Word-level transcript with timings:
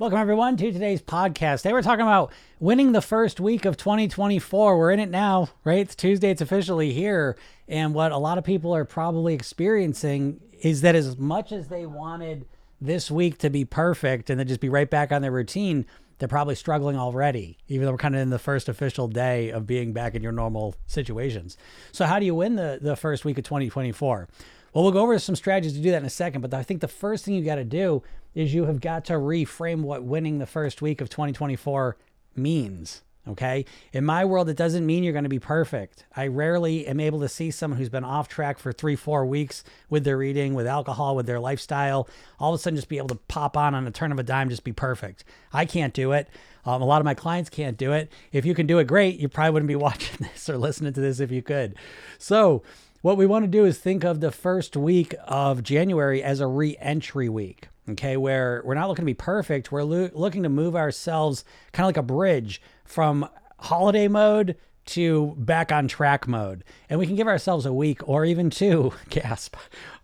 Welcome, 0.00 0.18
everyone, 0.18 0.56
to 0.56 0.72
today's 0.72 1.02
podcast. 1.02 1.58
Today, 1.58 1.74
we're 1.74 1.82
talking 1.82 2.06
about 2.06 2.32
winning 2.58 2.92
the 2.92 3.02
first 3.02 3.38
week 3.38 3.66
of 3.66 3.76
2024. 3.76 4.78
We're 4.78 4.92
in 4.92 4.98
it 4.98 5.10
now, 5.10 5.50
right? 5.62 5.80
It's 5.80 5.94
Tuesday, 5.94 6.30
it's 6.30 6.40
officially 6.40 6.94
here. 6.94 7.36
And 7.68 7.92
what 7.92 8.10
a 8.10 8.16
lot 8.16 8.38
of 8.38 8.44
people 8.44 8.74
are 8.74 8.86
probably 8.86 9.34
experiencing 9.34 10.40
is 10.62 10.80
that 10.80 10.94
as 10.94 11.18
much 11.18 11.52
as 11.52 11.68
they 11.68 11.84
wanted 11.84 12.46
this 12.80 13.10
week 13.10 13.36
to 13.40 13.50
be 13.50 13.66
perfect 13.66 14.30
and 14.30 14.40
then 14.40 14.48
just 14.48 14.60
be 14.60 14.70
right 14.70 14.88
back 14.88 15.12
on 15.12 15.20
their 15.20 15.32
routine, 15.32 15.84
they're 16.18 16.28
probably 16.28 16.54
struggling 16.54 16.96
already, 16.96 17.58
even 17.68 17.84
though 17.84 17.92
we're 17.92 17.98
kind 17.98 18.14
of 18.14 18.22
in 18.22 18.30
the 18.30 18.38
first 18.38 18.70
official 18.70 19.06
day 19.06 19.50
of 19.50 19.66
being 19.66 19.92
back 19.92 20.14
in 20.14 20.22
your 20.22 20.32
normal 20.32 20.76
situations. 20.86 21.58
So, 21.92 22.06
how 22.06 22.18
do 22.18 22.24
you 22.24 22.34
win 22.34 22.56
the, 22.56 22.78
the 22.80 22.96
first 22.96 23.26
week 23.26 23.36
of 23.36 23.44
2024? 23.44 24.28
Well, 24.72 24.84
we'll 24.84 24.92
go 24.92 25.00
over 25.00 25.18
some 25.18 25.36
strategies 25.36 25.72
to 25.72 25.80
do 25.80 25.90
that 25.90 25.98
in 25.98 26.04
a 26.04 26.10
second, 26.10 26.42
but 26.42 26.54
I 26.54 26.62
think 26.62 26.80
the 26.80 26.88
first 26.88 27.24
thing 27.24 27.34
you 27.34 27.44
got 27.44 27.56
to 27.56 27.64
do 27.64 28.02
is 28.34 28.54
you 28.54 28.66
have 28.66 28.80
got 28.80 29.04
to 29.06 29.14
reframe 29.14 29.82
what 29.82 30.04
winning 30.04 30.38
the 30.38 30.46
first 30.46 30.80
week 30.80 31.00
of 31.00 31.08
2024 31.08 31.96
means. 32.36 33.02
Okay. 33.28 33.66
In 33.92 34.04
my 34.04 34.24
world, 34.24 34.48
it 34.48 34.56
doesn't 34.56 34.86
mean 34.86 35.04
you're 35.04 35.12
going 35.12 35.24
to 35.24 35.28
be 35.28 35.38
perfect. 35.38 36.06
I 36.16 36.26
rarely 36.26 36.86
am 36.86 36.98
able 37.00 37.20
to 37.20 37.28
see 37.28 37.50
someone 37.50 37.78
who's 37.78 37.90
been 37.90 38.04
off 38.04 38.28
track 38.28 38.58
for 38.58 38.72
three, 38.72 38.96
four 38.96 39.26
weeks 39.26 39.62
with 39.90 40.04
their 40.04 40.22
eating, 40.22 40.54
with 40.54 40.66
alcohol, 40.66 41.14
with 41.14 41.26
their 41.26 41.38
lifestyle, 41.38 42.08
all 42.38 42.54
of 42.54 42.58
a 42.58 42.62
sudden 42.62 42.76
just 42.76 42.88
be 42.88 42.96
able 42.96 43.08
to 43.08 43.16
pop 43.28 43.56
on 43.58 43.74
on 43.74 43.86
a 43.86 43.90
turn 43.90 44.10
of 44.10 44.18
a 44.18 44.22
dime, 44.22 44.48
just 44.48 44.64
be 44.64 44.72
perfect. 44.72 45.24
I 45.52 45.66
can't 45.66 45.92
do 45.92 46.12
it. 46.12 46.28
Um, 46.64 46.80
a 46.80 46.84
lot 46.84 47.00
of 47.00 47.04
my 47.04 47.14
clients 47.14 47.50
can't 47.50 47.76
do 47.76 47.92
it. 47.92 48.10
If 48.32 48.46
you 48.46 48.54
can 48.54 48.66
do 48.66 48.78
it, 48.78 48.84
great. 48.84 49.18
You 49.18 49.28
probably 49.28 49.52
wouldn't 49.52 49.68
be 49.68 49.76
watching 49.76 50.26
this 50.26 50.48
or 50.48 50.56
listening 50.56 50.94
to 50.94 51.00
this 51.00 51.20
if 51.20 51.30
you 51.30 51.42
could. 51.42 51.76
So, 52.18 52.62
what 53.02 53.16
we 53.16 53.26
want 53.26 53.44
to 53.44 53.50
do 53.50 53.64
is 53.64 53.78
think 53.78 54.04
of 54.04 54.20
the 54.20 54.30
first 54.30 54.76
week 54.76 55.14
of 55.26 55.62
January 55.62 56.22
as 56.22 56.40
a 56.40 56.46
re 56.46 56.76
entry 56.80 57.28
week 57.28 57.68
okay, 57.90 58.16
where 58.16 58.62
we're 58.64 58.74
not 58.74 58.88
looking 58.88 59.02
to 59.02 59.06
be 59.06 59.14
perfect. 59.14 59.72
We're 59.72 59.82
lo- 59.82 60.10
looking 60.12 60.42
to 60.42 60.48
move 60.48 60.76
ourselves 60.76 61.44
kind 61.72 61.84
of 61.84 61.88
like 61.88 61.96
a 61.96 62.02
bridge 62.02 62.62
from 62.84 63.28
holiday 63.58 64.08
mode 64.08 64.56
to 64.86 65.34
back 65.36 65.70
on 65.70 65.88
track 65.88 66.26
mode. 66.26 66.64
And 66.88 66.98
we 66.98 67.06
can 67.06 67.16
give 67.16 67.28
ourselves 67.28 67.66
a 67.66 67.72
week 67.72 68.06
or 68.08 68.24
even 68.24 68.50
two, 68.50 68.92
gasp, 69.10 69.56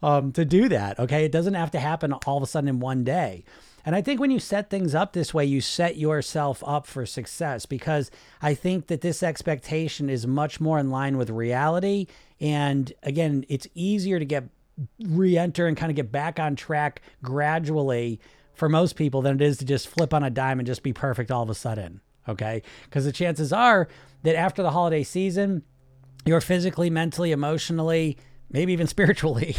um, 0.02 0.32
to 0.32 0.44
do 0.44 0.68
that. 0.68 0.98
Okay. 0.98 1.24
It 1.24 1.32
doesn't 1.32 1.54
have 1.54 1.70
to 1.72 1.80
happen 1.80 2.12
all 2.12 2.36
of 2.36 2.42
a 2.42 2.46
sudden 2.46 2.68
in 2.68 2.80
one 2.80 3.04
day. 3.04 3.44
And 3.86 3.94
I 3.94 4.02
think 4.02 4.18
when 4.18 4.32
you 4.32 4.40
set 4.40 4.68
things 4.68 4.96
up 4.96 5.12
this 5.12 5.32
way, 5.32 5.44
you 5.44 5.60
set 5.60 5.96
yourself 5.96 6.62
up 6.66 6.86
for 6.86 7.06
success 7.06 7.66
because 7.66 8.10
I 8.42 8.52
think 8.52 8.88
that 8.88 9.00
this 9.00 9.22
expectation 9.22 10.10
is 10.10 10.26
much 10.26 10.60
more 10.60 10.80
in 10.80 10.90
line 10.90 11.16
with 11.16 11.30
reality. 11.30 12.08
And 12.40 12.92
again, 13.04 13.44
it's 13.48 13.68
easier 13.74 14.18
to 14.18 14.24
get 14.24 14.48
re-enter 15.00 15.68
and 15.68 15.76
kind 15.76 15.90
of 15.90 15.96
get 15.96 16.10
back 16.10 16.40
on 16.40 16.56
track 16.56 17.00
gradually 17.22 18.20
for 18.54 18.68
most 18.68 18.96
people 18.96 19.22
than 19.22 19.36
it 19.36 19.42
is 19.42 19.56
to 19.58 19.64
just 19.64 19.86
flip 19.86 20.12
on 20.12 20.24
a 20.24 20.30
dime 20.30 20.58
and 20.58 20.66
just 20.66 20.82
be 20.82 20.92
perfect 20.92 21.30
all 21.30 21.44
of 21.44 21.48
a 21.48 21.54
sudden. 21.54 22.00
Okay. 22.28 22.62
Because 22.84 23.04
the 23.04 23.12
chances 23.12 23.52
are 23.52 23.86
that 24.24 24.34
after 24.34 24.64
the 24.64 24.72
holiday 24.72 25.04
season, 25.04 25.62
you're 26.24 26.40
physically, 26.40 26.90
mentally, 26.90 27.30
emotionally, 27.30 28.18
maybe 28.50 28.72
even 28.72 28.86
spiritually 28.96 29.56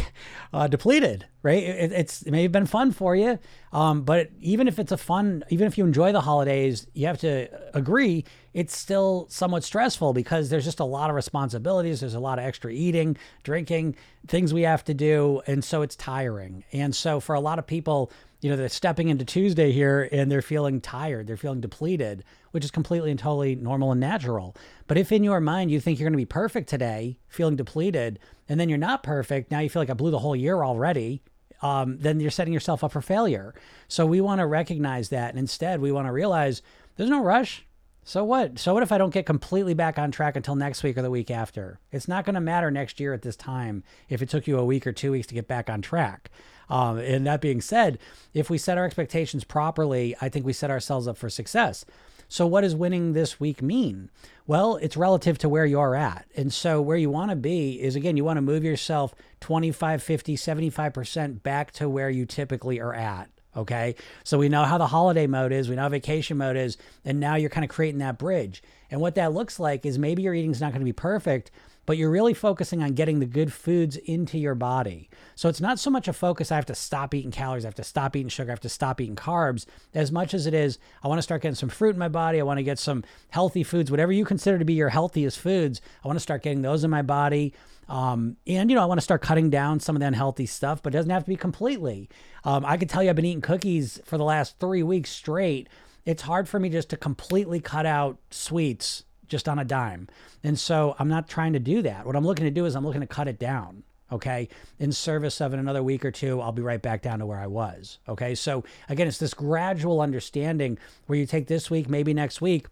uh, 0.54 0.68
depleted, 0.68 1.26
right? 1.44 1.64
It, 1.64 1.92
it's 1.92 2.22
it 2.22 2.32
may 2.32 2.44
have 2.44 2.52
been 2.52 2.66
fun 2.66 2.92
for 2.92 3.16
you, 3.16 3.40
um, 3.72 4.04
but 4.04 4.30
even 4.40 4.68
if 4.68 4.80
it's 4.80 4.92
a 4.92 4.98
fun, 4.98 5.44
even 5.50 5.68
if 5.68 5.78
you 5.78 5.86
enjoy 5.86 6.12
the 6.12 6.22
holidays, 6.22 6.88
you 6.94 7.08
have 7.08 7.20
to 7.20 7.48
agree 7.76 8.26
it's 8.58 8.76
still 8.76 9.28
somewhat 9.30 9.64
stressful 9.64 10.14
because 10.14 10.50
there's 10.50 10.66
just 10.66 10.80
a 10.80 10.84
lot 10.84 11.12
of 11.12 11.16
responsibilities. 11.16 12.00
There's 12.00 12.16
a 12.16 12.20
lot 12.20 12.40
of 12.40 12.46
extra 12.46 12.72
eating, 12.72 13.16
drinking, 13.44 13.96
things 14.28 14.52
we 14.52 14.64
have 14.64 14.84
to 14.86 14.96
do, 14.96 15.44
and 15.46 15.64
so 15.64 15.84
it's 15.84 15.96
tiring. 15.96 16.64
And 16.74 16.96
so 16.96 17.20
for 17.20 17.36
a 17.36 17.40
lot 17.40 17.60
of 17.60 17.68
people, 17.68 18.12
you 18.42 18.50
know, 18.50 18.56
they're 18.56 18.70
stepping 18.70 19.10
into 19.10 19.26
Tuesday 19.26 19.72
here 19.72 20.08
and 20.12 20.32
they're 20.32 20.42
feeling 20.42 20.80
tired, 20.80 21.28
they're 21.28 21.38
feeling 21.38 21.62
depleted, 21.62 22.24
which 22.52 22.64
is 22.64 22.72
completely 22.72 23.10
and 23.10 23.20
totally 23.20 23.56
normal 23.56 23.92
and 23.92 24.00
natural. 24.00 24.56
But 24.88 24.98
if 24.98 25.12
in 25.12 25.24
your 25.24 25.40
mind 25.40 25.72
you 25.72 25.80
think 25.80 26.00
you're 26.00 26.06
going 26.06 26.14
to 26.14 26.18
be 26.18 26.26
perfect 26.26 26.70
today, 26.70 27.18
feeling 27.28 27.56
depleted, 27.56 28.20
and 28.48 28.60
then 28.60 28.70
you're 28.70 28.78
not 28.78 29.04
perfect, 29.04 29.52
now 29.52 29.60
you 29.60 29.70
feel 29.70 29.82
like 29.82 29.90
I 29.90 29.94
blew 29.94 30.12
the 30.12 30.20
whole 30.20 30.36
year 30.36 30.64
already, 30.64 31.24
um, 31.62 31.98
then 32.00 32.20
you're 32.20 32.32
setting 32.32 32.54
yourself 32.54 32.84
up 32.84 32.92
for 32.92 33.02
failure. 33.02 33.56
So 33.88 34.06
we 34.06 34.22
want 34.22 34.40
to 34.40 34.46
recognize 34.46 35.10
that. 35.10 35.32
And 35.32 35.40
instead, 35.40 35.82
we 35.82 35.92
want 35.92 36.08
to 36.08 36.12
realize 36.12 36.62
there's 36.96 37.10
no 37.10 37.24
rush. 37.24 37.66
So 38.04 38.24
what? 38.24 38.58
So 38.58 38.74
what 38.74 38.84
if 38.84 38.92
I 38.92 38.98
don't 38.98 39.14
get 39.14 39.26
completely 39.26 39.74
back 39.74 40.00
on 40.00 40.12
track 40.12 40.38
until 40.38 40.56
next 40.56 40.82
week 40.82 40.98
or 40.98 41.02
the 41.02 41.12
week 41.12 41.30
after? 41.30 41.80
It's 41.92 42.08
not 42.08 42.24
going 42.24 42.36
to 42.36 42.42
matter 42.42 42.72
next 42.72 43.00
year 43.00 43.14
at 43.14 43.22
this 43.22 43.36
time 43.36 43.84
if 44.08 44.22
it 44.22 44.30
took 44.30 44.48
you 44.48 44.58
a 44.58 44.66
week 44.66 44.88
or 44.88 44.94
two 44.94 45.12
weeks 45.12 45.28
to 45.28 45.34
get 45.34 45.48
back 45.48 45.70
on 45.70 45.82
track. 45.82 46.32
Um, 46.70 46.98
and 46.98 47.26
that 47.26 47.42
being 47.42 47.62
said, 47.62 48.00
if 48.34 48.50
we 48.50 48.58
set 48.58 48.78
our 48.78 48.86
expectations 48.86 49.44
properly, 49.44 50.16
I 50.22 50.30
think 50.30 50.46
we 50.46 50.54
set 50.54 50.70
ourselves 50.70 51.08
up 51.08 51.18
for 51.18 51.30
success. 51.30 51.86
So, 52.30 52.46
what 52.46 52.62
does 52.62 52.76
winning 52.76 53.14
this 53.14 53.40
week 53.40 53.62
mean? 53.62 54.10
Well, 54.46 54.76
it's 54.78 54.98
relative 54.98 55.38
to 55.40 55.50
where 55.50 55.66
you're 55.66 55.96
at. 55.96 56.26
And 56.36 56.52
so, 56.52 56.82
where 56.82 56.98
you 56.98 57.10
want 57.10 57.32
to 57.32 57.38
be 57.38 57.82
is 57.82 57.96
again, 57.96 58.18
you 58.18 58.26
want 58.26 58.38
to 58.38 58.42
move 58.42 58.66
yourself 58.66 59.16
25, 59.40 60.04
50, 60.04 60.36
75% 60.36 61.42
back 61.42 61.72
to 61.74 61.88
where 61.88 62.10
you 62.10 62.26
typically 62.26 62.82
are 62.82 62.94
at. 62.94 63.30
Okay. 63.58 63.96
So 64.24 64.38
we 64.38 64.50
know 64.50 64.66
how 64.66 64.78
the 64.78 64.88
holiday 64.88 65.26
mode 65.26 65.52
is, 65.52 65.68
we 65.68 65.76
know 65.76 65.90
vacation 65.90 66.38
mode 66.38 66.56
is, 66.56 66.78
and 67.04 67.20
now 67.20 67.36
you're 67.36 67.50
kind 67.50 67.66
of 67.66 67.72
creating 67.72 68.00
that 68.00 68.20
bridge. 68.20 68.62
And 68.92 69.02
what 69.02 69.16
that 69.16 69.34
looks 69.34 69.60
like 69.60 69.84
is 69.84 69.98
maybe 69.98 70.22
your 70.22 70.36
eating's 70.36 70.62
not 70.62 70.72
going 70.72 70.82
to 70.82 70.86
be 70.86 70.94
perfect, 70.94 71.50
but 71.88 71.98
you're 71.98 72.12
really 72.12 72.34
focusing 72.34 72.84
on 72.84 72.94
getting 72.94 73.20
the 73.20 73.26
good 73.26 73.52
foods 73.52 73.96
into 73.96 74.38
your 74.38 74.54
body. 74.54 75.10
So 75.36 75.48
it's 75.48 75.62
not 75.62 75.80
so 75.80 75.90
much 75.90 76.08
a 76.08 76.14
focus, 76.14 76.52
I 76.52 76.56
have 76.56 76.66
to 76.68 76.76
stop 76.76 77.14
eating 77.16 77.32
calories, 77.32 77.64
I 77.64 77.70
have 77.70 77.76
to 77.76 77.84
stop 77.84 78.16
eating 78.16 78.30
sugar, 78.30 78.52
I 78.52 78.54
have 78.54 78.60
to 78.60 78.70
stop 78.70 79.00
eating 79.02 79.16
carbs, 79.16 79.66
as 79.96 80.12
much 80.12 80.34
as 80.34 80.46
it 80.46 80.54
is, 80.54 80.78
I 81.02 81.08
want 81.08 81.18
to 81.18 81.24
start 81.24 81.42
getting 81.42 81.56
some 81.56 81.70
fruit 81.70 81.96
in 81.96 82.00
my 82.00 82.10
body, 82.10 82.40
I 82.40 82.44
want 82.44 82.58
to 82.58 82.64
get 82.64 82.78
some 82.78 83.06
healthy 83.30 83.64
foods, 83.64 83.90
whatever 83.90 84.12
you 84.12 84.26
consider 84.26 84.60
to 84.60 84.66
be 84.66 84.74
your 84.74 84.90
healthiest 84.90 85.40
foods, 85.40 85.82
I 86.04 86.08
want 86.08 86.18
to 86.18 86.24
start 86.24 86.44
getting 86.44 86.62
those 86.62 86.84
in 86.84 86.92
my 86.92 87.02
body. 87.02 87.54
Um, 87.88 88.36
and 88.46 88.70
you 88.70 88.76
know, 88.76 88.84
I 88.84 88.86
want 88.86 89.00
to 89.00 89.04
start 89.04 89.22
cutting 89.22 89.50
down 89.50 89.80
some 89.80 89.96
of 89.96 90.02
the 90.02 90.08
unhealthy 90.08 90.46
stuff, 90.46 90.84
but 90.84 90.94
it 90.94 90.98
doesn't 90.98 91.10
have 91.10 91.24
to 91.24 91.30
be 91.30 91.38
completely. 91.38 92.10
Um, 92.44 92.66
I 92.66 92.76
could 92.76 92.90
tell 92.90 93.02
you 93.02 93.10
I've 93.10 93.16
been 93.16 93.24
eating 93.24 93.40
cookies 93.40 94.02
for 94.04 94.18
the 94.18 94.26
last 94.26 94.60
three 94.60 94.84
weeks 94.84 95.10
straight. 95.10 95.70
It's 96.06 96.24
hard 96.24 96.50
for 96.50 96.60
me 96.60 96.68
just 96.68 96.90
to 96.90 96.98
completely 96.98 97.62
cut 97.62 97.86
out 97.86 98.18
sweets 98.30 99.04
just 99.28 99.48
on 99.50 99.60
a 99.60 99.66
dime. 99.66 100.08
And 100.44 100.58
so 100.58 100.96
I'm 101.00 101.10
not 101.10 101.28
trying 101.28 101.54
to 101.54 101.60
do 101.60 101.82
that. 101.82 102.06
What 102.06 102.16
I'm 102.16 102.26
looking 102.26 102.46
to 102.46 102.52
do 102.52 102.66
is 102.66 102.76
I'm 102.76 102.86
looking 102.86 103.02
to 103.02 103.08
cut 103.08 103.28
it 103.28 103.40
down. 103.40 103.84
Okay. 104.12 104.48
In 104.80 104.92
service 104.92 105.42
of 105.42 105.54
in 105.54 105.60
another 105.60 105.84
week 105.84 106.06
or 106.06 106.12
two, 106.12 106.40
I'll 106.40 106.54
be 106.54 106.62
right 106.62 106.82
back 106.82 107.02
down 107.02 107.20
to 107.20 107.26
where 107.26 107.40
I 107.40 107.48
was. 107.48 108.00
Okay. 108.08 108.36
So 108.36 108.64
again, 108.88 109.08
it's 109.08 109.18
this 109.18 109.34
gradual 109.34 110.00
understanding 110.00 110.78
where 111.08 111.20
you 111.20 111.26
take 111.26 111.48
this 111.48 111.70
week, 111.70 111.90
maybe 111.90 112.14
next 112.14 112.40
week, 112.42 112.68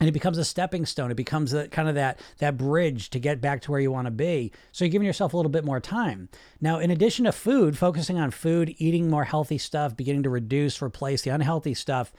and 0.00 0.08
it 0.08 0.12
becomes 0.12 0.38
a 0.38 0.44
stepping 0.44 0.84
stone 0.86 1.10
it 1.10 1.16
becomes 1.16 1.52
a, 1.52 1.68
kind 1.68 1.88
of 1.88 1.94
that 1.94 2.18
that 2.38 2.56
bridge 2.56 3.10
to 3.10 3.20
get 3.20 3.40
back 3.40 3.62
to 3.62 3.70
where 3.70 3.80
you 3.80 3.92
want 3.92 4.06
to 4.06 4.10
be 4.10 4.50
so 4.72 4.84
you're 4.84 4.90
giving 4.90 5.06
yourself 5.06 5.32
a 5.32 5.36
little 5.36 5.50
bit 5.50 5.64
more 5.64 5.80
time 5.80 6.28
now 6.60 6.78
in 6.78 6.90
addition 6.90 7.24
to 7.24 7.32
food 7.32 7.78
focusing 7.78 8.18
on 8.18 8.30
food 8.30 8.74
eating 8.78 9.08
more 9.08 9.24
healthy 9.24 9.58
stuff 9.58 9.96
beginning 9.96 10.22
to 10.22 10.30
reduce 10.30 10.82
replace 10.82 11.22
the 11.22 11.30
unhealthy 11.30 11.74
stuff 11.74 12.12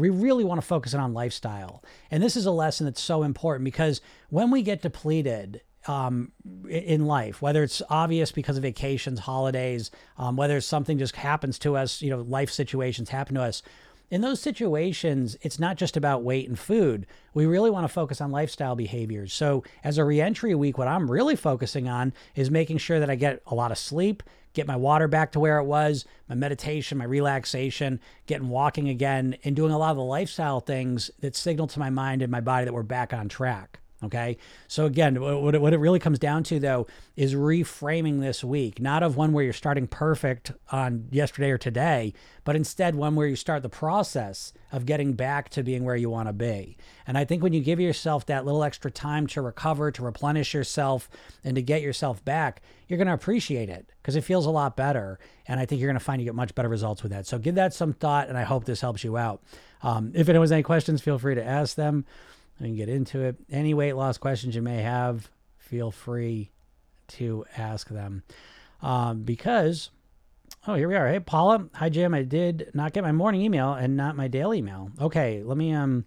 we 0.00 0.10
really 0.10 0.44
want 0.44 0.60
to 0.60 0.66
focus 0.66 0.94
on 0.94 1.14
lifestyle 1.14 1.82
and 2.10 2.22
this 2.22 2.36
is 2.36 2.46
a 2.46 2.50
lesson 2.50 2.86
that's 2.86 3.02
so 3.02 3.22
important 3.22 3.64
because 3.64 4.00
when 4.28 4.50
we 4.50 4.62
get 4.62 4.82
depleted 4.82 5.60
um, 5.86 6.30
in 6.68 7.06
life, 7.06 7.40
whether 7.40 7.62
it's 7.62 7.80
obvious 7.88 8.32
because 8.32 8.58
of 8.58 8.62
vacations, 8.62 9.20
holidays, 9.20 9.90
um, 10.18 10.36
whether 10.36 10.60
something 10.60 10.98
just 10.98 11.16
happens 11.16 11.58
to 11.60 11.74
us, 11.74 12.02
you 12.02 12.10
know, 12.10 12.20
life 12.20 12.50
situations 12.50 13.08
happen 13.08 13.34
to 13.34 13.42
us 13.42 13.62
in 14.10 14.22
those 14.22 14.40
situations, 14.40 15.36
it's 15.40 15.60
not 15.60 15.76
just 15.76 15.96
about 15.96 16.24
weight 16.24 16.48
and 16.48 16.58
food. 16.58 17.06
We 17.32 17.46
really 17.46 17.70
want 17.70 17.84
to 17.84 17.92
focus 17.92 18.20
on 18.20 18.32
lifestyle 18.32 18.74
behaviors. 18.74 19.32
So, 19.32 19.62
as 19.84 19.98
a 19.98 20.04
reentry 20.04 20.54
week, 20.54 20.76
what 20.76 20.88
I'm 20.88 21.10
really 21.10 21.36
focusing 21.36 21.88
on 21.88 22.12
is 22.34 22.50
making 22.50 22.78
sure 22.78 22.98
that 22.98 23.08
I 23.08 23.14
get 23.14 23.40
a 23.46 23.54
lot 23.54 23.70
of 23.70 23.78
sleep, 23.78 24.24
get 24.52 24.66
my 24.66 24.76
water 24.76 25.08
back 25.08 25.32
to 25.32 25.40
where 25.40 25.58
it 25.58 25.64
was, 25.64 26.04
my 26.28 26.34
meditation, 26.34 26.98
my 26.98 27.04
relaxation, 27.04 28.00
getting 28.26 28.48
walking 28.48 28.88
again, 28.88 29.36
and 29.44 29.56
doing 29.56 29.72
a 29.72 29.78
lot 29.78 29.90
of 29.90 29.96
the 29.96 30.02
lifestyle 30.02 30.60
things 30.60 31.10
that 31.20 31.36
signal 31.36 31.66
to 31.68 31.78
my 31.78 31.90
mind 31.90 32.22
and 32.22 32.30
my 32.30 32.40
body 32.40 32.64
that 32.64 32.74
we're 32.74 32.82
back 32.82 33.12
on 33.12 33.28
track. 33.28 33.79
Okay. 34.02 34.38
So 34.66 34.86
again, 34.86 35.20
what 35.20 35.54
it, 35.54 35.60
what 35.60 35.74
it 35.74 35.78
really 35.78 35.98
comes 35.98 36.18
down 36.18 36.42
to 36.44 36.58
though 36.58 36.86
is 37.16 37.34
reframing 37.34 38.20
this 38.20 38.42
week, 38.42 38.80
not 38.80 39.02
of 39.02 39.16
one 39.16 39.32
where 39.32 39.44
you're 39.44 39.52
starting 39.52 39.86
perfect 39.86 40.52
on 40.72 41.06
yesterday 41.10 41.50
or 41.50 41.58
today, 41.58 42.14
but 42.44 42.56
instead 42.56 42.94
one 42.94 43.14
where 43.14 43.26
you 43.26 43.36
start 43.36 43.62
the 43.62 43.68
process 43.68 44.54
of 44.72 44.86
getting 44.86 45.12
back 45.12 45.50
to 45.50 45.62
being 45.62 45.84
where 45.84 45.96
you 45.96 46.08
want 46.08 46.28
to 46.28 46.32
be. 46.32 46.78
And 47.06 47.18
I 47.18 47.26
think 47.26 47.42
when 47.42 47.52
you 47.52 47.60
give 47.60 47.78
yourself 47.78 48.24
that 48.26 48.46
little 48.46 48.64
extra 48.64 48.90
time 48.90 49.26
to 49.28 49.42
recover, 49.42 49.90
to 49.90 50.02
replenish 50.02 50.54
yourself, 50.54 51.10
and 51.44 51.56
to 51.56 51.62
get 51.62 51.82
yourself 51.82 52.24
back, 52.24 52.62
you're 52.88 52.96
going 52.96 53.08
to 53.08 53.14
appreciate 53.14 53.68
it 53.68 53.92
because 54.00 54.16
it 54.16 54.22
feels 54.22 54.46
a 54.46 54.50
lot 54.50 54.76
better. 54.76 55.18
And 55.46 55.60
I 55.60 55.66
think 55.66 55.80
you're 55.80 55.88
going 55.88 55.98
to 55.98 56.04
find 56.04 56.22
you 56.22 56.24
get 56.24 56.34
much 56.34 56.54
better 56.54 56.68
results 56.68 57.02
with 57.02 57.12
that. 57.12 57.26
So 57.26 57.38
give 57.38 57.56
that 57.56 57.74
some 57.74 57.92
thought, 57.92 58.28
and 58.28 58.38
I 58.38 58.44
hope 58.44 58.64
this 58.64 58.80
helps 58.80 59.04
you 59.04 59.18
out. 59.18 59.42
Um, 59.82 60.12
if 60.14 60.28
anyone 60.28 60.44
has 60.44 60.52
any 60.52 60.62
questions, 60.62 61.00
feel 61.00 61.18
free 61.18 61.34
to 61.34 61.44
ask 61.44 61.74
them. 61.74 62.04
We 62.60 62.66
can 62.68 62.76
get 62.76 62.88
into 62.88 63.20
it. 63.22 63.36
Any 63.50 63.74
weight 63.74 63.94
loss 63.94 64.18
questions 64.18 64.54
you 64.54 64.62
may 64.62 64.82
have, 64.82 65.30
feel 65.58 65.90
free 65.90 66.50
to 67.08 67.44
ask 67.56 67.88
them. 67.88 68.22
Um, 68.82 69.22
because 69.22 69.90
Oh, 70.66 70.74
here 70.74 70.88
we 70.88 70.94
are. 70.96 71.08
Hey, 71.08 71.20
Paula. 71.20 71.66
Hi, 71.74 71.88
Jim. 71.88 72.12
I 72.12 72.22
did 72.22 72.70
not 72.74 72.92
get 72.92 73.02
my 73.02 73.12
morning 73.12 73.40
email 73.40 73.72
and 73.72 73.96
not 73.96 74.14
my 74.14 74.28
daily 74.28 74.58
email. 74.58 74.90
Okay, 75.00 75.42
let 75.42 75.56
me 75.56 75.72
um, 75.72 76.04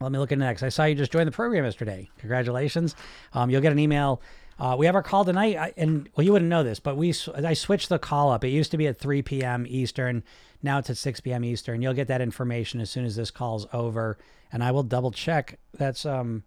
let 0.00 0.10
me 0.10 0.18
look 0.18 0.32
into 0.32 0.44
next. 0.46 0.62
I 0.62 0.70
saw 0.70 0.84
you 0.84 0.94
just 0.94 1.12
joined 1.12 1.26
the 1.28 1.32
program 1.32 1.64
yesterday. 1.64 2.08
Congratulations. 2.18 2.96
Um, 3.34 3.50
you'll 3.50 3.60
get 3.60 3.72
an 3.72 3.78
email. 3.78 4.22
Uh, 4.58 4.76
we 4.78 4.86
have 4.86 4.94
our 4.94 5.02
call 5.02 5.24
tonight, 5.24 5.56
I- 5.58 5.74
and 5.76 6.08
well, 6.16 6.24
you 6.24 6.32
wouldn't 6.32 6.48
know 6.48 6.62
this, 6.62 6.80
but 6.80 6.96
we 6.96 7.12
I 7.34 7.52
switched 7.52 7.90
the 7.90 7.98
call 7.98 8.30
up. 8.30 8.42
It 8.42 8.48
used 8.48 8.70
to 8.70 8.78
be 8.78 8.86
at 8.86 8.98
3 8.98 9.20
p.m. 9.20 9.66
Eastern. 9.68 10.22
Now 10.62 10.78
it's 10.78 10.88
at 10.88 10.96
6 10.96 11.20
p.m. 11.20 11.44
Eastern. 11.44 11.82
You'll 11.82 11.92
get 11.92 12.08
that 12.08 12.22
information 12.22 12.80
as 12.80 12.88
soon 12.88 13.04
as 13.04 13.16
this 13.16 13.30
call's 13.30 13.66
over, 13.74 14.16
and 14.52 14.62
I 14.62 14.70
will 14.70 14.82
double 14.82 15.10
check. 15.10 15.58
That's 15.76 16.06
um, 16.06 16.44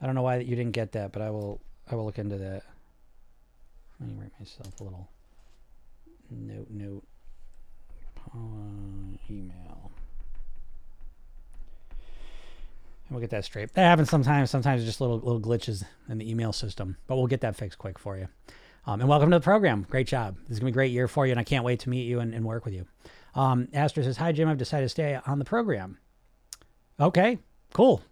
I 0.00 0.06
don't 0.06 0.14
know 0.14 0.22
why 0.22 0.38
you 0.38 0.56
didn't 0.56 0.72
get 0.72 0.92
that, 0.92 1.12
but 1.12 1.22
I 1.22 1.30
will 1.30 1.60
I 1.90 1.94
will 1.94 2.04
look 2.04 2.18
into 2.18 2.36
that. 2.38 2.62
Let 4.00 4.08
me 4.08 4.14
write 4.18 4.32
myself 4.38 4.80
a 4.80 4.84
little 4.84 5.08
note 6.30 6.68
note. 6.70 7.04
Paula 8.14 9.18
email. 9.30 9.90
And 13.08 13.16
we'll 13.16 13.20
get 13.20 13.30
that 13.30 13.44
straight. 13.44 13.72
That 13.74 13.82
happens 13.84 14.08
sometimes. 14.10 14.50
Sometimes 14.50 14.84
just 14.84 15.00
little 15.00 15.18
little 15.18 15.40
glitches 15.40 15.84
in 16.08 16.18
the 16.18 16.30
email 16.30 16.52
system, 16.52 16.96
but 17.06 17.16
we'll 17.16 17.26
get 17.26 17.40
that 17.40 17.56
fixed 17.56 17.78
quick 17.78 17.98
for 17.98 18.16
you. 18.16 18.28
Um, 18.86 19.00
and 19.00 19.08
welcome 19.08 19.30
to 19.30 19.38
the 19.38 19.44
program. 19.44 19.86
Great 19.90 20.06
job. 20.06 20.36
This 20.42 20.52
is 20.52 20.58
gonna 20.60 20.68
be 20.68 20.72
a 20.72 20.74
great 20.74 20.92
year 20.92 21.08
for 21.08 21.26
you, 21.26 21.32
and 21.32 21.40
I 21.40 21.44
can't 21.44 21.64
wait 21.64 21.80
to 21.80 21.90
meet 21.90 22.06
you 22.06 22.20
and, 22.20 22.34
and 22.34 22.44
work 22.44 22.64
with 22.64 22.74
you. 22.74 22.86
Um, 23.34 23.68
Astor 23.72 24.02
says, 24.02 24.16
"Hi 24.16 24.32
Jim, 24.32 24.48
I've 24.48 24.58
decided 24.58 24.86
to 24.86 24.88
stay 24.88 25.18
on 25.26 25.38
the 25.38 25.44
program." 25.44 25.98
Okay, 27.00 27.38
cool. 27.72 28.02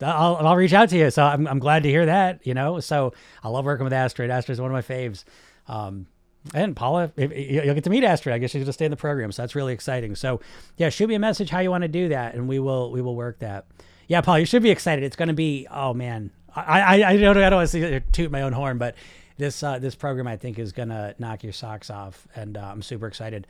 I'll, 0.00 0.36
I'll 0.36 0.56
reach 0.56 0.72
out 0.72 0.88
to 0.90 0.96
you. 0.96 1.10
So 1.10 1.24
I'm, 1.24 1.46
I'm 1.46 1.58
glad 1.58 1.82
to 1.82 1.88
hear 1.88 2.06
that, 2.06 2.46
you 2.46 2.54
know. 2.54 2.80
So 2.80 3.12
I 3.42 3.48
love 3.48 3.64
working 3.64 3.84
with 3.84 3.92
Astrid. 3.92 4.30
Astrid's 4.30 4.60
one 4.60 4.70
of 4.70 4.74
my 4.74 4.94
faves. 4.94 5.24
Um, 5.66 6.06
and 6.54 6.74
Paula, 6.76 7.12
if- 7.16 7.32
you'll 7.36 7.74
get 7.74 7.84
to 7.84 7.90
meet 7.90 8.04
Astrid. 8.04 8.34
I 8.34 8.38
guess 8.38 8.50
she's 8.52 8.60
going 8.60 8.66
to 8.66 8.72
stay 8.72 8.84
in 8.84 8.90
the 8.90 8.96
program. 8.96 9.32
So 9.32 9.42
that's 9.42 9.54
really 9.54 9.72
exciting. 9.72 10.14
So 10.14 10.40
yeah, 10.76 10.88
shoot 10.88 11.08
me 11.08 11.14
a 11.14 11.18
message 11.18 11.50
how 11.50 11.58
you 11.58 11.70
want 11.70 11.82
to 11.82 11.88
do 11.88 12.08
that, 12.10 12.34
and 12.34 12.48
we 12.48 12.58
will 12.58 12.90
we 12.92 13.02
will 13.02 13.16
work 13.16 13.40
that. 13.40 13.66
Yeah, 14.06 14.20
Paul, 14.20 14.38
you 14.38 14.46
should 14.46 14.62
be 14.62 14.70
excited. 14.70 15.04
It's 15.04 15.16
going 15.16 15.28
to 15.28 15.34
be 15.34 15.66
oh 15.70 15.92
man, 15.92 16.30
I 16.54 17.02
I, 17.02 17.10
I 17.10 17.16
don't 17.16 17.36
I 17.36 17.50
don't 17.50 17.58
want 17.58 17.70
to 17.70 18.00
toot 18.12 18.30
my 18.30 18.42
own 18.42 18.52
horn, 18.52 18.78
but 18.78 18.94
this 19.36 19.62
uh, 19.62 19.78
this 19.78 19.94
program 19.94 20.26
I 20.26 20.36
think 20.36 20.58
is 20.58 20.72
going 20.72 20.88
to 20.90 21.14
knock 21.18 21.42
your 21.42 21.52
socks 21.52 21.90
off, 21.90 22.26
and 22.34 22.56
uh, 22.56 22.60
I'm 22.62 22.82
super 22.82 23.08
excited. 23.08 23.46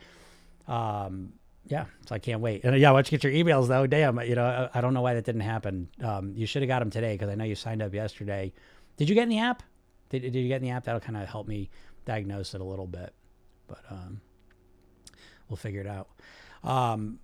Um, 0.67 1.33
yeah, 1.65 1.85
so 2.07 2.15
I 2.15 2.19
can't 2.19 2.41
wait. 2.41 2.63
And 2.63 2.77
yeah, 2.79 2.91
once 2.91 3.11
you 3.11 3.17
get 3.17 3.23
your 3.23 3.33
emails 3.33 3.67
though, 3.67 3.85
damn, 3.85 4.19
you 4.21 4.35
know, 4.35 4.69
I, 4.73 4.77
I 4.77 4.81
don't 4.81 4.93
know 4.93 5.01
why 5.01 5.13
that 5.13 5.25
didn't 5.25 5.41
happen. 5.41 5.89
Um, 6.03 6.33
you 6.35 6.45
should 6.45 6.61
have 6.61 6.67
got 6.67 6.79
them 6.79 6.89
today 6.89 7.13
because 7.13 7.29
I 7.29 7.35
know 7.35 7.43
you 7.43 7.55
signed 7.55 7.81
up 7.81 7.93
yesterday. 7.93 8.53
Did 8.97 9.09
you 9.09 9.15
get 9.15 9.23
in 9.23 9.29
the 9.29 9.39
app? 9.39 9.63
Did, 10.09 10.23
did 10.23 10.35
you 10.35 10.47
get 10.47 10.57
in 10.57 10.63
the 10.63 10.71
app? 10.71 10.85
That'll 10.85 10.99
kind 10.99 11.17
of 11.17 11.27
help 11.27 11.47
me 11.47 11.69
diagnose 12.05 12.55
it 12.55 12.61
a 12.61 12.63
little 12.63 12.87
bit, 12.87 13.13
but 13.67 13.79
um, 13.89 14.19
we'll 15.47 15.57
figure 15.57 15.81
it 15.81 15.87
out. 15.87 16.09
Um, 16.63 17.19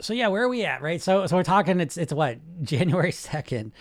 so 0.00 0.12
yeah, 0.12 0.28
where 0.28 0.42
are 0.42 0.48
we 0.48 0.64
at, 0.64 0.82
right? 0.82 1.00
So 1.00 1.26
so 1.26 1.36
we're 1.36 1.44
talking. 1.44 1.80
It's 1.80 1.96
it's 1.96 2.12
what 2.12 2.38
January 2.62 3.12
second. 3.12 3.72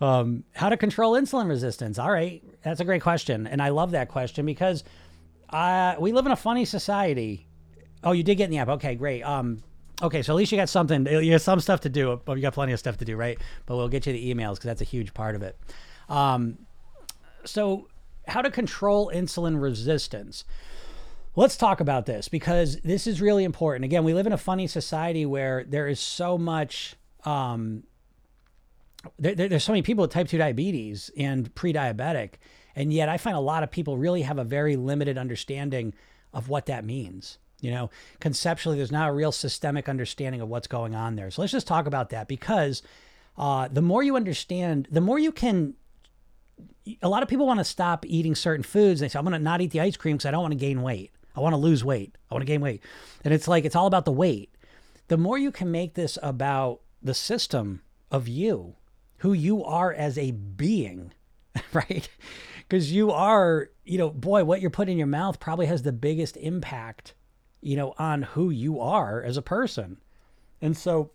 Um, 0.00 0.44
how 0.54 0.70
to 0.70 0.76
control 0.76 1.12
insulin 1.12 1.48
resistance? 1.48 1.98
All 1.98 2.10
right, 2.10 2.42
that's 2.62 2.80
a 2.80 2.84
great 2.84 3.02
question, 3.02 3.46
and 3.46 3.62
I 3.62 3.68
love 3.68 3.92
that 3.92 4.08
question 4.08 4.46
because 4.46 4.82
uh, 5.50 5.94
we 5.98 6.12
live 6.12 6.26
in 6.26 6.32
a 6.32 6.36
funny 6.36 6.64
society. 6.64 7.46
Oh, 8.02 8.12
you 8.12 8.22
did 8.22 8.36
get 8.36 8.44
in 8.44 8.50
the 8.50 8.58
app. 8.58 8.68
Okay, 8.68 8.94
great. 8.94 9.22
Um, 9.22 9.62
okay, 10.02 10.22
so 10.22 10.32
at 10.32 10.36
least 10.36 10.52
you 10.52 10.58
got 10.58 10.68
something. 10.68 11.06
You 11.06 11.32
have 11.32 11.42
some 11.42 11.60
stuff 11.60 11.80
to 11.82 11.88
do, 11.88 12.20
but 12.24 12.34
you 12.36 12.42
got 12.42 12.54
plenty 12.54 12.72
of 12.72 12.78
stuff 12.78 12.96
to 12.98 13.04
do, 13.04 13.16
right? 13.16 13.38
But 13.66 13.76
we'll 13.76 13.88
get 13.88 14.06
you 14.06 14.12
the 14.12 14.34
emails 14.34 14.54
because 14.54 14.64
that's 14.66 14.80
a 14.80 14.84
huge 14.84 15.12
part 15.14 15.34
of 15.34 15.42
it. 15.42 15.58
Um, 16.08 16.58
so 17.44 17.88
how 18.26 18.42
to 18.42 18.50
control 18.50 19.10
insulin 19.14 19.60
resistance? 19.60 20.44
Let's 21.36 21.56
talk 21.56 21.80
about 21.80 22.06
this 22.06 22.28
because 22.28 22.76
this 22.80 23.06
is 23.06 23.20
really 23.20 23.44
important. 23.44 23.84
Again, 23.84 24.02
we 24.04 24.14
live 24.14 24.26
in 24.26 24.32
a 24.32 24.38
funny 24.38 24.66
society 24.66 25.24
where 25.26 25.64
there 25.64 25.86
is 25.86 26.00
so 26.00 26.36
much. 26.36 26.96
Um, 27.24 27.84
there, 29.18 29.34
there- 29.34 29.48
there's 29.48 29.64
so 29.64 29.72
many 29.72 29.82
people 29.82 30.02
with 30.02 30.10
type 30.10 30.28
2 30.28 30.38
diabetes 30.38 31.10
and 31.16 31.54
pre-diabetic 31.54 32.34
and 32.76 32.92
yet 32.92 33.08
i 33.08 33.16
find 33.16 33.34
a 33.34 33.40
lot 33.40 33.62
of 33.62 33.70
people 33.70 33.96
really 33.96 34.20
have 34.22 34.36
a 34.38 34.44
very 34.44 34.76
limited 34.76 35.16
understanding 35.16 35.94
of 36.34 36.48
what 36.50 36.66
that 36.66 36.84
means 36.84 37.38
you 37.60 37.70
know 37.70 37.90
conceptually 38.20 38.76
there's 38.76 38.92
not 38.92 39.08
a 39.08 39.12
real 39.12 39.32
systemic 39.32 39.88
understanding 39.88 40.40
of 40.40 40.48
what's 40.48 40.66
going 40.66 40.94
on 40.94 41.16
there 41.16 41.30
so 41.30 41.42
let's 41.42 41.52
just 41.52 41.66
talk 41.66 41.86
about 41.86 42.10
that 42.10 42.28
because 42.28 42.82
uh, 43.38 43.68
the 43.68 43.82
more 43.82 44.02
you 44.02 44.16
understand 44.16 44.88
the 44.90 45.00
more 45.00 45.18
you 45.18 45.32
can 45.32 45.74
a 47.02 47.08
lot 47.08 47.22
of 47.22 47.28
people 47.28 47.46
want 47.46 47.60
to 47.60 47.64
stop 47.64 48.04
eating 48.06 48.34
certain 48.34 48.62
foods. 48.62 49.00
They 49.00 49.08
say, 49.08 49.18
I'm 49.18 49.24
going 49.24 49.32
to 49.32 49.38
not 49.38 49.60
eat 49.60 49.70
the 49.70 49.80
ice 49.80 49.96
cream 49.96 50.16
because 50.16 50.26
I 50.26 50.30
don't 50.30 50.42
want 50.42 50.52
to 50.52 50.58
gain 50.58 50.82
weight. 50.82 51.12
I 51.36 51.40
want 51.40 51.52
to 51.52 51.58
lose 51.58 51.84
weight. 51.84 52.16
I 52.30 52.34
want 52.34 52.42
to 52.42 52.46
gain 52.46 52.60
weight. 52.60 52.82
And 53.24 53.32
it's 53.32 53.48
like, 53.48 53.64
it's 53.64 53.76
all 53.76 53.86
about 53.86 54.04
the 54.04 54.12
weight. 54.12 54.54
The 55.08 55.16
more 55.16 55.38
you 55.38 55.52
can 55.52 55.70
make 55.70 55.94
this 55.94 56.18
about 56.22 56.80
the 57.02 57.14
system 57.14 57.82
of 58.10 58.28
you, 58.28 58.74
who 59.18 59.32
you 59.32 59.64
are 59.64 59.92
as 59.92 60.18
a 60.18 60.32
being, 60.32 61.12
right? 61.72 62.08
Because 62.58 62.92
you 62.92 63.10
are, 63.10 63.70
you 63.84 63.98
know, 63.98 64.10
boy, 64.10 64.44
what 64.44 64.60
you're 64.60 64.70
putting 64.70 64.92
in 64.92 64.98
your 64.98 65.06
mouth 65.06 65.40
probably 65.40 65.66
has 65.66 65.82
the 65.82 65.92
biggest 65.92 66.36
impact, 66.36 67.14
you 67.60 67.76
know, 67.76 67.94
on 67.98 68.22
who 68.22 68.50
you 68.50 68.80
are 68.80 69.22
as 69.22 69.36
a 69.36 69.42
person. 69.42 69.98
And 70.60 70.76
so 70.76 71.10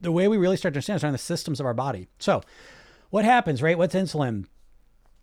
the 0.00 0.12
way 0.12 0.28
we 0.28 0.36
really 0.36 0.56
start 0.56 0.74
to 0.74 0.78
understand 0.78 0.96
is 0.96 1.04
around 1.04 1.12
the 1.12 1.18
systems 1.18 1.60
of 1.60 1.66
our 1.66 1.74
body. 1.74 2.08
So 2.18 2.42
what 3.10 3.24
happens, 3.24 3.62
right? 3.62 3.78
What's 3.78 3.94
insulin? 3.94 4.46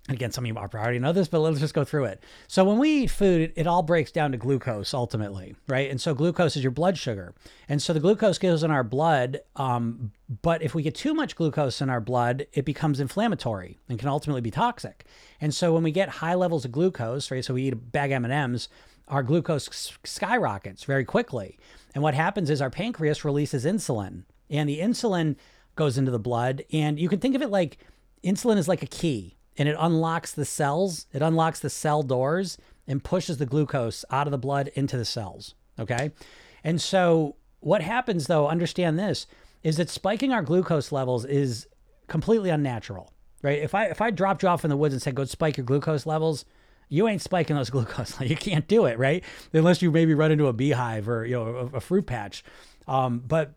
Again, 0.08 0.32
some 0.32 0.46
of 0.46 0.48
you 0.48 0.56
already 0.56 1.00
know 1.00 1.14
this, 1.14 1.28
but 1.28 1.40
let's 1.40 1.60
just 1.60 1.74
go 1.74 1.84
through 1.84 2.06
it. 2.06 2.22
So 2.48 2.64
when 2.64 2.78
we 2.78 2.90
eat 2.92 3.10
food, 3.10 3.52
it, 3.56 3.66
all 3.66 3.82
breaks 3.82 4.12
down 4.12 4.34
to 4.34 4.38
glucose 4.38 4.94
ultimately, 4.94 5.56
right? 5.68 5.90
And 5.90 6.00
so 6.00 6.14
glucose 6.14 6.56
is 6.56 6.62
your 6.62 6.72
blood 6.72 6.96
sugar. 6.96 7.34
And 7.68 7.82
so 7.82 7.92
the 7.92 8.00
glucose 8.00 8.38
goes 8.38 8.62
in 8.62 8.70
our 8.70 8.84
blood. 8.84 9.40
Um, 9.56 10.12
but 10.44 10.62
if 10.62 10.76
we 10.76 10.84
get 10.84 10.94
too 10.94 11.16
much 11.16 11.36
glucose 11.36 11.82
in 11.82 11.90
our 11.90 12.02
blood, 12.02 12.46
it 12.54 12.66
becomes 12.66 13.00
inflammatory 13.00 13.80
and 13.90 13.98
can 13.98 14.08
ultimately 14.08 14.42
be 14.42 14.52
toxic. 14.52 15.06
And 15.42 15.56
so 15.56 15.74
when 15.74 15.82
we 15.82 15.92
get 15.92 16.10
high 16.10 16.36
levels 16.36 16.66
of 16.66 16.72
glucose, 16.72 17.32
right? 17.32 17.44
So 17.44 17.56
we 17.56 17.64
eat 17.64 17.74
a 17.74 17.78
bag 17.78 18.12
of 18.12 18.24
M&Ms, 18.24 18.68
our 19.08 19.24
glucose 19.24 19.94
skyrockets 20.04 20.84
very 20.84 21.06
quickly. 21.06 21.58
And 21.94 22.04
what 22.04 22.14
happens 22.14 22.50
is 22.50 22.62
our 22.62 22.70
pancreas 22.70 23.24
releases 23.24 23.66
insulin, 23.66 24.24
and 24.50 24.68
the 24.68 24.80
insulin 24.80 25.36
goes 25.76 25.98
into 25.98 26.12
the 26.12 26.20
blood. 26.20 26.64
And 26.72 27.00
you 27.00 27.10
can 27.10 27.20
think 27.20 27.36
of 27.36 27.42
it 27.42 27.50
like 27.50 27.78
insulin 28.24 28.58
is 28.58 28.68
like 28.68 28.84
a 28.84 28.88
key 28.88 29.38
and 29.58 29.70
it 29.70 29.76
unlocks 29.80 30.34
the 30.34 30.46
cells, 30.46 31.08
it 31.14 31.22
unlocks 31.22 31.60
the 31.60 31.70
cell 31.70 32.04
doors 32.04 32.58
and 32.88 33.04
pushes 33.04 33.38
the 33.38 33.46
glucose 33.46 34.04
out 34.12 34.28
of 34.28 34.32
the 34.32 34.38
blood 34.38 34.70
into 34.76 34.98
the 34.98 35.06
cells. 35.06 35.56
Okay. 35.80 36.12
And 36.64 36.82
so 36.82 37.36
what 37.60 37.82
happens 37.82 38.28
though, 38.28 38.48
understand 38.48 38.98
this, 38.98 39.28
is 39.64 39.78
that 39.78 39.90
spiking 39.90 40.32
our 40.32 40.44
glucose 40.44 40.92
levels 40.92 41.26
is 41.26 41.68
completely 42.08 42.50
unnatural. 42.50 43.12
Right? 43.42 43.60
If 43.60 43.76
I 43.76 43.86
if 43.86 44.02
I 44.02 44.10
dropped 44.10 44.44
you 44.44 44.50
off 44.50 44.64
in 44.64 44.70
the 44.70 44.78
woods 44.78 44.94
and 44.94 45.02
said 45.02 45.16
go 45.16 45.26
spike 45.26 45.58
your 45.58 45.66
glucose 45.66 46.06
levels, 46.06 46.46
you 46.90 47.08
ain't 47.08 47.22
spiking 47.22 47.56
those 47.56 47.70
glucose. 47.72 48.20
You 48.22 48.36
can't 48.36 48.68
do 48.68 48.86
it, 48.86 48.98
right? 48.98 49.24
Unless 49.54 49.82
you 49.82 49.92
maybe 49.92 50.14
run 50.14 50.32
into 50.32 50.48
a 50.48 50.54
beehive 50.54 51.10
or 51.10 51.26
you 51.26 51.36
know 51.36 51.70
a, 51.74 51.78
a 51.78 51.82
fruit 51.82 52.06
patch. 52.06 52.44
Um, 52.88 53.24
but 53.26 53.56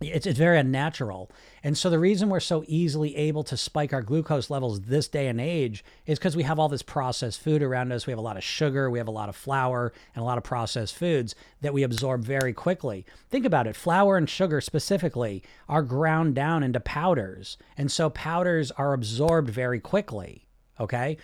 it's, 0.00 0.26
it's 0.26 0.38
very 0.38 0.58
unnatural. 0.58 1.30
And 1.62 1.76
so 1.76 1.88
the 1.88 1.98
reason 1.98 2.28
we're 2.28 2.40
so 2.40 2.64
easily 2.66 3.16
able 3.16 3.42
to 3.44 3.56
spike 3.56 3.94
our 3.94 4.02
glucose 4.02 4.50
levels 4.50 4.82
this 4.82 5.08
day 5.08 5.26
and 5.28 5.40
age 5.40 5.84
is 6.04 6.18
because 6.18 6.36
we 6.36 6.42
have 6.42 6.58
all 6.58 6.68
this 6.68 6.82
processed 6.82 7.40
food 7.40 7.62
around 7.62 7.92
us. 7.92 8.06
We 8.06 8.10
have 8.10 8.18
a 8.18 8.22
lot 8.22 8.36
of 8.36 8.44
sugar, 8.44 8.90
we 8.90 8.98
have 8.98 9.08
a 9.08 9.12
lot 9.12 9.30
of 9.30 9.36
flour, 9.36 9.92
and 10.14 10.22
a 10.22 10.24
lot 10.24 10.38
of 10.38 10.44
processed 10.44 10.94
foods 10.94 11.34
that 11.62 11.72
we 11.72 11.82
absorb 11.82 12.24
very 12.24 12.52
quickly. 12.52 13.06
Think 13.30 13.46
about 13.46 13.66
it 13.66 13.74
flour 13.74 14.16
and 14.16 14.28
sugar 14.28 14.60
specifically 14.60 15.42
are 15.68 15.82
ground 15.82 16.34
down 16.34 16.62
into 16.62 16.80
powders. 16.80 17.56
And 17.78 17.90
so 17.90 18.10
powders 18.10 18.70
are 18.72 18.92
absorbed 18.92 19.48
very 19.48 19.80
quickly. 19.80 20.46
Okay. 20.78 21.16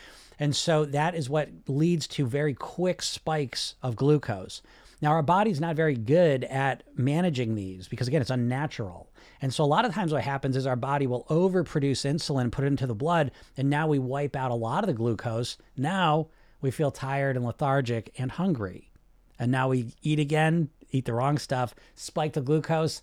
And 0.43 0.57
so 0.57 0.85
that 0.87 1.15
is 1.15 1.31
what 1.31 1.51
leads 1.69 2.09
to 2.09 2.27
very 2.27 2.53
quick 2.53 3.01
spikes 3.01 3.77
of 3.81 3.95
glucose. 3.95 4.61
Now, 5.01 5.13
our 5.13 5.23
body's 5.23 5.61
not 5.61 5.77
very 5.77 5.95
good 5.95 6.43
at 6.43 6.83
managing 6.97 7.55
these 7.55 7.87
because, 7.87 8.09
again, 8.09 8.21
it's 8.21 8.29
unnatural. 8.29 9.09
And 9.41 9.55
so, 9.55 9.63
a 9.63 9.67
lot 9.67 9.85
of 9.85 9.95
times, 9.95 10.13
what 10.13 10.25
happens 10.25 10.57
is 10.57 10.67
our 10.67 10.75
body 10.75 11.07
will 11.07 11.27
overproduce 11.31 12.05
insulin, 12.05 12.51
put 12.51 12.65
it 12.65 12.67
into 12.67 12.89
the 12.89 12.95
blood, 12.95 13.31
and 13.57 13.71
now 13.71 13.87
we 13.87 14.01
wipe 14.01 14.35
out 14.35 14.51
a 14.51 14.57
lot 14.57 14.83
of 14.83 14.89
the 14.89 14.95
glucose. 14.95 15.59
Now 15.77 16.27
we 16.61 16.73
feel 16.73 16.91
tired 16.91 17.37
and 17.37 17.45
lethargic 17.45 18.13
and 18.19 18.33
hungry. 18.33 18.91
And 19.39 19.53
now 19.53 19.69
we 19.69 19.95
eat 20.03 20.19
again, 20.19 20.71
eat 20.91 21.05
the 21.05 21.15
wrong 21.15 21.39
stuff, 21.39 21.73
spike 21.95 22.33
the 22.33 22.41
glucose, 22.41 23.01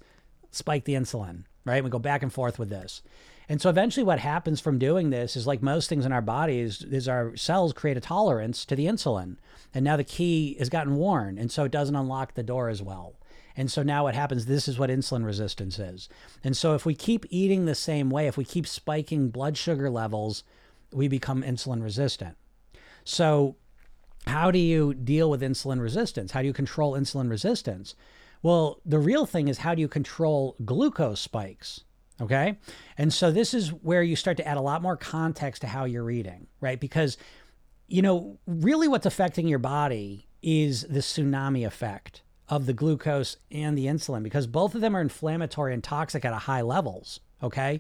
spike 0.51 0.83
the 0.83 0.95
insulin, 0.95 1.45
right? 1.63 1.81
We 1.85 1.89
go 1.89 1.99
back 1.99 2.21
and 2.21 2.33
forth 2.33 2.59
with 2.59 2.67
this. 2.67 3.01
And 3.49 3.59
so 3.59 3.67
eventually 3.69 4.03
what 4.03 4.19
happens 4.19 4.61
from 4.61 4.77
doing 4.77 5.09
this 5.09 5.35
is 5.35 5.47
like 5.47 5.63
most 5.63 5.89
things 5.89 6.05
in 6.05 6.13
our 6.13 6.21
bodies 6.21 6.83
is 6.83 7.07
our 7.07 7.35
cells 7.35 7.73
create 7.73 7.97
a 7.97 8.01
tolerance 8.01 8.63
to 8.65 8.75
the 8.75 8.85
insulin. 8.85 9.37
And 9.73 9.83
now 9.83 9.97
the 9.97 10.03
key 10.03 10.55
has 10.59 10.69
gotten 10.69 10.95
worn 10.95 11.39
and 11.39 11.51
so 11.51 11.63
it 11.63 11.71
doesn't 11.71 11.95
unlock 11.95 12.35
the 12.35 12.43
door 12.43 12.69
as 12.69 12.83
well. 12.83 13.15
And 13.57 13.71
so 13.71 13.81
now 13.81 14.03
what 14.03 14.13
happens 14.13 14.45
this 14.45 14.67
is 14.67 14.77
what 14.77 14.91
insulin 14.91 15.25
resistance 15.25 15.79
is. 15.79 16.09
And 16.43 16.55
so 16.55 16.75
if 16.75 16.85
we 16.85 16.93
keep 16.93 17.25
eating 17.31 17.65
the 17.65 17.73
same 17.73 18.11
way, 18.11 18.27
if 18.27 18.37
we 18.37 18.45
keep 18.45 18.67
spiking 18.67 19.29
blood 19.29 19.57
sugar 19.57 19.89
levels, 19.89 20.43
we 20.93 21.07
become 21.07 21.41
insulin 21.41 21.81
resistant. 21.81 22.37
So 23.03 23.55
how 24.27 24.51
do 24.51 24.59
you 24.59 24.93
deal 24.93 25.27
with 25.27 25.41
insulin 25.41 25.81
resistance? 25.81 26.33
How 26.33 26.41
do 26.41 26.47
you 26.47 26.53
control 26.53 26.93
insulin 26.93 27.31
resistance? 27.31 27.95
Well, 28.43 28.79
the 28.85 28.99
real 28.99 29.25
thing 29.25 29.47
is 29.47 29.57
how 29.57 29.73
do 29.73 29.81
you 29.81 29.87
control 29.87 30.55
glucose 30.63 31.19
spikes? 31.19 31.81
Okay. 32.21 32.57
And 32.97 33.13
so 33.13 33.31
this 33.31 33.53
is 33.53 33.69
where 33.69 34.03
you 34.03 34.15
start 34.15 34.37
to 34.37 34.47
add 34.47 34.57
a 34.57 34.61
lot 34.61 34.81
more 34.81 34.97
context 34.97 35.61
to 35.61 35.67
how 35.67 35.85
you're 35.85 36.11
eating, 36.11 36.47
right? 36.59 36.79
Because, 36.79 37.17
you 37.87 38.01
know, 38.01 38.37
really 38.45 38.87
what's 38.87 39.05
affecting 39.05 39.47
your 39.47 39.59
body 39.59 40.27
is 40.41 40.83
the 40.83 40.99
tsunami 40.99 41.65
effect 41.65 42.21
of 42.49 42.65
the 42.65 42.73
glucose 42.73 43.37
and 43.51 43.77
the 43.77 43.85
insulin 43.85 44.23
because 44.23 44.47
both 44.47 44.75
of 44.75 44.81
them 44.81 44.95
are 44.95 45.01
inflammatory 45.01 45.73
and 45.73 45.83
toxic 45.83 46.25
at 46.25 46.33
a 46.33 46.37
high 46.37 46.61
levels. 46.61 47.19
Okay. 47.41 47.79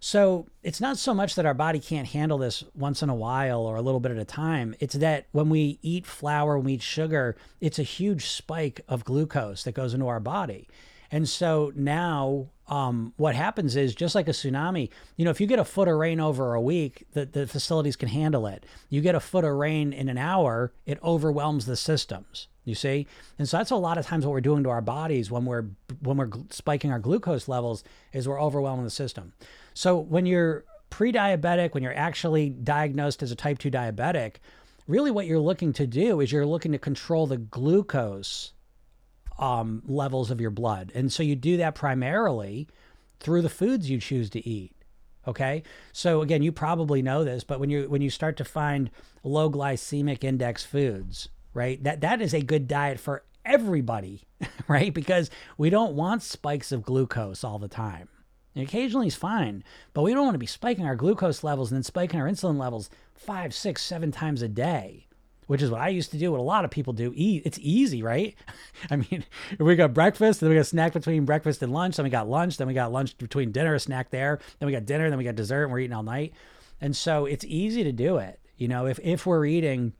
So 0.00 0.48
it's 0.64 0.80
not 0.80 0.98
so 0.98 1.14
much 1.14 1.36
that 1.36 1.46
our 1.46 1.54
body 1.54 1.78
can't 1.78 2.08
handle 2.08 2.36
this 2.36 2.64
once 2.74 3.04
in 3.04 3.08
a 3.08 3.14
while 3.14 3.60
or 3.60 3.76
a 3.76 3.82
little 3.82 4.00
bit 4.00 4.10
at 4.10 4.18
a 4.18 4.24
time. 4.24 4.74
It's 4.80 4.94
that 4.94 5.28
when 5.30 5.48
we 5.48 5.78
eat 5.80 6.06
flour, 6.06 6.56
when 6.56 6.66
we 6.66 6.72
eat 6.74 6.82
sugar, 6.82 7.36
it's 7.60 7.78
a 7.78 7.84
huge 7.84 8.26
spike 8.26 8.80
of 8.88 9.04
glucose 9.04 9.62
that 9.62 9.74
goes 9.74 9.94
into 9.94 10.08
our 10.08 10.18
body. 10.18 10.68
And 11.12 11.28
so 11.28 11.72
now 11.76 12.48
um, 12.68 13.12
what 13.18 13.34
happens 13.34 13.76
is 13.76 13.94
just 13.94 14.14
like 14.14 14.28
a 14.28 14.32
tsunami, 14.32 14.88
you 15.16 15.26
know, 15.26 15.30
if 15.30 15.42
you 15.42 15.46
get 15.46 15.58
a 15.58 15.64
foot 15.64 15.86
of 15.86 15.96
rain 15.96 16.18
over 16.18 16.54
a 16.54 16.60
week, 16.60 17.06
the, 17.12 17.26
the 17.26 17.46
facilities 17.46 17.96
can 17.96 18.08
handle 18.08 18.46
it. 18.46 18.64
You 18.88 19.02
get 19.02 19.14
a 19.14 19.20
foot 19.20 19.44
of 19.44 19.52
rain 19.52 19.92
in 19.92 20.08
an 20.08 20.16
hour, 20.16 20.72
it 20.86 20.98
overwhelms 21.02 21.66
the 21.66 21.76
systems. 21.76 22.48
You 22.64 22.76
see, 22.76 23.08
and 23.40 23.48
so 23.48 23.56
that's 23.56 23.72
a 23.72 23.76
lot 23.76 23.98
of 23.98 24.06
times 24.06 24.24
what 24.24 24.30
we're 24.30 24.40
doing 24.40 24.62
to 24.62 24.70
our 24.70 24.80
bodies 24.80 25.32
when 25.32 25.44
we're 25.44 25.64
when 25.98 26.16
we're 26.16 26.30
spiking 26.50 26.92
our 26.92 27.00
glucose 27.00 27.48
levels 27.48 27.82
is 28.12 28.28
we're 28.28 28.40
overwhelming 28.40 28.84
the 28.84 28.90
system. 28.90 29.32
So 29.74 29.98
when 29.98 30.26
you're 30.26 30.64
pre-diabetic, 30.88 31.74
when 31.74 31.82
you're 31.82 31.96
actually 31.96 32.50
diagnosed 32.50 33.20
as 33.20 33.32
a 33.32 33.34
type 33.34 33.58
two 33.58 33.68
diabetic, 33.68 34.36
really 34.86 35.10
what 35.10 35.26
you're 35.26 35.40
looking 35.40 35.72
to 35.72 35.88
do 35.88 36.20
is 36.20 36.30
you're 36.30 36.46
looking 36.46 36.70
to 36.70 36.78
control 36.78 37.26
the 37.26 37.38
glucose 37.38 38.52
um, 39.42 39.82
levels 39.86 40.30
of 40.30 40.40
your 40.40 40.52
blood. 40.52 40.92
And 40.94 41.12
so 41.12 41.24
you 41.24 41.34
do 41.34 41.56
that 41.56 41.74
primarily 41.74 42.68
through 43.18 43.42
the 43.42 43.48
foods 43.48 43.90
you 43.90 43.98
choose 43.98 44.30
to 44.30 44.48
eat. 44.48 44.72
Okay. 45.26 45.64
So 45.92 46.22
again, 46.22 46.42
you 46.42 46.52
probably 46.52 47.02
know 47.02 47.24
this, 47.24 47.42
but 47.42 47.58
when 47.58 47.68
you 47.68 47.88
when 47.88 48.02
you 48.02 48.10
start 48.10 48.36
to 48.36 48.44
find 48.44 48.90
low 49.24 49.50
glycemic 49.50 50.22
index 50.24 50.64
foods, 50.64 51.28
right? 51.54 51.82
That 51.82 52.00
that 52.02 52.22
is 52.22 52.34
a 52.34 52.40
good 52.40 52.68
diet 52.68 53.00
for 53.00 53.24
everybody, 53.44 54.22
right? 54.68 54.94
Because 54.94 55.28
we 55.58 55.70
don't 55.70 55.94
want 55.94 56.22
spikes 56.22 56.70
of 56.70 56.84
glucose 56.84 57.42
all 57.42 57.58
the 57.58 57.68
time. 57.68 58.08
And 58.54 58.64
occasionally 58.64 59.08
is 59.08 59.16
fine, 59.16 59.64
but 59.92 60.02
we 60.02 60.12
don't 60.12 60.24
want 60.24 60.34
to 60.34 60.38
be 60.38 60.46
spiking 60.46 60.84
our 60.84 60.96
glucose 60.96 61.42
levels 61.42 61.72
and 61.72 61.78
then 61.78 61.84
spiking 61.84 62.20
our 62.20 62.28
insulin 62.28 62.58
levels 62.58 62.90
five, 63.14 63.54
six, 63.54 63.82
seven 63.82 64.12
times 64.12 64.42
a 64.42 64.48
day 64.48 65.06
which 65.46 65.62
is 65.62 65.70
what 65.70 65.80
I 65.80 65.88
used 65.88 66.10
to 66.12 66.18
do, 66.18 66.30
what 66.30 66.40
a 66.40 66.42
lot 66.42 66.64
of 66.64 66.70
people 66.70 66.92
do. 66.92 67.12
Eat, 67.14 67.42
it's 67.44 67.58
easy, 67.60 68.02
right? 68.02 68.34
I 68.90 68.96
mean, 68.96 69.24
we 69.58 69.76
got 69.76 69.94
breakfast, 69.94 70.40
then 70.40 70.50
we 70.50 70.56
got 70.56 70.66
snack 70.66 70.92
between 70.92 71.24
breakfast 71.24 71.62
and 71.62 71.72
lunch, 71.72 71.96
then 71.96 72.04
we 72.04 72.10
got 72.10 72.28
lunch, 72.28 72.56
then 72.56 72.66
we 72.66 72.74
got 72.74 72.92
lunch 72.92 73.16
between 73.18 73.52
dinner, 73.52 73.74
a 73.74 73.80
snack 73.80 74.10
there, 74.10 74.38
then 74.58 74.66
we 74.66 74.72
got 74.72 74.86
dinner, 74.86 75.08
then 75.08 75.18
we 75.18 75.24
got 75.24 75.34
dessert, 75.34 75.64
and 75.64 75.72
we're 75.72 75.80
eating 75.80 75.94
all 75.94 76.02
night. 76.02 76.32
And 76.80 76.96
so 76.96 77.26
it's 77.26 77.44
easy 77.44 77.84
to 77.84 77.92
do 77.92 78.18
it. 78.18 78.40
You 78.56 78.68
know, 78.68 78.86
if 78.86 78.98
if 79.02 79.26
we're 79.26 79.46
eating 79.46 79.92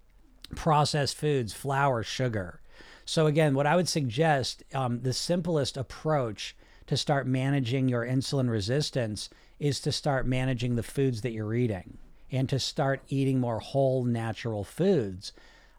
processed 0.54 1.16
foods, 1.16 1.52
flour, 1.52 2.02
sugar. 2.02 2.60
So 3.04 3.26
again, 3.26 3.54
what 3.54 3.66
I 3.66 3.76
would 3.76 3.88
suggest, 3.88 4.62
um, 4.74 5.00
the 5.00 5.12
simplest 5.12 5.76
approach 5.76 6.56
to 6.86 6.96
start 6.96 7.26
managing 7.26 7.88
your 7.88 8.06
insulin 8.06 8.50
resistance 8.50 9.28
is 9.58 9.80
to 9.80 9.92
start 9.92 10.26
managing 10.26 10.76
the 10.76 10.82
foods 10.82 11.22
that 11.22 11.32
you're 11.32 11.54
eating 11.54 11.98
and 12.32 12.48
to 12.48 12.58
start 12.58 13.02
eating 13.08 13.38
more 13.38 13.60
whole 13.60 14.04
natural 14.04 14.64
foods 14.64 15.32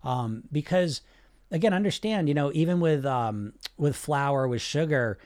um, 0.04 0.44
because 0.52 1.02
again 1.52 1.74
understand 1.74 2.28
you 2.28 2.34
know 2.34 2.52
even 2.54 2.80
with 2.80 3.06
um, 3.06 3.54
with 3.78 3.96
flour 3.96 4.48
with 4.48 4.62
sugar 4.62 5.18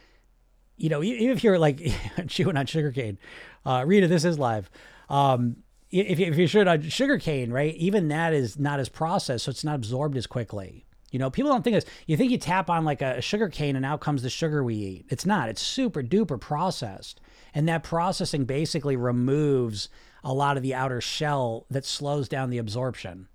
you 0.78 0.90
know 0.90 1.04
even 1.04 1.30
if 1.30 1.44
you're 1.44 1.60
like 1.60 1.82
chewing 2.28 2.58
on 2.58 2.66
sugarcane, 2.66 3.18
uh, 3.66 3.84
rita 3.86 4.08
this 4.08 4.26
is 4.26 4.40
live 4.40 4.70
um, 5.10 5.58
if, 5.92 6.20
if 6.20 6.36
you're 6.36 6.48
chewing 6.48 6.68
on 6.68 6.82
sugar 6.84 7.20
cane 7.20 7.52
right 7.52 7.76
even 7.76 8.08
that 8.08 8.34
is 8.34 8.58
not 8.58 8.80
as 8.80 8.90
processed 8.90 9.46
so 9.46 9.52
it's 9.52 9.64
not 9.64 9.76
absorbed 9.76 10.18
as 10.18 10.26
quickly 10.26 10.88
you 11.12 11.20
know, 11.20 11.30
people 11.30 11.52
don't 11.52 11.64
think 11.64 11.76
this. 11.76 11.86
You 12.06 12.18
think 12.18 12.32
you 12.32 12.38
tap 12.38 12.70
on 12.70 12.84
like 12.84 13.02
a 13.02 13.22
sugar 13.22 13.48
cane 13.48 13.76
and 13.76 13.86
out 13.86 14.02
comes 14.02 14.24
the 14.24 14.30
sugar 14.30 14.64
we 14.64 14.76
eat. 14.76 15.06
It's 15.10 15.26
not. 15.26 15.48
It's 15.48 15.62
super 15.62 16.04
duper 16.04 16.40
processed. 16.40 17.22
And 17.54 17.68
that 17.70 17.84
processing 17.84 18.46
basically 18.46 18.98
removes 18.98 19.90
a 20.24 20.34
lot 20.34 20.58
of 20.58 20.64
the 20.64 20.74
outer 20.74 21.02
shell 21.02 21.66
that 21.70 21.86
slows 21.86 22.28
down 22.28 22.50
the 22.50 22.58
absorption. 22.58 23.28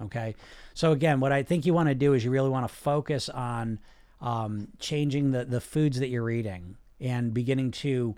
Okay. 0.00 0.34
So, 0.74 0.92
again, 0.92 1.20
what 1.20 1.32
I 1.32 1.42
think 1.42 1.66
you 1.66 1.74
want 1.74 1.88
to 1.88 1.94
do 1.94 2.14
is 2.14 2.24
you 2.24 2.30
really 2.30 2.50
want 2.50 2.68
to 2.68 2.74
focus 2.74 3.28
on 3.28 3.80
um, 4.20 4.68
changing 4.78 5.32
the, 5.32 5.44
the 5.44 5.60
foods 5.60 5.98
that 5.98 6.08
you're 6.08 6.30
eating 6.30 6.76
and 7.00 7.34
beginning 7.34 7.70
to 7.70 8.14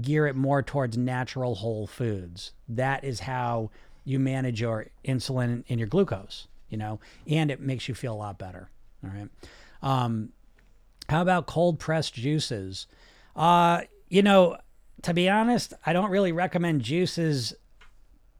gear 0.00 0.26
it 0.26 0.36
more 0.36 0.62
towards 0.62 0.96
natural 0.96 1.56
whole 1.56 1.86
foods. 1.86 2.52
That 2.68 3.04
is 3.04 3.20
how 3.20 3.70
you 4.04 4.18
manage 4.18 4.60
your 4.60 4.86
insulin 5.04 5.64
and 5.68 5.78
your 5.78 5.88
glucose, 5.88 6.46
you 6.68 6.78
know, 6.78 7.00
and 7.26 7.50
it 7.50 7.60
makes 7.60 7.88
you 7.88 7.94
feel 7.94 8.14
a 8.14 8.16
lot 8.16 8.38
better. 8.38 8.70
All 9.04 9.10
right. 9.10 9.28
Um, 9.82 10.30
how 11.08 11.22
about 11.22 11.46
cold 11.46 11.78
pressed 11.78 12.14
juices? 12.14 12.86
Uh, 13.36 13.82
you 14.08 14.22
know, 14.22 14.56
to 15.02 15.14
be 15.14 15.28
honest, 15.28 15.74
I 15.84 15.92
don't 15.92 16.10
really 16.10 16.32
recommend 16.32 16.82
juices 16.82 17.54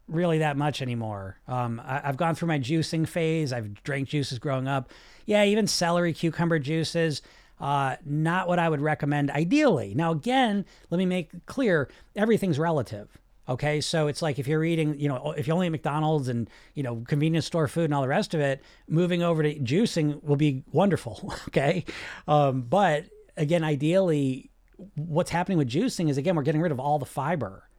really 0.07 0.39
that 0.39 0.57
much 0.57 0.81
anymore. 0.81 1.37
Um, 1.47 1.81
I, 1.85 1.99
have 1.99 2.17
gone 2.17 2.35
through 2.35 2.47
my 2.47 2.59
juicing 2.59 3.07
phase. 3.07 3.53
I've 3.53 3.81
drank 3.83 4.09
juices 4.09 4.39
growing 4.39 4.67
up. 4.67 4.91
Yeah, 5.25 5.43
even 5.45 5.67
celery, 5.67 6.13
cucumber 6.13 6.59
juices. 6.59 7.21
Uh, 7.59 7.97
not 8.05 8.47
what 8.47 8.57
I 8.57 8.69
would 8.69 8.81
recommend 8.81 9.29
ideally. 9.31 9.93
Now, 9.93 10.11
again, 10.11 10.65
let 10.89 10.97
me 10.97 11.05
make 11.05 11.45
clear 11.45 11.89
everything's 12.15 12.57
relative. 12.57 13.17
Okay, 13.47 13.81
so 13.81 14.07
it's 14.07 14.21
like 14.21 14.37
if 14.37 14.47
you're 14.47 14.63
eating, 14.63 14.99
you 14.99 15.09
know, 15.09 15.33
if 15.35 15.47
you 15.47 15.53
only 15.53 15.65
eat 15.65 15.71
McDonald's 15.71 16.27
and 16.27 16.47
you 16.75 16.83
know 16.83 17.03
convenience 17.07 17.47
store 17.47 17.67
food 17.67 17.85
and 17.85 17.95
all 17.95 18.03
the 18.03 18.07
rest 18.07 18.35
of 18.35 18.39
it, 18.39 18.61
moving 18.87 19.23
over 19.23 19.41
to 19.41 19.55
juicing 19.55 20.23
will 20.23 20.35
be 20.35 20.63
wonderful. 20.71 21.33
Okay, 21.49 21.83
um, 22.27 22.61
but 22.61 23.05
again, 23.35 23.63
ideally, 23.63 24.48
what's 24.95 25.31
happening 25.31 25.57
with 25.57 25.69
juicing 25.69 26.09
is 26.09 26.17
again 26.17 26.35
we're 26.35 26.43
getting 26.43 26.61
rid 26.61 26.71
of 26.71 26.79
all 26.79 26.99
the 26.99 27.05
fiber. 27.05 27.69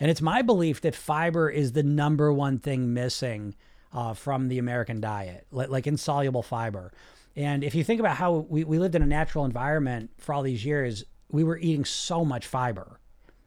And 0.00 0.10
it's 0.10 0.22
my 0.22 0.42
belief 0.42 0.80
that 0.82 0.94
fiber 0.94 1.50
is 1.50 1.72
the 1.72 1.82
number 1.82 2.32
one 2.32 2.58
thing 2.58 2.94
missing 2.94 3.54
uh, 3.92 4.14
from 4.14 4.48
the 4.48 4.58
american 4.58 5.00
diet 5.00 5.46
like, 5.50 5.68
like 5.68 5.86
insoluble 5.86 6.42
fiber. 6.42 6.92
And 7.36 7.62
if 7.62 7.74
you 7.74 7.84
think 7.84 8.00
about 8.00 8.16
how 8.16 8.46
we, 8.48 8.64
we 8.64 8.78
lived 8.78 8.94
in 8.94 9.02
a 9.02 9.06
natural 9.06 9.44
environment 9.44 10.10
for 10.18 10.34
all 10.34 10.42
these 10.42 10.64
years 10.64 11.04
we 11.30 11.44
were 11.44 11.58
eating 11.58 11.84
so 11.84 12.24
much 12.24 12.46
fiber. 12.46 13.00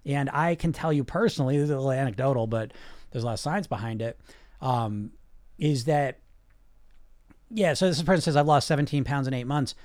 And 0.06 0.30
i 0.32 0.56
can 0.56 0.74
tell 0.74 0.94
you 0.94 1.04
personally 1.04 1.58
this 1.58 1.66
is 1.66 1.70
a 1.72 1.76
little 1.76 1.92
anecdotal 1.92 2.48
but 2.48 2.74
there's 3.12 3.24
a 3.24 3.28
lot 3.28 3.34
of 3.34 3.40
science 3.40 3.68
behind 3.68 4.02
it. 4.02 4.20
Um, 4.62 5.12
is 5.58 5.86
that 5.86 6.20
yeah 7.50 7.74
so 7.74 7.88
this 7.88 8.02
person 8.02 8.22
says 8.22 8.36
i've 8.36 8.48
lost 8.48 8.68
17 8.68 9.04
pounds 9.04 9.28
in 9.28 9.34
eight 9.34 9.48
months 9.48 9.76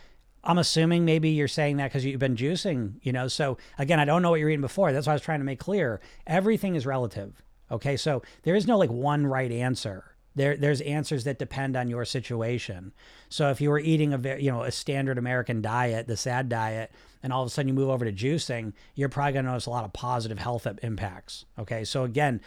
I'm 0.46 0.58
assuming 0.58 1.04
maybe 1.04 1.30
you're 1.30 1.48
saying 1.48 1.76
that 1.78 1.90
because 1.90 2.04
you've 2.04 2.20
been 2.20 2.36
juicing, 2.36 2.94
you 3.02 3.12
know. 3.12 3.28
So 3.28 3.58
again, 3.78 3.98
I 3.98 4.04
don't 4.04 4.22
know 4.22 4.30
what 4.30 4.40
you're 4.40 4.48
eating 4.48 4.60
before. 4.60 4.92
That's 4.92 5.06
why 5.06 5.12
I 5.12 5.16
was 5.16 5.22
trying 5.22 5.40
to 5.40 5.44
make 5.44 5.58
clear. 5.58 6.00
Everything 6.26 6.76
is 6.76 6.86
relative. 6.86 7.42
Okay, 7.70 7.96
so 7.96 8.22
there 8.44 8.54
is 8.54 8.66
no 8.66 8.78
like 8.78 8.90
one 8.90 9.26
right 9.26 9.50
answer. 9.50 10.16
There, 10.36 10.56
there's 10.56 10.82
answers 10.82 11.24
that 11.24 11.38
depend 11.38 11.76
on 11.76 11.88
your 11.88 12.04
situation. 12.04 12.92
So 13.28 13.50
if 13.50 13.60
you 13.60 13.70
were 13.70 13.80
eating 13.80 14.12
a 14.12 14.38
you 14.38 14.52
know, 14.52 14.62
a 14.62 14.70
standard 14.70 15.18
American 15.18 15.62
diet, 15.62 16.06
the 16.06 16.16
SAD 16.16 16.48
diet, 16.48 16.92
and 17.22 17.32
all 17.32 17.42
of 17.42 17.48
a 17.48 17.50
sudden 17.50 17.68
you 17.68 17.74
move 17.74 17.88
over 17.88 18.04
to 18.04 18.12
juicing, 18.12 18.72
you're 18.94 19.08
probably 19.08 19.32
going 19.32 19.46
to 19.46 19.50
notice 19.50 19.66
a 19.66 19.70
lot 19.70 19.84
of 19.84 19.92
positive 19.92 20.38
health 20.38 20.66
impacts. 20.82 21.46
Okay, 21.58 21.84
so 21.84 22.04
again, 22.04 22.40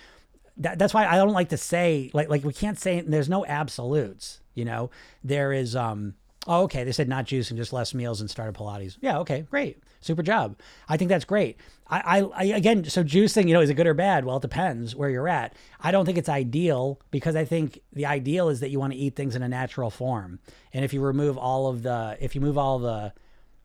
that, 0.57 0.77
that's 0.77 0.93
why 0.93 1.07
I 1.07 1.15
don't 1.15 1.33
like 1.33 1.49
to 1.49 1.57
say 1.57 2.11
like 2.13 2.29
like 2.29 2.43
we 2.43 2.53
can't 2.53 2.79
say 2.79 3.01
there's 3.01 3.29
no 3.29 3.45
absolutes. 3.45 4.39
You 4.53 4.65
know, 4.65 4.91
there 5.23 5.51
is 5.51 5.75
um 5.75 6.13
Oh, 6.47 6.63
okay. 6.63 6.83
They 6.83 6.91
said 6.91 7.09
not 7.09 7.25
juicing, 7.25 7.57
just 7.57 7.73
less 7.73 7.93
meals 7.93 8.21
and 8.21 8.29
started 8.29 8.55
Pilates. 8.55 8.97
Yeah, 9.01 9.19
okay, 9.19 9.41
great. 9.41 9.83
Super 9.99 10.23
job. 10.23 10.57
I 10.87 10.95
think 10.95 11.09
that's 11.09 11.25
great. 11.25 11.57
I, 11.87 12.19
I, 12.19 12.29
I, 12.33 12.43
again, 12.55 12.85
so 12.85 13.03
juicing, 13.03 13.47
you 13.47 13.53
know, 13.53 13.61
is 13.61 13.69
it 13.69 13.73
good 13.73 13.87
or 13.87 13.93
bad? 13.93 14.23
Well, 14.23 14.37
it 14.37 14.41
depends 14.41 14.95
where 14.95 15.09
you're 15.09 15.27
at. 15.27 15.53
I 15.81 15.91
don't 15.91 16.05
think 16.05 16.17
it's 16.17 16.29
ideal 16.29 17.01
because 17.11 17.35
I 17.35 17.43
think 17.43 17.81
the 17.91 18.05
ideal 18.05 18.47
is 18.49 18.61
that 18.61 18.69
you 18.69 18.79
want 18.79 18.93
to 18.93 18.99
eat 18.99 19.15
things 19.15 19.35
in 19.35 19.43
a 19.43 19.49
natural 19.49 19.89
form. 19.89 20.39
And 20.73 20.85
if 20.85 20.93
you 20.93 21.01
remove 21.01 21.37
all 21.37 21.67
of 21.67 21.83
the, 21.83 22.17
if 22.21 22.35
you 22.35 22.41
move 22.41 22.57
all 22.57 22.79
the 22.79 23.13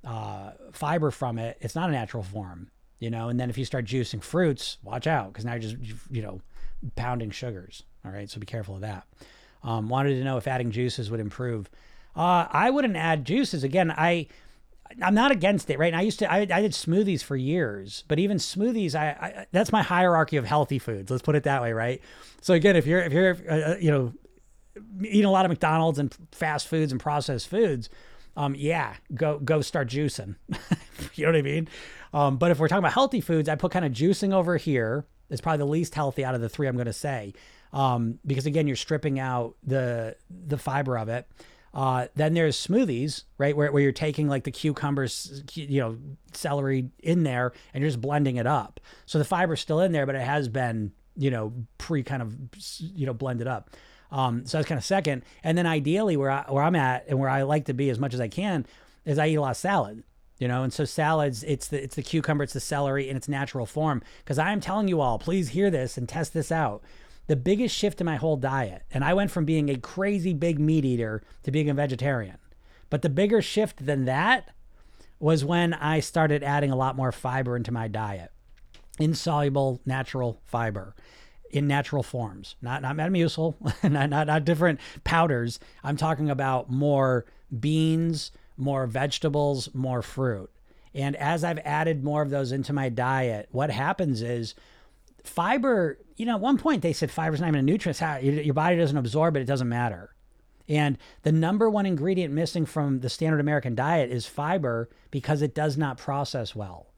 uh, 0.04 0.50
fiber 0.72 1.12
from 1.12 1.38
it, 1.38 1.56
it's 1.60 1.76
not 1.76 1.88
a 1.88 1.92
natural 1.92 2.24
form, 2.24 2.70
you 2.98 3.10
know. 3.10 3.28
And 3.28 3.38
then 3.38 3.50
if 3.50 3.56
you 3.56 3.64
start 3.64 3.84
juicing 3.84 4.22
fruits, 4.22 4.78
watch 4.82 5.06
out 5.06 5.32
because 5.32 5.44
now 5.44 5.52
you're 5.52 5.60
just, 5.60 5.76
you 6.10 6.22
know, 6.22 6.40
pounding 6.96 7.30
sugars. 7.30 7.84
All 8.04 8.10
right, 8.10 8.28
so 8.28 8.40
be 8.40 8.46
careful 8.46 8.74
of 8.74 8.80
that. 8.80 9.06
Um, 9.62 9.88
wanted 9.88 10.16
to 10.16 10.24
know 10.24 10.36
if 10.36 10.48
adding 10.48 10.72
juices 10.72 11.10
would 11.10 11.20
improve. 11.20 11.70
Uh, 12.16 12.46
I 12.50 12.70
wouldn't 12.70 12.96
add 12.96 13.24
juices. 13.24 13.64
Again, 13.64 13.90
I 13.90 14.28
I'm 15.02 15.14
not 15.14 15.30
against 15.30 15.70
it, 15.70 15.78
right? 15.78 15.92
And 15.92 15.96
I 15.96 16.02
used 16.02 16.18
to 16.20 16.30
I, 16.30 16.38
I 16.38 16.62
did 16.62 16.72
smoothies 16.72 17.22
for 17.22 17.36
years, 17.36 18.04
but 18.06 18.18
even 18.18 18.36
smoothies, 18.38 18.94
I, 18.94 19.08
I, 19.08 19.46
that's 19.50 19.72
my 19.72 19.82
hierarchy 19.82 20.36
of 20.36 20.44
healthy 20.44 20.78
foods. 20.78 21.10
Let's 21.10 21.22
put 21.22 21.34
it 21.34 21.44
that 21.44 21.62
way, 21.62 21.72
right? 21.72 22.00
So 22.40 22.54
again, 22.54 22.76
if 22.76 22.86
you're 22.86 23.00
if 23.00 23.12
you're 23.12 23.36
uh, 23.48 23.72
uh 23.72 23.76
you 23.80 23.90
know 23.90 24.12
eating 25.02 25.24
a 25.24 25.30
lot 25.30 25.44
of 25.44 25.50
McDonald's 25.50 25.98
and 25.98 26.14
fast 26.32 26.68
foods 26.68 26.92
and 26.92 27.00
processed 27.00 27.48
foods, 27.48 27.88
um, 28.36 28.54
yeah, 28.54 28.94
go 29.14 29.38
go 29.38 29.60
start 29.60 29.88
juicing. 29.88 30.36
you 31.14 31.24
know 31.24 31.32
what 31.32 31.38
I 31.38 31.42
mean? 31.42 31.68
Um, 32.12 32.36
but 32.36 32.50
if 32.50 32.58
we're 32.58 32.68
talking 32.68 32.80
about 32.80 32.92
healthy 32.92 33.20
foods, 33.20 33.48
I 33.48 33.56
put 33.56 33.72
kind 33.72 33.84
of 33.84 33.92
juicing 33.92 34.32
over 34.32 34.56
here. 34.56 35.06
It's 35.30 35.40
probably 35.40 35.58
the 35.58 35.66
least 35.66 35.94
healthy 35.94 36.24
out 36.24 36.34
of 36.34 36.40
the 36.40 36.48
three 36.48 36.68
I'm 36.68 36.76
going 36.76 36.86
to 36.86 36.92
say, 36.92 37.32
um, 37.72 38.18
because 38.24 38.46
again, 38.46 38.66
you're 38.66 38.76
stripping 38.76 39.18
out 39.18 39.56
the 39.64 40.16
the 40.30 40.58
fiber 40.58 40.96
of 40.98 41.08
it. 41.08 41.26
Uh, 41.74 42.06
then 42.14 42.34
there's 42.34 42.56
smoothies, 42.56 43.24
right, 43.36 43.56
where, 43.56 43.72
where 43.72 43.82
you're 43.82 43.92
taking 43.92 44.28
like 44.28 44.44
the 44.44 44.52
cucumbers, 44.52 45.42
you 45.54 45.80
know, 45.80 45.98
celery 46.32 46.88
in 47.00 47.24
there, 47.24 47.52
and 47.72 47.82
you're 47.82 47.90
just 47.90 48.00
blending 48.00 48.36
it 48.36 48.46
up. 48.46 48.78
So 49.06 49.18
the 49.18 49.24
fiber's 49.24 49.60
still 49.60 49.80
in 49.80 49.90
there, 49.90 50.06
but 50.06 50.14
it 50.14 50.22
has 50.22 50.48
been, 50.48 50.92
you 51.16 51.30
know, 51.30 51.52
pre 51.78 52.04
kind 52.04 52.22
of, 52.22 52.36
you 52.78 53.06
know, 53.06 53.12
blended 53.12 53.48
up. 53.48 53.70
Um, 54.12 54.46
so 54.46 54.58
that's 54.58 54.68
kind 54.68 54.78
of 54.78 54.84
second. 54.84 55.24
And 55.42 55.58
then 55.58 55.66
ideally, 55.66 56.16
where 56.16 56.30
I, 56.30 56.44
where 56.48 56.62
I'm 56.62 56.76
at 56.76 57.06
and 57.08 57.18
where 57.18 57.28
I 57.28 57.42
like 57.42 57.64
to 57.64 57.74
be 57.74 57.90
as 57.90 57.98
much 57.98 58.14
as 58.14 58.20
I 58.20 58.28
can 58.28 58.66
is 59.04 59.18
I 59.18 59.26
eat 59.26 59.34
a 59.34 59.40
lot 59.40 59.50
of 59.50 59.56
salad. 59.56 60.04
You 60.38 60.48
know, 60.48 60.62
and 60.62 60.72
so 60.72 60.84
salads, 60.84 61.44
it's 61.44 61.68
the 61.68 61.82
it's 61.82 61.96
the 61.96 62.02
cucumber, 62.02 62.44
it's 62.44 62.52
the 62.52 62.60
celery 62.60 63.08
in 63.08 63.16
its 63.16 63.28
natural 63.28 63.66
form. 63.66 64.02
Because 64.18 64.38
I 64.38 64.52
am 64.52 64.60
telling 64.60 64.88
you 64.88 65.00
all, 65.00 65.18
please 65.18 65.50
hear 65.50 65.70
this 65.70 65.96
and 65.96 66.08
test 66.08 66.34
this 66.34 66.52
out. 66.52 66.82
The 67.26 67.36
biggest 67.36 67.74
shift 67.74 68.00
in 68.00 68.04
my 68.04 68.16
whole 68.16 68.36
diet, 68.36 68.82
and 68.90 69.02
I 69.02 69.14
went 69.14 69.30
from 69.30 69.44
being 69.44 69.70
a 69.70 69.78
crazy 69.78 70.34
big 70.34 70.58
meat 70.58 70.84
eater 70.84 71.22
to 71.44 71.50
being 71.50 71.70
a 71.70 71.74
vegetarian. 71.74 72.36
But 72.90 73.02
the 73.02 73.08
bigger 73.08 73.40
shift 73.40 73.86
than 73.86 74.04
that 74.04 74.50
was 75.18 75.44
when 75.44 75.72
I 75.74 76.00
started 76.00 76.42
adding 76.42 76.70
a 76.70 76.76
lot 76.76 76.96
more 76.96 77.12
fiber 77.12 77.56
into 77.56 77.72
my 77.72 77.88
diet, 77.88 78.30
insoluble 78.98 79.80
natural 79.86 80.40
fiber 80.44 80.94
in 81.50 81.66
natural 81.66 82.02
forms, 82.02 82.56
not 82.60 82.82
not 82.82 82.96
Metamucil, 82.96 83.54
not, 83.90 84.10
not 84.10 84.26
not 84.26 84.44
different 84.44 84.80
powders. 85.04 85.60
I'm 85.82 85.96
talking 85.96 86.28
about 86.28 86.70
more 86.70 87.24
beans, 87.58 88.32
more 88.56 88.86
vegetables, 88.86 89.72
more 89.72 90.02
fruit. 90.02 90.50
And 90.94 91.16
as 91.16 91.42
I've 91.42 91.58
added 91.64 92.04
more 92.04 92.22
of 92.22 92.30
those 92.30 92.52
into 92.52 92.72
my 92.72 92.88
diet, 92.88 93.48
what 93.50 93.70
happens 93.70 94.22
is 94.22 94.54
fiber, 95.24 95.98
you 96.16 96.26
know, 96.26 96.34
at 96.34 96.40
one 96.40 96.58
point 96.58 96.82
they 96.82 96.92
said 96.92 97.10
fiber 97.10 97.34
is 97.34 97.40
not 97.40 97.48
even 97.48 97.60
a 97.60 97.62
nutrient. 97.62 97.98
How, 97.98 98.18
Your 98.18 98.54
body 98.54 98.76
doesn't 98.76 98.96
absorb 98.96 99.36
it, 99.36 99.40
it 99.40 99.46
doesn't 99.46 99.68
matter. 99.68 100.14
And 100.68 100.96
the 101.22 101.32
number 101.32 101.68
one 101.68 101.86
ingredient 101.86 102.32
missing 102.32 102.64
from 102.64 103.00
the 103.00 103.10
standard 103.10 103.40
American 103.40 103.74
diet 103.74 104.10
is 104.10 104.26
fiber 104.26 104.88
because 105.10 105.42
it 105.42 105.54
does 105.54 105.76
not 105.76 105.98
process 105.98 106.54
well, 106.54 106.92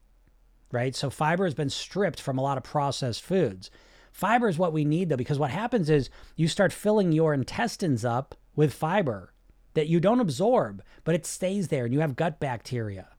right? 0.71 0.95
So 0.95 1.09
fiber 1.09 1.43
has 1.45 1.53
been 1.53 1.69
stripped 1.69 2.21
from 2.21 2.37
a 2.37 2.41
lot 2.41 2.57
of 2.57 2.63
processed 2.63 3.23
foods. 3.23 3.69
Fiber 4.11 4.47
is 4.47 4.57
what 4.57 4.73
we 4.73 4.85
need 4.85 5.09
though, 5.09 5.17
because 5.17 5.39
what 5.39 5.51
happens 5.51 5.89
is 5.89 6.09
you 6.35 6.47
start 6.47 6.71
filling 6.71 7.11
your 7.11 7.33
intestines 7.33 8.05
up 8.05 8.35
with 8.55 8.73
fiber 8.73 9.33
that 9.73 9.87
you 9.87 9.99
don't 9.99 10.21
absorb, 10.21 10.81
but 11.03 11.13
it 11.13 11.25
stays 11.25 11.67
there 11.67 11.85
and 11.85 11.93
you 11.93 11.99
have 11.99 12.15
gut 12.15 12.39
bacteria, 12.39 13.09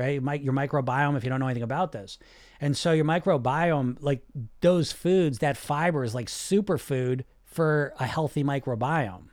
right? 0.00 0.42
Your 0.42 0.52
microbiome, 0.52 1.16
if 1.16 1.22
you 1.22 1.30
don't 1.30 1.38
know 1.38 1.46
anything 1.46 1.62
about 1.62 1.92
this. 1.92 2.18
And 2.60 2.76
so 2.76 2.92
your 2.92 3.04
microbiome, 3.04 3.98
like 4.00 4.22
those 4.60 4.90
foods, 4.90 5.38
that 5.38 5.56
fiber 5.56 6.02
is 6.02 6.14
like 6.14 6.26
superfood 6.26 7.24
for 7.44 7.94
a 8.00 8.06
healthy 8.06 8.42
microbiome. 8.42 9.24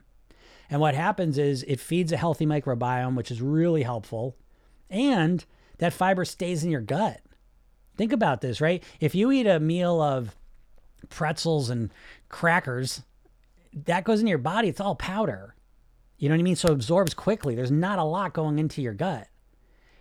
And 0.70 0.82
what 0.82 0.96
happens 0.96 1.38
is 1.38 1.64
it 1.64 1.80
feeds 1.80 2.12
a 2.12 2.18
healthy 2.18 2.46
microbiome, 2.46 3.16
which 3.16 3.32
is 3.32 3.42
really 3.42 3.84
helpful. 3.84 4.36
And 4.90 5.44
that 5.78 5.94
fiber 5.94 6.26
stays 6.26 6.64
in 6.64 6.72
your 6.72 6.82
gut. 6.82 7.22
Think 7.96 8.12
about 8.12 8.42
this, 8.42 8.62
right? 8.62 8.84
If 9.00 9.16
you 9.16 9.32
eat 9.32 9.48
a 9.48 9.60
meal 9.60 10.02
of 10.02 10.36
pretzels 11.10 11.70
and 11.70 11.92
crackers, 12.30 13.04
that 13.86 14.04
goes 14.04 14.22
in 14.22 14.28
your 14.28 14.38
body. 14.38 14.68
It's 14.68 14.82
all 14.82 14.96
powder. 14.96 15.56
You 16.18 16.30
know 16.30 16.36
what 16.36 16.40
I 16.40 16.44
mean? 16.44 16.56
So 16.56 16.70
it 16.70 16.74
absorbs 16.74 17.14
quickly. 17.14 17.56
There's 17.56 17.72
not 17.72 18.00
a 18.00 18.04
lot 18.04 18.34
going 18.34 18.60
into 18.60 18.82
your 18.82 18.94
gut. 18.94 19.28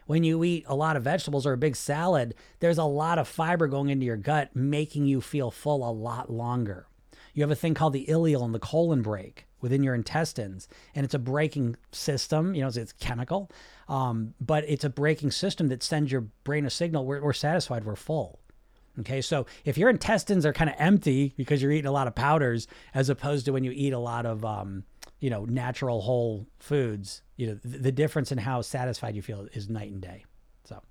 When 0.07 0.23
you 0.23 0.43
eat 0.45 0.65
a 0.69 0.75
lot 0.75 0.97
of 0.97 1.03
vegetables 1.03 1.47
or 1.47 1.53
a 1.53 1.59
big 1.59 1.77
salad, 1.77 2.35
there's 2.61 2.79
a 2.79 2.85
lot 2.85 3.19
of 3.19 3.29
fiber 3.29 3.67
going 3.67 3.91
into 3.91 4.07
your 4.07 4.17
gut, 4.17 4.55
making 4.55 5.07
you 5.07 5.21
feel 5.21 5.51
full 5.51 5.89
a 5.89 5.91
lot 5.91 6.31
longer. 6.31 6.87
You 7.35 7.43
have 7.43 7.50
a 7.50 7.57
thing 7.57 7.75
called 7.75 7.93
the 7.93 8.07
ileal 8.07 8.45
and 8.45 8.54
the 8.54 8.59
colon 8.59 9.02
brake 9.02 9.47
within 9.61 9.83
your 9.83 9.95
intestines, 9.95 10.69
and 10.95 11.04
it's 11.04 11.15
a 11.15 11.19
braking 11.19 11.76
system. 11.91 12.54
You 12.54 12.63
know, 12.63 12.69
it's, 12.69 12.76
it's 12.76 12.93
chemical, 12.93 13.50
um, 13.89 14.35
but 14.41 14.65
it's 14.69 14.85
a 14.85 14.91
braking 14.91 15.33
system 15.33 15.69
that 15.69 15.83
sends 15.83 16.11
your 16.11 16.23
brain 16.45 16.65
a 16.65 16.71
signal: 16.71 17.04
we're, 17.04 17.21
we're 17.21 17.33
satisfied, 17.33 17.85
we're 17.85 17.97
full. 17.97 18.39
Okay, 19.00 19.21
so 19.21 19.47
if 19.65 19.76
your 19.76 19.91
intestines 19.91 20.47
are 20.47 20.52
kind 20.52 20.71
of 20.71 20.76
empty 20.78 21.35
because 21.37 21.61
you're 21.61 21.73
eating 21.73 21.87
a 21.87 21.93
lot 21.93 22.06
of 22.06 22.15
powders, 22.15 22.67
as 22.95 23.11
opposed 23.11 23.45
to 23.45 23.52
when 23.52 23.65
you 23.65 23.73
eat 23.75 23.93
a 23.93 23.99
lot 23.99 24.25
of, 24.25 24.45
um, 24.45 24.85
you 25.21 25.28
know, 25.28 25.45
natural 25.45 26.00
whole 26.00 26.47
foods, 26.59 27.23
you 27.37 27.47
know, 27.47 27.54
th- 27.54 27.82
the 27.82 27.93
difference 27.93 28.32
in 28.32 28.39
how 28.39 28.63
satisfied 28.63 29.15
you 29.15 29.23
feel 29.23 29.49
is 29.52 29.69
night 29.69 29.91
and 29.91 30.00
day. 30.00 30.25
So 30.65 30.82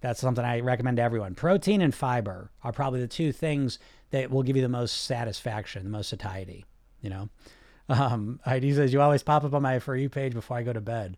that's 0.00 0.20
something 0.20 0.44
I 0.44 0.60
recommend 0.60 0.98
to 0.98 1.02
everyone. 1.02 1.34
Protein 1.34 1.82
and 1.82 1.94
fiber 1.94 2.50
are 2.62 2.72
probably 2.72 3.00
the 3.00 3.08
two 3.08 3.32
things 3.32 3.78
that 4.10 4.30
will 4.30 4.42
give 4.42 4.56
you 4.56 4.62
the 4.62 4.68
most 4.68 5.04
satisfaction, 5.04 5.84
the 5.84 5.90
most 5.90 6.08
satiety. 6.08 6.64
You 7.00 7.10
know, 7.10 7.28
um, 7.88 8.40
Heidi 8.44 8.72
says 8.72 8.92
you 8.92 9.00
always 9.00 9.22
pop 9.22 9.44
up 9.44 9.54
on 9.54 9.62
my 9.62 9.78
for 9.80 9.96
you 9.96 10.08
page 10.08 10.32
before 10.32 10.56
I 10.56 10.62
go 10.62 10.72
to 10.72 10.80
bed. 10.80 11.16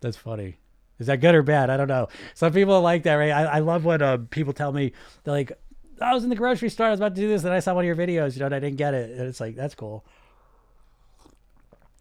That's 0.00 0.16
funny. 0.16 0.58
Is 0.98 1.08
that 1.08 1.20
good 1.20 1.34
or 1.34 1.42
bad? 1.42 1.70
I 1.70 1.76
don't 1.76 1.88
know. 1.88 2.08
Some 2.34 2.52
people 2.52 2.80
like 2.80 3.02
that, 3.02 3.14
right? 3.14 3.30
I, 3.30 3.44
I 3.44 3.58
love 3.58 3.84
when 3.84 4.00
uh, 4.00 4.18
people 4.30 4.52
tell 4.52 4.72
me 4.72 4.92
they're 5.24 5.34
like, 5.34 5.52
I 6.00 6.14
was 6.14 6.24
in 6.24 6.30
the 6.30 6.36
grocery 6.36 6.68
store. 6.68 6.86
I 6.86 6.90
was 6.90 7.00
about 7.00 7.14
to 7.14 7.20
do 7.20 7.28
this, 7.28 7.44
and 7.44 7.52
I 7.52 7.60
saw 7.60 7.74
one 7.74 7.84
of 7.84 7.86
your 7.86 7.96
videos. 7.96 8.34
You 8.34 8.40
know, 8.40 8.46
and 8.46 8.54
I 8.54 8.60
didn't 8.60 8.76
get 8.76 8.94
it. 8.94 9.10
And 9.10 9.28
it's 9.28 9.40
like 9.40 9.54
that's 9.54 9.74
cool 9.74 10.04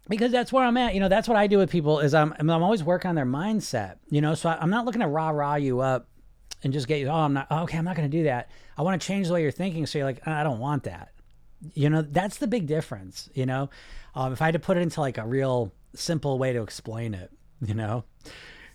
because 0.10 0.32
that's 0.32 0.51
where 0.51 0.65
I'm 0.65 0.77
at. 0.77 0.93
You 0.93 0.99
know, 0.99 1.10
that's 1.10 1.27
what 1.27 1.38
I 1.38 1.47
do 1.47 1.58
with 1.58 1.69
people 1.69 1.99
is 1.99 2.13
I'm 2.13 2.34
I'm 2.38 2.49
always 2.49 2.84
working 2.84 3.10
on 3.10 3.15
their 3.15 3.25
mindset. 3.25 3.97
You 4.10 4.21
know, 4.21 4.36
so 4.36 4.49
I, 4.49 4.62
am 4.62 4.69
not 4.69 4.86
looking 4.86 5.01
to 5.01 5.08
rah 5.08 5.29
rah 5.29 5.56
you 5.56 5.79
up 5.79 6.08
and 6.63 6.73
just 6.73 6.88
get 6.88 6.99
you. 6.99 7.08
Oh, 7.08 7.13
I'm 7.13 7.34
not 7.34 7.49
okay. 7.51 7.77
I'm 7.77 7.86
not 7.86 7.95
going 7.95 8.10
to 8.10 8.17
do 8.17 8.23
that. 8.25 8.49
I 8.77 8.82
want 8.82 9.01
to 9.01 9.06
change 9.08 9.27
the 9.27 9.34
way 9.34 9.41
you're 9.41 9.51
thinking. 9.51 9.86
So 9.86 9.99
you're 9.99 10.08
like, 10.08 10.27
I 10.27 10.43
don't 10.43 10.60
want 10.60 10.84
that. 10.84 11.10
You 11.73 11.89
know, 11.89 12.01
that's 12.01 12.38
the 12.38 12.47
big 12.47 12.67
difference. 12.67 13.29
You 13.34 13.45
know, 13.45 13.69
um, 14.15 14.34
if 14.34 14.41
I 14.41 14.45
had 14.45 14.53
to 14.53 14.60
put 14.60 14.77
it 14.77 14.82
into 14.82 14.99
like 14.99 15.17
a 15.17 15.25
real 15.25 15.71
simple 15.95 16.38
way 16.38 16.53
to 16.53 16.62
explain 16.62 17.13
it, 17.13 17.32
you 17.62 17.73
know. 17.73 18.03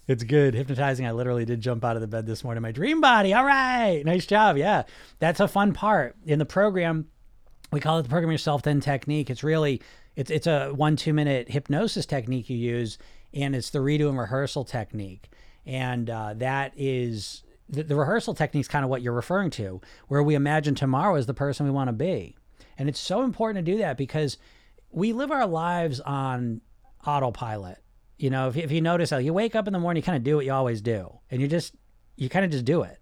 It's 0.09 0.25
good. 0.25 0.55
Hypnotizing. 0.55 1.07
I 1.07 1.13
literally 1.13 1.45
did 1.45 1.61
jump 1.61 1.85
out 1.85 1.95
of 1.95 2.01
the 2.01 2.09
bed 2.09 2.25
this 2.25 2.43
morning. 2.43 2.63
My 2.63 2.73
dream 2.73 3.03
body. 3.03 3.35
All 3.35 3.45
right. 3.45 4.03
Nice 4.07 4.25
job. 4.25 4.57
Yeah. 4.57 4.85
That's 5.19 5.39
a 5.39 5.47
fun 5.47 5.75
part. 5.75 6.17
In 6.25 6.39
the 6.39 6.47
program, 6.47 7.09
we 7.71 7.79
call 7.79 7.99
it 7.99 8.05
the 8.05 8.09
program 8.09 8.33
yourself 8.33 8.63
then 8.63 8.81
technique. 8.81 9.29
It's 9.29 9.45
really 9.45 9.83
it's 10.17 10.31
it's 10.31 10.47
a 10.47 10.71
one, 10.71 10.97
two 10.97 11.13
minute 11.13 11.51
hypnosis 11.51 12.07
technique 12.07 12.49
you 12.49 12.57
use, 12.57 12.97
and 13.35 13.55
it's 13.55 13.69
the 13.69 13.81
redo 13.81 14.09
and 14.09 14.19
rehearsal 14.19 14.65
technique. 14.65 15.29
And 15.67 16.09
uh, 16.09 16.33
that 16.39 16.73
is 16.75 17.43
the, 17.69 17.83
the 17.83 17.95
rehearsal 17.95 18.33
technique 18.33 18.63
is 18.63 18.69
kind 18.69 18.85
of 18.85 18.91
what 18.91 19.03
you're 19.03 19.13
referring 19.13 19.51
to, 19.51 19.83
where 20.09 20.23
we 20.23 20.35
imagine 20.35 20.75
tomorrow 20.75 21.17
as 21.17 21.27
the 21.27 21.35
person 21.35 21.67
we 21.67 21.73
want 21.73 21.89
to 21.89 21.93
be. 21.93 22.35
And 22.79 22.89
it's 22.89 22.99
so 22.99 23.25
important 23.25 23.65
to 23.65 23.73
do 23.73 23.79
that 23.79 23.99
because 23.99 24.39
we 24.91 25.13
live 25.13 25.31
our 25.31 25.47
lives 25.47 26.01
on 26.01 26.63
autopilot 27.07 27.83
you 28.19 28.31
know, 28.31 28.49
if, 28.49 28.57
if 28.57 28.73
you 28.73 28.81
notice 28.81 29.11
how 29.11 29.19
you 29.19 29.33
wake 29.33 29.55
up 29.55 29.67
in 29.67 29.73
the 29.73 29.79
morning, 29.79 30.03
you 30.03 30.05
kind 30.05 30.17
of 30.17 30.25
do 30.25 30.37
what 30.37 30.45
you 30.45 30.53
always 30.53 30.81
do, 30.81 31.19
and 31.31 31.41
you 31.41 31.49
just 31.49 31.75
you 32.17 32.29
kind 32.29 32.45
of 32.45 32.51
just 32.51 32.65
do 32.65 32.83
it. 32.83 32.99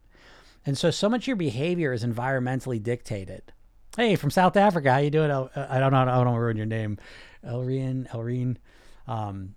And 0.67 0.77
so, 0.77 0.91
so 0.91 1.09
much 1.09 1.25
of 1.25 1.29
your 1.29 1.37
behavior 1.37 1.93
is 1.93 2.05
environmentally 2.05 2.83
dictated. 2.83 3.53
Hey, 3.97 4.17
from 4.17 4.31
South 4.31 4.57
Africa, 4.57 4.93
how 4.93 4.99
you 4.99 5.11
doing? 5.11 5.31
Uh, 5.31 5.67
I 5.71 5.81
don't 5.81 5.93
know. 5.93 6.01
I 6.01 6.25
don't 6.25 6.35
ruin 6.35 6.57
your 6.57 6.67
name, 6.67 6.99
Elreen. 7.45 8.11
Elreen. 8.11 8.57
Um, 9.07 9.55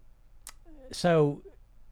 so, 0.91 1.41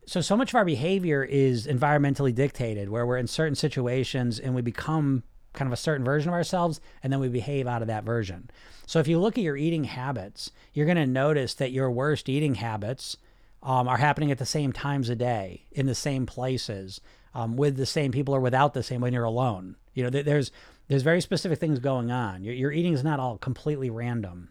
so 0.06 0.22
so 0.22 0.38
much 0.38 0.52
of 0.52 0.56
our 0.56 0.66
behavior 0.66 1.24
is 1.24 1.68
environmentally 1.68 2.34
dictated, 2.34 2.90
where 2.90 3.06
we're 3.06 3.18
in 3.18 3.28
certain 3.28 3.56
situations 3.56 4.40
and 4.40 4.56
we 4.56 4.62
become 4.62 5.24
kind 5.54 5.68
of 5.68 5.74
a 5.74 5.78
certain 5.78 6.06
version 6.06 6.30
of 6.30 6.36
ourselves, 6.36 6.80
and 7.04 7.12
then 7.12 7.20
we 7.20 7.28
behave 7.28 7.68
out 7.68 7.82
of 7.82 7.88
that 7.88 8.04
version. 8.04 8.50
So, 8.86 9.00
if 9.00 9.08
you 9.10 9.20
look 9.20 9.38
at 9.38 9.44
your 9.44 9.58
eating 9.58 9.84
habits, 9.86 10.52
you're 10.74 10.86
going 10.86 10.96
to 10.98 11.08
notice 11.08 11.54
that 11.56 11.72
your 11.72 11.92
worst 11.92 12.30
eating 12.30 12.56
habits 12.56 13.18
um, 13.64 13.88
are 13.88 13.98
happening 13.98 14.32
at 14.32 14.38
the 14.38 14.46
same 14.46 14.72
times 14.72 15.10
a 15.10 15.16
day 15.16 15.66
in 15.72 15.86
the 15.86 15.96
same 15.96 16.26
places 16.26 17.02
um, 17.34 17.56
with 17.56 17.76
the 17.78 17.86
same 17.86 18.12
people 18.12 18.36
or 18.36 18.40
without 18.40 18.74
the 18.74 18.84
same 18.84 19.02
when 19.02 19.14
you're 19.14 19.24
alone. 19.24 19.76
You 19.94 20.04
know, 20.04 20.10
there's 20.10 20.52
there's 20.88 21.04
very 21.04 21.22
specific 21.22 21.60
things 21.60 21.80
going 21.80 22.12
on. 22.12 22.44
Your, 22.44 22.54
your 22.54 22.72
eating 22.72 22.94
is 22.94 23.04
not 23.04 23.20
all 23.20 23.38
completely 23.38 23.90
random, 23.90 24.50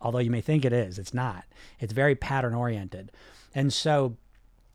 although 0.00 0.18
you 0.18 0.30
may 0.30 0.40
think 0.40 0.64
it 0.64 0.72
is. 0.72 0.98
It's 0.98 1.12
not. 1.12 1.44
It's 1.80 1.92
very 1.92 2.14
pattern 2.14 2.54
oriented, 2.54 3.12
and 3.54 3.72
so 3.72 4.16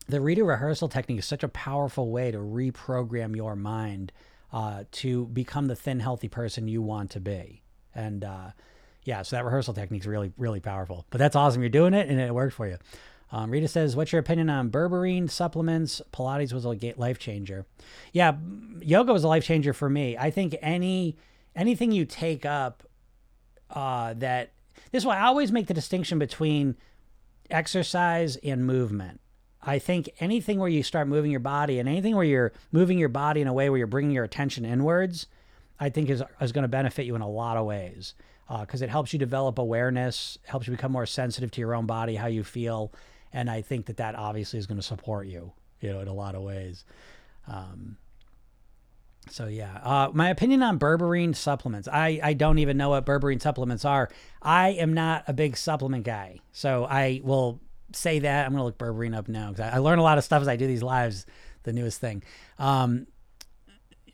the 0.08 0.18
redo 0.18 0.46
rehearsal 0.46 0.88
technique 0.88 1.20
is 1.20 1.26
such 1.26 1.42
a 1.42 1.48
powerful 1.48 2.10
way 2.10 2.30
to 2.30 2.38
reprogram 2.38 3.34
your 3.36 3.56
mind 3.56 4.12
uh, 4.52 4.84
to 4.92 5.26
become 5.26 5.66
the 5.66 5.76
thin, 5.76 6.00
healthy 6.00 6.28
person 6.28 6.68
you 6.68 6.82
want 6.82 7.10
to 7.12 7.20
be. 7.20 7.62
And 7.94 8.24
uh, 8.24 8.50
yeah, 9.04 9.22
so 9.22 9.36
that 9.36 9.44
rehearsal 9.44 9.74
technique 9.74 10.02
is 10.02 10.06
really, 10.06 10.32
really 10.36 10.60
powerful. 10.60 11.06
But 11.10 11.18
that's 11.18 11.36
awesome. 11.36 11.62
You're 11.62 11.70
doing 11.70 11.94
it 11.94 12.08
and 12.08 12.20
it 12.20 12.34
worked 12.34 12.54
for 12.54 12.66
you. 12.66 12.78
Um, 13.32 13.50
Rita 13.50 13.66
says, 13.66 13.96
"What's 13.96 14.12
your 14.12 14.20
opinion 14.20 14.50
on 14.50 14.70
berberine 14.70 15.30
supplements? 15.30 16.02
Pilates 16.12 16.52
was 16.52 16.66
a 16.66 16.78
life 16.96 17.18
changer. 17.18 17.64
Yeah, 18.12 18.36
yoga 18.80 19.12
was 19.12 19.24
a 19.24 19.28
life 19.28 19.44
changer 19.44 19.72
for 19.72 19.88
me. 19.88 20.16
I 20.18 20.30
think 20.30 20.54
any 20.60 21.16
anything 21.56 21.92
you 21.92 22.04
take 22.04 22.44
up 22.44 22.82
uh, 23.70 24.14
that 24.14 24.52
this 24.90 25.02
is 25.02 25.06
why 25.06 25.18
I 25.18 25.26
always 25.26 25.50
make 25.50 25.66
the 25.66 25.74
distinction 25.74 26.18
between 26.18 26.76
exercise 27.50 28.36
and 28.36 28.66
movement. 28.66 29.20
I 29.62 29.78
think 29.78 30.10
anything 30.18 30.58
where 30.58 30.68
you 30.68 30.82
start 30.82 31.08
moving 31.08 31.30
your 31.30 31.40
body 31.40 31.78
and 31.78 31.88
anything 31.88 32.16
where 32.16 32.24
you're 32.24 32.52
moving 32.72 32.98
your 32.98 33.08
body 33.08 33.40
in 33.40 33.46
a 33.46 33.52
way 33.52 33.70
where 33.70 33.78
you're 33.78 33.86
bringing 33.86 34.10
your 34.10 34.24
attention 34.24 34.64
inwards, 34.64 35.28
I 35.78 35.88
think 35.88 36.10
is, 36.10 36.22
is 36.40 36.52
going 36.52 36.62
to 36.62 36.68
benefit 36.68 37.06
you 37.06 37.14
in 37.14 37.22
a 37.22 37.28
lot 37.28 37.56
of 37.56 37.64
ways 37.64 38.14
because 38.60 38.82
uh, 38.82 38.84
it 38.84 38.90
helps 38.90 39.12
you 39.12 39.18
develop 39.18 39.58
awareness, 39.58 40.36
helps 40.44 40.66
you 40.66 40.72
become 40.72 40.92
more 40.92 41.06
sensitive 41.06 41.50
to 41.52 41.60
your 41.60 41.74
own 41.74 41.86
body, 41.86 42.16
how 42.16 42.26
you 42.26 42.44
feel. 42.44 42.92
And 43.32 43.50
I 43.50 43.62
think 43.62 43.86
that 43.86 43.96
that 43.96 44.14
obviously 44.14 44.58
is 44.58 44.66
going 44.66 44.78
to 44.78 44.86
support 44.86 45.26
you, 45.26 45.52
you 45.80 45.92
know, 45.92 46.00
in 46.00 46.08
a 46.08 46.12
lot 46.12 46.34
of 46.34 46.42
ways. 46.42 46.84
Um, 47.48 47.96
so 49.30 49.46
yeah, 49.46 49.78
uh, 49.82 50.10
my 50.12 50.30
opinion 50.30 50.62
on 50.62 50.78
berberine 50.78 51.34
supplements. 51.34 51.88
I, 51.88 52.20
I 52.22 52.32
don't 52.34 52.58
even 52.58 52.76
know 52.76 52.90
what 52.90 53.06
berberine 53.06 53.40
supplements 53.40 53.84
are. 53.84 54.10
I 54.40 54.70
am 54.70 54.94
not 54.94 55.24
a 55.28 55.32
big 55.32 55.56
supplement 55.56 56.04
guy, 56.04 56.40
so 56.50 56.84
I 56.84 57.20
will 57.22 57.60
say 57.92 58.18
that. 58.20 58.46
I'm 58.46 58.52
gonna 58.52 58.64
look 58.64 58.78
berberine 58.78 59.16
up 59.16 59.28
now 59.28 59.50
because 59.50 59.72
I, 59.72 59.76
I, 59.76 59.78
learn 59.78 59.98
a 59.98 60.02
lot 60.02 60.18
of 60.18 60.24
stuff 60.24 60.42
as 60.42 60.48
I 60.48 60.56
do 60.56 60.66
these 60.66 60.82
lives. 60.82 61.24
The 61.62 61.72
newest 61.72 62.00
thing, 62.00 62.24
um, 62.58 63.06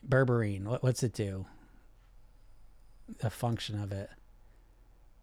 berberine. 0.07 0.65
What, 0.65 0.83
what's 0.83 1.03
it 1.03 1.15
do? 1.15 1.47
The 3.21 3.31
function 3.31 3.81
of 3.83 3.91
it. 3.93 4.11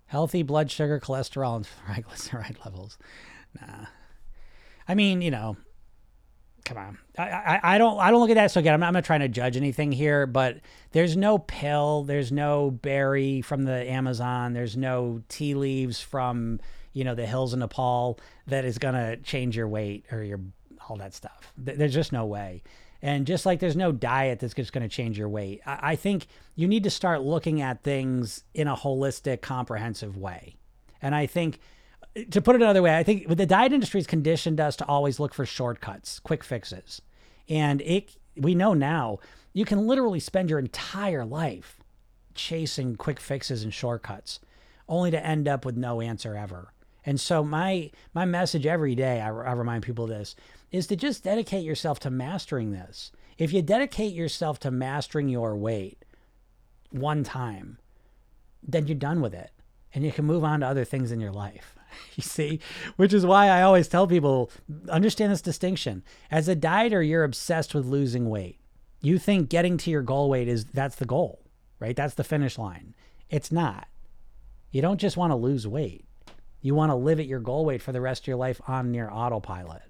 Healthy 0.08 0.44
blood 0.44 0.72
sugar, 0.72 1.00
cholesterol, 1.00 1.56
and 1.56 1.68
triglyceride 2.06 2.64
levels. 2.64 2.98
Nah. 3.60 3.86
I 4.88 4.96
mean, 4.96 5.22
you 5.22 5.32
know, 5.32 5.58
come 6.66 6.78
on. 6.78 6.98
I, 7.18 7.24
I, 7.24 7.60
I 7.64 7.78
don't 7.78 8.00
I 8.00 8.12
don't 8.12 8.20
look 8.20 8.30
at 8.30 8.36
that. 8.36 8.52
So 8.52 8.60
again, 8.60 8.74
I'm 8.74 8.80
not, 8.80 8.88
I'm 8.88 8.94
not 8.94 9.06
trying 9.06 9.22
to 9.22 9.30
judge 9.30 9.58
anything 9.58 9.92
here, 9.92 10.26
but 10.28 10.60
there's 10.92 11.16
no 11.16 11.38
pill, 11.38 12.04
there's 12.04 12.32
no 12.32 12.72
berry 12.72 13.42
from 13.42 13.64
the 13.64 13.90
Amazon, 13.90 14.54
there's 14.54 14.76
no 14.76 15.22
tea 15.30 15.56
leaves 15.56 16.02
from 16.02 16.60
you 16.94 17.04
know 17.04 17.16
the 17.16 17.26
hills 17.26 17.54
of 17.54 17.60
Nepal 17.60 18.20
that 18.48 18.66
is 18.66 18.78
gonna 18.78 19.18
change 19.18 19.56
your 19.56 19.68
weight 19.68 20.06
or 20.12 20.24
your 20.24 20.40
all 20.88 20.98
that 20.98 21.14
stuff. 21.14 21.54
There's 21.58 21.94
just 21.94 22.12
no 22.12 22.26
way. 22.26 22.64
And 23.02 23.28
just 23.28 23.46
like 23.46 23.60
there's 23.60 23.76
no 23.76 23.92
diet 23.92 24.40
that's 24.40 24.54
just 24.54 24.74
going 24.74 24.88
to 24.88 24.94
change 24.94 25.18
your 25.18 25.30
weight, 25.30 25.62
I, 25.66 25.80
I 25.82 25.96
think 25.96 26.28
you 26.56 26.68
need 26.68 26.84
to 26.84 26.90
start 26.90 27.22
looking 27.22 27.62
at 27.62 27.84
things 27.84 28.44
in 28.54 28.68
a 28.68 28.76
holistic, 28.76 29.42
comprehensive 29.42 30.18
way. 30.18 30.56
And 31.02 31.14
I 31.14 31.26
think 31.26 31.60
to 32.32 32.42
put 32.42 32.56
it 32.56 32.62
another 32.62 32.82
way, 32.82 32.98
I 32.98 33.04
think 33.04 33.28
the 33.28 33.46
diet 33.46 33.74
industry 33.74 34.00
has 34.00 34.08
conditioned 34.08 34.60
us 34.60 34.76
to 34.78 34.86
always 34.86 35.20
look 35.20 35.34
for 35.34 35.46
shortcuts, 35.46 36.20
quick 36.20 36.44
fixes. 36.44 37.02
And 37.50 37.82
it 37.82 38.16
we 38.38 38.56
know 38.56 38.74
now 38.74 39.20
you 39.54 39.66
can 39.66 39.88
literally 39.88 40.20
spend 40.20 40.50
your 40.50 40.60
entire 40.60 41.26
life 41.26 41.80
chasing 42.34 42.96
quick 42.96 43.20
fixes 43.20 43.64
and 43.64 43.74
shortcuts 43.74 44.40
only 44.88 45.12
to 45.12 45.26
end 45.26 45.48
up 45.48 45.66
with 45.66 45.78
no 45.78 46.02
answer 46.02 46.36
ever. 46.36 46.74
And 47.06 47.20
so 47.20 47.44
my 47.44 47.92
my 48.14 48.26
message 48.26 48.66
every 48.66 48.96
day, 48.96 49.22
I, 49.22 49.28
I 49.28 49.52
remind 49.54 49.84
people 49.84 50.08
this, 50.08 50.36
is 50.76 50.88
to 50.88 50.96
just 50.96 51.24
dedicate 51.24 51.64
yourself 51.64 52.00
to 52.02 52.10
mastering 52.10 52.72
this. 52.72 53.12
If 53.38 53.54
you 53.54 53.62
dedicate 53.62 54.14
yourself 54.14 54.60
to 54.62 54.72
mastering 54.72 55.30
your 55.30 55.56
weight 55.56 56.04
one 56.90 57.24
time, 57.24 57.78
then 58.62 58.88
you're 58.88 58.96
done 58.96 59.22
with 59.22 59.34
it 59.34 59.52
and 59.94 60.04
you 60.04 60.12
can 60.12 60.26
move 60.26 60.44
on 60.44 60.60
to 60.60 60.68
other 60.68 60.86
things 60.86 61.12
in 61.12 61.20
your 61.20 61.32
life. 61.32 61.76
you 62.16 62.24
see, 62.24 62.60
which 62.98 63.14
is 63.14 63.26
why 63.26 63.48
I 63.48 63.62
always 63.62 63.88
tell 63.88 64.08
people 64.08 64.52
understand 64.90 65.32
this 65.32 65.42
distinction. 65.42 66.04
As 66.30 66.50
a 66.50 66.56
dieter, 66.56 67.08
you're 67.08 67.24
obsessed 67.24 67.74
with 67.74 67.86
losing 67.86 68.30
weight. 68.30 68.60
You 69.02 69.18
think 69.18 69.50
getting 69.50 69.78
to 69.78 69.90
your 69.90 70.02
goal 70.02 70.30
weight 70.30 70.48
is 70.48 70.66
that's 70.66 70.98
the 70.98 71.06
goal, 71.06 71.42
right? 71.80 71.96
That's 71.96 72.16
the 72.16 72.24
finish 72.24 72.58
line. 72.58 72.96
It's 73.30 73.52
not. 73.52 73.88
You 74.72 74.82
don't 74.82 75.00
just 75.00 75.16
want 75.16 75.32
to 75.32 75.36
lose 75.36 75.68
weight. 75.68 76.06
You 76.62 76.76
want 76.76 76.92
to 76.92 76.96
live 76.96 77.20
at 77.20 77.28
your 77.28 77.40
goal 77.40 77.64
weight 77.66 77.82
for 77.82 77.92
the 77.92 78.02
rest 78.02 78.24
of 78.24 78.28
your 78.28 78.36
life 78.38 78.60
on 78.68 78.92
near 78.92 79.10
autopilot. 79.10 79.84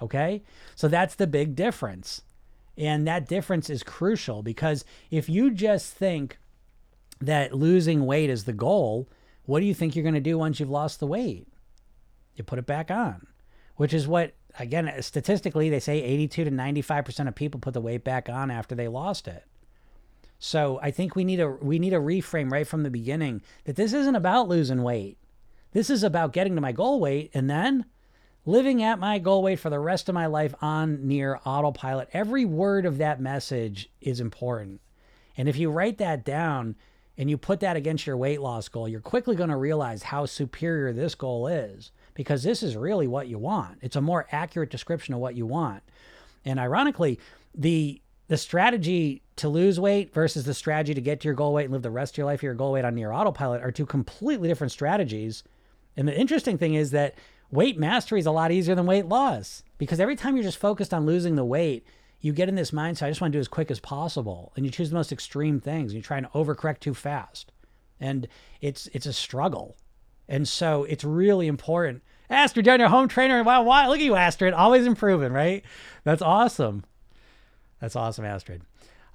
Okay? 0.00 0.42
So 0.74 0.88
that's 0.88 1.14
the 1.14 1.26
big 1.26 1.54
difference. 1.54 2.22
And 2.76 3.06
that 3.06 3.28
difference 3.28 3.70
is 3.70 3.82
crucial 3.82 4.42
because 4.42 4.84
if 5.10 5.28
you 5.28 5.50
just 5.50 5.94
think 5.94 6.38
that 7.20 7.54
losing 7.54 8.04
weight 8.04 8.28
is 8.28 8.44
the 8.44 8.52
goal, 8.52 9.08
what 9.46 9.60
do 9.60 9.66
you 9.66 9.74
think 9.74 9.96
you're 9.96 10.02
going 10.02 10.14
to 10.14 10.20
do 10.20 10.38
once 10.38 10.60
you've 10.60 10.70
lost 10.70 11.00
the 11.00 11.06
weight? 11.06 11.48
You 12.34 12.44
put 12.44 12.58
it 12.58 12.66
back 12.66 12.90
on, 12.90 13.26
which 13.76 13.94
is 13.94 14.06
what, 14.06 14.34
again, 14.58 14.92
statistically, 15.00 15.70
they 15.70 15.80
say 15.80 16.02
82 16.02 16.44
to 16.44 16.50
95% 16.50 17.28
of 17.28 17.34
people 17.34 17.60
put 17.60 17.72
the 17.72 17.80
weight 17.80 18.04
back 18.04 18.28
on 18.28 18.50
after 18.50 18.74
they 18.74 18.88
lost 18.88 19.26
it. 19.26 19.44
So 20.38 20.78
I 20.82 20.90
think 20.90 21.16
we 21.16 21.24
need 21.24 21.40
a 21.40 21.48
we 21.48 21.78
need 21.78 21.94
a 21.94 21.98
reframe 21.98 22.52
right 22.52 22.66
from 22.66 22.82
the 22.82 22.90
beginning 22.90 23.40
that 23.64 23.76
this 23.76 23.94
isn't 23.94 24.16
about 24.16 24.48
losing 24.48 24.82
weight. 24.82 25.16
This 25.72 25.88
is 25.88 26.02
about 26.02 26.34
getting 26.34 26.54
to 26.54 26.60
my 26.60 26.72
goal 26.72 27.00
weight 27.00 27.30
and 27.32 27.48
then 27.48 27.86
living 28.46 28.82
at 28.82 28.98
my 28.98 29.18
goal 29.18 29.42
weight 29.42 29.60
for 29.60 29.68
the 29.68 29.78
rest 29.78 30.08
of 30.08 30.14
my 30.14 30.26
life 30.26 30.54
on 30.62 31.06
near 31.06 31.38
autopilot. 31.44 32.08
Every 32.12 32.44
word 32.44 32.86
of 32.86 32.98
that 32.98 33.20
message 33.20 33.90
is 34.00 34.20
important. 34.20 34.80
And 35.36 35.48
if 35.48 35.56
you 35.58 35.70
write 35.70 35.98
that 35.98 36.24
down, 36.24 36.76
and 37.18 37.30
you 37.30 37.38
put 37.38 37.60
that 37.60 37.76
against 37.76 38.06
your 38.06 38.16
weight 38.16 38.40
loss 38.40 38.68
goal, 38.68 38.88
you're 38.88 39.00
quickly 39.00 39.36
going 39.36 39.48
to 39.48 39.56
realize 39.56 40.02
how 40.02 40.26
superior 40.26 40.92
this 40.92 41.14
goal 41.14 41.46
is 41.46 41.90
because 42.14 42.42
this 42.42 42.62
is 42.62 42.76
really 42.76 43.06
what 43.06 43.28
you 43.28 43.38
want. 43.38 43.78
It's 43.80 43.96
a 43.96 44.00
more 44.00 44.26
accurate 44.30 44.70
description 44.70 45.14
of 45.14 45.20
what 45.20 45.34
you 45.34 45.46
want. 45.46 45.82
And 46.44 46.60
ironically, 46.60 47.18
the 47.54 48.00
the 48.28 48.36
strategy 48.36 49.22
to 49.36 49.48
lose 49.48 49.78
weight 49.78 50.12
versus 50.12 50.44
the 50.44 50.52
strategy 50.52 50.94
to 50.94 51.00
get 51.00 51.20
to 51.20 51.28
your 51.28 51.34
goal 51.34 51.52
weight 51.52 51.64
and 51.64 51.72
live 51.72 51.82
the 51.82 51.90
rest 51.90 52.14
of 52.14 52.18
your 52.18 52.26
life 52.26 52.42
your 52.42 52.54
goal 52.54 52.72
weight 52.72 52.84
on 52.84 52.96
near 52.96 53.12
autopilot 53.12 53.62
are 53.62 53.70
two 53.70 53.86
completely 53.86 54.48
different 54.48 54.72
strategies. 54.72 55.44
And 55.96 56.08
the 56.08 56.18
interesting 56.18 56.58
thing 56.58 56.74
is 56.74 56.90
that 56.90 57.14
weight 57.50 57.78
mastery 57.78 58.18
is 58.18 58.26
a 58.26 58.30
lot 58.30 58.52
easier 58.52 58.74
than 58.74 58.86
weight 58.86 59.06
loss 59.06 59.62
because 59.78 60.00
every 60.00 60.16
time 60.16 60.36
you're 60.36 60.44
just 60.44 60.58
focused 60.58 60.92
on 60.92 61.06
losing 61.06 61.36
the 61.36 61.44
weight, 61.44 61.86
you 62.20 62.32
get 62.32 62.48
in 62.48 62.54
this 62.54 62.70
mindset, 62.70 63.04
I 63.04 63.10
just 63.10 63.20
want 63.20 63.32
to 63.32 63.36
do 63.36 63.40
as 63.40 63.48
quick 63.48 63.70
as 63.70 63.80
possible. 63.80 64.52
And 64.56 64.64
you 64.64 64.72
choose 64.72 64.90
the 64.90 64.96
most 64.96 65.12
extreme 65.12 65.60
things. 65.60 65.92
And 65.92 65.94
you're 65.94 66.02
trying 66.02 66.24
to 66.24 66.30
overcorrect 66.30 66.80
too 66.80 66.94
fast. 66.94 67.52
And 68.00 68.28
it's 68.60 68.88
it's 68.88 69.06
a 69.06 69.12
struggle. 69.12 69.76
And 70.28 70.46
so 70.48 70.84
it's 70.84 71.04
really 71.04 71.46
important. 71.46 72.02
Astrid, 72.28 72.66
you're 72.66 72.78
your 72.78 72.88
home 72.88 73.08
trainer. 73.08 73.42
Wow, 73.44 73.62
wow, 73.62 73.88
look 73.88 73.98
at 73.98 74.04
you, 74.04 74.16
Astrid. 74.16 74.52
Always 74.52 74.86
improving, 74.86 75.32
right? 75.32 75.64
That's 76.02 76.22
awesome. 76.22 76.84
That's 77.80 77.94
awesome, 77.94 78.24
Astrid. 78.24 78.62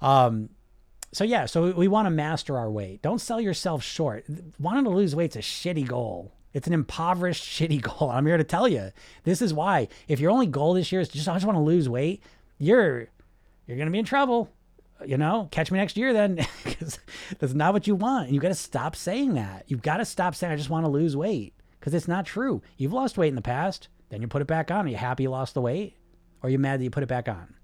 Um, 0.00 0.48
so 1.12 1.24
yeah, 1.24 1.44
so 1.44 1.64
we, 1.64 1.72
we 1.72 1.88
want 1.88 2.06
to 2.06 2.10
master 2.10 2.56
our 2.56 2.70
weight. 2.70 3.02
Don't 3.02 3.20
sell 3.20 3.40
yourself 3.40 3.82
short. 3.82 4.24
Wanting 4.58 4.84
to 4.84 4.90
lose 4.90 5.14
weight's 5.14 5.36
a 5.36 5.40
shitty 5.40 5.86
goal. 5.86 6.32
It's 6.52 6.66
an 6.66 6.72
impoverished, 6.72 7.44
shitty 7.60 7.80
goal. 7.82 8.10
I'm 8.10 8.26
here 8.26 8.36
to 8.36 8.44
tell 8.44 8.68
you. 8.68 8.92
This 9.24 9.42
is 9.42 9.54
why. 9.54 9.88
If 10.08 10.20
your 10.20 10.30
only 10.30 10.46
goal 10.46 10.74
this 10.74 10.92
year 10.92 11.00
is 11.00 11.08
just 11.08 11.28
I 11.28 11.34
just 11.34 11.46
want 11.46 11.56
to 11.56 11.62
lose 11.62 11.88
weight, 11.88 12.22
you're 12.58 13.08
you're 13.66 13.78
gonna 13.78 13.90
be 13.90 13.98
in 13.98 14.04
trouble. 14.04 14.50
You 15.04 15.18
know, 15.18 15.48
catch 15.50 15.72
me 15.72 15.80
next 15.80 15.96
year 15.96 16.12
then, 16.12 16.36
because 16.64 17.00
that's 17.40 17.54
not 17.54 17.72
what 17.72 17.88
you 17.88 17.96
want. 17.96 18.30
You 18.30 18.38
got 18.38 18.48
to 18.48 18.54
stop 18.54 18.94
saying 18.94 19.34
that. 19.34 19.64
You've 19.66 19.82
got 19.82 19.96
to 19.96 20.04
stop 20.04 20.36
saying 20.36 20.52
I 20.52 20.56
just 20.56 20.70
want 20.70 20.86
to 20.86 20.90
lose 20.92 21.16
weight 21.16 21.54
because 21.80 21.92
it's 21.92 22.06
not 22.06 22.24
true. 22.24 22.62
You've 22.76 22.92
lost 22.92 23.18
weight 23.18 23.28
in 23.28 23.34
the 23.34 23.42
past, 23.42 23.88
then 24.10 24.22
you 24.22 24.28
put 24.28 24.42
it 24.42 24.46
back 24.46 24.70
on. 24.70 24.86
Are 24.86 24.88
you 24.88 24.96
happy 24.96 25.24
you 25.24 25.30
lost 25.30 25.54
the 25.54 25.60
weight, 25.60 25.96
or 26.40 26.46
are 26.46 26.50
you 26.50 26.58
mad 26.60 26.78
that 26.78 26.84
you 26.84 26.90
put 26.90 27.02
it 27.02 27.08
back 27.08 27.28
on? 27.28 27.54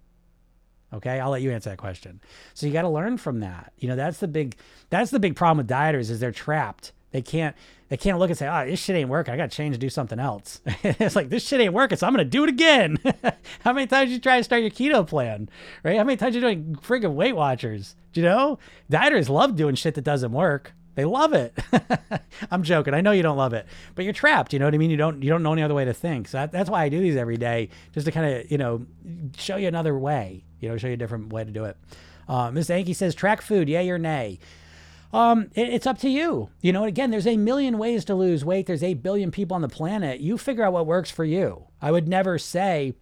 Okay, 0.92 1.20
I'll 1.20 1.31
let 1.31 1.42
you 1.42 1.53
answer 1.53 1.70
that 1.70 1.79
question. 1.79 2.20
So 2.55 2.66
you 2.66 2.72
got 2.72 2.83
to 2.83 2.88
learn 2.88 3.18
from 3.18 3.40
that. 3.40 3.72
You 3.79 3.88
know, 3.88 3.96
that's 3.96 4.18
the 4.18 4.29
big 4.29 4.57
that's 4.90 5.11
the 5.11 5.20
big 5.20 5.37
problem 5.37 5.59
with 5.59 5.68
dieters 5.68 6.11
is 6.11 6.18
they're 6.18 6.33
trapped. 6.33 6.92
They 7.11 7.23
can't 7.23 7.57
they 7.88 7.97
can't 7.97 8.18
look 8.18 8.29
and 8.29 8.38
say, 8.38 8.49
"Oh, 8.49 8.66
this 8.66 8.81
shit 8.81 8.97
ain't 8.97 9.09
working. 9.09 9.33
I 9.33 9.37
got 9.37 9.51
to 9.51 9.57
change 9.57 9.75
and 9.75 9.81
do 9.81 9.88
something 9.88 10.18
else." 10.18 10.61
it's 10.83 11.16
like 11.16 11.31
this 11.31 11.47
shit 11.47 11.61
ain't 11.61 11.73
working, 11.73 11.97
so 11.97 12.07
I'm 12.07 12.12
gonna 12.12 12.25
do 12.25 12.44
it 12.44 12.51
again. 12.51 12.99
How 13.61 13.73
many 13.73 13.87
times 13.87 14.11
you 14.11 14.18
try 14.18 14.38
to 14.38 14.44
start 14.44 14.62
your 14.62 14.71
keto 14.71 15.07
plan, 15.07 15.49
right? 15.83 15.97
How 15.97 16.05
many 16.05 16.16
times 16.16 16.35
you 16.35 16.40
doing 16.40 16.77
friggin' 16.83 17.14
Weight 17.14 17.35
Watchers? 17.35 17.97
Do 18.12 18.21
you 18.21 18.27
know 18.27 18.59
dieters 18.90 19.29
love 19.29 19.57
doing 19.57 19.75
shit 19.75 19.94
that 19.94 20.05
doesn't 20.05 20.33
work. 20.33 20.73
They 20.97 21.05
love 21.05 21.33
it. 21.33 21.57
I'm 22.51 22.64
joking. 22.64 22.92
I 22.92 23.01
know 23.01 23.12
you 23.12 23.23
don't 23.23 23.37
love 23.37 23.53
it, 23.53 23.66
but 23.94 24.05
you're 24.05 24.12
trapped. 24.12 24.53
You 24.53 24.59
know 24.59 24.64
what 24.64 24.75
I 24.75 24.79
mean? 24.79 24.90
You 24.90 24.97
don't 24.97 25.23
you 25.23 25.31
don't 25.31 25.42
know 25.42 25.53
any 25.53 25.62
other 25.62 25.75
way 25.75 25.85
to 25.85 25.94
think. 25.94 26.29
So 26.29 26.38
that, 26.38 26.53
that's 26.53 26.68
why 26.68 26.83
I 26.83 26.88
do 26.88 27.01
these 27.01 27.16
every 27.16 27.37
day, 27.37 27.71
just 27.92 28.05
to 28.07 28.12
kind 28.12 28.35
of 28.35 28.51
you 28.51 28.59
know 28.59 28.85
show 29.37 29.57
you 29.57 29.68
another 29.68 29.97
way. 29.97 30.44
You 30.61 30.68
know, 30.68 30.77
show 30.77 30.88
you 30.88 30.94
a 30.94 30.99
different 30.99 31.33
way 31.33 31.44
to 31.44 31.51
do 31.51 31.64
it. 31.64 31.77
Uh, 32.29 32.51
Miss 32.51 32.68
Anki 32.68 32.94
says, 32.94 33.14
track 33.14 33.40
food, 33.40 33.68
yay 33.68 33.88
or 33.88 33.99
nay? 33.99 34.38
Um, 35.12 35.51
it, 35.55 35.68
it's 35.68 35.87
up 35.87 35.99
to 35.99 36.09
you. 36.09 36.51
You 36.61 36.73
know, 36.73 36.85
again, 36.85 37.11
there's 37.11 37.27
a 37.27 37.37
million 37.37 37.79
ways 37.79 38.05
to 38.07 38.14
lose 38.14 38.44
weight. 38.44 38.66
There's 38.66 38.83
8 38.83 39.03
billion 39.03 39.31
people 39.31 39.55
on 39.55 39.62
the 39.62 39.68
planet. 39.68 40.21
You 40.21 40.38
figure 40.38 40.64
out 40.64 40.73
what 40.73 40.87
works 40.87 41.11
for 41.11 41.25
you. 41.25 41.64
I 41.81 41.90
would 41.90 42.09
never 42.09 42.38
say, 42.38 42.94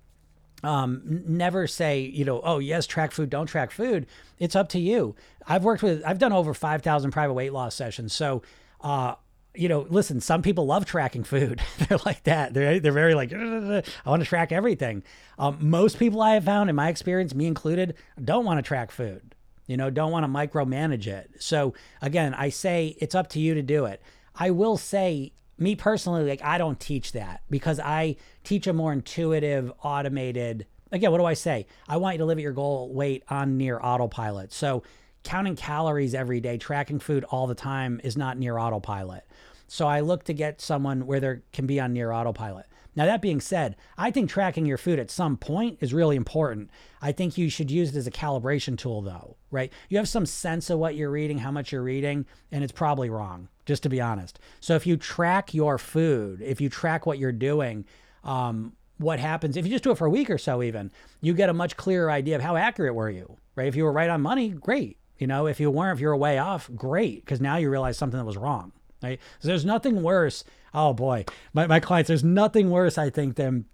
um, 0.63 1.03
never 1.27 1.67
say, 1.67 2.01
you 2.01 2.25
know, 2.25 2.41
oh, 2.43 2.59
yes, 2.59 2.87
track 2.87 3.13
food, 3.13 3.31
don't 3.31 3.47
track 3.47 3.71
food. 3.71 4.07
It's 4.39 4.57
up 4.57 4.69
to 4.71 4.79
you. 4.81 5.17
I've 5.47 5.65
worked 5.65 5.83
with, 5.83 6.03
I've 6.05 6.19
done 6.19 6.33
over 6.33 6.55
5,000 6.55 7.11
private 7.11 7.35
weight 7.35 7.53
loss 7.53 7.75
sessions. 7.75 8.13
So, 8.13 8.43
uh, 8.81 9.15
you 9.55 9.69
know, 9.69 9.87
listen, 9.89 10.21
some 10.21 10.43
people 10.43 10.67
love 10.67 10.85
tracking 10.85 11.25
food. 11.25 11.63
they're 11.79 11.99
like 12.05 12.23
that. 12.25 12.53
They're, 12.55 12.79
they're 12.79 12.93
very 12.93 13.15
like, 13.15 13.33
I 13.33 13.83
want 14.05 14.23
to 14.23 14.29
track 14.29 14.53
everything. 14.53 15.03
Um, 15.39 15.59
most 15.61 15.99
people 15.99 16.21
I 16.21 16.35
have 16.35 16.45
found, 16.45 16.71
in 16.71 16.77
my 16.77 16.89
experience, 16.89 17.35
me 17.35 17.47
included, 17.47 17.95
don't 18.23 18.45
want 18.45 18.59
to 18.59 18.63
track 18.63 18.91
food 18.91 19.35
you 19.67 19.77
know, 19.77 19.91
don't 19.91 20.13
want 20.13 20.25
to 20.25 20.29
micromanage 20.29 21.07
it. 21.07 21.31
So 21.39 21.75
again, 22.01 22.35
I 22.35 22.49
say 22.51 22.97
it's 22.99 23.15
up 23.15 23.29
to 23.31 23.41
you 23.41 23.55
to 23.55 23.63
do 23.63 23.87
it. 23.87 24.03
I 24.35 24.51
will 24.51 24.77
say, 24.77 25.33
me 25.59 25.75
personally, 25.75 26.29
like 26.29 26.43
I 26.45 26.59
don't 26.59 26.79
teach 26.79 27.13
that 27.13 27.43
because 27.51 27.81
I 27.81 28.17
teach 28.45 28.67
a 28.67 28.73
more 28.73 28.93
intuitive, 28.93 29.73
automated. 29.83 30.67
Again, 30.93 31.11
what 31.11 31.19
do 31.19 31.25
I 31.25 31.35
say? 31.35 31.67
I 31.89 31.97
want 31.97 32.15
you 32.15 32.19
to 32.19 32.25
live 32.27 32.39
at 32.39 32.43
your 32.43 32.53
goal 32.53 32.93
weight 32.93 33.25
on 33.29 33.57
near 33.57 33.81
autopilot. 33.81 34.53
So 34.53 34.83
counting 35.25 35.57
calories 35.57 36.15
every 36.15 36.41
day, 36.41 36.59
tracking 36.59 37.01
food 37.01 37.25
all 37.25 37.47
the 37.47 37.55
time 37.55 38.01
is 38.05 38.17
not 38.17 38.39
near 38.39 38.59
autopilot. 38.59 39.25
So 39.67 39.89
I 39.89 40.01
look 40.01 40.25
to 40.25 40.33
get 40.33 40.61
someone 40.61 41.07
where 41.07 41.19
there 41.19 41.43
can 41.53 41.67
be 41.67 41.81
on 41.81 41.93
near 41.93 42.13
autopilot. 42.13 42.67
Now, 42.97 43.05
that 43.05 43.21
being 43.21 43.41
said, 43.41 43.77
I 43.99 44.11
think 44.11 44.31
tracking 44.31 44.65
your 44.65 44.79
food 44.79 44.99
at 44.99 45.11
some 45.11 45.37
point 45.37 45.79
is 45.81 45.93
really 45.93 46.17
important. 46.17 46.71
I 47.03 47.13
think 47.13 47.37
you 47.37 47.51
should 47.51 47.71
use 47.71 47.95
it 47.95 47.99
as 47.99 48.07
a 48.07 48.11
calibration 48.11 48.79
tool, 48.79 49.03
though, 49.03 49.37
right? 49.51 49.71
You 49.91 49.99
have 49.99 50.09
some 50.09 50.25
sense 50.25 50.71
of 50.71 50.79
what 50.79 50.97
you're 50.97 51.17
eating, 51.17 51.39
how 51.39 51.51
much 51.51 51.73
you're 51.73 51.89
eating, 51.89 52.25
and 52.51 52.65
it's 52.65 52.73
probably 52.73 53.11
wrong, 53.11 53.49
just 53.67 53.83
to 53.83 53.91
be 53.91 54.01
honest. 54.01 54.41
So 54.61 54.75
if 54.75 54.87
you 54.87 54.97
track 54.97 55.53
your 55.53 55.77
food, 55.77 56.41
if 56.41 56.59
you 56.61 56.71
track 56.71 57.05
what 57.05 57.19
you're 57.19 57.33
doing, 57.33 57.85
um, 58.25 58.73
what 58.99 59.19
happens 59.19 59.59
if 59.59 59.67
you 59.67 59.71
just 59.71 59.85
do 59.85 59.91
it 59.91 59.99
for 59.99 60.07
a 60.07 60.11
week 60.11 60.31
or 60.31 60.39
so, 60.39 60.63
even 60.63 60.91
you 61.21 61.35
get 61.35 61.51
a 61.51 61.55
much 61.55 61.77
clearer 61.77 62.11
idea 62.11 62.37
of 62.37 62.43
how 62.43 62.57
accurate 62.57 62.95
were 62.95 63.11
you, 63.11 63.37
right? 63.55 63.69
If 63.69 63.77
you 63.77 63.85
were 63.85 63.93
right 63.93 64.09
on 64.09 64.23
money, 64.23 64.49
great. 64.49 64.97
You 65.19 65.27
know, 65.27 65.47
if 65.47 65.61
you 65.61 65.71
weren't, 65.71 65.97
if 65.97 66.01
you 66.01 66.09
were 66.09 66.17
way 66.17 66.39
off, 66.39 66.71
great, 66.75 67.25
because 67.25 67.41
now 67.41 67.57
you 67.57 67.71
realize 67.71 67.99
something 67.99 68.19
that 68.19 68.25
was 68.25 68.37
wrong. 68.37 68.73
Right? 69.07 69.21
So 69.41 69.49
there's 69.49 69.65
nothing 69.65 70.03
worse. 70.03 70.45
Oh 70.75 70.93
boy, 70.93 71.25
my, 71.53 71.67
my 71.67 71.81
clients, 71.81 72.09
there's 72.09 72.25
nothing 72.25 72.71
worse, 72.71 72.99
I 72.99 73.11
think, 73.11 73.37
than 73.37 73.65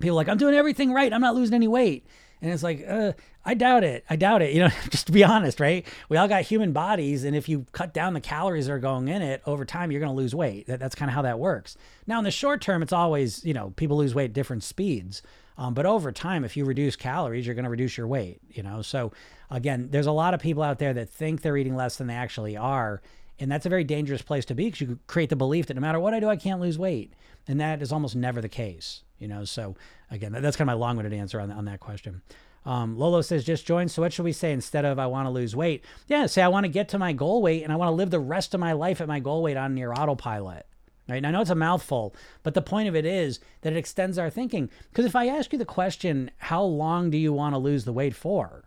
people 0.00 0.16
like, 0.16 0.28
I'm 0.28 0.38
doing 0.38 0.54
everything 0.54 0.92
right. 0.92 1.12
I'm 1.12 1.20
not 1.20 1.34
losing 1.34 1.54
any 1.54 1.68
weight. 1.68 2.06
And 2.40 2.52
it's 2.52 2.62
like, 2.62 2.84
uh, 2.86 3.12
I 3.44 3.54
doubt 3.54 3.82
it. 3.82 4.04
I 4.08 4.16
doubt 4.16 4.42
it. 4.42 4.52
You 4.52 4.60
know, 4.60 4.68
just 4.90 5.06
to 5.06 5.12
be 5.12 5.24
honest, 5.24 5.58
right? 5.58 5.86
We 6.08 6.16
all 6.16 6.28
got 6.28 6.42
human 6.42 6.72
bodies. 6.72 7.24
And 7.24 7.34
if 7.34 7.48
you 7.48 7.66
cut 7.72 7.92
down 7.92 8.14
the 8.14 8.20
calories 8.20 8.66
that 8.66 8.72
are 8.72 8.78
going 8.78 9.08
in 9.08 9.22
it 9.22 9.42
over 9.46 9.64
time, 9.64 9.90
you're 9.90 10.00
going 10.00 10.12
to 10.12 10.16
lose 10.16 10.34
weight. 10.34 10.66
That, 10.66 10.78
that's 10.78 10.94
kind 10.94 11.10
of 11.10 11.14
how 11.14 11.22
that 11.22 11.38
works. 11.38 11.76
Now, 12.06 12.18
in 12.18 12.24
the 12.24 12.30
short 12.30 12.60
term, 12.60 12.82
it's 12.82 12.92
always, 12.92 13.44
you 13.44 13.54
know, 13.54 13.70
people 13.76 13.96
lose 13.96 14.14
weight 14.14 14.26
at 14.26 14.32
different 14.32 14.62
speeds. 14.62 15.22
Um, 15.56 15.74
but 15.74 15.86
over 15.86 16.12
time, 16.12 16.44
if 16.44 16.56
you 16.56 16.64
reduce 16.64 16.94
calories, 16.94 17.44
you're 17.44 17.56
going 17.56 17.64
to 17.64 17.70
reduce 17.70 17.96
your 17.96 18.06
weight, 18.06 18.40
you 18.50 18.62
know? 18.62 18.80
So 18.82 19.12
again, 19.50 19.88
there's 19.90 20.06
a 20.06 20.12
lot 20.12 20.32
of 20.32 20.40
people 20.40 20.62
out 20.62 20.78
there 20.78 20.94
that 20.94 21.10
think 21.10 21.42
they're 21.42 21.56
eating 21.56 21.74
less 21.74 21.96
than 21.96 22.06
they 22.06 22.14
actually 22.14 22.56
are. 22.56 23.02
And 23.40 23.50
that's 23.50 23.66
a 23.66 23.68
very 23.70 23.84
dangerous 23.84 24.22
place 24.22 24.44
to 24.46 24.54
be 24.54 24.66
because 24.66 24.80
you 24.80 24.98
create 25.06 25.30
the 25.30 25.36
belief 25.36 25.66
that 25.66 25.74
no 25.74 25.80
matter 25.80 26.00
what 26.00 26.14
I 26.14 26.20
do, 26.20 26.28
I 26.28 26.36
can't 26.36 26.60
lose 26.60 26.78
weight. 26.78 27.12
And 27.46 27.60
that 27.60 27.80
is 27.82 27.92
almost 27.92 28.16
never 28.16 28.40
the 28.40 28.48
case, 28.48 29.02
you 29.18 29.28
know? 29.28 29.44
So 29.44 29.76
again, 30.10 30.32
that's 30.32 30.56
kind 30.56 30.68
of 30.68 30.74
my 30.74 30.80
long 30.80 30.96
winded 30.96 31.14
answer 31.14 31.40
on, 31.40 31.50
on 31.50 31.64
that 31.66 31.80
question. 31.80 32.22
Um, 32.66 32.98
Lolo 32.98 33.22
says, 33.22 33.44
just 33.44 33.66
join. 33.66 33.88
So 33.88 34.02
what 34.02 34.12
should 34.12 34.24
we 34.24 34.32
say 34.32 34.52
instead 34.52 34.84
of 34.84 34.98
I 34.98 35.06
want 35.06 35.26
to 35.26 35.30
lose 35.30 35.56
weight? 35.56 35.84
Yeah, 36.08 36.26
say 36.26 36.42
I 36.42 36.48
want 36.48 36.64
to 36.64 36.68
get 36.68 36.88
to 36.90 36.98
my 36.98 37.12
goal 37.12 37.40
weight 37.40 37.62
and 37.62 37.72
I 37.72 37.76
want 37.76 37.88
to 37.88 37.94
live 37.94 38.10
the 38.10 38.20
rest 38.20 38.52
of 38.52 38.60
my 38.60 38.72
life 38.72 39.00
at 39.00 39.08
my 39.08 39.20
goal 39.20 39.42
weight 39.42 39.56
on 39.56 39.74
near 39.74 39.92
autopilot. 39.92 40.66
Right? 41.08 41.16
And 41.16 41.26
I 41.26 41.30
know 41.30 41.40
it's 41.40 41.48
a 41.48 41.54
mouthful, 41.54 42.14
but 42.42 42.52
the 42.52 42.60
point 42.60 42.88
of 42.88 42.94
it 42.94 43.06
is 43.06 43.40
that 43.62 43.72
it 43.72 43.78
extends 43.78 44.18
our 44.18 44.28
thinking. 44.28 44.68
Because 44.90 45.06
if 45.06 45.16
I 45.16 45.28
ask 45.28 45.52
you 45.52 45.58
the 45.58 45.64
question, 45.64 46.30
how 46.36 46.62
long 46.62 47.08
do 47.08 47.16
you 47.16 47.32
want 47.32 47.54
to 47.54 47.58
lose 47.58 47.86
the 47.86 47.92
weight 47.94 48.14
for? 48.14 48.64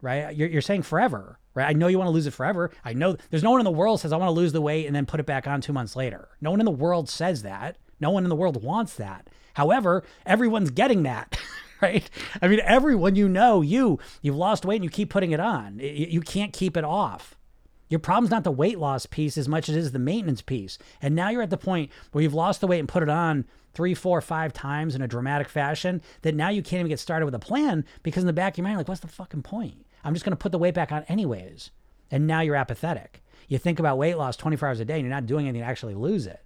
Right? 0.00 0.36
You're, 0.36 0.48
you're 0.48 0.62
saying 0.62 0.82
forever 0.82 1.39
right? 1.54 1.68
I 1.68 1.72
know 1.72 1.88
you 1.88 1.98
want 1.98 2.08
to 2.08 2.12
lose 2.12 2.26
it 2.26 2.32
forever. 2.32 2.70
I 2.84 2.92
know 2.92 3.16
there's 3.30 3.42
no 3.42 3.50
one 3.50 3.60
in 3.60 3.64
the 3.64 3.70
world 3.70 4.00
says 4.00 4.12
I 4.12 4.16
want 4.16 4.28
to 4.28 4.32
lose 4.32 4.52
the 4.52 4.60
weight 4.60 4.86
and 4.86 4.94
then 4.94 5.06
put 5.06 5.20
it 5.20 5.26
back 5.26 5.46
on 5.46 5.60
two 5.60 5.72
months 5.72 5.96
later. 5.96 6.28
No 6.40 6.50
one 6.50 6.60
in 6.60 6.66
the 6.66 6.70
world 6.70 7.08
says 7.08 7.42
that. 7.42 7.76
No 8.00 8.10
one 8.10 8.24
in 8.24 8.30
the 8.30 8.36
world 8.36 8.62
wants 8.62 8.94
that. 8.94 9.28
However, 9.54 10.04
everyone's 10.24 10.70
getting 10.70 11.02
that, 11.02 11.38
right? 11.80 12.08
I 12.40 12.48
mean, 12.48 12.60
everyone 12.64 13.16
you 13.16 13.28
know, 13.28 13.62
you 13.62 13.98
you've 14.22 14.36
lost 14.36 14.64
weight 14.64 14.76
and 14.76 14.84
you 14.84 14.90
keep 14.90 15.10
putting 15.10 15.32
it 15.32 15.40
on. 15.40 15.78
You 15.80 16.20
can't 16.20 16.52
keep 16.52 16.76
it 16.76 16.84
off. 16.84 17.36
Your 17.88 18.00
problem's 18.00 18.30
not 18.30 18.44
the 18.44 18.52
weight 18.52 18.78
loss 18.78 19.04
piece 19.04 19.36
as 19.36 19.48
much 19.48 19.68
as 19.68 19.74
it 19.74 19.80
is 19.80 19.92
the 19.92 19.98
maintenance 19.98 20.42
piece. 20.42 20.78
And 21.02 21.16
now 21.16 21.28
you're 21.30 21.42
at 21.42 21.50
the 21.50 21.56
point 21.56 21.90
where 22.12 22.22
you've 22.22 22.32
lost 22.32 22.60
the 22.60 22.68
weight 22.68 22.78
and 22.78 22.88
put 22.88 23.02
it 23.02 23.08
on 23.08 23.44
three, 23.74 23.94
four, 23.94 24.20
five 24.20 24.52
times 24.52 24.94
in 24.94 25.02
a 25.02 25.08
dramatic 25.08 25.48
fashion 25.48 26.00
that 26.22 26.34
now 26.34 26.48
you 26.48 26.62
can't 26.62 26.80
even 26.80 26.88
get 26.88 27.00
started 27.00 27.24
with 27.24 27.34
a 27.34 27.40
plan 27.40 27.84
because 28.04 28.22
in 28.22 28.28
the 28.28 28.32
back 28.32 28.54
of 28.54 28.58
your 28.58 28.64
mind, 28.64 28.78
like, 28.78 28.88
what's 28.88 29.00
the 29.00 29.08
fucking 29.08 29.42
point? 29.42 29.84
I'm 30.04 30.14
just 30.14 30.24
going 30.24 30.32
to 30.32 30.36
put 30.36 30.52
the 30.52 30.58
weight 30.58 30.74
back 30.74 30.92
on 30.92 31.04
anyways. 31.04 31.70
And 32.10 32.26
now 32.26 32.40
you're 32.40 32.56
apathetic. 32.56 33.22
You 33.48 33.58
think 33.58 33.78
about 33.78 33.98
weight 33.98 34.16
loss 34.16 34.36
24 34.36 34.68
hours 34.68 34.80
a 34.80 34.84
day 34.84 34.94
and 34.94 35.02
you're 35.02 35.10
not 35.10 35.26
doing 35.26 35.46
anything 35.46 35.62
to 35.62 35.68
actually 35.68 35.94
lose 35.94 36.26
it. 36.26 36.42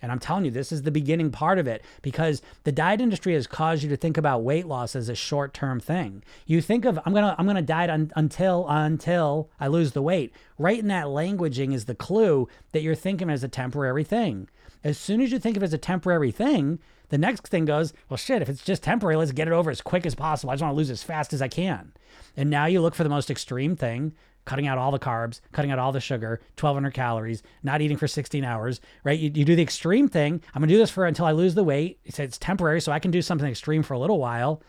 And 0.00 0.12
I'm 0.12 0.20
telling 0.20 0.44
you, 0.44 0.50
this 0.50 0.70
is 0.70 0.82
the 0.82 0.90
beginning 0.90 1.30
part 1.30 1.58
of 1.58 1.66
it 1.66 1.82
because 2.02 2.40
the 2.64 2.72
diet 2.72 3.00
industry 3.00 3.34
has 3.34 3.46
caused 3.46 3.82
you 3.82 3.88
to 3.88 3.96
think 3.96 4.16
about 4.16 4.44
weight 4.44 4.66
loss 4.66 4.94
as 4.94 5.08
a 5.08 5.14
short-term 5.14 5.80
thing. 5.80 6.22
You 6.46 6.60
think 6.60 6.84
of 6.84 6.98
I'm 7.04 7.12
gonna 7.12 7.34
I'm 7.36 7.46
gonna 7.46 7.62
diet 7.62 7.90
un, 7.90 8.12
until 8.14 8.66
until 8.68 9.50
I 9.58 9.66
lose 9.66 9.92
the 9.92 10.02
weight. 10.02 10.32
Right 10.56 10.78
in 10.78 10.88
that 10.88 11.06
languaging 11.06 11.74
is 11.74 11.86
the 11.86 11.96
clue 11.96 12.48
that 12.72 12.82
you're 12.82 12.94
thinking 12.94 13.28
as 13.28 13.42
a 13.42 13.48
temporary 13.48 14.04
thing. 14.04 14.48
As 14.84 14.96
soon 14.98 15.20
as 15.20 15.32
you 15.32 15.40
think 15.40 15.56
of 15.56 15.64
it 15.64 15.66
as 15.66 15.72
a 15.72 15.78
temporary 15.78 16.30
thing, 16.30 16.78
the 17.08 17.18
next 17.18 17.46
thing 17.48 17.64
goes, 17.64 17.92
well, 18.08 18.16
shit, 18.16 18.42
if 18.42 18.48
it's 18.48 18.64
just 18.64 18.82
temporary, 18.82 19.16
let's 19.16 19.32
get 19.32 19.48
it 19.48 19.54
over 19.54 19.70
as 19.70 19.80
quick 19.80 20.04
as 20.04 20.14
possible. 20.14 20.50
I 20.50 20.54
just 20.54 20.62
want 20.62 20.72
to 20.72 20.76
lose 20.76 20.90
as 20.90 21.02
fast 21.02 21.32
as 21.32 21.40
I 21.40 21.48
can. 21.48 21.92
And 22.36 22.50
now 22.50 22.66
you 22.66 22.80
look 22.80 22.94
for 22.94 23.02
the 23.02 23.08
most 23.08 23.30
extreme 23.30 23.76
thing, 23.76 24.12
cutting 24.44 24.66
out 24.66 24.78
all 24.78 24.90
the 24.90 24.98
carbs, 24.98 25.40
cutting 25.52 25.70
out 25.70 25.78
all 25.78 25.92
the 25.92 26.00
sugar, 26.00 26.40
1200 26.58 26.92
calories, 26.92 27.42
not 27.62 27.80
eating 27.80 27.96
for 27.96 28.06
16 28.06 28.44
hours, 28.44 28.80
right? 29.04 29.18
You, 29.18 29.30
you 29.34 29.44
do 29.44 29.56
the 29.56 29.62
extreme 29.62 30.08
thing. 30.08 30.42
I'm 30.54 30.60
going 30.60 30.68
to 30.68 30.74
do 30.74 30.78
this 30.78 30.90
for 30.90 31.06
until 31.06 31.26
I 31.26 31.32
lose 31.32 31.54
the 31.54 31.64
weight. 31.64 31.98
It's, 32.04 32.18
it's 32.18 32.38
temporary, 32.38 32.80
so 32.80 32.92
I 32.92 32.98
can 32.98 33.10
do 33.10 33.22
something 33.22 33.48
extreme 33.48 33.82
for 33.82 33.94
a 33.94 33.98
little 33.98 34.18
while. 34.18 34.62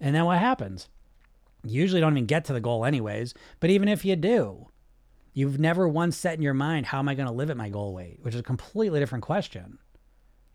And 0.00 0.14
then 0.14 0.24
what 0.24 0.38
happens? 0.38 0.88
You 1.64 1.80
usually 1.80 2.00
don't 2.00 2.12
even 2.12 2.26
get 2.26 2.44
to 2.46 2.52
the 2.52 2.60
goal, 2.60 2.84
anyways. 2.84 3.34
But 3.60 3.70
even 3.70 3.88
if 3.88 4.04
you 4.04 4.16
do, 4.16 4.68
you've 5.32 5.58
never 5.58 5.88
once 5.88 6.16
set 6.16 6.34
in 6.34 6.42
your 6.42 6.54
mind, 6.54 6.86
how 6.86 6.98
am 6.98 7.08
I 7.08 7.14
going 7.14 7.28
to 7.28 7.32
live 7.32 7.50
at 7.50 7.56
my 7.56 7.68
goal 7.68 7.94
weight? 7.94 8.18
Which 8.22 8.34
is 8.34 8.40
a 8.40 8.44
completely 8.44 9.00
different 9.00 9.24
question 9.24 9.78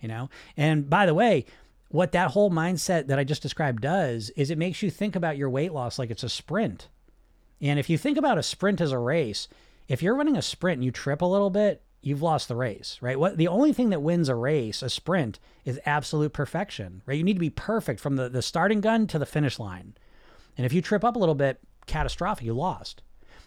you 0.01 0.07
know? 0.07 0.29
And 0.57 0.89
by 0.89 1.05
the 1.05 1.13
way, 1.13 1.45
what 1.89 2.11
that 2.11 2.31
whole 2.31 2.51
mindset 2.51 3.07
that 3.07 3.19
I 3.19 3.23
just 3.23 3.41
described 3.41 3.81
does 3.81 4.29
is 4.31 4.51
it 4.51 4.57
makes 4.57 4.81
you 4.81 4.89
think 4.89 5.15
about 5.15 5.37
your 5.37 5.49
weight 5.49 5.73
loss 5.73 5.97
like 5.97 6.11
it's 6.11 6.23
a 6.23 6.29
sprint. 6.29 6.87
And 7.61 7.79
if 7.79 7.89
you 7.89 7.97
think 7.97 8.17
about 8.17 8.37
a 8.37 8.43
sprint 8.43 8.79
as 8.79 8.91
a 8.91 8.99
race, 8.99 9.47
if 9.87 10.03
you're 10.03 10.15
running 10.15 10.37
a 10.37 10.41
sprint 10.41 10.77
and 10.77 10.85
you 10.85 10.91
trip 10.91 11.21
a 11.21 11.25
little 11.25 11.49
bit, 11.49 11.81
you've 12.01 12.21
lost 12.21 12.47
the 12.47 12.55
race, 12.55 12.97
right? 13.01 13.19
What 13.19 13.37
the 13.37 13.47
only 13.47 13.73
thing 13.73 13.89
that 13.89 14.01
wins 14.01 14.29
a 14.29 14.35
race, 14.35 14.81
a 14.81 14.89
sprint, 14.89 15.39
is 15.65 15.79
absolute 15.85 16.31
perfection, 16.31 17.01
right? 17.05 17.17
You 17.17 17.23
need 17.23 17.33
to 17.33 17.39
be 17.39 17.49
perfect 17.49 17.99
from 17.99 18.15
the, 18.15 18.29
the 18.29 18.41
starting 18.41 18.81
gun 18.81 19.07
to 19.07 19.19
the 19.19 19.25
finish 19.25 19.59
line. 19.59 19.95
And 20.57 20.65
if 20.65 20.73
you 20.73 20.81
trip 20.81 21.03
up 21.03 21.15
a 21.15 21.19
little 21.19 21.35
bit, 21.35 21.59
catastrophic, 21.87 22.45
you 22.45 22.53
lost. 22.53 23.01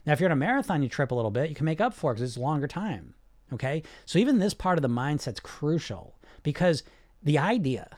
Now, 0.05 0.13
if 0.13 0.21
you're 0.21 0.29
in 0.29 0.33
a 0.33 0.37
marathon, 0.37 0.83
you 0.83 0.89
trip 0.89 1.13
a 1.13 1.15
little 1.15 1.31
bit, 1.31 1.49
you 1.49 1.55
can 1.55 1.65
make 1.65 1.81
up 1.81 1.95
for 1.95 2.11
it 2.11 2.17
because 2.17 2.29
it's 2.29 2.39
longer 2.39 2.67
time. 2.67 3.15
Okay. 3.53 3.83
So 4.05 4.19
even 4.19 4.39
this 4.39 4.55
part 4.55 4.79
of 4.79 4.83
the 4.83 4.89
mindset's 4.89 5.41
crucial 5.41 6.17
because 6.43 6.83
the 7.23 7.39
idea 7.39 7.89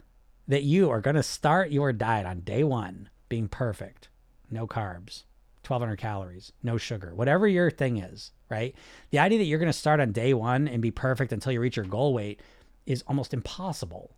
that 0.49 0.63
you 0.63 0.91
are 0.91 1.01
going 1.01 1.17
to 1.17 1.23
start 1.23 1.71
your 1.71 1.93
diet 1.93 2.27
on 2.27 2.41
day 2.41 2.65
one 2.65 3.09
being 3.29 3.49
perfect, 3.49 4.09
no 4.51 4.67
carbs, 4.67 5.25
1200 5.67 5.97
calories, 5.97 6.53
no 6.63 6.77
sugar, 6.77 7.15
whatever 7.15 7.49
your 7.49 7.71
thing 7.71 7.97
is, 7.97 8.33
right? 8.51 8.75
The 9.11 9.19
idea 9.19 9.39
that 9.39 9.45
you're 9.45 9.59
going 9.59 9.73
to 9.73 9.79
start 9.79 10.01
on 10.01 10.13
day 10.13 10.35
one 10.35 10.69
and 10.69 10.83
be 10.83 10.91
perfect 10.91 11.33
until 11.33 11.53
you 11.53 11.61
reach 11.61 11.77
your 11.77 11.87
goal 11.87 12.13
weight 12.13 12.41
is 12.87 13.03
almost 13.07 13.33
impossible. 13.33 14.15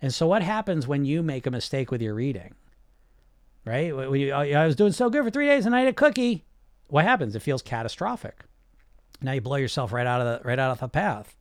And 0.00 0.14
so, 0.14 0.26
what 0.26 0.42
happens 0.42 0.86
when 0.86 1.04
you 1.04 1.22
make 1.22 1.46
a 1.46 1.50
mistake 1.50 1.90
with 1.90 2.02
your 2.02 2.20
eating? 2.20 2.54
Right? 3.64 3.94
When 3.96 4.20
you, 4.20 4.30
oh, 4.30 4.38
I 4.38 4.66
was 4.66 4.76
doing 4.76 4.92
so 4.92 5.10
good 5.10 5.24
for 5.24 5.30
three 5.30 5.46
days 5.46 5.66
and 5.66 5.74
I 5.74 5.82
ate 5.82 5.88
a 5.88 5.92
cookie. 5.92 6.44
What 6.88 7.04
happens? 7.04 7.34
It 7.34 7.40
feels 7.40 7.62
catastrophic. 7.62 8.44
Now 9.20 9.32
you 9.32 9.40
blow 9.40 9.56
yourself 9.56 9.92
right 9.92 10.06
out 10.06 10.20
of 10.20 10.26
the 10.26 10.48
right 10.48 10.58
out 10.58 10.70
of 10.70 10.78
the 10.78 10.88
path. 10.88 11.36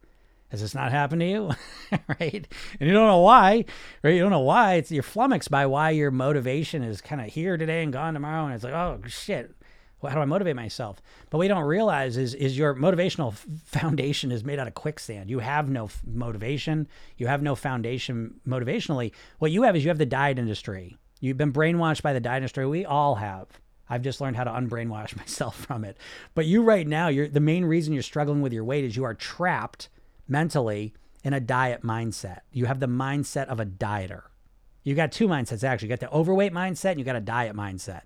Has 0.55 0.61
this 0.61 0.73
not 0.73 0.91
happened 0.93 1.19
to 1.19 1.27
you? 1.27 1.51
right? 2.07 2.47
And 2.79 2.87
you 2.87 2.93
don't 2.93 3.07
know 3.07 3.19
why, 3.19 3.65
right? 4.03 4.13
You 4.13 4.21
don't 4.21 4.31
know 4.31 4.39
why. 4.39 4.75
It's 4.75 4.89
you're 4.89 5.03
flummoxed 5.03 5.51
by 5.51 5.65
why 5.65 5.89
your 5.89 6.11
motivation 6.11 6.81
is 6.81 7.01
kind 7.01 7.19
of 7.19 7.27
here 7.27 7.57
today 7.57 7.83
and 7.83 7.91
gone 7.91 8.13
tomorrow. 8.13 8.45
And 8.45 8.55
it's 8.55 8.63
like, 8.63 8.71
oh 8.71 9.01
shit, 9.05 9.53
well, 9.99 10.11
how 10.11 10.15
do 10.15 10.21
I 10.21 10.25
motivate 10.25 10.55
myself? 10.55 11.01
But 11.29 11.41
you 11.41 11.49
don't 11.49 11.65
realize 11.65 12.15
is 12.15 12.33
is 12.35 12.57
your 12.57 12.73
motivational 12.73 13.33
foundation 13.65 14.31
is 14.31 14.45
made 14.45 14.57
out 14.57 14.67
of 14.67 14.75
quicksand. 14.75 15.29
You 15.29 15.39
have 15.39 15.69
no 15.69 15.89
motivation. 16.05 16.87
You 17.17 17.27
have 17.27 17.41
no 17.41 17.53
foundation 17.53 18.35
motivationally. 18.47 19.11
What 19.39 19.51
you 19.51 19.63
have 19.63 19.75
is 19.75 19.83
you 19.83 19.89
have 19.89 19.97
the 19.97 20.05
diet 20.05 20.39
industry. 20.39 20.95
You've 21.19 21.37
been 21.37 21.51
brainwashed 21.51 22.01
by 22.01 22.13
the 22.13 22.21
diet 22.21 22.37
industry. 22.37 22.65
We 22.65 22.85
all 22.85 23.15
have. 23.15 23.47
I've 23.89 24.03
just 24.03 24.21
learned 24.21 24.37
how 24.37 24.45
to 24.45 24.51
unbrainwash 24.51 25.17
myself 25.17 25.57
from 25.57 25.83
it. 25.83 25.97
But 26.33 26.45
you 26.45 26.63
right 26.63 26.87
now, 26.87 27.09
you're 27.09 27.27
the 27.27 27.41
main 27.41 27.65
reason 27.65 27.91
you're 27.91 28.03
struggling 28.03 28.41
with 28.41 28.53
your 28.53 28.63
weight 28.63 28.85
is 28.85 28.95
you 28.95 29.03
are 29.03 29.13
trapped 29.13 29.89
mentally 30.27 30.93
in 31.23 31.33
a 31.33 31.39
diet 31.39 31.81
mindset. 31.81 32.41
You 32.51 32.65
have 32.65 32.79
the 32.79 32.87
mindset 32.87 33.47
of 33.47 33.59
a 33.59 33.65
dieter. 33.65 34.23
You 34.83 34.93
got 34.93 35.11
two 35.11 35.27
mindsets 35.27 35.63
actually. 35.63 35.87
You 35.87 35.95
got 35.95 35.99
the 35.99 36.15
overweight 36.15 36.53
mindset 36.53 36.91
and 36.91 36.99
you 36.99 37.05
got 37.05 37.15
a 37.15 37.21
diet 37.21 37.55
mindset. 37.55 38.01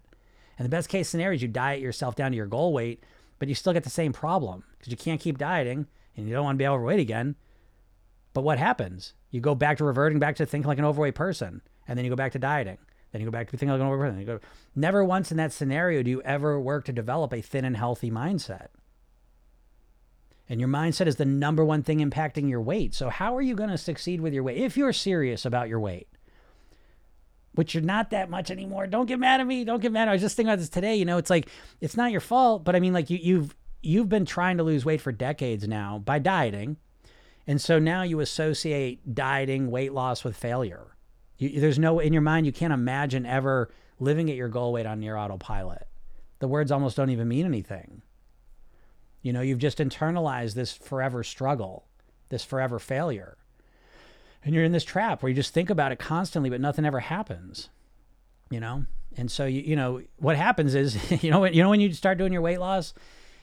And 0.57 0.65
the 0.65 0.69
best 0.69 0.89
case 0.89 1.09
scenario 1.09 1.35
is 1.35 1.41
you 1.41 1.47
diet 1.47 1.81
yourself 1.81 2.15
down 2.15 2.31
to 2.31 2.37
your 2.37 2.45
goal 2.45 2.73
weight, 2.73 3.03
but 3.37 3.47
you 3.47 3.55
still 3.55 3.73
get 3.73 3.83
the 3.83 3.89
same 3.89 4.13
problem 4.13 4.63
because 4.77 4.91
you 4.91 4.97
can't 4.97 5.21
keep 5.21 5.37
dieting 5.37 5.87
and 6.15 6.27
you 6.27 6.33
don't 6.33 6.43
want 6.43 6.55
to 6.55 6.63
be 6.63 6.67
overweight 6.67 6.99
again. 6.99 7.35
But 8.33 8.43
what 8.43 8.59
happens? 8.59 9.13
You 9.31 9.41
go 9.41 9.55
back 9.55 9.77
to 9.77 9.85
reverting 9.85 10.19
back 10.19 10.35
to 10.37 10.45
thinking 10.45 10.67
like 10.67 10.77
an 10.77 10.85
overweight 10.85 11.15
person, 11.15 11.61
and 11.87 11.97
then 11.97 12.05
you 12.05 12.09
go 12.09 12.15
back 12.15 12.31
to 12.33 12.39
dieting. 12.39 12.77
Then 13.11 13.21
you 13.21 13.27
go 13.27 13.31
back 13.31 13.49
to 13.49 13.57
thinking 13.57 13.69
like 13.69 13.81
an 13.81 13.87
overweight 13.87 14.11
person. 14.11 14.19
You 14.19 14.25
go, 14.25 14.39
never 14.75 15.03
once 15.03 15.31
in 15.31 15.37
that 15.37 15.51
scenario 15.51 16.03
do 16.03 16.11
you 16.11 16.21
ever 16.21 16.59
work 16.59 16.85
to 16.85 16.93
develop 16.93 17.33
a 17.33 17.41
thin 17.41 17.65
and 17.65 17.75
healthy 17.75 18.11
mindset. 18.11 18.67
And 20.49 20.59
your 20.59 20.69
mindset 20.69 21.05
is 21.05 21.17
the 21.17 21.25
number 21.25 21.63
one 21.63 21.83
thing 21.83 21.99
impacting 21.99 22.49
your 22.49 22.61
weight. 22.61 22.95
So, 22.95 23.09
how 23.09 23.37
are 23.37 23.41
you 23.41 23.53
going 23.53 23.69
to 23.69 23.77
succeed 23.77 24.19
with 24.19 24.33
your 24.33 24.41
weight 24.41 24.57
if 24.57 24.75
you're 24.75 24.91
serious 24.91 25.45
about 25.45 25.69
your 25.69 25.79
weight? 25.79 26.07
Which 27.53 27.75
you're 27.75 27.83
not 27.83 28.09
that 28.09 28.31
much 28.31 28.49
anymore. 28.49 28.87
Don't 28.87 29.05
get 29.05 29.19
mad 29.19 29.41
at 29.41 29.47
me. 29.47 29.63
Don't 29.63 29.81
get 29.81 29.91
mad. 29.91 30.07
I 30.07 30.13
was 30.13 30.21
just 30.21 30.35
thinking 30.35 30.49
about 30.49 30.59
this 30.59 30.69
today. 30.69 30.95
You 30.95 31.05
know, 31.05 31.17
it's 31.17 31.29
like 31.29 31.49
it's 31.81 31.95
not 31.95 32.11
your 32.11 32.21
fault, 32.21 32.63
but 32.63 32.75
I 32.75 32.79
mean, 32.79 32.93
like 32.93 33.11
you, 33.11 33.19
you've 33.21 33.55
you've 33.83 34.09
been 34.09 34.25
trying 34.25 34.57
to 34.57 34.63
lose 34.63 34.85
weight 34.85 35.01
for 35.01 35.11
decades 35.11 35.67
now 35.67 35.99
by 35.99 36.17
dieting, 36.17 36.77
and 37.45 37.61
so 37.61 37.77
now 37.77 38.01
you 38.01 38.19
associate 38.19 39.13
dieting, 39.13 39.69
weight 39.69 39.93
loss 39.93 40.23
with 40.23 40.35
failure. 40.35 40.95
You, 41.37 41.61
there's 41.61 41.79
no 41.79 41.99
in 41.99 42.11
your 42.11 42.23
mind 42.23 42.47
you 42.47 42.51
can't 42.51 42.73
imagine 42.73 43.25
ever 43.25 43.71
living 43.99 44.31
at 44.31 44.35
your 44.35 44.49
goal 44.49 44.73
weight 44.73 44.87
on 44.87 44.99
near 44.99 45.15
autopilot. 45.15 45.87
The 46.39 46.47
words 46.47 46.71
almost 46.71 46.97
don't 46.97 47.09
even 47.11 47.27
mean 47.27 47.45
anything. 47.45 48.01
You 49.21 49.33
know, 49.33 49.41
you've 49.41 49.59
just 49.59 49.79
internalized 49.79 50.53
this 50.53 50.73
forever 50.73 51.23
struggle, 51.23 51.85
this 52.29 52.43
forever 52.43 52.79
failure. 52.79 53.37
And 54.43 54.55
you're 54.55 54.63
in 54.63 54.71
this 54.71 54.85
trap 54.85 55.21
where 55.21 55.29
you 55.29 55.35
just 55.35 55.53
think 55.53 55.69
about 55.69 55.91
it 55.91 55.99
constantly, 55.99 56.49
but 56.49 56.61
nothing 56.61 56.85
ever 56.85 57.01
happens. 57.01 57.69
You 58.49 58.59
know? 58.59 58.85
And 59.17 59.29
so 59.29 59.45
you 59.45 59.61
you 59.61 59.75
know, 59.75 60.01
what 60.17 60.35
happens 60.35 60.75
is, 60.75 61.11
you 61.23 61.31
know, 61.31 61.45
you 61.45 61.61
know 61.61 61.69
when 61.69 61.81
you 61.81 61.91
start 61.93 62.17
doing 62.17 62.33
your 62.33 62.41
weight 62.41 62.59
loss, 62.59 62.93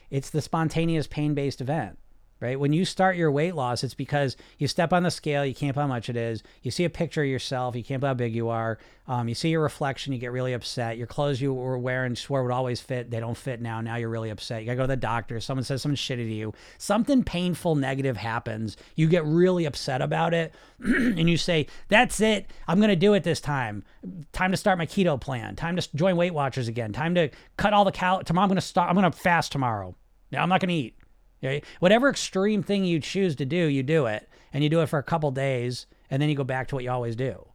it's 0.09 0.29
the 0.29 0.41
spontaneous 0.41 1.05
pain-based 1.05 1.61
event 1.61 1.99
right? 2.39 2.59
When 2.59 2.73
you 2.73 2.85
start 2.85 3.15
your 3.15 3.31
weight 3.31 3.55
loss, 3.55 3.83
it's 3.83 3.93
because 3.93 4.37
you 4.57 4.67
step 4.67 4.93
on 4.93 5.03
the 5.03 5.11
scale, 5.11 5.45
you 5.45 5.55
can't 5.55 5.75
how 5.75 5.87
much 5.87 6.09
it 6.09 6.15
is. 6.15 6.43
You 6.61 6.71
see 6.71 6.85
a 6.85 6.89
picture 6.89 7.23
of 7.23 7.29
yourself, 7.29 7.75
you 7.75 7.83
can't 7.83 8.03
how 8.03 8.13
big 8.13 8.33
you 8.33 8.49
are. 8.49 8.77
Um, 9.07 9.29
you 9.29 9.35
see 9.35 9.49
your 9.49 9.61
reflection, 9.61 10.11
you 10.11 10.19
get 10.19 10.31
really 10.31 10.53
upset. 10.53 10.97
Your 10.97 11.07
clothes 11.07 11.39
you 11.39 11.53
were 11.53 11.77
wearing 11.77 12.15
swore 12.15 12.43
would 12.43 12.51
always 12.51 12.81
fit, 12.81 13.09
they 13.09 13.19
don't 13.19 13.37
fit 13.37 13.61
now. 13.61 13.81
Now 13.81 13.95
you're 13.95 14.09
really 14.09 14.29
upset. 14.29 14.61
You 14.61 14.65
gotta 14.67 14.77
go 14.77 14.83
to 14.83 14.87
the 14.87 14.97
doctor. 14.97 15.39
Someone 15.39 15.63
says 15.63 15.81
something 15.81 15.95
shitty 15.95 16.27
to 16.27 16.33
you. 16.33 16.53
Something 16.77 17.23
painful, 17.23 17.75
negative 17.75 18.17
happens. 18.17 18.75
You 18.95 19.07
get 19.07 19.25
really 19.25 19.65
upset 19.65 20.01
about 20.01 20.33
it, 20.33 20.53
and 20.79 21.29
you 21.29 21.37
say, 21.37 21.67
"That's 21.87 22.19
it. 22.19 22.51
I'm 22.67 22.81
gonna 22.81 22.95
do 22.95 23.13
it 23.13 23.23
this 23.23 23.39
time. 23.39 23.83
Time 24.33 24.51
to 24.51 24.57
start 24.57 24.77
my 24.77 24.85
keto 24.85 25.19
plan. 25.19 25.55
Time 25.55 25.77
to 25.77 25.95
join 25.95 26.17
Weight 26.17 26.33
Watchers 26.33 26.67
again. 26.67 26.91
Time 26.91 27.15
to 27.15 27.29
cut 27.55 27.73
all 27.73 27.85
the 27.85 27.91
cal. 27.91 28.23
Tomorrow 28.23 28.43
I'm 28.43 28.49
gonna 28.49 28.61
start. 28.61 28.89
I'm 28.89 28.95
gonna 28.95 29.11
fast 29.11 29.51
tomorrow. 29.51 29.95
Now 30.31 30.43
I'm 30.43 30.49
not 30.49 30.59
gonna 30.59 30.73
eat." 30.73 30.95
Okay? 31.43 31.61
Whatever 31.79 32.09
extreme 32.09 32.63
thing 32.63 32.85
you 32.85 32.99
choose 32.99 33.35
to 33.35 33.45
do, 33.45 33.65
you 33.65 33.83
do 33.83 34.05
it, 34.05 34.29
and 34.53 34.63
you 34.63 34.69
do 34.69 34.81
it 34.81 34.89
for 34.89 34.99
a 34.99 35.03
couple 35.03 35.31
days, 35.31 35.85
and 36.09 36.21
then 36.21 36.29
you 36.29 36.35
go 36.35 36.43
back 36.43 36.67
to 36.67 36.75
what 36.75 36.83
you 36.83 36.91
always 36.91 37.15
do. 37.15 37.47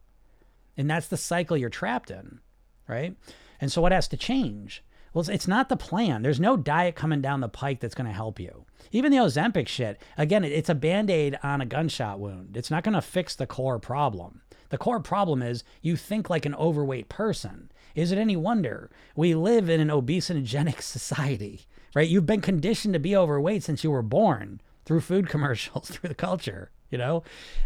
And 0.77 0.89
that's 0.89 1.07
the 1.07 1.17
cycle 1.17 1.57
you're 1.57 1.69
trapped 1.69 2.09
in, 2.09 2.39
right? 2.87 3.15
And 3.59 3.71
so 3.71 3.81
what 3.81 3.91
has 3.91 4.07
to 4.09 4.17
change? 4.17 4.83
Well, 5.13 5.29
it's 5.29 5.47
not 5.47 5.69
the 5.69 5.77
plan. 5.77 6.23
There's 6.23 6.39
no 6.39 6.57
diet 6.57 6.95
coming 6.95 7.21
down 7.21 7.41
the 7.41 7.47
pike 7.47 7.79
that's 7.79 7.93
going 7.93 8.07
to 8.07 8.13
help 8.13 8.39
you. 8.39 8.65
Even 8.91 9.11
the 9.11 9.19
Ozempic 9.19 9.67
shit, 9.67 10.01
again, 10.17 10.43
it's 10.43 10.69
a 10.69 10.75
band 10.75 11.09
aid 11.11 11.37
on 11.43 11.61
a 11.61 11.65
gunshot 11.65 12.19
wound. 12.19 12.57
It's 12.57 12.71
not 12.71 12.83
going 12.83 12.95
to 12.95 13.01
fix 13.01 13.35
the 13.35 13.45
core 13.45 13.79
problem. 13.79 14.41
The 14.69 14.77
core 14.79 14.99
problem 14.99 15.43
is 15.43 15.63
you 15.83 15.95
think 15.95 16.31
like 16.31 16.47
an 16.47 16.55
overweight 16.55 17.09
person. 17.09 17.71
Is 17.93 18.11
it 18.11 18.17
any 18.17 18.35
wonder 18.35 18.89
we 19.15 19.35
live 19.35 19.69
in 19.69 19.79
an 19.79 19.89
obesogenic 19.89 20.81
society? 20.81 21.67
Right? 21.93 22.07
You've 22.07 22.25
been 22.25 22.41
conditioned 22.41 22.93
to 22.93 22.99
be 22.99 23.15
overweight 23.15 23.63
since 23.63 23.83
you 23.83 23.91
were 23.91 24.01
born 24.01 24.61
through 24.85 25.01
food 25.01 25.29
commercials, 25.29 25.89
through 25.89 26.09
the 26.09 26.15
culture, 26.15 26.71
you 26.89 26.97
know, 26.97 27.23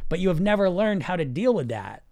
but 0.09 0.19
you 0.19 0.29
have 0.29 0.41
never 0.41 0.69
learned 0.69 1.03
how 1.03 1.15
to 1.15 1.25
deal 1.25 1.53
with 1.53 1.69
that. 1.69 2.03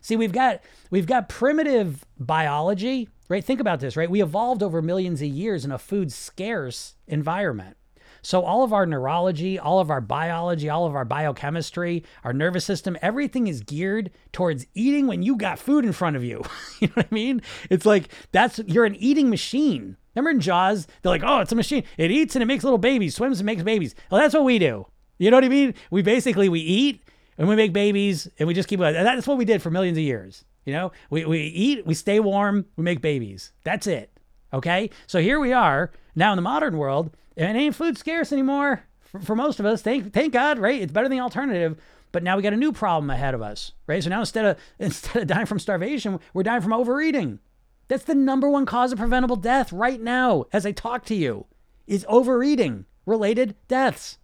See, 0.00 0.16
we've 0.16 0.32
got 0.32 0.60
we've 0.90 1.06
got 1.06 1.30
primitive 1.30 2.04
biology, 2.18 3.08
right? 3.30 3.42
Think 3.42 3.58
about 3.60 3.80
this, 3.80 3.96
right? 3.96 4.10
We 4.10 4.22
evolved 4.22 4.62
over 4.62 4.82
millions 4.82 5.22
of 5.22 5.28
years 5.28 5.64
in 5.64 5.72
a 5.72 5.78
food 5.78 6.12
scarce 6.12 6.94
environment. 7.06 7.78
So 8.20 8.42
all 8.42 8.64
of 8.64 8.72
our 8.72 8.86
neurology, 8.86 9.58
all 9.58 9.80
of 9.80 9.90
our 9.90 10.00
biology, 10.00 10.70
all 10.70 10.86
of 10.86 10.94
our 10.94 11.04
biochemistry, 11.04 12.04
our 12.22 12.32
nervous 12.32 12.64
system, 12.64 12.96
everything 13.02 13.46
is 13.46 13.60
geared 13.60 14.10
towards 14.32 14.66
eating 14.74 15.06
when 15.06 15.22
you 15.22 15.36
got 15.36 15.58
food 15.58 15.84
in 15.84 15.92
front 15.92 16.16
of 16.16 16.24
you. 16.24 16.42
you 16.80 16.88
know 16.88 16.94
what 16.94 17.08
I 17.10 17.14
mean? 17.14 17.42
It's 17.70 17.86
like 17.86 18.08
that's 18.32 18.60
you're 18.66 18.86
an 18.86 18.96
eating 18.96 19.30
machine. 19.30 19.96
Remember 20.14 20.30
in 20.30 20.40
Jaws, 20.40 20.86
they're 21.02 21.10
like, 21.10 21.22
"Oh, 21.24 21.40
it's 21.40 21.52
a 21.52 21.56
machine. 21.56 21.84
It 21.96 22.10
eats 22.10 22.36
and 22.36 22.42
it 22.42 22.46
makes 22.46 22.64
little 22.64 22.78
babies, 22.78 23.14
swims 23.14 23.40
and 23.40 23.46
makes 23.46 23.62
babies." 23.62 23.94
Well, 24.10 24.20
that's 24.20 24.34
what 24.34 24.44
we 24.44 24.58
do. 24.58 24.86
You 25.18 25.30
know 25.30 25.36
what 25.36 25.44
I 25.44 25.48
mean? 25.48 25.74
We 25.90 26.02
basically 26.02 26.48
we 26.48 26.60
eat 26.60 27.02
and 27.38 27.48
we 27.48 27.56
make 27.56 27.72
babies 27.72 28.28
and 28.38 28.46
we 28.46 28.54
just 28.54 28.68
keep 28.68 28.80
that's 28.80 29.26
what 29.26 29.38
we 29.38 29.44
did 29.44 29.62
for 29.62 29.70
millions 29.70 29.98
of 29.98 30.04
years. 30.04 30.44
You 30.64 30.72
know, 30.72 30.92
we, 31.10 31.24
we 31.24 31.40
eat, 31.40 31.86
we 31.86 31.94
stay 31.94 32.20
warm, 32.20 32.64
we 32.76 32.84
make 32.84 33.00
babies. 33.00 33.52
That's 33.64 33.86
it. 33.86 34.10
Okay. 34.52 34.90
So 35.06 35.20
here 35.20 35.38
we 35.38 35.52
are 35.52 35.90
now 36.14 36.32
in 36.32 36.36
the 36.36 36.42
modern 36.42 36.78
world 36.78 37.14
and 37.36 37.56
it 37.56 37.60
ain't 37.60 37.74
food 37.74 37.98
scarce 37.98 38.32
anymore 38.32 38.84
for, 39.02 39.20
for 39.20 39.36
most 39.36 39.60
of 39.60 39.66
us. 39.66 39.82
Thank 39.82 40.12
thank 40.12 40.32
God, 40.32 40.58
right? 40.58 40.80
It's 40.80 40.92
better 40.92 41.08
than 41.08 41.18
the 41.18 41.22
alternative. 41.22 41.78
But 42.12 42.22
now 42.22 42.36
we 42.36 42.42
got 42.44 42.52
a 42.52 42.56
new 42.56 42.72
problem 42.72 43.10
ahead 43.10 43.34
of 43.34 43.42
us, 43.42 43.72
right? 43.88 44.02
So 44.02 44.08
now 44.08 44.20
instead 44.20 44.44
of 44.44 44.58
instead 44.78 45.22
of 45.22 45.28
dying 45.28 45.46
from 45.46 45.58
starvation, 45.58 46.20
we're 46.32 46.44
dying 46.44 46.62
from 46.62 46.72
overeating. 46.72 47.40
That's 47.88 48.04
the 48.04 48.14
number 48.14 48.48
one 48.48 48.66
cause 48.66 48.92
of 48.92 48.98
preventable 48.98 49.36
death 49.36 49.72
right 49.72 50.00
now, 50.00 50.46
as 50.52 50.64
I 50.64 50.72
talk 50.72 51.04
to 51.06 51.14
you, 51.14 51.46
is 51.86 52.06
overeating 52.08 52.86
related 53.06 53.54
deaths. 53.68 54.18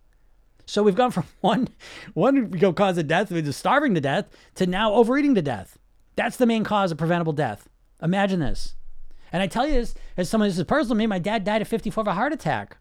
So 0.66 0.83
we've 0.83 0.94
gone 0.94 1.11
from 1.11 1.25
one 1.40 1.68
one 2.14 2.59
cause 2.75 2.96
of 2.99 3.09
death, 3.09 3.31
which 3.31 3.44
is 3.44 3.57
starving 3.57 3.94
to 3.94 4.01
death, 4.01 4.27
to 4.55 4.66
now 4.66 4.94
overeating 4.94 5.35
to 5.35 5.42
death. 5.42 5.79
That's 6.16 6.37
the 6.37 6.46
main 6.46 6.64
cause 6.64 6.92
of 6.92 6.99
preventable 6.99 7.33
death. 7.33 7.68
Imagine 8.03 8.40
this. 8.40 8.75
And 9.33 9.42
I 9.42 9.46
tell 9.46 9.66
you 9.66 9.75
this 9.75 9.94
as 10.16 10.29
someone 10.29 10.49
this 10.49 10.59
is 10.59 10.64
personal 10.64 10.94
to 10.94 10.99
me. 10.99 11.07
My 11.07 11.18
dad 11.18 11.44
died 11.44 11.61
at 11.61 11.68
54 11.68 12.03
of 12.03 12.09
a 12.09 12.14
heart 12.14 12.33
attack. 12.33 12.79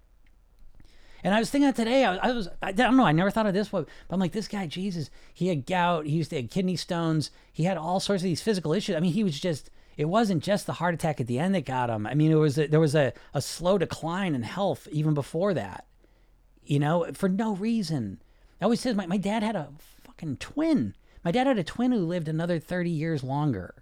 And 1.24 1.34
I 1.34 1.40
was 1.40 1.50
thinking 1.50 1.72
today, 1.74 2.06
I 2.06 2.16
I, 2.16 2.32
was, 2.32 2.48
I 2.62 2.72
don't 2.72 2.96
know, 2.96 3.04
I 3.04 3.12
never 3.12 3.30
thought 3.30 3.46
of 3.46 3.54
this, 3.54 3.70
but 3.70 3.88
I'm 4.10 4.20
like, 4.20 4.32
this 4.32 4.48
guy, 4.48 4.68
Jesus, 4.68 5.10
he 5.34 5.50
had 5.50 5.66
gout, 5.66 6.06
he 6.06 6.14
used 6.14 6.30
to 6.30 6.42
have 6.42 6.50
kidney 6.50 6.78
stones, 6.78 7.30
he 7.52 7.64
had 7.64 7.78
all 7.78 8.00
sorts 8.00 8.24
of 8.24 8.26
these 8.26 8.42
physical 8.42 8.72
issues. 8.72 8.96
I 8.96 9.00
mean, 9.02 9.12
he 9.12 9.24
was 9.24 9.38
just, 9.38 9.70
it 10.00 10.08
wasn't 10.08 10.42
just 10.42 10.66
the 10.66 10.72
heart 10.72 10.94
attack 10.94 11.20
at 11.20 11.28
the 11.28 11.40
end 11.40 11.54
that 11.54 11.66
got 11.66 11.90
him. 11.90 12.08
I 12.08 12.14
mean, 12.14 12.32
it 12.32 12.36
was 12.36 12.58
a, 12.58 12.68
there 12.68 12.80
was 12.80 12.96
a, 12.96 13.12
a 13.34 13.42
slow 13.42 13.78
decline 13.78 14.34
in 14.34 14.44
health 14.44 14.88
even 14.94 15.14
before 15.14 15.54
that, 15.56 15.88
you 16.64 16.80
know, 16.80 17.08
for 17.12 17.28
no 17.28 17.54
reason. 17.54 18.22
I 18.62 18.64
always 18.64 18.80
says 18.80 18.96
my, 18.96 19.08
my 19.08 19.18
dad 19.18 19.44
had 19.44 19.58
a 19.58 19.68
fucking 20.06 20.38
twin. 20.38 20.96
My 21.26 21.32
dad 21.32 21.48
had 21.48 21.60
a 21.60 21.66
twin 21.66 21.92
who 21.92 22.06
lived 22.06 22.30
another 22.30 22.60
30 22.60 22.90
years 22.90 23.26
longer. 23.26 23.76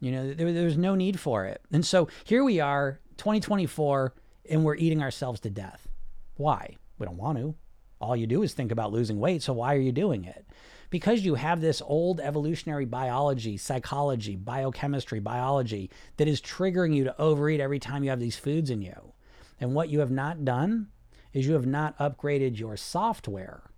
You 0.00 0.10
know, 0.10 0.34
there, 0.34 0.52
there 0.52 0.64
was 0.64 0.76
no 0.76 0.96
need 0.96 1.20
for 1.20 1.44
it. 1.44 1.62
And 1.70 1.86
so 1.86 2.08
here 2.24 2.42
we 2.42 2.58
are, 2.58 2.98
2024, 3.18 4.14
and 4.50 4.64
we're 4.64 4.74
eating 4.74 5.00
ourselves 5.00 5.38
to 5.42 5.50
death. 5.50 5.86
Why? 6.34 6.74
We 6.98 7.06
don't 7.06 7.18
want 7.18 7.38
to. 7.38 7.54
All 8.00 8.16
you 8.16 8.26
do 8.26 8.42
is 8.42 8.52
think 8.52 8.72
about 8.72 8.90
losing 8.90 9.20
weight, 9.20 9.44
so 9.44 9.52
why 9.52 9.76
are 9.76 9.80
you 9.80 9.92
doing 9.92 10.24
it? 10.24 10.44
Because 10.90 11.24
you 11.24 11.34
have 11.34 11.60
this 11.60 11.82
old 11.84 12.20
evolutionary 12.20 12.84
biology, 12.84 13.56
psychology, 13.56 14.36
biochemistry, 14.36 15.20
biology 15.20 15.90
that 16.16 16.28
is 16.28 16.40
triggering 16.40 16.94
you 16.94 17.04
to 17.04 17.20
overeat 17.20 17.60
every 17.60 17.78
time 17.78 18.04
you 18.04 18.10
have 18.10 18.20
these 18.20 18.36
foods 18.36 18.70
in 18.70 18.82
you. 18.82 19.12
And 19.60 19.74
what 19.74 19.88
you 19.88 20.00
have 20.00 20.10
not 20.10 20.44
done 20.44 20.88
is 21.32 21.46
you 21.46 21.54
have 21.54 21.66
not 21.66 21.98
upgraded 21.98 22.58
your 22.58 22.76
software. 22.76 23.70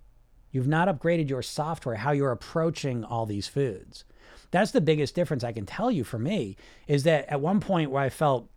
You've 0.51 0.67
not 0.67 0.87
upgraded 0.87 1.29
your 1.29 1.41
software, 1.41 1.95
how 1.95 2.11
you're 2.11 2.31
approaching 2.31 3.03
all 3.03 3.25
these 3.25 3.47
foods. 3.47 4.03
That's 4.51 4.71
the 4.71 4.81
biggest 4.81 5.15
difference 5.15 5.43
I 5.43 5.51
can 5.51 5.65
tell 5.65 5.91
you 5.91 6.03
for 6.03 6.17
me 6.17 6.57
is 6.87 7.03
that 7.03 7.27
at 7.29 7.41
one 7.41 7.59
point 7.59 7.91
where 7.91 8.03
I 8.03 8.09
felt 8.09 8.49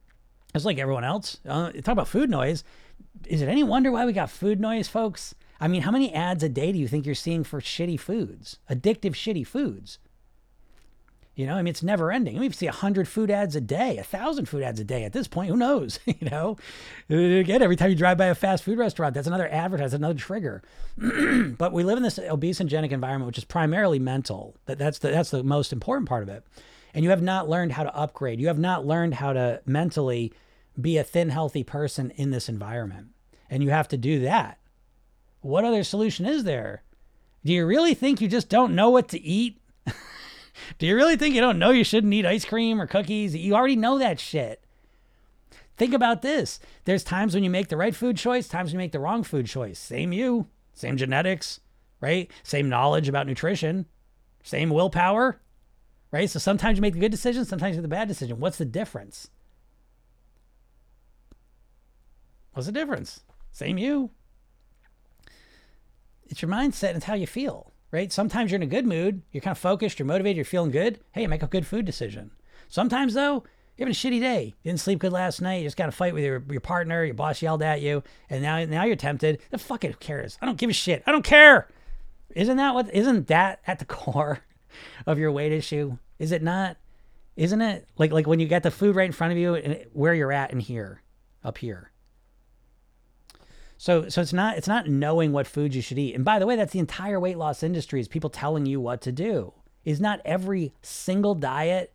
it's 0.55 0.65
like 0.65 0.79
everyone 0.79 1.05
else, 1.05 1.39
uh, 1.49 1.73
talk 1.73 1.93
about 1.93 2.09
food 2.09 2.29
noise 2.29 2.65
is 3.27 3.43
it 3.43 3.49
any 3.49 3.63
wonder 3.63 3.91
why 3.91 4.07
we 4.07 4.13
got 4.13 4.31
food 4.31 4.61
noise, 4.61 4.89
folks? 4.89 5.35
I 5.63 5.69
mean, 5.69 5.83
how 5.83 5.93
many 5.93 6.13
ads 6.13 6.43
a 6.43 6.49
day 6.49 6.73
do 6.73 6.79
you 6.79 6.89
think 6.89 7.07
you're 7.07 7.15
seeing 7.15 7.45
for 7.45 7.61
shitty 7.61 7.99
foods, 8.01 8.59
addictive, 8.69 9.13
shitty 9.13 9.47
foods? 9.47 10.01
You 11.37 11.47
know, 11.47 11.55
I 11.55 11.63
mean, 11.63 11.69
it's 11.69 11.85
never 11.85 12.11
ending. 12.11 12.37
I 12.37 12.41
mean, 12.41 12.51
we 12.51 12.53
see 12.53 12.67
a 12.67 12.73
hundred 12.73 13.07
food 13.07 13.31
ads 13.31 13.55
a 13.55 13.61
day, 13.61 13.97
a 13.97 14.03
thousand 14.03 14.47
food 14.47 14.65
ads 14.65 14.81
a 14.81 14.85
day 14.85 15.05
at 15.05 15.13
this 15.13 15.29
point. 15.29 15.51
Who 15.51 15.57
knows? 15.57 16.01
you 16.05 16.29
know, 16.29 16.57
again, 17.09 17.63
every 17.63 17.77
time 17.77 17.91
you 17.91 17.97
drive 17.97 18.19
by 18.19 18.27
a 18.27 18.35
fast 18.35 18.65
food 18.65 18.77
restaurant, 18.77 19.15
that's 19.15 19.29
another 19.29 19.49
advertise, 19.49 19.95
another 19.95 20.19
trigger. 20.19 20.63
but 20.99 21.73
we 21.73 21.85
live 21.85 21.97
in 21.97 22.03
this 22.03 22.19
obesogenic 22.19 22.91
environment, 22.91 23.29
which 23.29 23.39
is 23.39 23.45
primarily 23.45 24.01
mental. 24.01 24.57
That 24.67 24.79
that's 24.79 24.99
the 24.99 25.13
that's 25.13 25.31
the 25.31 25.45
most 25.45 25.73
important 25.73 26.09
part 26.09 26.25
of 26.25 26.29
it. 26.29 26.45
And 26.93 27.05
you 27.05 27.11
have 27.11 27.23
not 27.23 27.49
learned 27.49 27.71
how 27.73 27.85
to 27.85 27.97
upgrade. 27.97 28.41
You 28.41 28.49
have 28.49 28.59
not 28.59 28.85
learned 28.85 29.15
how 29.15 29.33
to 29.33 29.63
mentally 29.65 30.33
be 30.79 30.99
a 30.99 31.05
thin, 31.05 31.31
healthy 31.31 31.63
person 31.63 32.11
in 32.17 32.33
this 32.33 32.49
environment. 32.49 33.11
And 33.49 33.63
you 33.63 33.71
have 33.71 33.87
to 33.89 33.97
do 33.97 34.19
that. 34.21 34.59
What 35.43 35.65
other 35.65 35.85
solution 35.85 36.25
is 36.25 36.45
there? 36.45 36.83
Do 37.45 37.53
you 37.53 37.67
really 37.67 37.95
think 37.95 38.21
you 38.21 38.29
just 38.29 38.49
don't 38.49 38.75
know 38.75 38.91
what 38.91 39.09
to 39.09 39.21
eat? 39.21 39.61
do 40.79 40.87
you 40.87 40.95
really 40.95 41.17
think 41.17 41.35
you 41.35 41.41
don't 41.41 41.59
know 41.59 41.71
you 41.71 41.85
shouldn't 41.85 42.15
eat 42.15 42.25
ice 42.25 42.45
cream 42.45 42.81
or 42.81 42.87
cookies? 42.87 43.37
You 43.37 43.55
already 43.55 43.77
know 43.77 43.99
that 43.99 44.21
shit. 44.21 44.63
Think 45.77 45.95
about 45.95 46.23
this. 46.23 46.61
There's 46.85 47.03
times 47.03 47.35
when 47.35 47.43
you 47.43 47.51
make 47.51 47.69
the 47.69 47.77
right 47.77 47.95
food 47.95 48.17
choice, 48.17 48.47
times 48.47 48.69
when 48.69 48.75
you 48.75 48.85
make 48.85 48.93
the 48.93 49.01
wrong 49.01 49.25
food 49.25 49.47
choice. 49.47 49.81
Same 49.81 50.13
you, 50.13 50.47
same 50.75 50.97
genetics, 50.97 51.59
right? 52.01 52.31
Same 52.45 52.69
knowledge 52.69 53.09
about 53.09 53.27
nutrition, 53.27 53.87
same 54.45 54.71
willpower, 54.71 55.41
right? 56.13 56.31
So 56.31 56.39
sometimes 56.39 56.79
you 56.79 56.83
make 56.83 56.95
the 56.95 57.01
good 57.01 57.11
decision, 57.11 57.45
sometimes 57.45 57.75
you 57.75 57.83
make 57.83 57.91
the 57.91 57.97
bad 57.97 58.07
decision. 58.07 58.39
What's 58.39 58.59
the 58.59 58.65
difference? 58.65 59.29
What's 62.53 62.67
the 62.67 62.73
difference? 62.73 63.23
Same 63.51 63.79
you. 63.79 64.11
It's 66.33 66.43
your 66.43 66.51
mindset 66.51 66.89
and 66.89 66.97
it's 66.97 67.05
how 67.05 67.15
you 67.15 67.27
feel, 67.27 67.73
right? 67.91 68.11
Sometimes 68.11 68.51
you're 68.51 68.57
in 68.57 68.63
a 68.63 68.67
good 68.67 68.87
mood, 68.87 69.23
you're 69.31 69.43
kind 69.43 69.53
of 69.53 69.59
focused, 69.59 69.99
you're 69.99 70.07
motivated, 70.07 70.37
you're 70.37 70.45
feeling 70.45 70.71
good. 70.71 70.99
Hey, 71.13 71.27
make 71.27 71.43
a 71.43 71.47
good 71.47 71.67
food 71.67 71.85
decision. 71.85 72.33
Sometimes 72.69 73.15
though, 73.15 73.45
you're 73.77 73.87
having 73.87 73.93
a 73.93 73.95
shitty 73.95 74.21
day. 74.21 74.55
You 74.63 74.71
didn't 74.71 74.81
sleep 74.81 74.99
good 74.99 75.13
last 75.13 75.41
night. 75.41 75.59
You 75.59 75.65
just 75.65 75.77
got 75.77 75.89
a 75.89 75.93
fight 75.93 76.15
with 76.15 76.25
your, 76.25 76.43
your 76.51 76.61
partner. 76.61 77.05
Your 77.05 77.15
boss 77.15 77.43
yelled 77.43 77.63
at 77.63 77.81
you, 77.81 78.03
and 78.29 78.43
now 78.43 78.65
now 78.65 78.85
you're 78.85 78.97
tempted. 78.97 79.41
The 79.51 79.59
fuck 79.59 79.85
it, 79.85 79.93
who 79.93 79.97
cares? 79.99 80.39
I 80.43 80.47
don't 80.47 80.59
give 80.59 80.71
a 80.71 80.75
shit. 80.75 81.03
I 81.07 81.13
don't 81.13 81.25
care. 81.25 81.69
Isn't 82.35 82.57
that 82.57 82.75
what? 82.75 82.93
Isn't 82.95 83.29
that 83.29 83.61
at 83.67 83.79
the 83.79 83.85
core 83.87 84.41
of 85.07 85.19
your 85.19 85.31
weight 85.33 85.53
issue? 85.53 85.99
Is 86.19 86.33
it 86.33 86.43
not? 86.43 86.77
Isn't 87.37 87.61
it 87.63 87.89
like 87.99 88.11
like 88.13 88.27
when 88.27 88.41
you 88.41 88.47
get 88.47 88.63
the 88.63 88.71
food 88.71 88.97
right 88.97 89.07
in 89.07 89.13
front 89.13 89.33
of 89.33 89.39
you 89.39 89.55
and 89.55 89.87
where 89.93 90.15
you're 90.15 90.33
at 90.33 90.51
in 90.51 90.61
here, 90.61 91.03
up 91.45 91.59
here? 91.59 91.92
So 93.83 94.09
so 94.09 94.21
it's 94.21 94.33
not 94.33 94.57
it's 94.57 94.69
not 94.69 94.87
knowing 94.87 95.33
what 95.33 95.49
foods 95.49 95.75
you 95.75 95.83
should 95.83 95.99
eat. 95.99 96.15
And 96.15 96.25
by 96.25 96.39
the 96.39 96.47
way, 96.47 96.55
that's 96.55 96.73
the 96.73 96.79
entire 96.79 97.19
weight 97.19 97.37
loss 97.37 97.65
industry 97.65 97.99
is 97.99 98.07
people 98.07 98.31
telling 98.31 98.65
you 98.65 98.81
what 98.81 99.01
to 99.01 99.11
do. 99.11 99.55
Is 99.85 100.01
not 100.01 100.21
every 100.25 100.73
single 100.83 101.35
diet, 101.35 101.93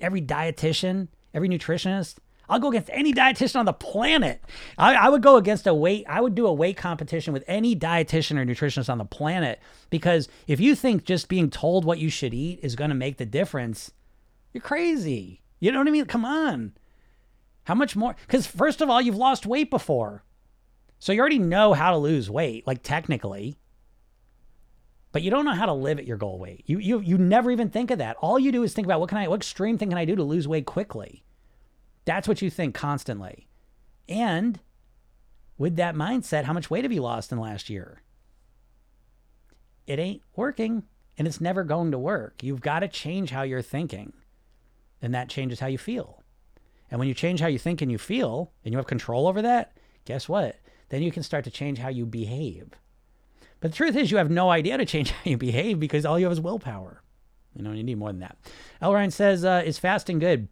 every 0.00 0.22
dietitian, 0.22 1.08
every 1.34 1.46
nutritionist. 1.46 2.16
I'll 2.48 2.58
go 2.58 2.70
against 2.70 2.88
any 2.90 3.12
dietitian 3.12 3.56
on 3.56 3.66
the 3.66 3.74
planet. 3.74 4.40
I, 4.78 4.94
I 4.94 5.08
would 5.10 5.22
go 5.22 5.36
against 5.36 5.66
a 5.66 5.74
weight. 5.74 6.06
I 6.08 6.22
would 6.22 6.34
do 6.34 6.46
a 6.46 6.54
weight 6.54 6.78
competition 6.78 7.34
with 7.34 7.44
any 7.46 7.76
dietitian 7.76 8.38
or 8.38 8.46
nutritionist 8.46 8.88
on 8.88 8.96
the 8.96 9.04
planet 9.04 9.60
because 9.90 10.26
if 10.46 10.58
you 10.58 10.74
think 10.74 11.04
just 11.04 11.28
being 11.28 11.50
told 11.50 11.84
what 11.84 11.98
you 11.98 12.08
should 12.08 12.32
eat 12.32 12.60
is 12.62 12.76
going 12.76 12.88
to 12.88 12.96
make 12.96 13.18
the 13.18 13.26
difference, 13.26 13.90
you're 14.54 14.62
crazy. 14.62 15.42
You 15.58 15.70
know 15.70 15.80
what 15.80 15.88
I 15.88 15.90
mean? 15.90 16.06
Come 16.06 16.24
on. 16.24 16.72
How 17.64 17.74
much 17.74 17.94
more? 17.94 18.16
Because, 18.26 18.46
first 18.46 18.80
of 18.80 18.88
all, 18.88 19.02
you've 19.02 19.16
lost 19.16 19.44
weight 19.44 19.70
before. 19.70 20.24
So 21.00 21.12
you 21.12 21.20
already 21.20 21.38
know 21.38 21.72
how 21.72 21.90
to 21.90 21.96
lose 21.96 22.30
weight, 22.30 22.66
like 22.66 22.82
technically. 22.82 23.58
But 25.12 25.22
you 25.22 25.30
don't 25.30 25.44
know 25.44 25.54
how 25.54 25.66
to 25.66 25.72
live 25.72 25.98
at 25.98 26.06
your 26.06 26.18
goal 26.18 26.38
weight. 26.38 26.62
You, 26.66 26.78
you, 26.78 27.00
you 27.00 27.18
never 27.18 27.50
even 27.50 27.70
think 27.70 27.90
of 27.90 27.98
that. 27.98 28.16
All 28.20 28.38
you 28.38 28.52
do 28.52 28.62
is 28.62 28.72
think 28.72 28.86
about 28.86 29.00
what 29.00 29.08
can 29.08 29.18
I, 29.18 29.26
what 29.26 29.36
extreme 29.36 29.76
thing 29.76 29.88
can 29.88 29.98
I 29.98 30.04
do 30.04 30.14
to 30.14 30.22
lose 30.22 30.46
weight 30.46 30.66
quickly? 30.66 31.24
That's 32.04 32.28
what 32.28 32.42
you 32.42 32.50
think 32.50 32.74
constantly. 32.74 33.48
And 34.08 34.60
with 35.58 35.76
that 35.76 35.96
mindset, 35.96 36.44
how 36.44 36.52
much 36.52 36.70
weight 36.70 36.84
have 36.84 36.92
you 36.92 37.02
lost 37.02 37.32
in 37.32 37.40
last 37.40 37.70
year? 37.70 38.02
It 39.86 39.98
ain't 39.98 40.22
working 40.36 40.84
and 41.18 41.26
it's 41.26 41.40
never 41.40 41.64
going 41.64 41.90
to 41.90 41.98
work. 41.98 42.42
You've 42.42 42.60
got 42.60 42.80
to 42.80 42.88
change 42.88 43.30
how 43.30 43.42
you're 43.42 43.62
thinking 43.62 44.12
and 45.02 45.14
that 45.14 45.30
changes 45.30 45.60
how 45.60 45.66
you 45.66 45.78
feel. 45.78 46.22
And 46.90 46.98
when 46.98 47.08
you 47.08 47.14
change 47.14 47.40
how 47.40 47.46
you 47.46 47.58
think 47.58 47.80
and 47.80 47.90
you 47.90 47.98
feel, 47.98 48.52
and 48.64 48.72
you 48.72 48.78
have 48.78 48.86
control 48.86 49.28
over 49.28 49.40
that, 49.42 49.76
guess 50.04 50.28
what? 50.28 50.56
Then 50.90 51.02
you 51.02 51.10
can 51.10 51.22
start 51.22 51.44
to 51.44 51.50
change 51.50 51.78
how 51.78 51.88
you 51.88 52.04
behave. 52.04 52.70
But 53.60 53.72
the 53.72 53.76
truth 53.76 53.96
is, 53.96 54.10
you 54.10 54.18
have 54.18 54.30
no 54.30 54.50
idea 54.50 54.76
to 54.76 54.84
change 54.84 55.10
how 55.10 55.30
you 55.30 55.36
behave 55.36 55.80
because 55.80 56.04
all 56.04 56.18
you 56.18 56.26
have 56.26 56.32
is 56.32 56.40
willpower. 56.40 57.02
You 57.54 57.62
know, 57.62 57.72
you 57.72 57.82
need 57.82 57.98
more 57.98 58.10
than 58.10 58.20
that. 58.20 58.36
Ryan 58.82 59.10
says, 59.10 59.44
uh, 59.44 59.62
Is 59.64 59.78
fasting 59.78 60.18
good? 60.18 60.48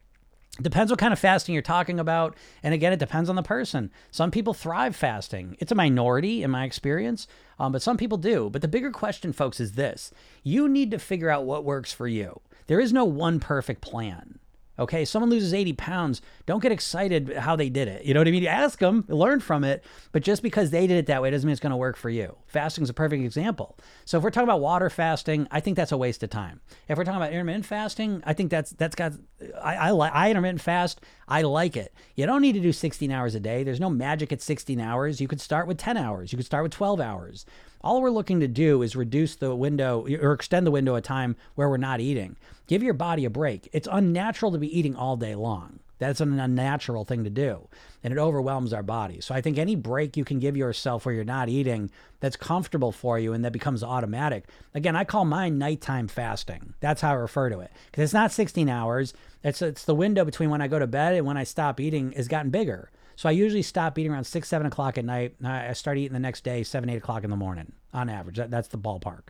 Depends 0.61 0.91
what 0.91 0.99
kind 0.99 1.12
of 1.12 1.20
fasting 1.20 1.55
you're 1.55 1.62
talking 1.62 2.01
about. 2.01 2.36
And 2.64 2.74
again, 2.74 2.93
it 2.93 2.99
depends 2.99 3.30
on 3.30 3.36
the 3.36 3.43
person. 3.43 3.93
Some 4.11 4.32
people 4.32 4.55
thrive 4.55 4.97
fasting. 4.97 5.57
It's 5.61 5.70
a 5.70 5.76
minority 5.76 6.43
in 6.43 6.51
my 6.51 6.64
experience, 6.64 7.28
um, 7.61 7.70
but 7.70 7.82
some 7.82 7.97
people 7.97 8.18
do. 8.18 8.51
But 8.51 8.62
the 8.62 8.68
bigger 8.68 8.91
question, 8.91 9.32
folks, 9.32 9.61
is 9.61 9.72
this 9.72 10.11
you 10.43 10.68
need 10.68 10.91
to 10.91 10.99
figure 10.99 11.30
out 11.30 11.45
what 11.45 11.64
works 11.64 11.93
for 11.93 12.09
you. 12.09 12.41
There 12.66 12.80
is 12.80 12.93
no 12.93 13.05
one 13.05 13.39
perfect 13.39 13.82
plan. 13.82 14.41
Okay, 14.79 15.05
someone 15.05 15.31
loses 15.31 15.53
80 15.53 15.72
pounds, 15.74 16.22
don't 16.47 16.62
get 16.62 16.72
excited 16.72 17.37
how 17.37 17.57
they 17.57 17.68
did 17.68 17.89
it. 17.89 18.05
You 18.05 18.14
know 18.14 18.20
what 18.20 18.29
I 18.29 18.31
mean? 18.31 18.47
Ask 18.47 18.79
them, 18.79 19.05
learn 19.09 19.41
from 19.41 19.64
it, 19.64 19.85
but 20.12 20.22
just 20.22 20.43
because 20.43 20.70
they 20.70 20.87
did 20.87 20.99
it 20.99 21.07
that 21.07 21.20
way 21.20 21.31
doesn't 21.31 21.47
mean 21.47 21.53
it's 21.53 21.61
going 21.61 21.70
to 21.70 21.76
work 21.76 21.97
for 21.97 22.11
you. 22.11 22.37
Fasting 22.47 22.85
is 22.85 22.91
a 22.91 22.95
perfect 22.95 23.24
example. 23.24 23.76
So 24.05 24.18
if 24.18 24.24
we're 24.24 24.31
talking 24.31 24.49
about 24.49 24.61
water 24.61 24.89
fasting, 24.89 25.49
I 25.51 25.61
think 25.61 25.76
that's 25.76 25.93
a 25.93 25.97
waste 25.97 26.22
of 26.22 26.31
time. 26.31 26.61
If 26.89 26.97
we're 26.97 27.05
talking 27.05 27.20
about 27.20 27.33
intermittent 27.33 27.66
fasting, 27.66 28.22
I 28.24 28.33
think 28.33 28.51
that's 28.51 28.70
that's 28.70 28.95
got 28.95 29.12
I 29.61 29.91
I 29.91 30.09
I 30.09 30.31
intermittent 30.31 30.61
fast. 30.61 31.01
I 31.26 31.43
like 31.43 31.76
it. 31.76 31.93
You 32.14 32.26
don't 32.26 32.43
need 32.43 32.55
to 32.55 32.61
do 32.61 32.72
16 32.72 33.11
hours 33.11 33.35
a 33.35 33.41
day. 33.41 33.64
There's 33.64 33.81
no 33.81 33.91
magic 33.91 34.33
at 34.33 34.41
16 34.41 34.81
hours. 34.81 35.20
You 35.20 35.29
could 35.29 35.41
start 35.41 35.66
with 35.66 35.79
10 35.79 35.97
hours. 35.97 36.33
You 36.33 36.39
could 36.39 36.47
start 36.47 36.62
with 36.62 36.72
12 36.72 37.01
hours. 37.01 37.45
All 37.81 38.03
we're 38.03 38.11
looking 38.11 38.41
to 38.41 38.49
do 38.49 38.83
is 38.83 38.97
reduce 38.97 39.37
the 39.37 39.55
window 39.55 40.07
or 40.20 40.33
extend 40.33 40.66
the 40.66 40.72
window 40.72 40.97
of 40.97 41.05
time 41.05 41.37
where 41.55 41.68
we're 41.68 41.76
not 41.76 42.01
eating. 42.01 42.37
Give 42.66 42.83
your 42.83 42.95
body 42.95 43.24
a 43.24 43.31
break. 43.31 43.68
It's 43.72 43.89
unnatural 43.91 44.53
to 44.53 44.59
be 44.59 44.79
eating 44.79 44.97
all 44.97 45.16
day 45.16 45.35
long. 45.35 45.81
That's 45.99 46.20
an 46.20 46.39
unnatural 46.39 47.05
thing 47.05 47.24
to 47.24 47.31
do, 47.31 47.68
and 48.05 48.12
it 48.12 48.18
overwhelms 48.18 48.72
our 48.72 48.85
body. 48.85 49.20
So 49.20 49.35
I 49.35 49.41
think 49.41 49.59
any 49.59 49.74
break 49.74 50.16
you 50.16 50.24
can 50.24 50.39
give 50.39 50.57
yourself 50.57 51.05
where 51.05 51.14
you're 51.14 51.24
not 51.24 51.49
eating 51.49 51.91
that's 52.20 52.37
comfortable 52.37 52.93
for 52.93 53.18
you 53.18 53.33
and 53.33 53.45
that 53.45 53.53
becomes 53.53 53.83
automatic. 53.83 54.45
Again, 54.74 54.95
I 54.95 55.03
call 55.05 55.24
mine 55.24 55.59
nighttime 55.59 56.07
fasting. 56.07 56.74
That's 56.81 57.01
how 57.01 57.11
I 57.11 57.14
refer 57.14 57.49
to 57.51 57.61
it 57.61 57.72
because 57.91 58.05
it's 58.05 58.14
not 58.14 58.31
16 58.31 58.68
hours. 58.68 59.12
It's 59.43 59.61
it's 59.61 59.85
the 59.85 59.95
window 59.95 60.24
between 60.24 60.51
when 60.51 60.62
I 60.62 60.68
go 60.68 60.79
to 60.79 60.87
bed 60.87 61.14
and 61.14 61.26
when 61.26 61.37
I 61.37 61.45
stop 61.45 61.81
eating 61.81 62.12
has 62.12 62.29
gotten 62.29 62.51
bigger. 62.51 62.91
So 63.19 63.29
I 63.29 63.33
usually 63.33 63.62
stop 63.62 63.99
eating 63.99 64.12
around 64.12 64.23
six, 64.23 64.47
seven 64.47 64.69
o'clock 64.69 64.97
at 64.97 65.05
night. 65.05 65.35
I 65.43 65.73
start 65.73 65.99
eating 65.99 66.12
the 66.12 66.21
next 66.21 66.45
day, 66.45 66.62
seven, 66.62 66.89
eight 66.89 66.99
o'clock 66.99 67.25
in 67.25 67.31
the 67.31 67.37
morning 67.37 67.73
on 67.93 68.09
average. 68.09 68.37
That, 68.37 68.49
that's 68.49 68.69
the 68.69 68.79
ballpark. 68.79 69.23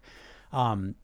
Um, 0.53 0.95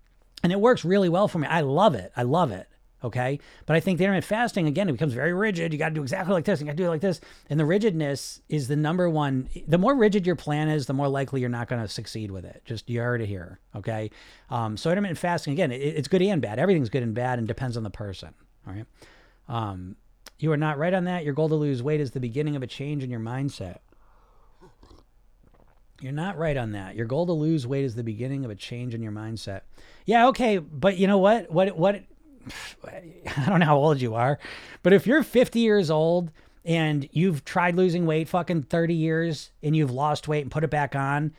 and 0.42 0.52
it 0.52 0.60
works 0.60 0.84
really 0.84 1.08
well 1.08 1.26
for 1.26 1.38
me. 1.38 1.46
I 1.46 1.62
love 1.62 1.94
it. 1.94 2.12
I 2.14 2.24
love 2.24 2.52
it. 2.52 2.68
Okay. 3.02 3.40
But 3.64 3.76
I 3.76 3.80
think 3.80 3.96
the 3.96 4.04
intermittent 4.04 4.26
fasting, 4.26 4.66
again, 4.66 4.90
it 4.90 4.92
becomes 4.92 5.14
very 5.14 5.32
rigid. 5.32 5.72
You 5.72 5.78
got 5.78 5.88
to 5.88 5.94
do 5.94 6.02
exactly 6.02 6.34
like 6.34 6.44
this. 6.44 6.60
You 6.60 6.66
got 6.66 6.72
to 6.72 6.76
do 6.76 6.84
it 6.84 6.90
like 6.90 7.00
this. 7.00 7.22
And 7.48 7.58
the 7.58 7.64
rigidness 7.64 8.42
is 8.50 8.68
the 8.68 8.76
number 8.76 9.08
one. 9.08 9.48
The 9.66 9.78
more 9.78 9.94
rigid 9.94 10.26
your 10.26 10.36
plan 10.36 10.68
is, 10.68 10.84
the 10.84 10.92
more 10.92 11.08
likely 11.08 11.40
you're 11.40 11.48
not 11.48 11.68
going 11.68 11.80
to 11.80 11.88
succeed 11.88 12.30
with 12.30 12.44
it. 12.44 12.60
Just 12.66 12.90
you 12.90 13.00
heard 13.00 13.22
it 13.22 13.28
here. 13.28 13.60
Okay. 13.74 14.10
Um, 14.50 14.76
so 14.76 14.90
intermittent 14.90 15.18
fasting, 15.18 15.54
again, 15.54 15.72
it, 15.72 15.76
it's 15.76 16.08
good 16.08 16.20
and 16.20 16.42
bad. 16.42 16.58
Everything's 16.58 16.90
good 16.90 17.02
and 17.02 17.14
bad 17.14 17.38
and 17.38 17.48
depends 17.48 17.78
on 17.78 17.82
the 17.82 17.88
person. 17.88 18.34
All 18.66 18.74
right. 18.74 18.86
Um, 19.48 19.96
you 20.38 20.52
are 20.52 20.56
not 20.56 20.78
right 20.78 20.94
on 20.94 21.04
that. 21.04 21.24
Your 21.24 21.34
goal 21.34 21.48
to 21.48 21.54
lose 21.54 21.82
weight 21.82 22.00
is 22.00 22.10
the 22.10 22.20
beginning 22.20 22.56
of 22.56 22.62
a 22.62 22.66
change 22.66 23.02
in 23.02 23.10
your 23.10 23.20
mindset. 23.20 23.78
You're 26.00 26.12
not 26.12 26.36
right 26.36 26.56
on 26.56 26.72
that. 26.72 26.96
Your 26.96 27.06
goal 27.06 27.26
to 27.26 27.32
lose 27.32 27.66
weight 27.66 27.84
is 27.84 27.94
the 27.94 28.02
beginning 28.02 28.44
of 28.44 28.50
a 28.50 28.54
change 28.54 28.94
in 28.94 29.02
your 29.02 29.12
mindset. 29.12 29.62
Yeah, 30.04 30.28
okay, 30.28 30.58
but 30.58 30.98
you 30.98 31.06
know 31.06 31.18
what? 31.18 31.50
What 31.50 31.76
what 31.78 32.02
I 32.84 33.46
don't 33.46 33.60
know 33.60 33.66
how 33.66 33.78
old 33.78 34.00
you 34.00 34.14
are, 34.14 34.38
but 34.82 34.92
if 34.92 35.06
you're 35.06 35.22
50 35.22 35.60
years 35.60 35.90
old 35.90 36.30
and 36.64 37.08
you've 37.12 37.44
tried 37.44 37.76
losing 37.76 38.06
weight 38.06 38.28
fucking 38.28 38.64
30 38.64 38.94
years 38.94 39.50
and 39.62 39.76
you've 39.76 39.90
lost 39.90 40.28
weight 40.28 40.42
and 40.42 40.50
put 40.50 40.64
it 40.64 40.70
back 40.70 40.96
on 40.96 41.32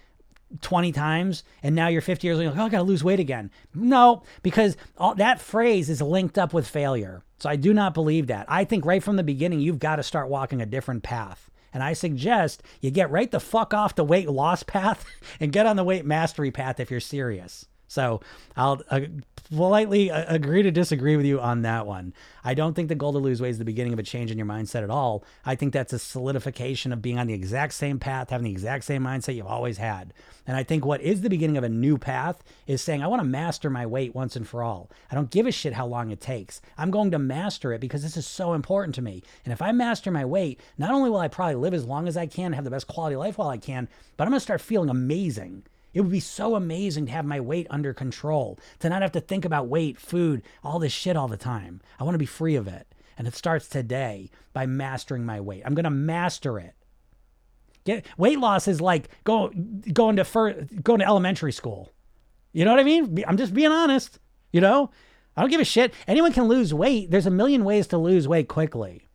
20 0.62 0.92
times 0.92 1.44
and 1.64 1.76
now 1.76 1.88
you're 1.88 2.02
50 2.02 2.26
years 2.26 2.38
old, 2.38 2.48
like, 2.48 2.58
oh, 2.58 2.66
I 2.66 2.70
got 2.70 2.78
to 2.78 2.84
lose 2.84 3.04
weight 3.04 3.20
again. 3.20 3.52
No, 3.74 4.24
because 4.44 4.78
all, 4.98 5.16
that 5.16 5.42
phrase 5.42 5.90
is 5.90 6.02
linked 6.02 6.38
up 6.38 6.54
with 6.54 6.68
failure. 6.68 7.24
So 7.40 7.50
I 7.50 7.56
do 7.56 7.74
not 7.74 7.94
believe 7.94 8.28
that. 8.28 8.46
I 8.48 8.64
think 8.64 8.86
right 8.86 9.04
from 9.04 9.18
the 9.18 9.24
beginning, 9.24 9.60
you've 9.60 9.80
got 9.80 9.98
to 9.98 10.04
start 10.04 10.30
walking 10.30 10.62
a 10.62 10.66
different 10.66 11.04
path. 11.04 11.50
And 11.74 11.84
I 11.84 11.94
suggest 11.94 12.64
you 12.80 12.90
get 12.90 13.12
right 13.12 13.30
the 13.30 13.40
fuck 13.40 13.74
off 13.74 13.96
the 13.96 14.04
weight 14.06 14.30
loss 14.30 14.64
path 14.68 15.06
and 15.40 15.52
get 15.52 15.66
on 15.66 15.76
the 15.76 15.84
weight 15.84 16.06
mastery 16.06 16.52
path 16.52 16.80
if 16.80 16.90
you're 16.90 17.00
serious. 17.00 17.66
So 17.96 18.20
I'll 18.58 18.82
uh, 18.90 19.02
politely 19.50 20.12
uh, 20.12 20.26
agree 20.28 20.64
to 20.64 20.70
disagree 20.70 21.16
with 21.16 21.26
you 21.26 21.40
on 21.40 21.62
that 21.62 21.88
one. 21.88 22.14
I 22.44 22.54
don't 22.54 22.74
think 22.74 22.90
the 22.90 22.96
goal 22.96 23.14
to 23.14 23.20
lose 23.20 23.42
weight 23.42 23.52
is 23.52 23.58
the 23.58 23.64
beginning 23.64 23.94
of 23.94 24.00
a 24.00 24.04
change 24.04 24.32
in 24.32 24.38
your 24.38 24.46
mindset 24.46 24.84
at 24.84 24.90
all. 24.90 25.24
I 25.46 25.56
think 25.56 25.72
that's 25.72 25.94
a 25.94 26.00
solidification 26.00 26.92
of 26.92 27.02
being 27.02 27.18
on 27.18 27.28
the 27.28 27.34
exact 27.34 27.74
same 27.74 27.98
path, 27.98 28.32
having 28.32 28.44
the 28.44 28.52
exact 28.52 28.84
same 28.84 29.02
mindset 29.02 29.36
you've 29.36 29.48
always 29.48 29.78
had. 29.78 30.14
And 30.46 30.58
I 30.58 30.64
think 30.64 30.86
what 30.86 31.00
is 31.00 31.22
the 31.22 31.30
beginning 31.30 31.56
of 31.56 31.64
a 31.64 31.70
new 31.70 31.98
path 31.98 32.44
is 32.68 32.82
saying, 32.82 33.02
I 33.02 33.08
want 33.08 33.22
to 33.22 33.28
master 33.28 33.70
my 33.70 33.86
weight 33.86 34.14
once 34.14 34.36
and 34.36 34.46
for 34.46 34.62
all. 34.62 34.92
I 35.10 35.16
don't 35.16 35.32
give 35.32 35.48
a 35.48 35.52
shit 35.52 35.72
how 35.72 35.88
long 35.88 36.12
it 36.12 36.20
takes. 36.20 36.62
I'm 36.78 36.92
going 36.92 37.12
to 37.12 37.20
master 37.20 37.72
it 37.72 37.80
because 37.80 38.04
this 38.04 38.18
is 38.18 38.28
so 38.28 38.52
important 38.54 38.94
to 38.96 39.02
me. 39.02 39.24
And 39.46 39.54
if 39.54 39.62
I 39.62 39.72
master 39.72 40.12
my 40.12 40.26
weight, 40.26 40.60
not 40.78 40.92
only 40.92 41.10
will 41.10 41.20
I 41.20 41.30
probably 41.30 41.56
live 41.56 41.74
as 41.74 41.86
long 41.86 42.10
as 42.10 42.18
I 42.18 42.26
can, 42.26 42.52
have 42.52 42.66
the 42.66 42.70
best 42.72 42.88
quality 42.88 43.16
life 43.16 43.38
while 43.38 43.50
I 43.50 43.58
can, 43.58 43.88
but 44.18 44.26
I'm 44.26 44.32
going 44.32 44.40
to 44.40 44.44
start 44.44 44.60
feeling 44.60 44.90
amazing. 44.90 45.64
It 45.96 46.02
would 46.02 46.12
be 46.12 46.20
so 46.20 46.56
amazing 46.56 47.06
to 47.06 47.14
have 47.14 47.26
my 47.26 47.40
weight 47.40 47.68
under 47.70 47.94
control, 47.94 48.60
to 48.80 48.90
not 48.90 49.02
have 49.02 49.14
to 49.14 49.22
think 49.22 49.46
about 49.46 49.70
weight, 49.70 49.98
food, 49.98 50.44
all 50.62 50.78
this 50.78 50.92
shit 50.92 51.16
all 51.16 51.30
the 51.30 51.38
time. 51.38 51.82
I 51.98 52.04
want 52.04 52.16
to 52.16 52.20
be 52.20 52.26
free 52.26 52.56
of 52.56 52.68
it. 52.68 52.94
And 53.18 53.26
it 53.28 53.34
starts 53.34 53.70
today 53.70 54.30
by 54.52 54.66
mastering 54.66 55.26
my 55.26 55.40
weight. 55.40 55.64
I'm 55.66 55.74
going 55.74 55.86
to 55.86 55.90
master 55.90 56.60
it. 56.60 56.76
Get 57.86 58.06
weight 58.18 58.40
loss 58.40 58.68
is 58.68 58.82
like 58.82 59.08
go 59.24 59.54
going 59.94 60.18
to 60.18 60.26
first, 60.26 60.84
going 60.84 61.00
to 61.00 61.06
elementary 61.06 61.54
school. 61.54 61.94
You 62.52 62.66
know 62.66 62.72
what 62.72 62.80
I 62.82 62.84
mean? 62.84 63.24
I'm 63.26 63.38
just 63.38 63.54
being 63.54 63.72
honest. 63.72 64.20
You 64.52 64.60
know, 64.60 64.92
I 65.38 65.42
don't 65.42 65.50
give 65.50 65.62
a 65.62 65.66
shit. 65.66 65.94
Anyone 66.10 66.34
can 66.34 66.50
lose 66.50 66.74
weight. 66.74 67.10
There's 67.10 67.28
a 67.28 67.32
million 67.32 67.64
ways 67.64 67.88
to 67.88 67.98
lose 67.98 68.28
weight 68.28 68.50
quickly. 68.50 69.08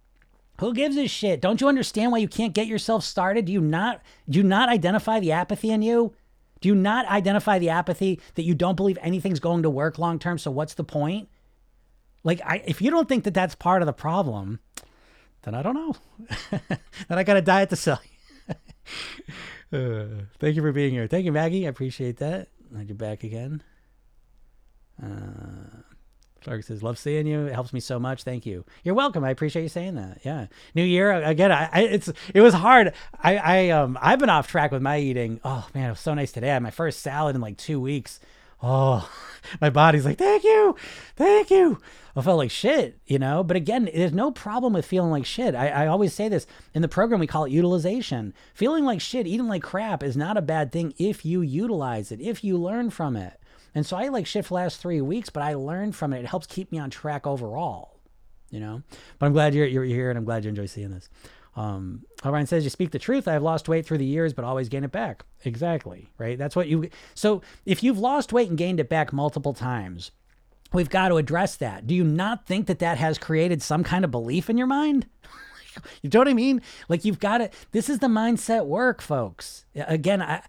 Who 0.60 0.72
gives 0.72 0.96
a 0.96 1.06
shit? 1.06 1.42
Don't 1.42 1.60
you 1.60 1.68
understand 1.68 2.12
why 2.12 2.18
you 2.18 2.28
can't 2.28 2.54
get 2.54 2.66
yourself 2.66 3.04
started? 3.04 3.44
Do 3.44 3.52
you 3.52 3.60
not 3.60 4.00
do 4.30 4.38
you 4.38 4.44
not 4.44 4.70
identify 4.70 5.20
the 5.20 5.32
apathy 5.32 5.70
in 5.70 5.82
you? 5.82 6.14
Do 6.60 6.68
you 6.68 6.74
not 6.74 7.06
identify 7.06 7.58
the 7.58 7.70
apathy 7.70 8.20
that 8.34 8.42
you 8.42 8.54
don't 8.54 8.76
believe 8.76 8.98
anything's 9.00 9.40
going 9.40 9.62
to 9.62 9.70
work 9.70 9.98
long 9.98 10.18
term? 10.18 10.38
So 10.38 10.50
what's 10.50 10.74
the 10.74 10.84
point? 10.84 11.28
Like, 12.22 12.40
I, 12.44 12.62
if 12.66 12.82
you 12.82 12.90
don't 12.90 13.08
think 13.08 13.24
that 13.24 13.34
that's 13.34 13.54
part 13.54 13.80
of 13.82 13.86
the 13.86 13.92
problem, 13.94 14.60
then 15.42 15.54
I 15.54 15.62
don't 15.62 15.74
know. 15.74 15.96
then 16.50 17.18
I 17.18 17.24
got 17.24 17.38
a 17.38 17.42
diet 17.42 17.70
to 17.70 17.76
sell 17.76 18.00
you. 18.02 18.54
Uh, 19.72 20.24
thank 20.40 20.56
you 20.56 20.62
for 20.62 20.72
being 20.72 20.90
here. 20.90 21.06
Thank 21.06 21.24
you, 21.24 21.30
Maggie. 21.30 21.64
I 21.64 21.70
appreciate 21.70 22.16
that. 22.16 22.48
You're 22.76 22.96
back 22.96 23.22
again. 23.22 23.62
Uh, 25.00 25.82
Clark 26.42 26.62
says, 26.62 26.82
"Love 26.82 26.98
seeing 26.98 27.26
you. 27.26 27.46
It 27.46 27.52
helps 27.52 27.72
me 27.72 27.80
so 27.80 27.98
much. 27.98 28.22
Thank 28.22 28.46
you. 28.46 28.64
You're 28.82 28.94
welcome. 28.94 29.24
I 29.24 29.30
appreciate 29.30 29.62
you 29.62 29.68
saying 29.68 29.94
that. 29.96 30.20
Yeah. 30.24 30.46
New 30.74 30.84
year 30.84 31.12
again. 31.12 31.52
I, 31.52 31.68
I 31.72 31.80
it's 31.82 32.12
it 32.34 32.40
was 32.40 32.54
hard. 32.54 32.92
I 33.22 33.36
I 33.36 33.70
um 33.70 33.98
I've 34.00 34.18
been 34.18 34.30
off 34.30 34.48
track 34.48 34.72
with 34.72 34.82
my 34.82 34.98
eating. 34.98 35.40
Oh 35.44 35.68
man, 35.74 35.86
it 35.86 35.90
was 35.90 36.00
so 36.00 36.14
nice 36.14 36.32
today. 36.32 36.50
I 36.50 36.54
had 36.54 36.62
my 36.62 36.70
first 36.70 37.00
salad 37.00 37.34
in 37.34 37.40
like 37.40 37.56
two 37.56 37.80
weeks. 37.80 38.20
Oh, 38.62 39.10
my 39.60 39.70
body's 39.70 40.04
like, 40.04 40.18
thank 40.18 40.44
you, 40.44 40.76
thank 41.16 41.50
you. 41.50 41.80
I 42.16 42.22
felt 42.22 42.38
like 42.38 42.50
shit, 42.50 42.98
you 43.06 43.18
know. 43.18 43.44
But 43.44 43.56
again, 43.56 43.88
there's 43.94 44.12
no 44.12 44.30
problem 44.30 44.72
with 44.72 44.84
feeling 44.84 45.10
like 45.10 45.24
shit. 45.24 45.54
I, 45.54 45.68
I 45.68 45.86
always 45.86 46.12
say 46.12 46.28
this 46.28 46.46
in 46.74 46.82
the 46.82 46.88
program. 46.88 47.20
We 47.20 47.26
call 47.26 47.44
it 47.44 47.52
utilization. 47.52 48.34
Feeling 48.52 48.84
like 48.84 49.00
shit, 49.00 49.26
eating 49.26 49.48
like 49.48 49.62
crap, 49.62 50.02
is 50.02 50.16
not 50.16 50.36
a 50.36 50.42
bad 50.42 50.72
thing 50.72 50.92
if 50.98 51.24
you 51.24 51.40
utilize 51.40 52.10
it, 52.12 52.20
if 52.20 52.42
you 52.42 52.58
learn 52.58 52.90
from 52.90 53.16
it. 53.16 53.39
And 53.74 53.86
so 53.86 53.96
I 53.96 54.08
like 54.08 54.26
shit 54.26 54.46
for 54.46 54.54
last 54.54 54.80
three 54.80 55.00
weeks, 55.00 55.30
but 55.30 55.42
I 55.42 55.54
learned 55.54 55.94
from 55.96 56.12
it. 56.12 56.20
It 56.20 56.26
helps 56.26 56.46
keep 56.46 56.72
me 56.72 56.78
on 56.78 56.90
track 56.90 57.26
overall, 57.26 58.00
you 58.50 58.60
know. 58.60 58.82
But 59.18 59.26
I'm 59.26 59.32
glad 59.32 59.54
you're 59.54 59.66
you're 59.66 59.84
here, 59.84 60.10
and 60.10 60.18
I'm 60.18 60.24
glad 60.24 60.44
you 60.44 60.48
enjoy 60.48 60.66
seeing 60.66 60.90
this. 60.90 61.08
Um, 61.56 62.04
O'Brien 62.24 62.46
says, 62.46 62.64
"You 62.64 62.70
speak 62.70 62.90
the 62.90 62.98
truth. 62.98 63.26
I've 63.28 63.42
lost 63.42 63.68
weight 63.68 63.86
through 63.86 63.98
the 63.98 64.04
years, 64.04 64.32
but 64.32 64.44
always 64.44 64.68
gain 64.68 64.84
it 64.84 64.92
back." 64.92 65.24
Exactly, 65.44 66.10
right? 66.18 66.38
That's 66.38 66.56
what 66.56 66.68
you. 66.68 66.88
So 67.14 67.42
if 67.66 67.82
you've 67.82 67.98
lost 67.98 68.32
weight 68.32 68.48
and 68.48 68.58
gained 68.58 68.80
it 68.80 68.88
back 68.88 69.12
multiple 69.12 69.52
times, 69.52 70.10
we've 70.72 70.90
got 70.90 71.08
to 71.08 71.16
address 71.16 71.56
that. 71.56 71.86
Do 71.86 71.94
you 71.94 72.04
not 72.04 72.46
think 72.46 72.66
that 72.66 72.78
that 72.78 72.98
has 72.98 73.18
created 73.18 73.62
some 73.62 73.84
kind 73.84 74.04
of 74.04 74.10
belief 74.10 74.48
in 74.48 74.58
your 74.58 74.66
mind? 74.66 75.06
you 76.02 76.10
know 76.12 76.20
what 76.20 76.28
I 76.28 76.34
mean? 76.34 76.62
Like 76.88 77.04
you've 77.04 77.20
got 77.20 77.38
to. 77.38 77.50
This 77.72 77.88
is 77.88 77.98
the 77.98 78.06
mindset 78.08 78.66
work, 78.66 79.00
folks. 79.00 79.64
Again, 79.74 80.22
I 80.22 80.42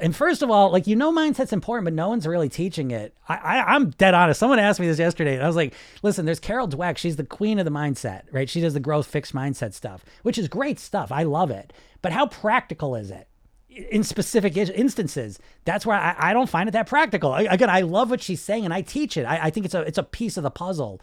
and 0.00 0.14
first 0.14 0.42
of 0.42 0.50
all, 0.50 0.70
like 0.70 0.86
you 0.86 0.94
know, 0.94 1.12
mindset's 1.12 1.52
important, 1.52 1.84
but 1.84 1.92
no 1.92 2.08
one's 2.08 2.26
really 2.26 2.48
teaching 2.48 2.90
it. 2.90 3.14
I, 3.28 3.36
I 3.36 3.76
am 3.76 3.90
dead 3.90 4.14
honest. 4.14 4.38
Someone 4.38 4.58
asked 4.58 4.78
me 4.78 4.86
this 4.86 4.98
yesterday, 4.98 5.34
and 5.34 5.42
I 5.42 5.46
was 5.46 5.56
like, 5.56 5.74
"Listen, 6.02 6.24
there's 6.24 6.40
Carol 6.40 6.68
Dweck. 6.68 6.98
She's 6.98 7.16
the 7.16 7.24
queen 7.24 7.58
of 7.58 7.64
the 7.64 7.70
mindset, 7.70 8.22
right? 8.30 8.48
She 8.48 8.60
does 8.60 8.74
the 8.74 8.80
growth 8.80 9.06
fixed 9.06 9.34
mindset 9.34 9.74
stuff, 9.74 10.04
which 10.22 10.38
is 10.38 10.48
great 10.48 10.78
stuff. 10.78 11.10
I 11.10 11.24
love 11.24 11.50
it. 11.50 11.72
But 12.00 12.12
how 12.12 12.26
practical 12.26 12.94
is 12.94 13.10
it 13.10 13.28
in 13.68 14.04
specific 14.04 14.56
instances? 14.56 15.38
That's 15.64 15.84
where 15.84 15.96
I, 15.96 16.14
I 16.16 16.32
don't 16.32 16.48
find 16.48 16.68
it 16.68 16.72
that 16.72 16.86
practical. 16.86 17.32
I, 17.32 17.42
again, 17.42 17.70
I 17.70 17.80
love 17.80 18.10
what 18.10 18.22
she's 18.22 18.40
saying, 18.40 18.64
and 18.64 18.72
I 18.72 18.82
teach 18.82 19.16
it. 19.16 19.24
I, 19.24 19.46
I 19.46 19.50
think 19.50 19.66
it's 19.66 19.74
a 19.74 19.80
it's 19.82 19.98
a 19.98 20.04
piece 20.04 20.36
of 20.36 20.44
the 20.44 20.50
puzzle. 20.50 21.00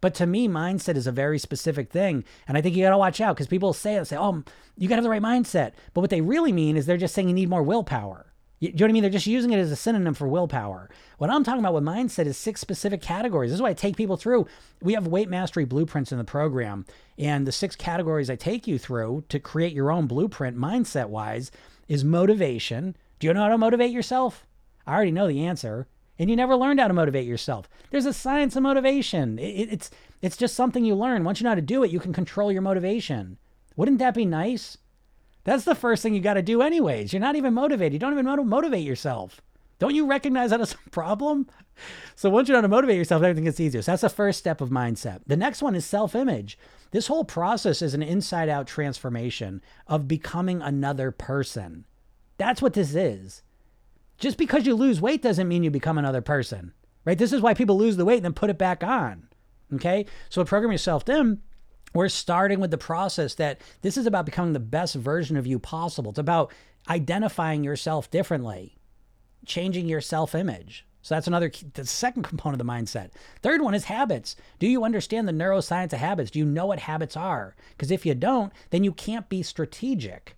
But 0.00 0.14
to 0.14 0.26
me, 0.26 0.48
mindset 0.48 0.96
is 0.96 1.06
a 1.06 1.12
very 1.12 1.38
specific 1.38 1.90
thing. 1.90 2.24
And 2.46 2.56
I 2.56 2.60
think 2.60 2.76
you 2.76 2.84
got 2.84 2.90
to 2.90 2.98
watch 2.98 3.20
out 3.20 3.34
because 3.36 3.48
people 3.48 3.72
say 3.72 4.02
say, 4.04 4.16
oh, 4.16 4.44
you 4.76 4.88
got 4.88 4.94
to 4.94 4.98
have 4.98 5.04
the 5.04 5.10
right 5.10 5.22
mindset. 5.22 5.72
But 5.92 6.02
what 6.02 6.10
they 6.10 6.20
really 6.20 6.52
mean 6.52 6.76
is 6.76 6.86
they're 6.86 6.96
just 6.96 7.14
saying 7.14 7.28
you 7.28 7.34
need 7.34 7.50
more 7.50 7.62
willpower. 7.62 8.27
You, 8.60 8.68
you 8.68 8.74
know 8.74 8.84
what 8.84 8.90
I 8.90 8.92
mean? 8.92 9.02
They're 9.02 9.10
just 9.10 9.26
using 9.26 9.52
it 9.52 9.58
as 9.58 9.70
a 9.70 9.76
synonym 9.76 10.14
for 10.14 10.28
willpower. 10.28 10.88
What 11.18 11.30
I'm 11.30 11.44
talking 11.44 11.60
about 11.60 11.74
with 11.74 11.84
mindset 11.84 12.26
is 12.26 12.36
six 12.36 12.60
specific 12.60 13.00
categories. 13.00 13.50
This 13.50 13.56
is 13.56 13.62
why 13.62 13.70
I 13.70 13.74
take 13.74 13.96
people 13.96 14.16
through. 14.16 14.46
We 14.82 14.94
have 14.94 15.06
weight 15.06 15.28
mastery 15.28 15.64
blueprints 15.64 16.12
in 16.12 16.18
the 16.18 16.24
program, 16.24 16.84
and 17.18 17.46
the 17.46 17.52
six 17.52 17.76
categories 17.76 18.30
I 18.30 18.36
take 18.36 18.66
you 18.66 18.78
through 18.78 19.24
to 19.28 19.38
create 19.38 19.72
your 19.72 19.90
own 19.90 20.06
blueprint 20.06 20.56
mindset 20.56 21.08
wise 21.08 21.50
is 21.88 22.04
motivation. 22.04 22.96
Do 23.18 23.26
you 23.26 23.34
know 23.34 23.42
how 23.42 23.48
to 23.48 23.58
motivate 23.58 23.90
yourself? 23.90 24.46
I 24.86 24.94
already 24.94 25.10
know 25.10 25.28
the 25.28 25.44
answer. 25.44 25.86
And 26.20 26.28
you 26.28 26.34
never 26.34 26.56
learned 26.56 26.80
how 26.80 26.88
to 26.88 26.94
motivate 26.94 27.26
yourself. 27.26 27.68
There's 27.90 28.06
a 28.06 28.12
science 28.12 28.56
of 28.56 28.64
motivation. 28.64 29.38
It, 29.38 29.72
it's 29.72 29.90
it's 30.20 30.36
just 30.36 30.56
something 30.56 30.84
you 30.84 30.96
learn. 30.96 31.22
Once 31.22 31.38
you 31.38 31.44
know 31.44 31.50
how 31.50 31.54
to 31.54 31.62
do 31.62 31.84
it, 31.84 31.92
you 31.92 32.00
can 32.00 32.12
control 32.12 32.50
your 32.50 32.62
motivation. 32.62 33.38
Wouldn't 33.76 34.00
that 34.00 34.14
be 34.14 34.24
nice? 34.24 34.78
That's 35.48 35.64
the 35.64 35.74
first 35.74 36.02
thing 36.02 36.12
you 36.12 36.20
got 36.20 36.34
to 36.34 36.42
do, 36.42 36.60
anyways. 36.60 37.10
You're 37.10 37.20
not 37.20 37.34
even 37.34 37.54
motivated. 37.54 37.94
You 37.94 37.98
don't 37.98 38.12
even 38.12 38.26
to 38.26 38.44
motivate 38.44 38.84
yourself. 38.84 39.40
Don't 39.78 39.94
you 39.94 40.06
recognize 40.06 40.50
that 40.50 40.60
as 40.60 40.74
a 40.86 40.90
problem? 40.90 41.46
So 42.16 42.28
once 42.28 42.48
you 42.48 42.52
know 42.52 42.58
how 42.58 42.62
to 42.62 42.68
motivate 42.68 42.98
yourself, 42.98 43.22
everything 43.22 43.44
gets 43.44 43.58
easier. 43.58 43.80
So 43.80 43.92
that's 43.92 44.02
the 44.02 44.10
first 44.10 44.38
step 44.38 44.60
of 44.60 44.68
mindset. 44.68 45.20
The 45.26 45.38
next 45.38 45.62
one 45.62 45.74
is 45.74 45.86
self 45.86 46.14
image. 46.14 46.58
This 46.90 47.06
whole 47.06 47.24
process 47.24 47.80
is 47.80 47.94
an 47.94 48.02
inside 48.02 48.50
out 48.50 48.66
transformation 48.66 49.62
of 49.86 50.06
becoming 50.06 50.60
another 50.60 51.10
person. 51.10 51.86
That's 52.36 52.60
what 52.60 52.74
this 52.74 52.94
is. 52.94 53.42
Just 54.18 54.36
because 54.36 54.66
you 54.66 54.74
lose 54.74 55.00
weight 55.00 55.22
doesn't 55.22 55.48
mean 55.48 55.64
you 55.64 55.70
become 55.70 55.96
another 55.96 56.20
person, 56.20 56.74
right? 57.06 57.16
This 57.16 57.32
is 57.32 57.40
why 57.40 57.54
people 57.54 57.78
lose 57.78 57.96
the 57.96 58.04
weight 58.04 58.16
and 58.16 58.24
then 58.26 58.34
put 58.34 58.50
it 58.50 58.58
back 58.58 58.84
on. 58.84 59.28
Okay. 59.72 60.04
So 60.28 60.44
program 60.44 60.72
yourself 60.72 61.08
in 61.08 61.40
we're 61.94 62.08
starting 62.08 62.60
with 62.60 62.70
the 62.70 62.78
process 62.78 63.34
that 63.34 63.60
this 63.82 63.96
is 63.96 64.06
about 64.06 64.26
becoming 64.26 64.52
the 64.52 64.60
best 64.60 64.94
version 64.94 65.36
of 65.36 65.46
you 65.46 65.58
possible. 65.58 66.10
It's 66.10 66.18
about 66.18 66.52
identifying 66.88 67.64
yourself 67.64 68.10
differently, 68.10 68.76
changing 69.46 69.88
your 69.88 70.00
self 70.00 70.34
image. 70.34 70.84
So 71.02 71.14
that's 71.14 71.26
another 71.26 71.50
the 71.74 71.86
second 71.86 72.24
component 72.24 72.60
of 72.60 72.66
the 72.66 72.70
mindset. 72.72 73.10
Third 73.40 73.62
one 73.62 73.74
is 73.74 73.84
habits. 73.84 74.36
Do 74.58 74.66
you 74.66 74.84
understand 74.84 75.26
the 75.26 75.32
neuroscience 75.32 75.92
of 75.92 76.00
habits? 76.00 76.30
Do 76.30 76.38
you 76.38 76.44
know 76.44 76.66
what 76.66 76.80
habits 76.80 77.16
are? 77.16 77.54
Because 77.70 77.90
if 77.90 78.04
you 78.04 78.14
don't, 78.14 78.52
then 78.70 78.84
you 78.84 78.92
can't 78.92 79.28
be 79.28 79.42
strategic. 79.42 80.36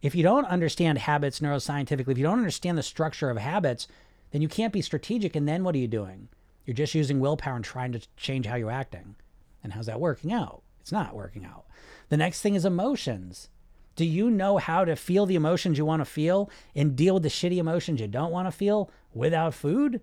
If 0.00 0.14
you 0.14 0.22
don't 0.22 0.46
understand 0.46 0.98
habits 0.98 1.40
neuroscientifically, 1.40 2.08
if 2.08 2.18
you 2.18 2.24
don't 2.24 2.38
understand 2.38 2.78
the 2.78 2.82
structure 2.82 3.30
of 3.30 3.36
habits, 3.36 3.86
then 4.30 4.40
you 4.40 4.48
can't 4.48 4.72
be 4.72 4.82
strategic. 4.82 5.36
And 5.36 5.46
then 5.46 5.62
what 5.62 5.74
are 5.74 5.78
you 5.78 5.88
doing? 5.88 6.28
You're 6.64 6.74
just 6.74 6.94
using 6.94 7.20
willpower 7.20 7.56
and 7.56 7.64
trying 7.64 7.92
to 7.92 8.00
change 8.16 8.46
how 8.46 8.56
you're 8.56 8.70
acting. 8.70 9.16
And 9.62 9.72
how's 9.72 9.86
that 9.86 10.00
working 10.00 10.32
out? 10.32 10.61
It's 10.82 10.92
not 10.92 11.14
working 11.14 11.44
out. 11.44 11.64
The 12.08 12.16
next 12.16 12.42
thing 12.42 12.54
is 12.54 12.64
emotions. 12.64 13.48
Do 13.94 14.04
you 14.04 14.30
know 14.30 14.58
how 14.58 14.84
to 14.84 14.96
feel 14.96 15.26
the 15.26 15.36
emotions 15.36 15.78
you 15.78 15.84
want 15.84 16.00
to 16.00 16.04
feel 16.04 16.50
and 16.74 16.96
deal 16.96 17.14
with 17.14 17.22
the 17.22 17.28
shitty 17.28 17.56
emotions 17.56 18.00
you 18.00 18.08
don't 18.08 18.32
want 18.32 18.48
to 18.48 18.52
feel 18.52 18.90
without 19.14 19.54
food? 19.54 20.00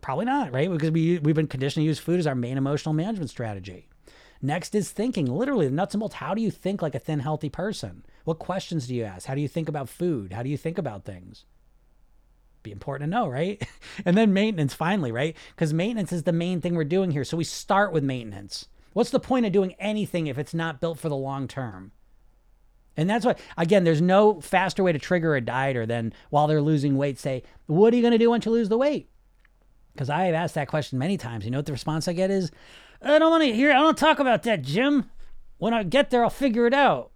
Probably 0.00 0.24
not, 0.24 0.52
right? 0.52 0.70
Because 0.70 0.90
we, 0.90 1.18
we've 1.18 1.34
been 1.34 1.48
conditioned 1.48 1.82
to 1.82 1.86
use 1.86 1.98
food 1.98 2.20
as 2.20 2.26
our 2.26 2.34
main 2.34 2.56
emotional 2.56 2.94
management 2.94 3.30
strategy. 3.30 3.88
Next 4.40 4.74
is 4.74 4.90
thinking. 4.90 5.26
Literally, 5.26 5.66
the 5.66 5.72
nuts 5.72 5.94
and 5.94 6.00
bolts. 6.00 6.14
How 6.16 6.34
do 6.34 6.40
you 6.40 6.50
think 6.50 6.80
like 6.80 6.94
a 6.94 7.00
thin, 7.00 7.18
healthy 7.18 7.48
person? 7.48 8.04
What 8.24 8.38
questions 8.38 8.86
do 8.86 8.94
you 8.94 9.04
ask? 9.04 9.26
How 9.26 9.34
do 9.34 9.40
you 9.40 9.48
think 9.48 9.68
about 9.68 9.88
food? 9.88 10.32
How 10.32 10.42
do 10.42 10.48
you 10.48 10.56
think 10.56 10.78
about 10.78 11.04
things? 11.04 11.44
Be 12.62 12.70
important 12.70 13.10
to 13.10 13.16
know, 13.16 13.28
right? 13.28 13.60
and 14.04 14.16
then 14.16 14.32
maintenance, 14.32 14.74
finally, 14.74 15.10
right? 15.10 15.36
Because 15.54 15.74
maintenance 15.74 16.12
is 16.12 16.22
the 16.22 16.32
main 16.32 16.60
thing 16.60 16.74
we're 16.74 16.84
doing 16.84 17.10
here. 17.10 17.24
So 17.24 17.36
we 17.36 17.44
start 17.44 17.92
with 17.92 18.04
maintenance. 18.04 18.68
What's 18.98 19.10
the 19.10 19.20
point 19.20 19.46
of 19.46 19.52
doing 19.52 19.76
anything 19.78 20.26
if 20.26 20.38
it's 20.38 20.52
not 20.52 20.80
built 20.80 20.98
for 20.98 21.08
the 21.08 21.14
long 21.14 21.46
term? 21.46 21.92
And 22.96 23.08
that's 23.08 23.24
why, 23.24 23.36
again, 23.56 23.84
there's 23.84 24.02
no 24.02 24.40
faster 24.40 24.82
way 24.82 24.90
to 24.90 24.98
trigger 24.98 25.36
a 25.36 25.40
dieter 25.40 25.86
than 25.86 26.12
while 26.30 26.48
they're 26.48 26.60
losing 26.60 26.96
weight, 26.96 27.16
say, 27.16 27.44
What 27.66 27.92
are 27.92 27.96
you 27.96 28.02
going 28.02 28.10
to 28.10 28.18
do 28.18 28.30
once 28.30 28.44
you 28.44 28.50
lose 28.50 28.68
the 28.68 28.76
weight? 28.76 29.08
Because 29.92 30.10
I 30.10 30.24
have 30.24 30.34
asked 30.34 30.56
that 30.56 30.66
question 30.66 30.98
many 30.98 31.16
times. 31.16 31.44
You 31.44 31.52
know 31.52 31.58
what 31.58 31.66
the 31.66 31.70
response 31.70 32.08
I 32.08 32.12
get 32.12 32.32
is, 32.32 32.50
I 33.00 33.20
don't 33.20 33.30
want 33.30 33.44
to 33.44 33.52
hear, 33.52 33.70
I 33.70 33.74
don't 33.74 33.96
talk 33.96 34.18
about 34.18 34.42
that, 34.42 34.62
Jim. 34.62 35.08
When 35.58 35.72
I 35.72 35.84
get 35.84 36.10
there, 36.10 36.24
I'll 36.24 36.28
figure 36.28 36.66
it 36.66 36.74
out. 36.74 37.12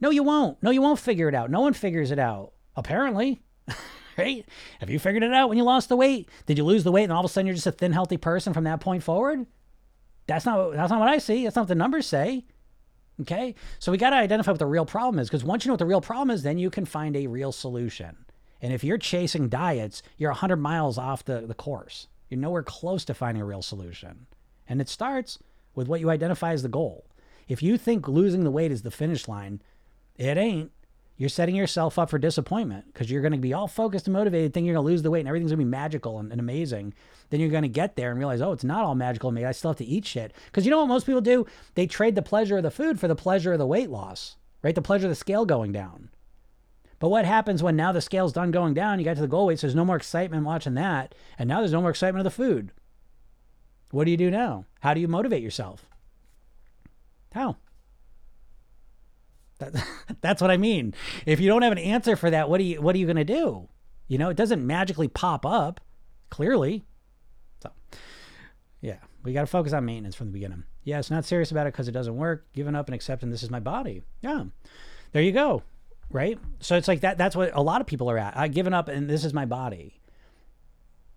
No, 0.00 0.10
you 0.10 0.22
won't. 0.22 0.62
No, 0.62 0.70
you 0.70 0.82
won't 0.82 1.00
figure 1.00 1.28
it 1.28 1.34
out. 1.34 1.50
No 1.50 1.62
one 1.62 1.72
figures 1.72 2.12
it 2.12 2.20
out, 2.20 2.52
apparently. 2.76 3.42
right? 4.16 4.46
Have 4.78 4.88
you 4.88 5.00
figured 5.00 5.24
it 5.24 5.34
out 5.34 5.48
when 5.48 5.58
you 5.58 5.64
lost 5.64 5.88
the 5.88 5.96
weight? 5.96 6.28
Did 6.46 6.58
you 6.58 6.64
lose 6.64 6.84
the 6.84 6.92
weight 6.92 7.02
and 7.02 7.12
all 7.12 7.24
of 7.24 7.28
a 7.28 7.28
sudden 7.28 7.48
you're 7.48 7.56
just 7.56 7.66
a 7.66 7.72
thin, 7.72 7.90
healthy 7.90 8.18
person 8.18 8.52
from 8.52 8.62
that 8.62 8.78
point 8.78 9.02
forward? 9.02 9.46
That's 10.28 10.46
not 10.46 10.72
that's 10.72 10.90
not 10.90 11.00
what 11.00 11.08
I 11.08 11.18
see. 11.18 11.42
That's 11.42 11.56
not 11.56 11.62
what 11.62 11.68
the 11.68 11.74
numbers 11.74 12.06
say. 12.06 12.44
Okay? 13.22 13.56
So 13.80 13.90
we 13.90 13.98
got 13.98 14.10
to 14.10 14.16
identify 14.16 14.52
what 14.52 14.60
the 14.60 14.66
real 14.66 14.86
problem 14.86 15.18
is 15.18 15.28
because 15.28 15.42
once 15.42 15.64
you 15.64 15.70
know 15.70 15.72
what 15.72 15.80
the 15.80 15.86
real 15.86 16.00
problem 16.00 16.30
is, 16.30 16.44
then 16.44 16.58
you 16.58 16.70
can 16.70 16.84
find 16.84 17.16
a 17.16 17.26
real 17.26 17.50
solution. 17.50 18.16
And 18.62 18.72
if 18.72 18.84
you're 18.84 18.98
chasing 18.98 19.48
diets, 19.48 20.02
you're 20.16 20.30
100 20.30 20.56
miles 20.56 20.98
off 20.98 21.24
the, 21.24 21.40
the 21.40 21.54
course. 21.54 22.06
You're 22.28 22.40
nowhere 22.40 22.62
close 22.62 23.04
to 23.06 23.14
finding 23.14 23.42
a 23.42 23.46
real 23.46 23.62
solution. 23.62 24.26
And 24.68 24.80
it 24.80 24.88
starts 24.88 25.38
with 25.74 25.88
what 25.88 26.00
you 26.00 26.10
identify 26.10 26.52
as 26.52 26.62
the 26.62 26.68
goal. 26.68 27.06
If 27.48 27.62
you 27.62 27.78
think 27.78 28.06
losing 28.06 28.44
the 28.44 28.50
weight 28.50 28.70
is 28.70 28.82
the 28.82 28.90
finish 28.90 29.26
line, 29.26 29.62
it 30.16 30.36
ain't 30.36 30.70
you're 31.18 31.28
setting 31.28 31.56
yourself 31.56 31.98
up 31.98 32.10
for 32.10 32.18
disappointment 32.18 32.86
because 32.86 33.10
you're 33.10 33.20
going 33.20 33.32
to 33.32 33.38
be 33.38 33.52
all 33.52 33.66
focused 33.66 34.06
and 34.06 34.14
motivated, 34.14 34.54
thinking 34.54 34.66
you're 34.66 34.76
going 34.76 34.86
to 34.86 34.90
lose 34.90 35.02
the 35.02 35.10
weight 35.10 35.18
and 35.18 35.28
everything's 35.28 35.50
going 35.50 35.58
to 35.58 35.64
be 35.64 35.70
magical 35.70 36.20
and, 36.20 36.30
and 36.30 36.40
amazing. 36.40 36.94
Then 37.30 37.40
you're 37.40 37.50
going 37.50 37.62
to 37.62 37.68
get 37.68 37.96
there 37.96 38.10
and 38.10 38.18
realize, 38.18 38.40
oh, 38.40 38.52
it's 38.52 38.62
not 38.62 38.84
all 38.84 38.94
magical 38.94 39.32
me. 39.32 39.44
I 39.44 39.50
still 39.50 39.70
have 39.70 39.78
to 39.78 39.84
eat 39.84 40.06
shit. 40.06 40.32
Because 40.46 40.64
you 40.64 40.70
know 40.70 40.78
what 40.78 40.86
most 40.86 41.06
people 41.06 41.20
do? 41.20 41.44
They 41.74 41.88
trade 41.88 42.14
the 42.14 42.22
pleasure 42.22 42.58
of 42.58 42.62
the 42.62 42.70
food 42.70 43.00
for 43.00 43.08
the 43.08 43.16
pleasure 43.16 43.52
of 43.52 43.58
the 43.58 43.66
weight 43.66 43.90
loss, 43.90 44.36
right? 44.62 44.76
The 44.76 44.80
pleasure 44.80 45.06
of 45.06 45.10
the 45.10 45.16
scale 45.16 45.44
going 45.44 45.72
down. 45.72 46.10
But 47.00 47.08
what 47.08 47.24
happens 47.24 47.64
when 47.64 47.74
now 47.74 47.90
the 47.90 48.00
scale's 48.00 48.32
done 48.32 48.52
going 48.52 48.74
down? 48.74 49.00
You 49.00 49.04
got 49.04 49.16
to 49.16 49.20
the 49.20 49.26
goal 49.26 49.46
weight, 49.46 49.58
so 49.58 49.66
there's 49.66 49.74
no 49.74 49.84
more 49.84 49.96
excitement 49.96 50.44
watching 50.44 50.74
that. 50.74 51.16
And 51.36 51.48
now 51.48 51.58
there's 51.58 51.72
no 51.72 51.80
more 51.80 51.90
excitement 51.90 52.24
of 52.24 52.32
the 52.32 52.44
food. 52.44 52.70
What 53.90 54.04
do 54.04 54.12
you 54.12 54.16
do 54.16 54.30
now? 54.30 54.66
How 54.80 54.94
do 54.94 55.00
you 55.00 55.08
motivate 55.08 55.42
yourself? 55.42 55.84
How? 57.34 57.56
That, 59.58 59.74
that's 60.20 60.40
what 60.40 60.50
I 60.50 60.56
mean. 60.56 60.94
If 61.26 61.40
you 61.40 61.48
don't 61.48 61.62
have 61.62 61.72
an 61.72 61.78
answer 61.78 62.16
for 62.16 62.30
that, 62.30 62.48
what 62.48 62.60
are 62.60 62.64
you 62.64 62.80
what 62.80 62.94
are 62.94 62.98
you 62.98 63.06
going 63.06 63.16
to 63.16 63.24
do? 63.24 63.68
You 64.06 64.18
know, 64.18 64.30
it 64.30 64.36
doesn't 64.36 64.66
magically 64.66 65.08
pop 65.08 65.44
up, 65.44 65.80
clearly. 66.30 66.84
So, 67.62 67.70
yeah, 68.80 68.96
we 69.22 69.32
got 69.34 69.42
to 69.42 69.46
focus 69.46 69.72
on 69.74 69.84
maintenance 69.84 70.14
from 70.14 70.28
the 70.28 70.32
beginning. 70.32 70.64
Yeah, 70.84 70.98
it's 70.98 71.10
not 71.10 71.26
serious 71.26 71.50
about 71.50 71.66
it 71.66 71.74
because 71.74 71.88
it 71.88 71.92
doesn't 71.92 72.16
work. 72.16 72.46
Giving 72.54 72.74
up 72.74 72.86
and 72.86 72.94
accepting 72.94 73.30
this 73.30 73.42
is 73.42 73.50
my 73.50 73.60
body. 73.60 74.02
Yeah, 74.22 74.44
there 75.12 75.22
you 75.22 75.32
go. 75.32 75.62
right? 76.10 76.38
So 76.60 76.76
it's 76.76 76.88
like 76.88 77.00
that. 77.00 77.18
That's 77.18 77.36
what 77.36 77.50
a 77.54 77.60
lot 77.60 77.80
of 77.82 77.86
people 77.86 78.10
are 78.10 78.16
at. 78.18 78.36
I've 78.36 78.52
given 78.54 78.72
up, 78.72 78.88
and 78.88 79.10
this 79.10 79.24
is 79.24 79.34
my 79.34 79.44
body. 79.44 80.00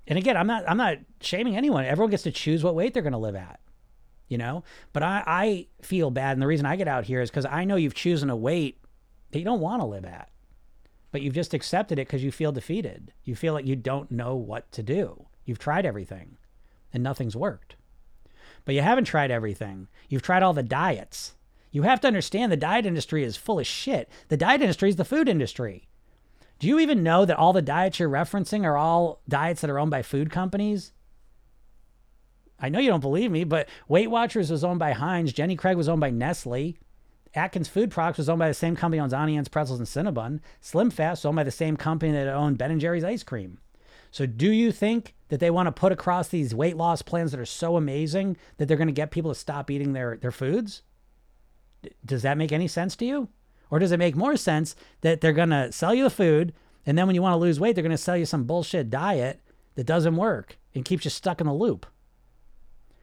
And 0.08 0.18
again, 0.18 0.36
I'm 0.36 0.48
not 0.48 0.68
I'm 0.68 0.78
not 0.78 0.98
shaming 1.22 1.56
anyone. 1.56 1.86
Everyone 1.86 2.12
gets 2.12 2.24
to 2.24 2.32
choose 2.32 2.64
what 2.64 2.76
weight 2.76 2.94
they're 2.94 3.04
going 3.04 3.14
to 3.14 3.20
live 3.20 3.36
at, 3.36 3.62
you 4.32 4.38
know. 4.38 4.64
But 4.94 5.04
I 5.04 5.24
I 5.28 5.68
feel 5.82 6.10
bad, 6.10 6.34
and 6.34 6.42
the 6.42 6.48
reason 6.48 6.66
I 6.66 6.78
get 6.78 6.88
out 6.88 7.06
here 7.06 7.22
is 7.22 7.30
because 7.30 7.46
I 7.46 7.66
know 7.66 7.76
you've 7.76 7.94
chosen 7.94 8.30
a 8.30 8.36
weight 8.36 8.80
that 9.32 9.40
you 9.40 9.46
don't 9.46 9.60
want 9.60 9.82
to 9.82 9.86
live 9.86 10.06
at, 10.06 10.30
but 11.12 11.22
you've 11.22 11.36
just 11.36 11.54
accepted 11.54 12.00
it 12.00 12.08
because 12.08 12.24
you 12.24 12.32
feel 12.32 12.54
defeated. 12.54 13.14
You 13.24 13.36
feel 13.36 13.54
like 13.54 13.68
you 13.68 13.76
don't 13.76 14.10
know 14.10 14.36
what 14.36 14.72
to 14.72 14.82
do. 14.82 15.28
You've 15.46 15.60
tried 15.60 15.86
everything, 15.86 16.38
and 16.94 17.04
nothing's 17.04 17.36
worked. 17.36 17.76
But 18.64 18.74
you 18.74 18.82
haven't 18.82 19.06
tried 19.06 19.32
everything. 19.32 19.90
You've 20.08 20.22
tried 20.22 20.44
all 20.44 20.54
the 20.54 20.64
diets. 20.64 21.36
You 21.72 21.84
have 21.84 22.00
to 22.02 22.08
understand 22.08 22.52
the 22.52 22.58
diet 22.58 22.86
industry 22.86 23.24
is 23.24 23.38
full 23.38 23.60
of 23.60 23.68
shit. 23.68 24.10
The 24.30 24.38
diet 24.38 24.62
industry 24.62 24.90
is 24.90 24.96
the 24.96 25.06
food 25.06 25.28
industry. 25.28 25.88
Do 26.60 26.68
you 26.68 26.80
even 26.80 27.02
know 27.02 27.26
that 27.26 27.38
all 27.38 27.54
the 27.54 27.62
diets 27.62 28.00
you're 28.00 28.10
referencing 28.10 28.66
are 28.66 28.78
all 28.78 29.22
diets 29.28 29.62
that 29.62 29.70
are 29.70 29.80
owned 29.80 29.92
by 29.92 30.04
food 30.04 30.30
companies? 30.30 30.92
I 32.62 32.70
know 32.70 32.80
you 32.80 32.90
don't 32.90 33.02
believe 33.02 33.32
me, 33.32 33.44
but 33.44 33.68
Weight 33.88 34.10
Watchers 34.10 34.52
was 34.52 34.64
owned 34.64 34.80
by 34.80 34.92
Heinz. 34.92 35.34
Jenny 35.34 35.56
Craig 35.56 35.78
was 35.78 35.90
owned 35.90 36.02
by 36.02 36.12
Nestle. 36.12 36.78
Atkins 37.34 37.68
Food 37.68 37.92
Products 37.92 38.18
was 38.18 38.30
owned 38.30 38.40
by 38.40 38.48
the 38.48 38.54
same 38.54 38.76
company 38.76 39.00
that 39.00 39.04
owns 39.04 39.14
Anne's 39.14 39.48
Pretzels 39.48 39.80
and 39.80 39.88
Cinnabon. 39.88 40.42
Slim 40.60 40.92
Fast 40.92 41.22
was 41.24 41.30
owned 41.30 41.38
by 41.38 41.44
the 41.44 41.52
same 41.52 41.78
company 41.78 42.12
that 42.12 42.28
owned 42.28 42.58
Ben 42.58 42.72
and 42.72 42.82
Jerry's 42.82 43.04
ice 43.04 43.24
cream. 43.24 43.58
So 44.12 44.26
do 44.26 44.52
you 44.52 44.72
think 44.72 45.16
that 45.30 45.40
they 45.40 45.50
want 45.50 45.68
to 45.68 45.72
put 45.72 45.94
across 45.94 46.28
these 46.28 46.54
weight 46.54 46.76
loss 46.76 47.02
plans 47.02 47.32
that 47.32 47.40
are 47.40 47.46
so 47.46 47.78
amazing 47.78 48.36
that 48.58 48.68
they're 48.68 48.78
going 48.78 48.88
to 48.88 48.94
get 48.94 49.12
people 49.12 49.32
to 49.32 49.40
stop 49.40 49.72
eating 49.72 49.94
their, 49.94 50.18
their 50.18 50.32
foods? 50.32 50.84
does 52.06 52.22
that 52.22 52.38
make 52.38 52.52
any 52.52 52.68
sense 52.68 52.96
to 52.98 53.06
you? 53.06 53.28
Or 53.70 53.80
does 53.80 53.92
it 53.92 53.98
make 53.98 54.16
more 54.16 54.36
sense 54.36 54.76
that 55.02 55.22
they're 55.22 55.34
going 55.34 55.50
to 55.50 55.72
sell 55.72 55.94
you 55.94 56.04
the 56.04 56.10
food 56.10 56.54
and 56.86 56.98
then 56.98 57.08
when 57.08 57.16
you 57.16 57.22
want 57.22 57.34
to 57.34 57.38
lose 57.38 57.60
weight, 57.60 57.76
they're 57.76 57.84
going 57.84 57.92
to 57.92 57.98
sell 57.98 58.18
you 58.18 58.26
some 58.26 58.44
bullshit 58.44 58.90
diet 58.90 59.40
that 59.76 59.86
doesn't 59.86 60.16
work 60.16 60.58
and 60.76 60.84
keeps 60.84 61.06
you 61.06 61.12
stuck 61.12 61.40
in 61.40 61.48
the 61.48 61.54
loop? 61.54 61.86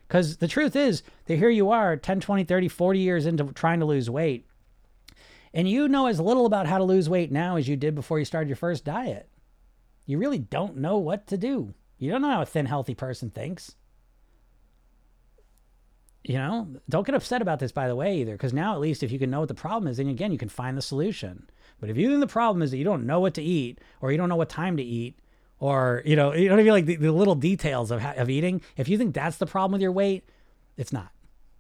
Because 0.09 0.39
the 0.39 0.49
truth 0.49 0.75
is 0.75 1.03
that 1.27 1.37
here 1.37 1.51
you 1.51 1.71
are 1.71 1.97
10, 1.97 2.21
20, 2.21 2.45
30, 2.45 2.69
40 2.69 2.99
years 2.99 3.27
into 3.27 3.45
trying 3.53 3.81
to 3.81 3.87
lose 3.87 4.09
weight. 4.09 4.47
And 5.53 5.69
you 5.69 5.87
know 5.87 6.07
as 6.07 6.19
little 6.19 6.47
about 6.47 6.67
how 6.67 6.79
to 6.79 6.85
lose 6.85 7.09
weight 7.09 7.31
now 7.31 7.57
as 7.57 7.69
you 7.69 7.77
did 7.77 7.95
before 7.95 8.19
you 8.19 8.25
started 8.25 8.49
your 8.49 8.57
first 8.57 8.85
diet. 8.85 9.29
You 10.07 10.19
really 10.19 10.39
don't 10.39 10.79
know 10.79 10.97
what 10.97 11.27
to 11.27 11.37
do. 11.37 11.75
You 11.99 12.11
don't 12.11 12.23
know 12.23 12.31
how 12.31 12.43
a 12.43 12.47
thin, 12.47 12.67
healthy 12.67 12.95
person 12.95 13.31
thinks. 13.31 13.75
You 16.25 16.37
know, 16.37 16.69
don't 16.89 17.07
get 17.07 17.15
upset 17.15 17.43
about 17.43 17.59
this, 17.59 17.73
by 17.73 17.89
the 17.89 17.97
way, 17.97 18.19
either, 18.19 18.33
because 18.33 18.53
now 18.53 18.75
at 18.75 18.81
least 18.81 19.03
if 19.03 19.13
you 19.13 19.19
can 19.19 19.31
know 19.31 19.41
what 19.41 19.49
the 19.49 19.55
problem 19.55 19.91
is, 19.91 19.99
then 19.99 20.09
again, 20.09 20.33
you 20.33 20.39
can 20.39 20.49
find 20.49 20.77
the 20.77 20.83
solution. 20.83 21.49
But 21.81 21.91
if 21.91 21.97
you 21.97 22.09
think 22.09 22.21
the 22.21 22.27
problem 22.27 22.63
is 22.63 22.71
that 22.71 22.79
you 22.79 22.85
don't 22.85 23.07
know 23.07 23.21
what 23.21 23.35
to 23.35 23.43
eat, 23.43 23.79
or 24.01 24.11
you 24.11 24.19
don't 24.19 24.29
know 24.29 24.37
what 24.37 24.49
time 24.49 24.77
to 24.77 24.83
eat, 24.83 25.19
or 25.61 26.03
you 26.05 26.17
know, 26.17 26.33
you 26.35 26.49
don't 26.49 26.61
even 26.61 26.73
like 26.73 26.87
the, 26.87 26.97
the 26.97 27.13
little 27.13 27.35
details 27.35 27.91
of 27.91 28.05
of 28.05 28.31
eating. 28.31 28.61
If 28.77 28.89
you 28.89 28.99
think 28.99 29.15
that's 29.15 29.39
the 29.39 29.47
problem 29.47 29.73
with 29.73 29.83
your 29.83 29.93
weight, 29.93 30.29
it's 30.77 30.93
not. 30.93 31.11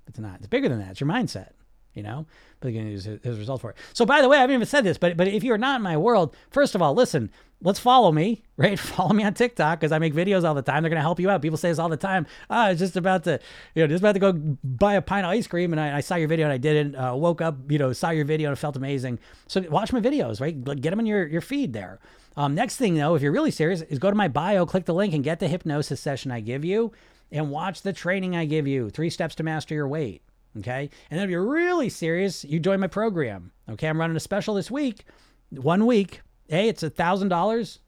It's 0.07 0.19
not. 0.19 0.37
It's 0.39 0.47
bigger 0.47 0.69
than 0.69 0.79
that. 0.79 0.93
It's 0.93 1.01
your 1.01 1.09
mindset 1.09 1.51
you 1.95 2.03
know, 2.03 2.27
but 2.61 2.69
again, 2.69 2.87
his, 2.87 3.05
his 3.05 3.39
results 3.39 3.61
for 3.61 3.71
it. 3.71 3.77
So, 3.93 4.07
by 4.07 4.23
the 4.23 4.29
way, 4.29 4.37
I 4.39 4.41
haven't 4.41 4.55
even 4.55 4.67
said 4.67 4.85
this, 4.85 4.99
but 4.99 5.17
but 5.17 5.29
if 5.29 5.43
you're 5.43 5.59
not 5.59 5.77
in 5.77 5.83
my 5.83 5.97
world, 5.97 6.37
first 6.51 6.75
of 6.75 6.83
all, 6.83 6.95
listen, 6.95 7.31
let's 7.63 7.79
follow 7.79 8.13
me, 8.13 8.43
right? 8.57 8.79
Follow 8.79 9.13
me 9.13 9.25
on 9.25 9.35
TikTok 9.35 9.81
because 9.81 9.93
I 9.93 9.99
make 9.99 10.15
videos 10.15 10.45
all 10.45 10.55
the 10.55 10.63
time. 10.63 10.83
They're 10.83 10.91
gonna 10.91 11.01
help 11.01 11.21
you 11.21 11.31
out. 11.31 11.43
People 11.43 11.59
say 11.59 11.71
this 11.71 11.79
all 11.79 11.89
the 11.89 11.97
time. 11.97 12.27
Ah, 12.51 12.67
I 12.67 12.71
was 12.71 12.79
just 12.79 12.97
about 12.97 13.25
to, 13.25 13.41
you 13.75 13.83
know, 13.83 13.87
just 13.87 14.03
about 14.03 14.13
to 14.13 14.21
go 14.21 14.33
buy 14.33 14.95
a 14.95 15.03
pint 15.03 15.27
of 15.27 15.31
ice 15.31 15.47
cream, 15.47 15.73
and 15.73 15.81
I, 15.81 15.99
I 15.99 16.01
saw 16.01 16.17
your 16.17 16.29
video 16.29 16.47
and 16.47 16.53
I 16.53 16.59
didn't. 16.59 16.95
Uh, 16.95 17.15
woke 17.15 17.41
up, 17.41 17.57
you 17.71 17.79
know, 17.79 17.93
saw 17.93 18.11
your 18.11 18.25
video 18.25 18.49
and 18.49 18.57
it 18.57 18.61
felt 18.61 18.77
amazing. 18.77 19.19
So 19.47 19.61
watch 19.69 19.93
my 19.93 20.01
videos, 20.01 20.41
right? 20.41 20.63
Get 20.81 20.91
them 20.91 21.01
in 21.01 21.07
your 21.07 21.27
your 21.27 21.41
feed 21.41 21.73
there. 21.73 21.99
Um, 22.37 22.55
next 22.55 22.77
thing 22.77 22.95
though, 22.95 23.17
if 23.17 23.23
you're 23.23 23.33
really 23.33 23.51
serious, 23.51 23.83
is 23.83 23.99
go 23.99 24.11
to 24.11 24.17
my 24.17 24.29
bio, 24.29 24.67
click 24.67 24.85
the 24.85 24.95
link, 24.95 25.15
and 25.15 25.25
get 25.25 25.41
the 25.41 25.49
hypnosis 25.49 26.01
session 26.01 26.31
I 26.31 26.41
give 26.41 26.65
you, 26.65 26.93
and 27.33 27.51
watch 27.51 27.83
the 27.83 27.93
training 27.93 28.37
I 28.37 28.45
give 28.45 28.69
you. 28.69 28.91
Three 28.91 29.11
steps 29.11 29.35
to 29.37 29.43
master 29.43 29.75
your 29.75 29.89
weight. 29.89 30.23
Okay. 30.59 30.91
And 31.11 31.21
if 31.21 31.31
you're 31.31 31.47
really 31.47 31.89
serious, 31.89 32.45
you 32.45 32.59
join 32.59 32.81
my 32.81 32.87
program. 32.87 33.53
Okay. 33.71 33.89
I'm 33.89 34.01
running 34.01 34.17
a 34.17 34.21
special 34.21 34.55
this 34.55 34.71
week, 34.71 35.05
one 35.51 35.87
week. 35.87 36.23
Hey, 36.49 36.69
it's 36.69 36.83
a 36.83 36.91
thousand 36.91 37.29
dollars. 37.29 37.81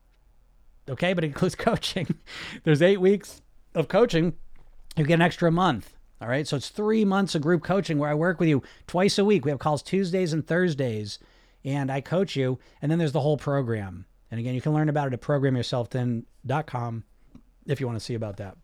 Okay. 0.89 1.13
But 1.13 1.25
it 1.25 1.29
includes 1.29 1.55
coaching. 1.57 2.15
There's 2.65 2.83
eight 2.83 3.01
weeks 3.01 3.43
of 3.75 3.89
coaching. 3.89 4.35
You 4.97 5.05
get 5.05 5.15
an 5.15 5.23
extra 5.23 5.51
month. 5.51 5.95
All 6.21 6.29
right. 6.29 6.47
So 6.47 6.57
it's 6.57 6.69
three 6.69 7.05
months 7.05 7.35
of 7.35 7.43
group 7.43 7.63
coaching 7.63 7.99
where 7.99 8.11
I 8.11 8.15
work 8.15 8.39
with 8.41 8.49
you 8.49 8.63
twice 8.87 9.19
a 9.19 9.25
week. 9.25 9.45
We 9.45 9.51
have 9.51 9.61
calls 9.61 9.83
Tuesdays 9.83 10.33
and 10.33 10.47
Thursdays, 10.47 11.19
and 11.65 11.91
I 11.91 12.01
coach 12.01 12.37
you. 12.37 12.59
And 12.83 12.91
then 12.91 12.99
there's 12.99 13.13
the 13.13 13.21
whole 13.21 13.39
program. 13.39 14.05
And 14.31 14.39
again, 14.39 14.55
you 14.55 14.61
can 14.61 14.75
learn 14.75 14.89
about 14.89 15.09
it 15.09 15.15
at 15.15 15.21
programyourselfthin.com 15.21 17.05
if 17.67 17.81
you 17.81 17.87
want 17.87 17.99
to 17.99 18.05
see 18.05 18.15
about 18.15 18.37
that. 18.37 18.57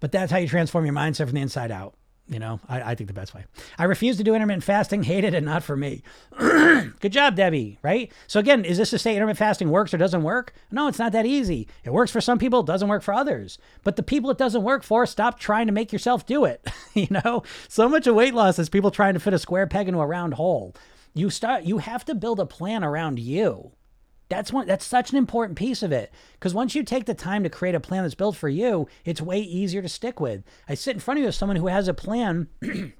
But 0.00 0.12
that's 0.12 0.30
how 0.30 0.38
you 0.38 0.48
transform 0.48 0.84
your 0.84 0.94
mindset 0.94 1.26
from 1.26 1.34
the 1.34 1.40
inside 1.40 1.70
out. 1.70 1.94
You 2.28 2.40
know, 2.40 2.58
I, 2.68 2.92
I 2.92 2.94
think 2.96 3.06
the 3.06 3.14
best 3.14 3.34
way. 3.34 3.44
I 3.78 3.84
refuse 3.84 4.16
to 4.16 4.24
do 4.24 4.34
intermittent 4.34 4.64
fasting, 4.64 5.04
hate 5.04 5.22
it, 5.22 5.32
and 5.32 5.46
not 5.46 5.62
for 5.62 5.76
me. 5.76 6.02
Good 6.38 7.12
job, 7.12 7.36
Debbie, 7.36 7.78
right? 7.82 8.12
So, 8.26 8.40
again, 8.40 8.64
is 8.64 8.78
this 8.78 8.90
to 8.90 8.98
say 8.98 9.14
intermittent 9.14 9.38
fasting 9.38 9.70
works 9.70 9.94
or 9.94 9.98
doesn't 9.98 10.24
work? 10.24 10.52
No, 10.72 10.88
it's 10.88 10.98
not 10.98 11.12
that 11.12 11.24
easy. 11.24 11.68
It 11.84 11.92
works 11.92 12.10
for 12.10 12.20
some 12.20 12.38
people, 12.40 12.64
doesn't 12.64 12.88
work 12.88 13.04
for 13.04 13.14
others. 13.14 13.58
But 13.84 13.94
the 13.94 14.02
people 14.02 14.30
it 14.30 14.38
doesn't 14.38 14.64
work 14.64 14.82
for, 14.82 15.06
stop 15.06 15.38
trying 15.38 15.66
to 15.66 15.72
make 15.72 15.92
yourself 15.92 16.26
do 16.26 16.44
it. 16.44 16.66
you 16.94 17.06
know, 17.10 17.44
so 17.68 17.88
much 17.88 18.08
of 18.08 18.16
weight 18.16 18.34
loss 18.34 18.58
is 18.58 18.68
people 18.68 18.90
trying 18.90 19.14
to 19.14 19.20
fit 19.20 19.34
a 19.34 19.38
square 19.38 19.68
peg 19.68 19.86
into 19.86 20.00
a 20.00 20.06
round 20.06 20.34
hole. 20.34 20.74
You 21.14 21.30
start, 21.30 21.62
you 21.62 21.78
have 21.78 22.04
to 22.06 22.14
build 22.14 22.40
a 22.40 22.46
plan 22.46 22.82
around 22.82 23.20
you. 23.20 23.70
That's 24.28 24.52
one 24.52 24.66
that's 24.66 24.84
such 24.84 25.10
an 25.10 25.18
important 25.18 25.56
piece 25.56 25.82
of 25.82 25.92
it 25.92 26.12
because 26.34 26.52
once 26.52 26.74
you 26.74 26.82
take 26.82 27.06
the 27.06 27.14
time 27.14 27.44
to 27.44 27.50
create 27.50 27.74
a 27.74 27.80
plan 27.80 28.02
that's 28.02 28.14
built 28.14 28.36
for 28.36 28.48
you, 28.48 28.88
it's 29.04 29.20
way 29.20 29.38
easier 29.38 29.82
to 29.82 29.88
stick 29.88 30.18
with. 30.18 30.42
I 30.68 30.74
sit 30.74 30.94
in 30.94 31.00
front 31.00 31.18
of 31.18 31.22
you 31.22 31.28
as 31.28 31.36
someone 31.36 31.56
who 31.56 31.68
has 31.68 31.86
a 31.86 31.94
plan. 31.94 32.48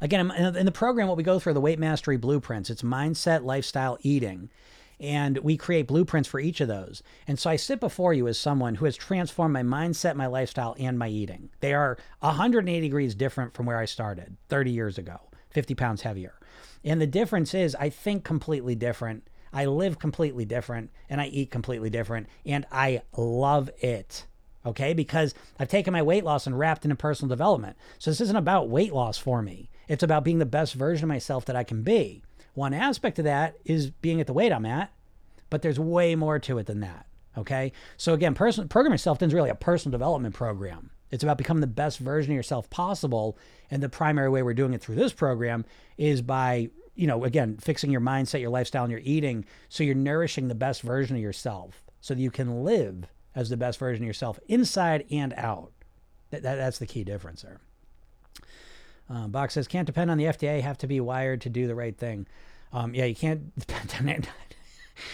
Again, 0.00 0.30
in 0.30 0.66
the 0.66 0.72
program, 0.72 1.08
what 1.08 1.16
we 1.16 1.22
go 1.22 1.38
through 1.38 1.54
the 1.54 1.60
weight 1.60 1.78
mastery 1.78 2.16
blueprints. 2.16 2.70
It's 2.70 2.82
mindset, 2.82 3.44
lifestyle, 3.44 3.98
eating. 4.02 4.50
And 5.00 5.38
we 5.38 5.56
create 5.56 5.86
blueprints 5.86 6.28
for 6.28 6.40
each 6.40 6.60
of 6.60 6.66
those. 6.66 7.04
And 7.28 7.38
so 7.38 7.50
I 7.50 7.56
sit 7.56 7.78
before 7.78 8.12
you 8.12 8.26
as 8.26 8.38
someone 8.38 8.76
who 8.76 8.84
has 8.84 8.96
transformed 8.96 9.52
my 9.52 9.62
mindset, 9.62 10.16
my 10.16 10.26
lifestyle, 10.26 10.74
and 10.78 10.98
my 10.98 11.08
eating. 11.08 11.50
They 11.60 11.72
are 11.72 11.98
180 12.20 12.80
degrees 12.80 13.14
different 13.14 13.54
from 13.54 13.66
where 13.66 13.78
I 13.78 13.84
started 13.84 14.36
30 14.48 14.72
years 14.72 14.98
ago, 14.98 15.20
50 15.50 15.76
pounds 15.76 16.02
heavier. 16.02 16.34
And 16.84 17.00
the 17.00 17.06
difference 17.06 17.54
is 17.54 17.76
I 17.76 17.90
think 17.90 18.24
completely 18.24 18.74
different 18.74 19.28
I 19.52 19.66
live 19.66 19.98
completely 19.98 20.44
different 20.44 20.90
and 21.08 21.20
I 21.20 21.26
eat 21.26 21.50
completely 21.50 21.90
different 21.90 22.28
and 22.44 22.66
I 22.70 23.02
love 23.16 23.70
it. 23.80 24.26
Okay, 24.66 24.92
because 24.92 25.34
I've 25.58 25.68
taken 25.68 25.92
my 25.92 26.02
weight 26.02 26.24
loss 26.24 26.46
and 26.46 26.58
wrapped 26.58 26.82
it 26.82 26.86
into 26.86 26.96
personal 26.96 27.28
development. 27.28 27.76
So 27.98 28.10
this 28.10 28.20
isn't 28.20 28.36
about 28.36 28.68
weight 28.68 28.92
loss 28.92 29.16
for 29.16 29.40
me. 29.40 29.70
It's 29.86 30.02
about 30.02 30.24
being 30.24 30.38
the 30.38 30.46
best 30.46 30.74
version 30.74 31.04
of 31.04 31.08
myself 31.08 31.44
that 31.46 31.56
I 31.56 31.64
can 31.64 31.82
be. 31.82 32.22
One 32.54 32.74
aspect 32.74 33.18
of 33.18 33.24
that 33.24 33.56
is 33.64 33.90
being 33.90 34.20
at 34.20 34.26
the 34.26 34.32
weight 34.32 34.52
I'm 34.52 34.66
at, 34.66 34.92
but 35.48 35.62
there's 35.62 35.78
way 35.78 36.14
more 36.16 36.38
to 36.40 36.58
it 36.58 36.66
than 36.66 36.80
that. 36.80 37.06
Okay. 37.36 37.72
So 37.96 38.14
again, 38.14 38.34
person 38.34 38.68
program 38.68 38.92
yourself 38.92 39.22
is 39.22 39.32
really 39.32 39.48
a 39.48 39.54
personal 39.54 39.92
development 39.92 40.34
program. 40.34 40.90
It's 41.10 41.22
about 41.22 41.38
becoming 41.38 41.60
the 41.60 41.66
best 41.66 41.98
version 41.98 42.32
of 42.32 42.36
yourself 42.36 42.68
possible. 42.68 43.38
And 43.70 43.82
the 43.82 43.88
primary 43.88 44.28
way 44.28 44.42
we're 44.42 44.54
doing 44.54 44.74
it 44.74 44.82
through 44.82 44.96
this 44.96 45.12
program 45.12 45.64
is 45.96 46.20
by 46.20 46.70
you 46.98 47.06
know, 47.06 47.22
again, 47.22 47.56
fixing 47.58 47.92
your 47.92 48.00
mindset, 48.00 48.40
your 48.40 48.50
lifestyle, 48.50 48.82
and 48.82 48.90
your 48.90 49.00
eating 49.04 49.44
so 49.68 49.84
you're 49.84 49.94
nourishing 49.94 50.48
the 50.48 50.54
best 50.54 50.82
version 50.82 51.14
of 51.14 51.22
yourself 51.22 51.84
so 52.00 52.12
that 52.12 52.20
you 52.20 52.30
can 52.30 52.64
live 52.64 53.06
as 53.36 53.48
the 53.48 53.56
best 53.56 53.78
version 53.78 54.02
of 54.02 54.06
yourself 54.08 54.40
inside 54.48 55.06
and 55.08 55.32
out. 55.34 55.70
That, 56.30 56.42
that 56.42 56.56
that's 56.56 56.80
the 56.80 56.86
key 56.86 57.04
difference 57.04 57.42
there. 57.42 57.60
Uh, 59.08 59.28
Box 59.28 59.54
says, 59.54 59.68
can't 59.68 59.86
depend 59.86 60.10
on 60.10 60.18
the 60.18 60.24
FDA, 60.24 60.60
have 60.60 60.76
to 60.78 60.88
be 60.88 60.98
wired 60.98 61.40
to 61.42 61.48
do 61.48 61.68
the 61.68 61.74
right 61.76 61.96
thing. 61.96 62.26
Um, 62.72 62.94
yeah, 62.96 63.04
you 63.04 63.14
can't 63.14 63.56
depend 63.58 63.94
on 64.00 64.08
it. 64.08 64.28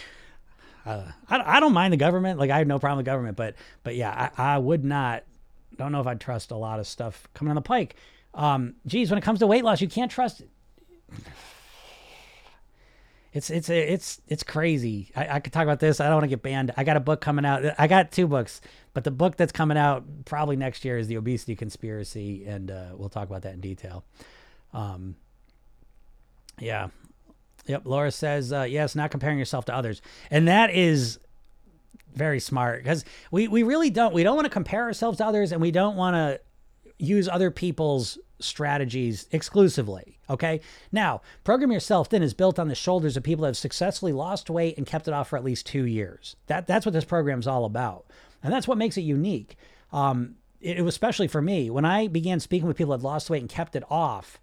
uh, 0.87 1.13
I, 1.29 1.57
I 1.57 1.61
don't 1.61 1.75
mind 1.75 1.93
the 1.93 1.99
government. 1.99 2.39
Like, 2.39 2.51
I 2.51 2.59
have 2.59 2.67
no 2.67 2.79
problem 2.79 2.97
with 2.97 3.07
government, 3.07 3.37
but, 3.37 3.57
but 3.83 3.95
yeah, 3.95 4.31
I, 4.39 4.55
I 4.55 4.59
would 4.59 4.87
not, 4.87 5.25
don't 5.77 5.93
know 5.93 6.01
if 6.01 6.07
I'd 6.07 6.21
trust 6.21 6.51
a 6.51 6.57
lot 6.57 6.81
of 6.81 6.87
stuff 6.87 7.29
coming 7.35 7.51
on 7.51 7.57
the 7.57 7.61
pike. 7.61 7.97
Um, 8.33 8.77
geez, 8.87 9.11
when 9.11 9.19
it 9.19 9.23
comes 9.23 9.41
to 9.41 9.47
weight 9.47 9.65
loss, 9.65 9.83
you 9.83 9.89
can't 9.89 10.11
trust 10.11 10.43
it's 13.35 13.51
it's 13.51 13.69
it's 13.69 14.21
it's 14.29 14.45
crazy. 14.45 15.11
I, 15.17 15.29
I 15.29 15.41
could 15.41 15.53
talk 15.53 15.65
about 15.65 15.81
this. 15.81 16.01
I 16.01 16.05
don't 16.05 16.15
want 16.15 16.25
to 16.25 16.29
get 16.29 16.43
banned. 16.43 16.73
I 16.77 16.85
got 16.85 16.97
a 16.97 17.01
book 17.01 17.21
coming 17.21 17.45
out. 17.45 17.65
I 17.79 17.89
got 17.89 18.13
two 18.13 18.29
books, 18.29 18.61
but 18.95 19.03
the 19.03 19.11
book 19.11 19.37
that's 19.37 19.51
coming 19.51 19.77
out 19.77 20.05
probably 20.25 20.55
next 20.55 20.85
year 20.85 20.97
is 20.99 21.09
the 21.09 21.17
obesity 21.17 21.57
conspiracy, 21.57 22.45
and 22.47 22.71
uh, 22.71 22.91
we'll 22.95 23.09
talk 23.09 23.29
about 23.29 23.43
that 23.43 23.55
in 23.55 23.61
detail. 23.61 24.05
Um, 24.73 25.17
yeah, 26.61 26.89
yep. 27.67 27.83
Laura 27.85 28.13
says 28.13 28.53
uh, 28.53 28.63
yes, 28.63 28.95
not 28.95 29.11
comparing 29.11 29.39
yourself 29.39 29.65
to 29.65 29.75
others, 29.75 30.01
and 30.31 30.47
that 30.47 30.71
is 30.73 31.19
very 32.15 32.39
smart 32.39 32.85
because 32.85 33.05
we 33.33 33.49
we 33.49 33.65
really 33.65 33.91
don't 33.91 34.15
we 34.15 34.23
don't 34.23 34.37
want 34.37 34.47
to 34.47 34.51
compare 34.51 34.85
ourselves 34.85 35.19
to 35.19 35.27
others, 35.27 35.51
and 35.51 35.61
we 35.61 35.73
don't 35.73 35.97
want 35.97 36.15
to 36.15 36.41
use 37.05 37.29
other 37.29 37.51
people's 37.51 38.17
strategies 38.45 39.27
exclusively. 39.33 40.19
Okay. 40.29 40.61
Now, 40.93 41.23
Program 41.43 41.73
Yourself 41.73 42.09
Thin 42.09 42.23
is 42.23 42.35
built 42.35 42.59
on 42.59 42.69
the 42.69 42.75
shoulders 42.75 43.17
of 43.17 43.23
people 43.23 43.43
that 43.43 43.49
have 43.49 43.57
successfully 43.57 44.13
lost 44.13 44.51
weight 44.51 44.77
and 44.77 44.87
kept 44.87 45.09
it 45.09 45.15
off 45.15 45.29
for 45.29 45.37
at 45.37 45.45
least 45.45 45.67
two 45.67 45.85
years. 45.85 46.37
That, 46.47 46.67
that's 46.67 46.87
what 46.87 46.93
this 46.93 47.05
program's 47.05 47.47
all 47.47 47.65
about. 47.65 48.07
And 48.43 48.53
that's 48.53 48.69
what 48.69 48.79
makes 48.79 48.97
it 48.97 49.03
unique. 49.03 49.57
Um, 49.93 50.37
it, 50.61 50.79
it 50.79 50.83
was 50.83 50.95
especially 50.95 51.29
for 51.29 51.43
me 51.43 51.71
when 51.71 51.85
I 51.85 52.09
began 52.09 52.41
speaking 52.41 52.69
with 52.69 52.77
people 52.77 52.97
that 52.97 53.05
lost 53.05 53.31
weight 53.31 53.43
and 53.43 53.49
kept 53.49 53.77
it 53.77 53.85
off 53.91 54.41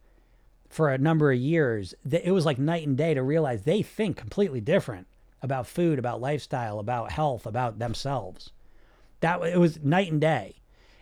for 0.69 0.89
a 0.89 0.97
number 0.97 1.31
of 1.31 1.37
years. 1.37 1.93
It 2.09 2.31
was 2.31 2.45
like 2.45 2.57
night 2.57 2.87
and 2.87 2.97
day 2.97 3.13
to 3.13 3.21
realize 3.23 3.63
they 3.63 3.81
think 3.81 4.17
completely 4.17 4.61
different 4.61 5.07
about 5.41 5.67
food, 5.67 5.99
about 5.99 6.21
lifestyle, 6.21 6.79
about 6.79 7.11
health, 7.11 7.45
about 7.45 7.79
themselves. 7.79 8.51
That 9.19 9.41
it 9.43 9.59
was 9.59 9.83
night 9.83 10.11
and 10.11 10.21
day. 10.21 10.60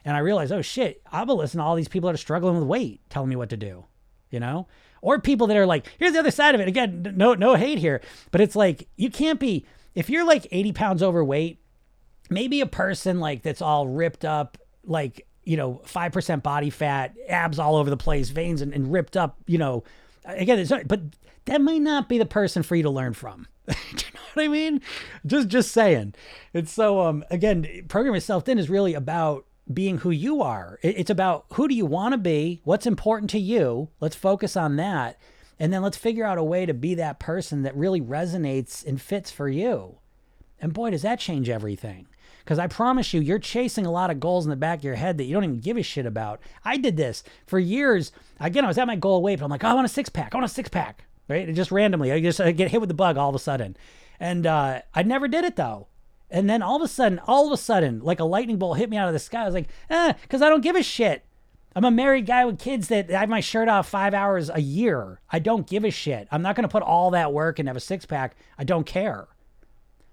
And 0.10 0.18
I 0.18 0.22
realized, 0.22 0.52
oh 0.52 0.64
shit, 0.64 1.04
I've 1.12 1.28
been 1.28 1.38
listening 1.38 1.60
to 1.60 1.66
all 1.66 1.76
these 1.76 1.88
people 1.88 2.08
that 2.08 2.16
are 2.16 2.18
struggling 2.18 2.56
with 2.56 2.64
weight 2.64 3.00
telling 3.12 3.30
me 3.30 3.36
what 3.36 3.50
to 3.50 3.58
do, 3.58 3.86
you 4.32 4.40
know? 4.40 4.68
Or 5.04 5.20
people 5.20 5.46
that 5.46 5.56
are 5.56 5.68
like, 5.68 5.86
here's 6.00 6.14
the 6.14 6.20
other 6.20 6.32
side 6.32 6.56
of 6.56 6.62
it. 6.62 6.68
Again, 6.68 7.14
no, 7.16 7.36
no 7.36 7.54
hate 7.54 7.78
here, 7.78 8.02
but 8.32 8.42
it's 8.42 8.56
like 8.56 8.88
you 8.96 9.12
can't 9.12 9.40
be 9.40 9.68
if 9.94 10.10
you're 10.10 10.26
like 10.26 10.48
80 10.50 10.72
pounds 10.72 11.04
overweight, 11.04 11.62
maybe 12.32 12.60
a 12.60 12.66
person 12.66 13.20
like 13.20 13.44
that's 13.44 13.62
all 13.62 13.88
ripped 13.88 14.26
up, 14.26 14.58
like 14.84 15.28
you 15.44 15.58
know, 15.58 15.80
five 15.86 16.12
percent 16.12 16.42
body 16.42 16.72
fat, 16.72 17.14
abs 17.28 17.60
all 17.60 17.76
over 17.76 17.92
the 17.92 17.96
place, 17.96 18.30
veins 18.30 18.64
and, 18.64 18.74
and 18.74 18.92
ripped 18.92 19.16
up, 19.16 19.38
you 19.46 19.60
know. 19.60 19.84
Again, 20.26 20.58
it's 20.58 20.72
not, 20.72 20.88
but 20.88 21.02
that 21.46 21.62
might 21.62 21.84
not 21.84 22.10
be 22.10 22.18
the 22.18 22.26
person 22.26 22.64
for 22.64 22.76
you 22.76 22.82
to 22.82 22.90
learn 22.90 23.14
from. 23.14 23.48
Do 23.68 23.76
you 23.76 24.14
know 24.16 24.22
what 24.34 24.44
I 24.44 24.48
mean? 24.48 24.82
Just 25.28 25.50
just 25.50 25.72
saying. 25.72 26.16
It's 26.52 26.72
so 26.72 27.02
um 27.02 27.24
again, 27.30 27.86
program 27.90 28.16
yourself 28.16 28.46
thin 28.46 28.58
is 28.58 28.72
really 28.72 28.96
about 28.96 29.46
being 29.72 30.00
who 30.00 30.12
you 30.12 30.42
are. 30.42 30.80
It's 30.82 31.10
about 31.10 31.46
who 31.54 31.68
do 31.68 31.76
you 31.76 31.86
want 31.86 32.14
to 32.14 32.18
be? 32.18 32.62
What's 32.64 32.88
important 32.88 33.30
to 33.32 33.40
you? 33.40 33.90
Let's 34.00 34.16
focus 34.16 34.58
on 34.58 34.76
that. 34.78 35.20
And 35.60 35.74
then 35.74 35.82
let's 35.82 35.98
figure 35.98 36.26
out 36.26 36.38
a 36.38 36.44
way 36.44 36.66
to 36.66 36.74
be 36.74 36.96
that 36.96 37.20
person 37.20 37.64
that 37.64 37.76
really 37.76 38.02
resonates 38.02 38.86
and 38.86 39.02
fits 39.02 39.30
for 39.30 39.50
you. 39.50 39.98
And 40.62 40.74
boy, 40.74 40.92
does 40.92 41.02
that 41.02 41.20
change 41.20 41.50
everything. 41.50 42.08
Because 42.40 42.60
I 42.60 42.68
promise 42.68 43.14
you, 43.14 43.22
you're 43.22 43.40
chasing 43.40 43.86
a 43.86 43.92
lot 43.92 44.10
of 44.10 44.20
goals 44.20 44.46
in 44.46 44.50
the 44.50 44.56
back 44.56 44.80
of 44.80 44.84
your 44.86 44.96
head 44.96 45.18
that 45.18 45.26
you 45.26 45.34
don't 45.34 45.44
even 45.44 45.60
give 45.60 45.78
a 45.78 45.84
shit 45.84 46.06
about. 46.06 46.40
I 46.64 46.78
did 46.78 46.98
this 46.98 47.24
for 47.46 47.60
years. 47.60 48.12
Again, 48.40 48.66
I 48.66 48.70
was 48.70 48.78
at 48.78 48.88
my 48.88 48.96
goal 48.96 49.22
weight, 49.22 49.40
but 49.40 49.46
I'm 49.46 49.52
like, 49.52 49.64
oh, 49.64 49.68
I 49.68 49.74
want 49.74 49.86
a 49.86 49.90
six 49.90 50.10
pack. 50.10 50.34
I 50.34 50.38
want 50.38 50.50
a 50.50 50.54
six 50.54 50.70
pack 50.70 51.06
right? 51.30 51.48
And 51.48 51.56
just 51.56 51.72
randomly, 51.72 52.12
I 52.12 52.20
just 52.20 52.42
I 52.42 52.52
get 52.52 52.72
hit 52.72 52.82
with 52.82 52.90
the 52.90 52.96
bug 52.96 53.16
all 53.16 53.30
of 53.30 53.36
a 53.36 53.40
sudden, 53.40 53.78
and 54.20 54.46
uh, 54.46 54.82
I 54.94 55.04
never 55.04 55.30
did 55.30 55.46
it 55.46 55.56
though. 55.56 55.88
And 56.32 56.50
then 56.50 56.62
all 56.62 56.76
of 56.76 56.82
a 56.82 56.88
sudden, 56.88 57.20
all 57.28 57.48
of 57.48 57.54
a 57.54 57.58
sudden, 57.58 58.00
like 58.02 58.20
a 58.20 58.26
lightning 58.26 58.58
bolt 58.58 58.78
hit 58.78 58.90
me 58.90 58.98
out 58.98 59.08
of 59.08 59.14
the 59.14 59.20
sky. 59.20 59.42
I 59.42 59.46
was 59.46 59.54
like, 59.54 59.70
eh, 59.90 60.14
because 60.22 60.42
I 60.42 60.50
don't 60.50 60.62
give 60.62 60.76
a 60.76 60.84
shit. 60.84 61.26
I'm 61.76 61.86
a 61.86 61.92
married 61.92 62.26
guy 62.26 62.46
with 62.46 62.60
kids 62.60 62.88
that 62.88 63.12
I 63.12 63.22
have 63.22 63.30
my 63.30 63.42
shirt 63.42 63.68
off 63.68 63.88
five 63.88 64.14
hours 64.14 64.50
a 64.50 64.62
year. 64.62 65.22
I 65.30 65.40
don't 65.40 65.68
give 65.68 65.86
a 65.86 65.92
shit. 65.92 66.28
I'm 66.32 66.42
not 66.42 66.56
going 66.56 66.68
to 66.68 66.72
put 66.72 66.84
all 66.84 67.12
that 67.12 67.34
work 67.34 67.60
and 67.60 67.68
have 67.68 67.78
a 67.78 67.82
six 67.82 68.06
pack. 68.06 68.36
I 68.58 68.64
don't 68.64 68.86
care. 68.86 69.28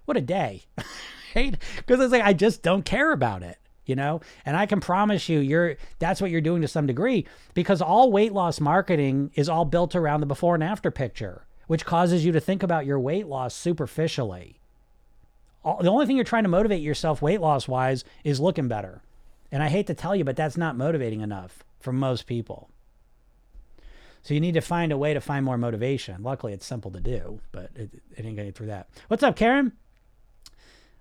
What 0.04 0.16
a 0.16 0.20
day. 0.20 0.64
right? 1.36 1.56
Because 1.76 2.00
it's 2.00 2.12
like, 2.12 2.22
I 2.22 2.32
just 2.32 2.62
don't 2.62 2.84
care 2.84 3.12
about 3.12 3.42
it 3.42 3.58
you 3.86 3.94
know 3.94 4.20
and 4.44 4.56
i 4.56 4.66
can 4.66 4.80
promise 4.80 5.28
you 5.28 5.38
you're 5.38 5.76
that's 5.98 6.20
what 6.20 6.30
you're 6.30 6.40
doing 6.40 6.60
to 6.60 6.68
some 6.68 6.86
degree 6.86 7.24
because 7.54 7.80
all 7.80 8.12
weight 8.12 8.32
loss 8.32 8.60
marketing 8.60 9.30
is 9.34 9.48
all 9.48 9.64
built 9.64 9.94
around 9.94 10.20
the 10.20 10.26
before 10.26 10.54
and 10.54 10.64
after 10.64 10.90
picture 10.90 11.46
which 11.68 11.86
causes 11.86 12.24
you 12.24 12.32
to 12.32 12.40
think 12.40 12.62
about 12.62 12.84
your 12.84 13.00
weight 13.00 13.26
loss 13.26 13.54
superficially 13.54 14.60
all, 15.66 15.82
the 15.82 15.90
only 15.90 16.06
thing 16.06 16.16
you're 16.16 16.24
trying 16.24 16.44
to 16.44 16.48
motivate 16.48 16.80
yourself 16.80 17.20
weight 17.20 17.40
loss 17.40 17.68
wise 17.68 18.04
is 18.24 18.40
looking 18.40 18.68
better 18.68 19.02
and 19.50 19.62
i 19.62 19.68
hate 19.68 19.86
to 19.86 19.94
tell 19.94 20.16
you 20.16 20.24
but 20.24 20.36
that's 20.36 20.56
not 20.56 20.76
motivating 20.76 21.20
enough 21.20 21.64
for 21.80 21.92
most 21.92 22.26
people 22.26 22.70
so 24.22 24.32
you 24.32 24.40
need 24.40 24.54
to 24.54 24.60
find 24.60 24.92
a 24.92 24.98
way 24.98 25.12
to 25.12 25.20
find 25.20 25.44
more 25.44 25.58
motivation 25.58 26.22
luckily 26.22 26.52
it's 26.52 26.64
simple 26.64 26.90
to 26.90 27.00
do 27.00 27.40
but 27.52 27.70
it, 27.74 27.90
it 28.16 28.24
ain't 28.24 28.36
getting 28.36 28.52
through 28.52 28.68
that 28.68 28.88
what's 29.08 29.22
up 29.22 29.36
karen 29.36 29.72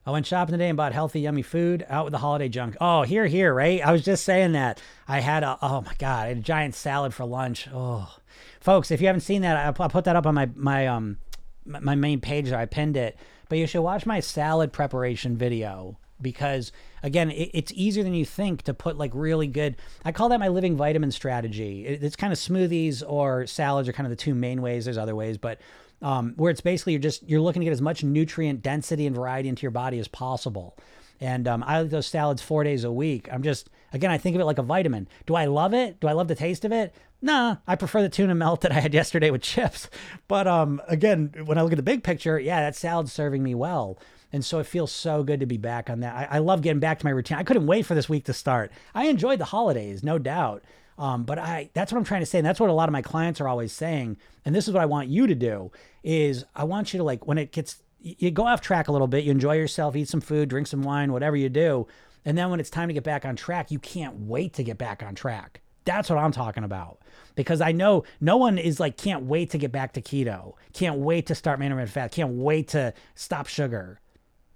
I 0.08 0.12
went 0.12 0.28
shopping 0.28 0.54
today 0.54 0.70
and 0.70 0.78
bought 0.78 0.94
healthy, 0.94 1.22
yummy 1.22 1.42
food 1.42 1.84
out 1.90 2.06
with 2.06 2.12
the 2.12 2.20
holiday 2.20 2.48
junk. 2.48 2.78
Oh, 2.80 3.02
here, 3.02 3.26
here, 3.26 3.52
right? 3.52 3.84
I 3.84 3.92
was 3.92 4.06
just 4.06 4.24
saying 4.24 4.52
that. 4.52 4.80
I 5.08 5.20
had 5.20 5.42
a, 5.42 5.58
oh 5.64 5.82
my 5.82 5.94
God, 5.98 6.30
a 6.30 6.36
giant 6.36 6.76
salad 6.76 7.12
for 7.12 7.26
lunch. 7.26 7.68
Oh, 7.74 8.16
folks, 8.60 8.92
if 8.92 9.02
you 9.02 9.08
haven't 9.08 9.22
seen 9.22 9.42
that, 9.42 9.58
I, 9.58 9.88
put 9.88 10.04
that 10.04 10.16
up 10.16 10.28
on 10.28 10.36
my, 10.36 10.48
my, 10.54 10.86
um, 10.86 11.18
my 11.66 11.96
main 11.96 12.22
page 12.22 12.50
there. 12.50 12.60
I 12.60 12.68
pinned 12.68 12.98
it, 12.98 13.18
but 13.50 13.58
you 13.58 13.68
should 13.68 13.82
watch 13.82 14.06
my 14.06 14.20
salad 14.20 14.72
preparation 14.72 15.38
video 15.38 15.98
because 16.22 16.72
again 17.04 17.30
it, 17.30 17.50
it's 17.54 17.72
easier 17.74 18.04
than 18.04 18.14
you 18.14 18.26
think 18.26 18.62
to 18.62 18.74
put 18.74 18.98
like 18.98 19.12
really 19.14 19.48
good 19.48 19.76
i 20.06 20.12
call 20.12 20.30
that 20.30 20.40
my 20.40 20.48
living 20.48 20.78
vitamin 20.78 21.12
strategy 21.12 21.86
it, 21.86 22.04
it's 22.04 22.16
kind 22.16 22.32
of 22.32 22.40
smoothies 22.40 23.04
or 23.06 23.46
salads 23.46 23.90
are 23.90 23.94
kind 23.94 24.08
of 24.08 24.10
the 24.12 24.16
two 24.16 24.34
main 24.34 24.62
ways 24.62 24.86
there's 24.86 24.98
other 24.98 25.16
ways 25.16 25.38
but 25.38 25.60
um, 26.02 26.34
where 26.36 26.52
it's 26.52 26.62
basically 26.62 26.94
you're 26.94 27.02
just 27.02 27.28
you're 27.28 27.42
looking 27.42 27.62
to 27.62 27.66
get 27.66 27.72
as 27.72 27.82
much 27.82 28.04
nutrient 28.04 28.62
density 28.62 29.08
and 29.08 29.16
variety 29.16 29.50
into 29.50 29.64
your 29.64 29.72
body 29.72 30.00
as 30.00 30.08
possible. 30.08 30.78
And 31.20 31.48
um, 31.48 31.64
I 31.66 31.84
eat 31.84 31.90
those 31.90 32.08
salads 32.08 32.42
four 32.42 32.64
days 32.64 32.84
a 32.84 32.92
week. 32.92 33.30
I'm 33.32 33.44
just 33.44 33.70
again, 33.94 34.12
I 34.12 34.18
think 34.18 34.36
of 34.36 34.42
it 34.42 34.46
like 34.46 34.58
a 34.58 34.64
vitamin. 34.64 35.08
Do 35.26 35.36
I 35.36 35.46
love 35.46 35.74
it? 35.74 36.00
Do 36.00 36.08
I 36.08 36.14
love 36.14 36.28
the 36.28 36.36
taste 36.36 36.66
of 36.66 36.72
it? 36.72 36.94
Nah, 37.22 37.58
I 37.66 37.76
prefer 37.76 38.02
the 38.02 38.10
tuna 38.10 38.36
melt 38.36 38.62
that 38.62 38.72
I 38.72 38.80
had 38.80 38.94
yesterday 38.94 39.32
with 39.32 39.42
chips. 39.42 39.90
But 40.28 40.48
um, 40.48 40.82
again, 40.88 41.34
when 41.46 41.58
I 41.58 41.62
look 41.62 41.72
at 41.72 41.78
the 41.78 41.84
big 41.84 42.04
picture, 42.04 42.40
yeah, 42.40 42.62
that 42.62 42.76
salad's 42.76 43.14
serving 43.14 43.44
me 43.44 43.56
well. 43.56 43.98
And 44.34 44.44
so 44.44 44.60
it 44.60 44.66
feels 44.66 44.92
so 44.92 45.24
good 45.24 45.40
to 45.40 45.46
be 45.46 45.58
back 45.58 45.90
on 45.90 46.02
that. 46.02 46.14
I, 46.14 46.36
I 46.36 46.40
love 46.40 46.62
getting 46.62 46.80
back 46.80 47.00
to 47.00 47.06
my 47.06 47.12
routine. 47.12 47.38
I 47.38 47.44
couldn't 47.44 47.68
wait 47.68 47.86
for 47.86 47.96
this 47.96 48.10
week 48.10 48.26
to 48.26 48.34
start. 48.34 48.72
I 48.94 49.06
enjoyed 49.06 49.40
the 49.40 49.46
holidays, 49.46 50.04
no 50.04 50.18
doubt. 50.18 50.64
Um, 50.98 51.24
but 51.24 51.38
I 51.38 51.70
that's 51.74 51.92
what 51.92 51.98
I'm 51.98 52.06
trying 52.06 52.22
to 52.22 52.26
say. 52.26 52.40
And 52.40 52.48
that's 52.48 52.60
what 52.60 52.70
a 52.70 52.74
lot 52.74 52.90
of 52.90 52.94
my 52.94 53.02
clients 53.02 53.42
are 53.42 53.48
always 53.48 53.72
saying. 53.72 54.18
And 54.44 54.54
this 54.54 54.68
is 54.68 54.74
what 54.74 54.82
I 54.82 54.86
want 54.86 55.10
you 55.10 55.28
to 55.28 55.36
do 55.36 55.72
is 56.04 56.46
I 56.56 56.64
want 56.64 56.94
you 56.94 57.00
to 57.00 57.04
like 57.04 57.28
when 57.28 57.38
it 57.38 57.52
gets 57.52 57.78
you 58.06 58.30
go 58.30 58.46
off 58.46 58.62
track 58.62 58.88
a 58.88 58.92
little 58.92 59.08
bit, 59.08 59.24
you 59.24 59.32
enjoy 59.32 59.56
yourself, 59.56 59.96
eat 59.96 60.08
some 60.08 60.22
food, 60.22 60.50
drink 60.50 60.68
some 60.68 60.84
wine, 60.84 61.12
whatever 61.12 61.36
you 61.36 61.50
do. 61.50 61.88
And 62.24 62.38
then 62.38 62.50
when 62.52 62.60
it's 62.60 62.70
time 62.70 62.88
to 62.88 62.94
get 62.94 63.04
back 63.04 63.26
on 63.26 63.36
track, 63.36 63.72
you 63.72 63.80
can't 63.80 64.16
wait 64.22 64.54
to 64.54 64.64
get 64.64 64.78
back 64.78 65.02
on 65.02 65.16
track. 65.16 65.62
That's 65.86 66.10
what 66.10 66.20
I'm 66.20 66.32
talking 66.32 66.64
about. 66.64 67.00
Because 67.36 67.62
I 67.62 67.72
know 67.72 68.04
no 68.22 68.38
one 68.38 68.58
is 68.58 68.80
like, 68.80 68.98
can't 68.98 69.26
wait 69.26 69.52
to 69.52 69.58
get 69.58 69.72
back 69.72 69.94
to 69.94 70.02
keto, 70.02 70.54
can't 70.74 71.00
wait 71.00 71.28
to 71.28 71.36
start 71.36 71.60
management 71.60 71.90
fat, 71.90 72.12
can't 72.12 72.34
wait 72.34 72.70
to 72.70 72.94
stop 73.16 73.48
sugar, 73.48 74.00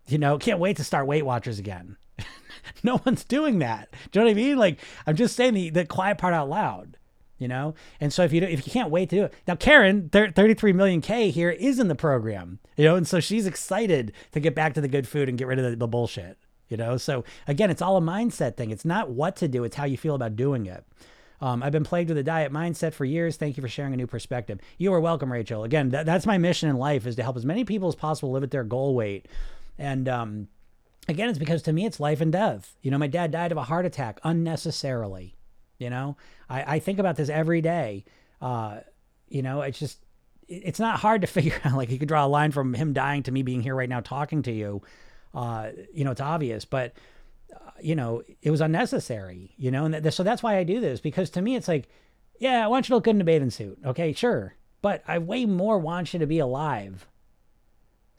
you 0.08 0.18
know, 0.18 0.38
can't 0.38 0.60
wait 0.60 0.78
to 0.78 0.84
start 0.84 1.08
Weight 1.08 1.26
Watchers 1.26 1.60
again. 1.60 1.98
no 2.84 3.02
one's 3.06 3.24
doing 3.24 3.60
that. 3.60 3.90
Do 4.12 4.20
you 4.20 4.26
know 4.26 4.32
what 4.32 4.38
I 4.38 4.42
mean? 4.42 4.58
Like 4.58 4.80
I'm 5.06 5.16
just 5.16 5.36
saying 5.36 5.54
the, 5.54 5.70
the 5.70 5.86
quiet 5.86 6.18
part 6.18 6.34
out 6.34 6.50
loud, 6.50 6.98
you 7.40 7.48
know. 7.48 7.74
And 8.00 8.14
so 8.14 8.24
if 8.24 8.32
you 8.32 8.42
do, 8.42 8.48
if 8.48 8.68
you 8.68 8.72
can't 8.72 8.92
wait 8.92 9.10
to 9.10 9.16
do 9.16 9.24
it 9.26 9.34
now, 9.48 9.56
Karen, 9.56 10.10
33 10.10 10.74
million 10.74 11.02
K 11.02 11.32
here 11.32 11.50
is 11.50 11.80
in 11.80 11.88
the 11.88 11.96
program, 11.96 12.60
you 12.78 12.84
know, 12.84 12.96
and 12.96 13.08
so 13.08 13.20
she's 13.20 13.48
excited 13.48 14.14
to 14.34 14.40
get 14.40 14.54
back 14.54 14.76
to 14.76 14.82
the 14.82 14.88
good 14.88 15.08
food 15.08 15.28
and 15.28 15.38
get 15.38 15.48
rid 15.48 15.58
of 15.58 15.72
the, 15.72 15.76
the 15.76 15.88
bullshit, 15.88 16.38
you 16.68 16.78
know. 16.78 16.98
So 16.98 17.24
again, 17.48 17.72
it's 17.72 17.82
all 17.82 17.98
a 17.98 18.02
mindset 18.02 18.56
thing. 18.56 18.70
It's 18.70 18.86
not 18.86 19.10
what 19.10 19.36
to 19.38 19.48
do; 19.48 19.64
it's 19.64 19.78
how 19.78 19.86
you 19.86 19.98
feel 19.98 20.16
about 20.16 20.36
doing 20.36 20.68
it. 20.68 20.86
Um, 21.42 21.64
I've 21.64 21.72
been 21.72 21.84
plagued 21.84 22.10
with 22.10 22.18
a 22.18 22.24
diet 22.24 22.52
mindset 22.52 22.94
for 22.94 23.06
years. 23.06 23.38
Thank 23.38 23.58
you 23.58 23.62
for 23.62 23.70
sharing 23.70 23.94
a 23.94 23.98
new 23.98 24.08
perspective. 24.08 24.60
You 24.78 24.94
are 24.94 25.00
welcome, 25.00 25.32
Rachel. 25.32 25.64
Again, 25.64 25.90
that, 25.90 26.06
that's 26.06 26.26
my 26.26 26.38
mission 26.38 26.70
in 26.70 26.78
life 26.78 27.08
is 27.08 27.16
to 27.16 27.24
help 27.24 27.38
as 27.38 27.46
many 27.46 27.64
people 27.64 27.88
as 27.88 27.96
possible 27.96 28.32
live 28.32 28.44
at 28.44 28.52
their 28.52 28.66
goal 28.66 28.94
weight. 28.94 29.28
And 29.78 30.10
um, 30.10 30.48
again, 31.08 31.30
it's 31.30 31.40
because 31.40 31.62
to 31.64 31.74
me, 31.74 31.86
it's 31.86 32.00
life 32.00 32.20
and 32.20 32.32
death. 32.32 32.76
You 32.82 32.92
know, 32.92 32.98
my 32.98 33.08
dad 33.08 33.32
died 33.32 33.52
of 33.52 33.58
a 33.58 33.64
heart 33.64 33.86
attack 33.86 34.20
unnecessarily. 34.24 35.36
You 35.80 35.90
know, 35.90 36.18
I, 36.50 36.76
I 36.76 36.80
think 36.80 37.00
about 37.00 37.16
this 37.16 37.30
every 37.30 37.62
day. 37.62 38.06
Uh, 38.42 38.82
you 39.28 39.42
know, 39.42 39.62
it's 39.62 39.80
just, 39.80 40.00
it's 40.48 40.80
not 40.80 41.00
hard 41.00 41.22
to 41.22 41.28
figure 41.40 41.60
out. 41.64 41.74
Like, 41.74 41.90
you 41.90 41.98
could 41.98 42.08
draw 42.08 42.26
a 42.26 42.28
line 42.28 42.52
from 42.52 42.74
him 42.76 42.94
dying 42.94 43.24
to 43.24 43.32
me 43.32 43.42
being 43.42 43.62
here 43.62 43.76
right 43.76 43.90
now 43.90 44.02
talking 44.02 44.44
to 44.44 44.52
you. 44.52 44.82
Uh, 45.34 45.70
you 45.94 46.04
know, 46.04 46.12
it's 46.12 46.22
obvious, 46.22 46.66
but, 46.66 46.94
uh, 47.54 47.72
you 47.82 47.96
know, 47.96 48.22
it 48.42 48.52
was 48.52 48.62
unnecessary, 48.62 49.54
you 49.58 49.72
know, 49.72 49.86
and 49.86 49.94
th- 50.04 50.14
so 50.14 50.24
that's 50.24 50.42
why 50.42 50.58
I 50.58 50.64
do 50.64 50.80
this 50.80 51.00
because 51.00 51.30
to 51.32 51.42
me, 51.42 51.56
it's 51.56 51.68
like, 51.68 51.88
yeah, 52.40 52.64
I 52.64 52.68
want 52.68 52.86
you 52.86 52.90
to 52.90 52.96
look 52.96 53.04
good 53.04 53.16
in 53.16 53.22
a 53.22 53.26
bathing 53.26 53.52
suit. 53.52 53.78
Okay, 53.86 54.14
sure. 54.14 54.56
But 54.82 55.04
I 55.08 55.20
way 55.20 55.46
more 55.46 55.78
want 55.78 56.14
you 56.14 56.20
to 56.20 56.26
be 56.26 56.40
alive 56.40 57.08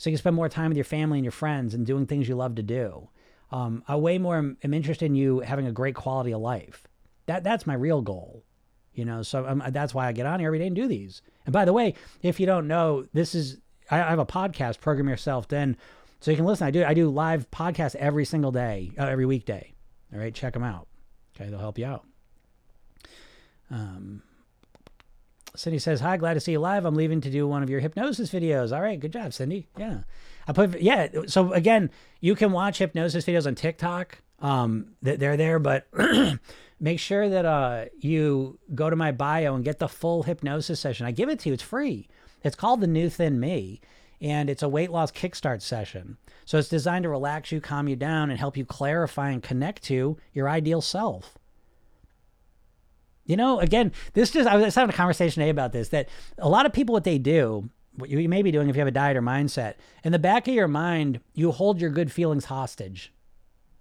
so 0.00 0.08
you 0.08 0.14
can 0.14 0.18
spend 0.18 0.36
more 0.36 0.48
time 0.48 0.70
with 0.70 0.78
your 0.78 0.84
family 0.84 1.18
and 1.18 1.24
your 1.24 1.30
friends 1.30 1.74
and 1.74 1.84
doing 1.84 2.06
things 2.06 2.26
you 2.26 2.34
love 2.34 2.54
to 2.54 2.62
do. 2.62 3.11
Um, 3.50 3.84
I 3.86 3.96
way 3.96 4.16
more 4.16 4.38
am, 4.38 4.56
am, 4.62 4.72
interested 4.72 5.04
in 5.04 5.14
you 5.14 5.40
having 5.40 5.66
a 5.66 5.72
great 5.72 5.94
quality 5.94 6.32
of 6.32 6.40
life. 6.40 6.88
That 7.27 7.45
that's 7.45 7.66
my 7.66 7.75
real 7.75 8.03
goal, 8.03 8.45
you 8.93 9.05
know. 9.05 9.23
So 9.23 9.47
um, 9.47 9.62
that's 9.71 9.95
why 9.95 10.07
I 10.07 10.12
get 10.12 10.27
on 10.27 10.41
here 10.41 10.49
every 10.49 10.59
day 10.59 10.66
and 10.66 10.77
do 10.77 10.89
these. 10.89 11.23
And 11.47 11.53
by 11.53 11.64
the 11.64 11.73
way, 11.73 11.95
if 12.23 12.41
you 12.41 12.47
don't 12.47 12.66
know, 12.66 13.07
this 13.12 13.35
is 13.35 13.59
I, 13.91 13.99
have 13.99 14.18
a 14.18 14.27
podcast. 14.27 14.81
Program 14.81 15.09
Yourself 15.09 15.47
Thin, 15.47 15.77
so 16.21 16.31
you 16.31 16.37
can 16.37 16.47
listen. 16.47 16.66
I 16.66 16.71
do 16.71 16.85
I 16.85 16.95
do 16.95 17.09
live 17.09 17.51
podcasts 17.51 17.97
every 17.97 18.25
single 18.25 18.53
day, 18.53 18.93
uh, 18.99 19.07
every 19.07 19.27
weekday. 19.27 19.73
All 20.12 20.18
right, 20.18 20.35
check 20.35 20.55
them 20.55 20.64
out. 20.64 20.89
Okay, 21.35 21.51
they'll 21.51 21.59
help 21.59 21.79
you 21.79 21.87
out. 21.87 22.05
Um, 23.71 24.23
Cindy 25.57 25.79
says, 25.79 26.01
"Hi, 26.01 26.16
glad 26.16 26.35
to 26.35 26.41
see 26.41 26.53
you 26.53 26.61
live. 26.61 26.85
I'm 26.85 26.95
leaving 26.95 27.21
to 27.23 27.31
do 27.31 27.47
one 27.47 27.62
of 27.62 27.71
your 27.71 27.81
hypnosis 27.81 28.31
videos. 28.31 28.75
All 28.75 28.81
right, 28.81 28.99
good 28.99 29.12
job, 29.12 29.33
Cindy. 29.33 29.68
Yeah, 29.79 30.01
I 30.47 30.53
put 30.53 30.81
yeah. 30.81 31.09
So 31.27 31.53
again, 31.53 31.91
you 32.21 32.35
can 32.35 32.53
watch 32.53 32.79
hypnosis 32.79 33.25
videos 33.25 33.47
on 33.47 33.55
TikTok. 33.55 34.18
Um, 34.41 34.95
they're 35.03 35.37
there, 35.37 35.59
but 35.59 35.87
make 36.81 36.99
sure 36.99 37.28
that 37.28 37.45
uh, 37.45 37.85
you 37.99 38.59
go 38.74 38.89
to 38.89 38.97
my 38.97 39.12
bio 39.12 39.55
and 39.55 39.64
get 39.64 39.78
the 39.78 39.89
full 39.89 40.22
hypnosis 40.22 40.81
session. 40.81 41.07
I 41.07 41.12
give 41.12 41.28
it 41.28 41.39
to 41.41 41.51
you, 41.51 41.53
it's 41.53 41.62
free. 41.62 42.09
It's 42.43 42.57
called 42.57 42.81
The 42.81 42.87
New 42.87 43.11
Thin 43.11 43.39
Me, 43.39 43.81
and 44.20 44.49
it's 44.49 44.62
a 44.62 44.68
weight 44.68 44.91
loss 44.91 45.12
kickstart 45.12 45.61
session. 45.61 46.16
So 46.47 46.59
it's 46.59 46.68
designed 46.68 47.03
to 47.03 47.11
relax 47.11 47.53
you, 47.53 47.61
calm 47.61 47.87
you 47.87 47.97
down, 47.97 48.31
and 48.31 48.39
help 48.39 48.57
you 48.57 48.64
clarify 48.64 49.31
and 49.31 49.43
connect 49.43 49.83
to 49.85 50.16
your 50.33 50.49
ideal 50.49 50.81
self. 50.81 51.39
You 53.26 53.37
know, 53.37 53.61
again, 53.61 53.93
this 54.14 54.31
just, 54.31 54.49
I 54.49 54.57
was 54.57 54.74
having 54.74 54.93
a 54.93 54.97
conversation 54.97 55.41
today 55.41 55.51
about 55.51 55.72
this 55.72 55.91
that 55.91 56.09
a 56.39 56.49
lot 56.49 56.66
of 56.66 56.72
people, 56.72 56.95
what 56.95 57.05
they 57.05 57.18
do, 57.18 57.70
what 57.95 58.09
you 58.09 58.28
may 58.28 58.43
be 58.43 58.51
doing 58.51 58.68
if 58.68 58.74
you 58.74 58.81
have 58.81 58.89
a 58.89 58.93
diet 58.93 59.16
or 59.16 59.22
mindset, 59.22 59.74
in 60.03 60.12
the 60.12 60.18
back 60.18 60.49
of 60.49 60.55
your 60.55 60.66
mind, 60.66 61.20
you 61.35 61.53
hold 61.53 61.81
your 61.81 61.91
good 61.91 62.11
feelings 62.11 62.47
hostage. 62.47 63.12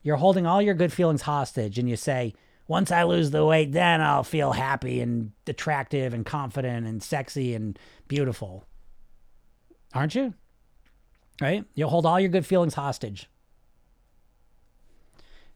You're 0.04 0.18
holding 0.18 0.46
all 0.46 0.62
your 0.62 0.76
good 0.76 0.94
feelings 0.94 1.24
hostage, 1.24 1.80
and 1.80 1.90
you 1.90 1.96
say, 1.96 2.34
once 2.70 2.92
I 2.92 3.02
lose 3.02 3.32
the 3.32 3.44
weight, 3.44 3.72
then 3.72 4.00
I'll 4.00 4.24
feel 4.24 4.52
happy 4.52 5.02
and 5.02 5.32
attractive 5.48 6.14
and 6.14 6.24
confident 6.24 6.86
and 6.86 7.02
sexy 7.02 7.56
and 7.56 7.78
beautiful. 8.08 8.64
Aren't 9.92 10.14
you? 10.14 10.36
Right? 11.42 11.66
You'll 11.74 11.90
hold 11.90 12.06
all 12.06 12.20
your 12.20 12.30
good 12.30 12.46
feelings 12.46 12.76
hostage. 12.76 13.28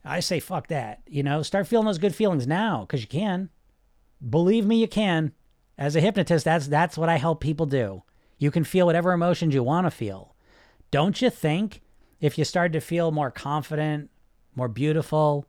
I 0.04 0.22
say, 0.22 0.40
fuck 0.40 0.70
that. 0.70 1.02
You 1.06 1.22
know, 1.22 1.44
start 1.44 1.68
feeling 1.68 1.86
those 1.86 2.00
good 2.00 2.16
feelings 2.16 2.48
now 2.48 2.82
because 2.82 3.02
you 3.02 3.08
can. 3.08 3.52
Believe 4.28 4.66
me, 4.66 4.82
you 4.82 4.88
can. 4.88 5.34
As 5.78 5.96
a 5.96 6.02
hypnotist, 6.02 6.46
that's 6.46 6.66
that's 6.68 6.98
what 6.98 7.10
I 7.10 7.18
help 7.18 7.42
people 7.42 7.68
do. 7.68 8.02
You 8.40 8.50
can 8.50 8.64
feel 8.64 8.88
whatever 8.88 9.12
emotions 9.12 9.54
you 9.54 9.62
want 9.62 9.86
to 9.86 9.92
feel. 9.92 10.36
Don't 10.90 11.22
you 11.22 11.30
think 11.30 11.82
if 12.20 12.40
you 12.40 12.44
start 12.44 12.74
to 12.74 12.80
feel 12.80 13.12
more 13.12 13.30
confident, 13.30 14.10
more 14.56 14.68
beautiful, 14.68 15.46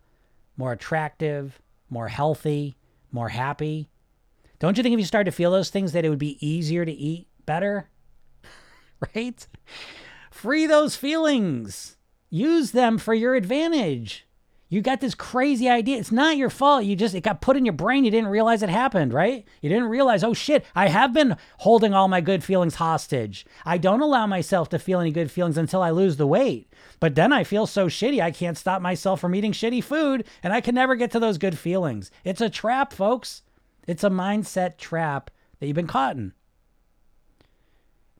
more 0.56 0.72
attractive, 0.72 1.60
more 1.90 2.08
healthy, 2.08 2.76
more 3.12 3.28
happy. 3.28 3.88
Don't 4.58 4.76
you 4.76 4.82
think 4.82 4.94
if 4.94 5.00
you 5.00 5.06
start 5.06 5.26
to 5.26 5.32
feel 5.32 5.50
those 5.50 5.70
things 5.70 5.92
that 5.92 6.04
it 6.04 6.10
would 6.10 6.18
be 6.18 6.38
easier 6.46 6.84
to 6.84 6.92
eat 6.92 7.26
better? 7.46 7.88
right? 9.14 9.46
Free 10.30 10.66
those 10.66 10.96
feelings. 10.96 11.96
Use 12.30 12.72
them 12.72 12.98
for 12.98 13.14
your 13.14 13.34
advantage. 13.34 14.26
You 14.74 14.82
got 14.82 15.00
this 15.00 15.14
crazy 15.14 15.68
idea. 15.68 15.98
It's 15.98 16.10
not 16.10 16.36
your 16.36 16.50
fault. 16.50 16.82
You 16.82 16.96
just, 16.96 17.14
it 17.14 17.20
got 17.20 17.40
put 17.40 17.56
in 17.56 17.64
your 17.64 17.74
brain. 17.74 18.04
You 18.04 18.10
didn't 18.10 18.28
realize 18.28 18.60
it 18.60 18.68
happened, 18.68 19.12
right? 19.12 19.46
You 19.60 19.68
didn't 19.68 19.88
realize, 19.88 20.24
oh 20.24 20.34
shit, 20.34 20.66
I 20.74 20.88
have 20.88 21.12
been 21.12 21.36
holding 21.58 21.94
all 21.94 22.08
my 22.08 22.20
good 22.20 22.42
feelings 22.42 22.74
hostage. 22.74 23.46
I 23.64 23.78
don't 23.78 24.00
allow 24.00 24.26
myself 24.26 24.68
to 24.70 24.80
feel 24.80 24.98
any 24.98 25.12
good 25.12 25.30
feelings 25.30 25.56
until 25.56 25.80
I 25.80 25.90
lose 25.90 26.16
the 26.16 26.26
weight. 26.26 26.72
But 26.98 27.14
then 27.14 27.32
I 27.32 27.44
feel 27.44 27.68
so 27.68 27.86
shitty, 27.86 28.20
I 28.20 28.32
can't 28.32 28.58
stop 28.58 28.82
myself 28.82 29.20
from 29.20 29.36
eating 29.36 29.52
shitty 29.52 29.84
food 29.84 30.24
and 30.42 30.52
I 30.52 30.60
can 30.60 30.74
never 30.74 30.96
get 30.96 31.12
to 31.12 31.20
those 31.20 31.38
good 31.38 31.56
feelings. 31.56 32.10
It's 32.24 32.40
a 32.40 32.50
trap, 32.50 32.92
folks. 32.92 33.42
It's 33.86 34.02
a 34.02 34.10
mindset 34.10 34.76
trap 34.76 35.30
that 35.60 35.68
you've 35.68 35.76
been 35.76 35.86
caught 35.86 36.16
in. 36.16 36.32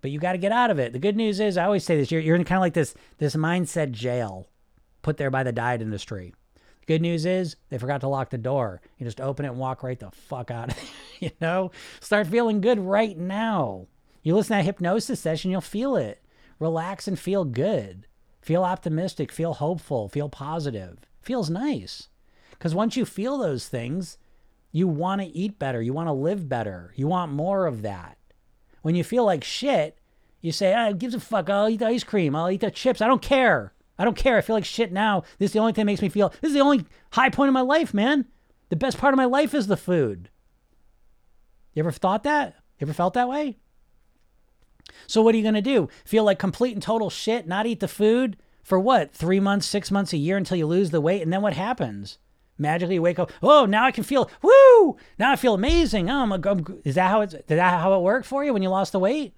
But 0.03 0.13
you 0.13 0.21
got 0.21 0.33
to 0.33 0.39
get 0.39 0.53
out 0.53 0.71
of 0.71 0.79
it. 0.79 0.93
The 0.93 1.01
good 1.01 1.17
news 1.17 1.41
is, 1.41 1.59
I 1.59 1.65
always 1.65 1.83
say 1.83 1.97
this: 1.97 2.13
you're, 2.13 2.21
you're 2.21 2.37
in 2.37 2.45
kind 2.45 2.59
of 2.59 2.63
like 2.63 2.75
this 2.75 2.95
this 3.19 3.35
mindset 3.35 3.91
jail, 3.91 4.47
put 5.03 5.17
there 5.17 5.33
by 5.33 5.43
the 5.43 5.51
diet 5.51 5.83
industry. 5.83 6.33
Good 6.87 7.03
news 7.03 7.25
is 7.25 7.57
they 7.71 7.79
forgot 7.79 8.01
to 8.03 8.09
lock 8.09 8.31
the 8.31 8.39
door. 8.39 8.81
You 8.99 9.07
just 9.07 9.21
open 9.21 9.45
it 9.45 9.49
and 9.49 9.59
walk 9.59 9.83
right 9.83 9.99
the 9.99 10.11
fuck 10.11 10.51
out 10.51 10.75
you 11.21 11.31
know? 11.41 11.71
Start 12.01 12.27
feeling 12.27 12.61
good 12.61 12.79
right 12.79 13.17
now. 13.17 13.87
You 14.23 14.35
listen 14.35 14.57
to 14.57 14.59
that 14.59 14.65
hypnosis 14.65 15.21
session, 15.21 15.51
you'll 15.51 15.61
feel 15.61 15.97
it. 15.97 16.23
Relax 16.59 17.09
and 17.09 17.19
feel 17.19 17.45
good. 17.45 18.07
Feel 18.41 18.63
optimistic, 18.63 19.33
feel 19.33 19.55
hopeful, 19.55 20.09
feel 20.09 20.29
positive. 20.29 20.99
Feels 21.23 21.49
nice. 21.51 22.09
Because 22.51 22.75
once 22.75 22.97
you 22.97 23.05
feel 23.05 23.39
those 23.39 23.69
things, 23.69 24.19
you 24.71 24.89
want 24.89 25.21
to 25.21 25.27
eat 25.29 25.59
better. 25.59 25.81
You 25.81 25.93
want 25.93 26.09
to 26.09 26.13
live 26.13 26.49
better. 26.49 26.93
You 26.97 27.07
want 27.07 27.33
more 27.33 27.67
of 27.67 27.83
that. 27.83 28.19
When 28.83 28.95
you 28.95 29.05
feel 29.05 29.25
like 29.25 29.45
shit, 29.45 29.99
you 30.41 30.53
say, 30.53 30.75
ah, 30.75 30.93
gives 30.93 31.15
a 31.15 31.21
fuck. 31.21 31.49
I'll 31.49 31.69
eat 31.69 31.79
the 31.79 31.87
ice 31.87 32.05
cream. 32.05 32.37
I'll 32.37 32.51
eat 32.51 32.61
the 32.61 32.71
chips. 32.71 33.01
I 33.01 33.07
don't 33.07 33.23
care. 33.23 33.73
I 33.99 34.05
don't 34.05 34.17
care. 34.17 34.37
I 34.37 34.41
feel 34.41 34.57
like 34.57 34.65
shit 34.65 34.93
now. 34.93 35.23
This 35.39 35.51
is 35.51 35.53
the 35.53 35.61
only 35.61 35.73
thing 35.73 35.83
that 35.83 35.93
makes 35.93 36.03
me 36.03 36.09
feel. 36.09 36.31
This 36.41 36.51
is 36.51 36.55
the 36.55 36.61
only 36.61 36.85
high 37.13 37.31
point 37.31 37.49
of 37.49 37.55
my 37.55 37.61
life, 37.61 37.95
man. 37.95 38.27
The 38.69 38.77
best 38.77 38.99
part 38.99 39.15
of 39.15 39.19
my 39.19 39.25
life 39.25 39.55
is 39.55 39.67
the 39.67 39.77
food. 39.77 40.31
You 41.75 41.81
ever 41.81 41.93
thought 41.93 42.23
that? 42.25 42.57
You 42.79 42.87
ever 42.87 42.93
felt 42.93 43.15
that 43.15 43.29
way? 43.29 43.59
So 45.07 45.23
what 45.23 45.35
are 45.35 45.39
you 45.39 45.45
going 45.45 45.55
to 45.55 45.63
do? 45.63 45.89
Feel 46.05 46.25
like 46.25 46.39
complete 46.39 46.73
and 46.73 46.83
total 46.83 47.11
shit, 47.11 47.47
not 47.47 47.67
eat 47.67 47.81
the 47.81 47.89
food 47.89 48.37
for 48.63 48.81
what? 48.81 49.13
3 49.13 49.41
months, 49.41 49.67
6 49.67 49.91
months, 49.91 50.13
a 50.13 50.17
year 50.17 50.37
until 50.37 50.57
you 50.57 50.67
lose 50.67 50.91
the 50.91 51.01
weight 51.01 51.23
and 51.23 51.33
then 51.33 51.43
what 51.43 51.53
happens? 51.53 52.19
Magically 52.57 52.95
you 52.95 53.03
wake 53.03 53.19
up, 53.19 53.33
"Oh, 53.43 53.67
now 53.67 53.85
I 53.85 53.91
can 53.91 54.05
feel 54.05 54.31
woo! 54.41 54.97
Now 55.19 55.33
I 55.33 55.37
feel 55.37 55.55
amazing." 55.55 56.09
Oh, 56.09 56.23
I'm, 56.23 56.33
I'm, 56.33 56.81
is 56.85 56.95
that 56.95 57.11
how 57.11 57.21
it's 57.23 57.35
is 57.35 57.43
that 57.49 57.81
how 57.81 57.95
it 57.95 58.03
worked 58.03 58.27
for 58.27 58.45
you 58.45 58.53
when 58.53 58.63
you 58.63 58.69
lost 58.69 58.93
the 58.93 59.01
weight? 59.01 59.35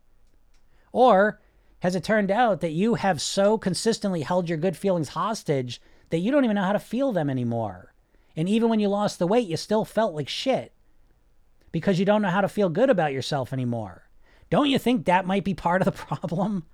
Or 0.92 1.40
has 1.87 1.95
it 1.95 2.03
turned 2.03 2.32
out 2.32 2.62
that 2.62 2.72
you 2.72 2.97
have 2.97 3.22
so 3.22 3.57
consistently 3.57 4.22
held 4.22 4.49
your 4.49 4.59
good 4.59 4.76
feelings 4.76 5.11
hostage 5.11 5.80
that 6.11 6.18
you 6.18 6.32
don't 6.32 6.43
even 6.43 6.57
know 6.57 6.64
how 6.64 6.72
to 6.72 6.80
feel 6.80 7.12
them 7.12 7.30
anymore? 7.30 7.95
And 8.34 8.49
even 8.49 8.68
when 8.68 8.80
you 8.80 8.89
lost 8.89 9.20
the 9.20 9.26
weight, 9.28 9.47
you 9.47 9.57
still 9.57 9.84
felt 9.84 10.12
like 10.12 10.28
shit 10.28 10.72
because 11.70 12.01
you 12.01 12.05
don't 12.05 12.22
know 12.22 12.30
how 12.30 12.41
to 12.41 12.49
feel 12.49 12.70
good 12.70 12.91
about 12.91 13.12
yourself 13.12 13.53
anymore. 13.53 14.09
Don't 14.51 14.68
you 14.68 14.80
think 14.80 15.05
that 15.05 15.28
might 15.28 15.45
be 15.45 15.55
part 15.55 15.80
of 15.80 15.84
the 15.84 15.93
problem? 16.16 16.64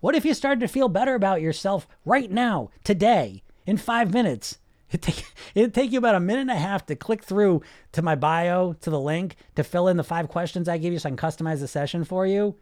What 0.00 0.14
if 0.14 0.24
you 0.24 0.34
started 0.34 0.60
to 0.60 0.68
feel 0.68 0.88
better 0.88 1.16
about 1.16 1.40
yourself 1.40 1.88
right 2.04 2.30
now, 2.30 2.70
today, 2.84 3.42
in 3.66 3.76
five 3.76 4.14
minutes? 4.14 4.58
It'd 4.92 5.02
take, 5.02 5.24
it'd 5.56 5.74
take 5.74 5.90
you 5.90 5.98
about 5.98 6.14
a 6.14 6.20
minute 6.20 6.42
and 6.42 6.50
a 6.52 6.54
half 6.54 6.86
to 6.86 6.94
click 6.94 7.24
through 7.24 7.62
to 7.90 8.02
my 8.02 8.14
bio, 8.14 8.74
to 8.74 8.90
the 8.90 9.00
link, 9.00 9.34
to 9.56 9.64
fill 9.64 9.88
in 9.88 9.96
the 9.96 10.04
five 10.04 10.28
questions 10.28 10.68
I 10.68 10.78
give 10.78 10.92
you 10.92 11.00
so 11.00 11.08
I 11.08 11.10
can 11.10 11.16
customize 11.16 11.58
the 11.58 11.66
session 11.66 12.04
for 12.04 12.24
you 12.24 12.54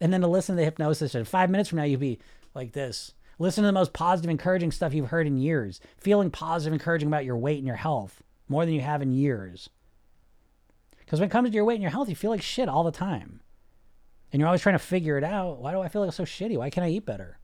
and 0.00 0.12
then 0.12 0.20
to 0.20 0.26
listen 0.26 0.54
to 0.54 0.60
the 0.60 0.64
hypnosis. 0.64 1.14
And 1.14 1.26
five 1.26 1.50
minutes 1.50 1.68
from 1.68 1.78
now, 1.78 1.84
you'll 1.84 2.00
be 2.00 2.18
like 2.54 2.72
this. 2.72 3.12
Listen 3.38 3.62
to 3.62 3.68
the 3.68 3.72
most 3.72 3.92
positive, 3.92 4.30
encouraging 4.30 4.72
stuff 4.72 4.94
you've 4.94 5.08
heard 5.08 5.26
in 5.26 5.36
years. 5.36 5.80
Feeling 5.98 6.30
positive, 6.30 6.72
encouraging 6.72 7.08
about 7.08 7.24
your 7.24 7.36
weight 7.36 7.58
and 7.58 7.66
your 7.66 7.76
health 7.76 8.22
more 8.48 8.64
than 8.64 8.74
you 8.74 8.80
have 8.80 9.02
in 9.02 9.12
years. 9.12 9.68
Because 10.98 11.20
when 11.20 11.28
it 11.28 11.32
comes 11.32 11.50
to 11.50 11.54
your 11.54 11.64
weight 11.64 11.74
and 11.74 11.82
your 11.82 11.90
health, 11.90 12.08
you 12.08 12.16
feel 12.16 12.30
like 12.30 12.42
shit 12.42 12.68
all 12.68 12.84
the 12.84 12.90
time. 12.90 13.40
And 14.32 14.40
you're 14.40 14.48
always 14.48 14.62
trying 14.62 14.74
to 14.74 14.80
figure 14.80 15.18
it 15.18 15.24
out. 15.24 15.60
Why 15.60 15.72
do 15.72 15.80
I 15.80 15.88
feel 15.88 16.04
like 16.04 16.12
so 16.12 16.24
shitty? 16.24 16.56
Why 16.56 16.70
can't 16.70 16.84
I 16.84 16.90
eat 16.90 17.06
better? 17.06 17.38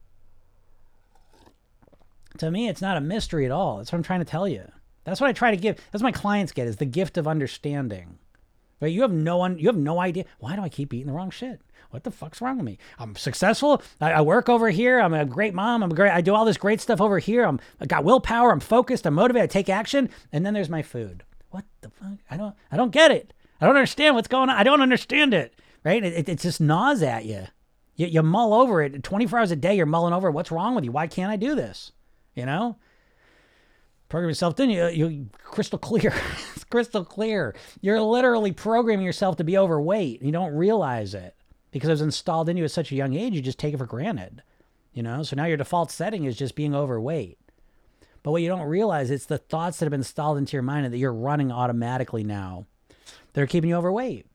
To 2.39 2.51
me, 2.51 2.67
it's 2.67 2.81
not 2.81 2.97
a 2.97 3.01
mystery 3.01 3.45
at 3.45 3.51
all. 3.51 3.77
That's 3.77 3.91
what 3.91 3.97
I'm 3.97 4.03
trying 4.03 4.19
to 4.19 4.25
tell 4.25 4.47
you. 4.47 4.69
That's 5.03 5.21
what 5.21 5.29
I 5.29 5.33
try 5.33 5.51
to 5.51 5.57
give. 5.57 5.77
That's 5.91 6.01
what 6.03 6.13
my 6.13 6.19
clients 6.19 6.51
get 6.51 6.67
is 6.67 6.77
the 6.77 6.85
gift 6.85 7.17
of 7.17 7.27
understanding. 7.27 8.17
Right? 8.81 8.91
You 8.91 9.01
have 9.01 9.11
no 9.11 9.37
one. 9.37 9.59
You 9.59 9.67
have 9.67 9.77
no 9.77 9.99
idea. 9.99 10.25
Why 10.39 10.55
do 10.55 10.61
I 10.61 10.69
keep 10.69 10.93
eating 10.93 11.07
the 11.07 11.13
wrong 11.13 11.29
shit? 11.29 11.61
What 11.93 12.03
the 12.03 12.09
fuck's 12.09 12.41
wrong 12.41 12.57
with 12.57 12.65
me? 12.65 12.79
I'm 12.97 13.15
successful. 13.15 13.83
I, 14.01 14.13
I, 14.13 14.21
work 14.21 14.49
over 14.49 14.71
here. 14.71 14.99
I'm 14.99 15.13
a 15.13 15.25
great 15.25 15.53
mom. 15.53 15.83
I'm 15.83 15.93
great. 15.93 16.11
I 16.11 16.21
do 16.21 16.33
all 16.33 16.43
this 16.43 16.57
great 16.57 16.81
stuff 16.81 16.99
over 16.99 17.19
here. 17.19 17.43
I'm 17.43 17.59
I 17.79 17.85
got 17.85 18.03
willpower. 18.03 18.51
I'm 18.51 18.59
focused. 18.59 19.05
I'm 19.05 19.13
motivated. 19.13 19.43
I 19.43 19.53
take 19.53 19.69
action. 19.69 20.09
And 20.31 20.43
then 20.43 20.55
there's 20.55 20.69
my 20.69 20.81
food. 20.81 21.23
What 21.51 21.65
the 21.81 21.91
fuck? 21.91 22.17
I 22.31 22.35
don't. 22.35 22.55
I 22.71 22.77
don't 22.77 22.89
get 22.89 23.11
it. 23.11 23.31
I 23.61 23.67
don't 23.67 23.75
understand 23.75 24.15
what's 24.15 24.27
going 24.27 24.49
on. 24.49 24.55
I 24.55 24.63
don't 24.63 24.81
understand 24.81 25.35
it. 25.35 25.53
Right? 25.85 26.03
It, 26.03 26.13
it, 26.13 26.29
it 26.29 26.39
just 26.39 26.59
gnaws 26.59 27.03
at 27.03 27.25
you. 27.25 27.43
you. 27.95 28.07
You 28.07 28.23
mull 28.23 28.55
over 28.55 28.81
it 28.81 29.03
24 29.03 29.37
hours 29.37 29.51
a 29.51 29.55
day. 29.55 29.75
You're 29.75 29.85
mulling 29.85 30.15
over 30.15 30.31
what's 30.31 30.51
wrong 30.51 30.73
with 30.73 30.85
you. 30.85 30.91
Why 30.91 31.05
can't 31.05 31.31
I 31.31 31.35
do 31.35 31.53
this? 31.53 31.91
You 32.33 32.47
know. 32.47 32.77
Program 34.09 34.31
yourself, 34.31 34.55
then 34.55 34.71
you 34.71 34.87
you 34.87 35.29
crystal 35.43 35.77
clear. 35.77 36.11
it's 36.55 36.63
crystal 36.63 37.05
clear. 37.05 37.53
You're 37.81 38.01
literally 38.01 38.51
programming 38.51 39.05
yourself 39.05 39.37
to 39.37 39.43
be 39.43 39.59
overweight. 39.59 40.23
You 40.23 40.31
don't 40.31 40.55
realize 40.55 41.13
it 41.13 41.35
because 41.73 41.89
it 41.89 41.93
was 41.93 42.01
installed 42.01 42.49
in 42.49 42.55
you 42.55 42.63
at 42.63 42.71
such 42.71 42.91
a 42.91 42.95
young 42.95 43.15
age, 43.15 43.33
you 43.33 43.41
just 43.41 43.57
take 43.57 43.73
it 43.73 43.77
for 43.77 43.87
granted. 43.87 44.43
You 44.93 45.01
know, 45.01 45.23
so 45.23 45.35
now 45.35 45.45
your 45.45 45.57
default 45.57 45.89
setting 45.89 46.23
is 46.23 46.37
just 46.37 46.55
being 46.55 46.75
overweight. 46.75 47.39
But 48.21 48.31
what 48.31 48.43
you 48.43 48.47
don't 48.47 48.67
realize, 48.67 49.09
it's 49.09 49.25
the 49.25 49.39
thoughts 49.39 49.79
that 49.79 49.85
have 49.85 49.91
been 49.91 50.01
installed 50.01 50.37
into 50.37 50.55
your 50.55 50.61
mind 50.61 50.93
that 50.93 50.97
you're 50.97 51.11
running 51.11 51.51
automatically 51.51 52.23
now. 52.23 52.67
They're 53.33 53.47
keeping 53.47 53.71
you 53.71 53.75
overweight. 53.75 54.27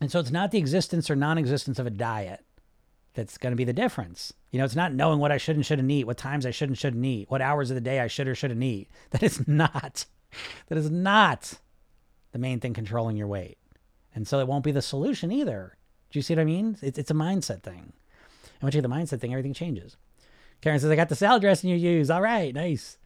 And 0.00 0.10
so 0.10 0.20
it's 0.20 0.30
not 0.30 0.52
the 0.52 0.58
existence 0.58 1.10
or 1.10 1.16
non 1.16 1.36
existence 1.36 1.78
of 1.78 1.86
a 1.86 1.90
diet 1.90 2.42
that's 3.12 3.36
going 3.36 3.52
to 3.52 3.56
be 3.56 3.64
the 3.64 3.74
difference. 3.74 4.32
You 4.50 4.58
know, 4.58 4.64
it's 4.64 4.74
not 4.74 4.94
knowing 4.94 5.18
what 5.18 5.30
I 5.30 5.36
should 5.36 5.56
and 5.56 5.66
shouldn't 5.66 5.90
eat, 5.90 6.06
what 6.06 6.16
times 6.16 6.46
I 6.46 6.50
should 6.50 6.70
and 6.70 6.78
shouldn't 6.78 7.04
eat, 7.04 7.30
what 7.30 7.42
hours 7.42 7.70
of 7.70 7.74
the 7.74 7.82
day 7.82 8.00
I 8.00 8.06
should 8.06 8.26
or 8.26 8.34
shouldn't 8.34 8.62
eat. 8.62 8.88
That 9.10 9.22
is 9.22 9.46
not, 9.46 10.06
that 10.68 10.78
is 10.78 10.90
not 10.90 11.58
the 12.32 12.38
main 12.38 12.58
thing 12.58 12.72
controlling 12.72 13.18
your 13.18 13.28
weight. 13.28 13.58
And 14.14 14.26
so 14.26 14.38
it 14.40 14.48
won't 14.48 14.64
be 14.64 14.72
the 14.72 14.80
solution 14.80 15.30
either. 15.30 15.76
Do 16.10 16.18
you 16.18 16.22
see 16.22 16.34
what 16.34 16.40
I 16.40 16.44
mean? 16.44 16.76
It's, 16.82 16.98
it's 16.98 17.10
a 17.10 17.14
mindset 17.14 17.62
thing. 17.62 17.92
And 18.42 18.62
once 18.62 18.74
you 18.74 18.80
get 18.80 18.88
the 18.88 18.94
mindset 18.94 19.20
thing, 19.20 19.32
everything 19.32 19.54
changes. 19.54 19.96
Karen 20.60 20.78
says, 20.78 20.90
I 20.90 20.96
got 20.96 21.08
the 21.08 21.16
salad 21.16 21.42
dressing 21.42 21.70
you 21.70 21.76
use. 21.76 22.10
All 22.10 22.20
right, 22.20 22.54
nice. 22.54 22.98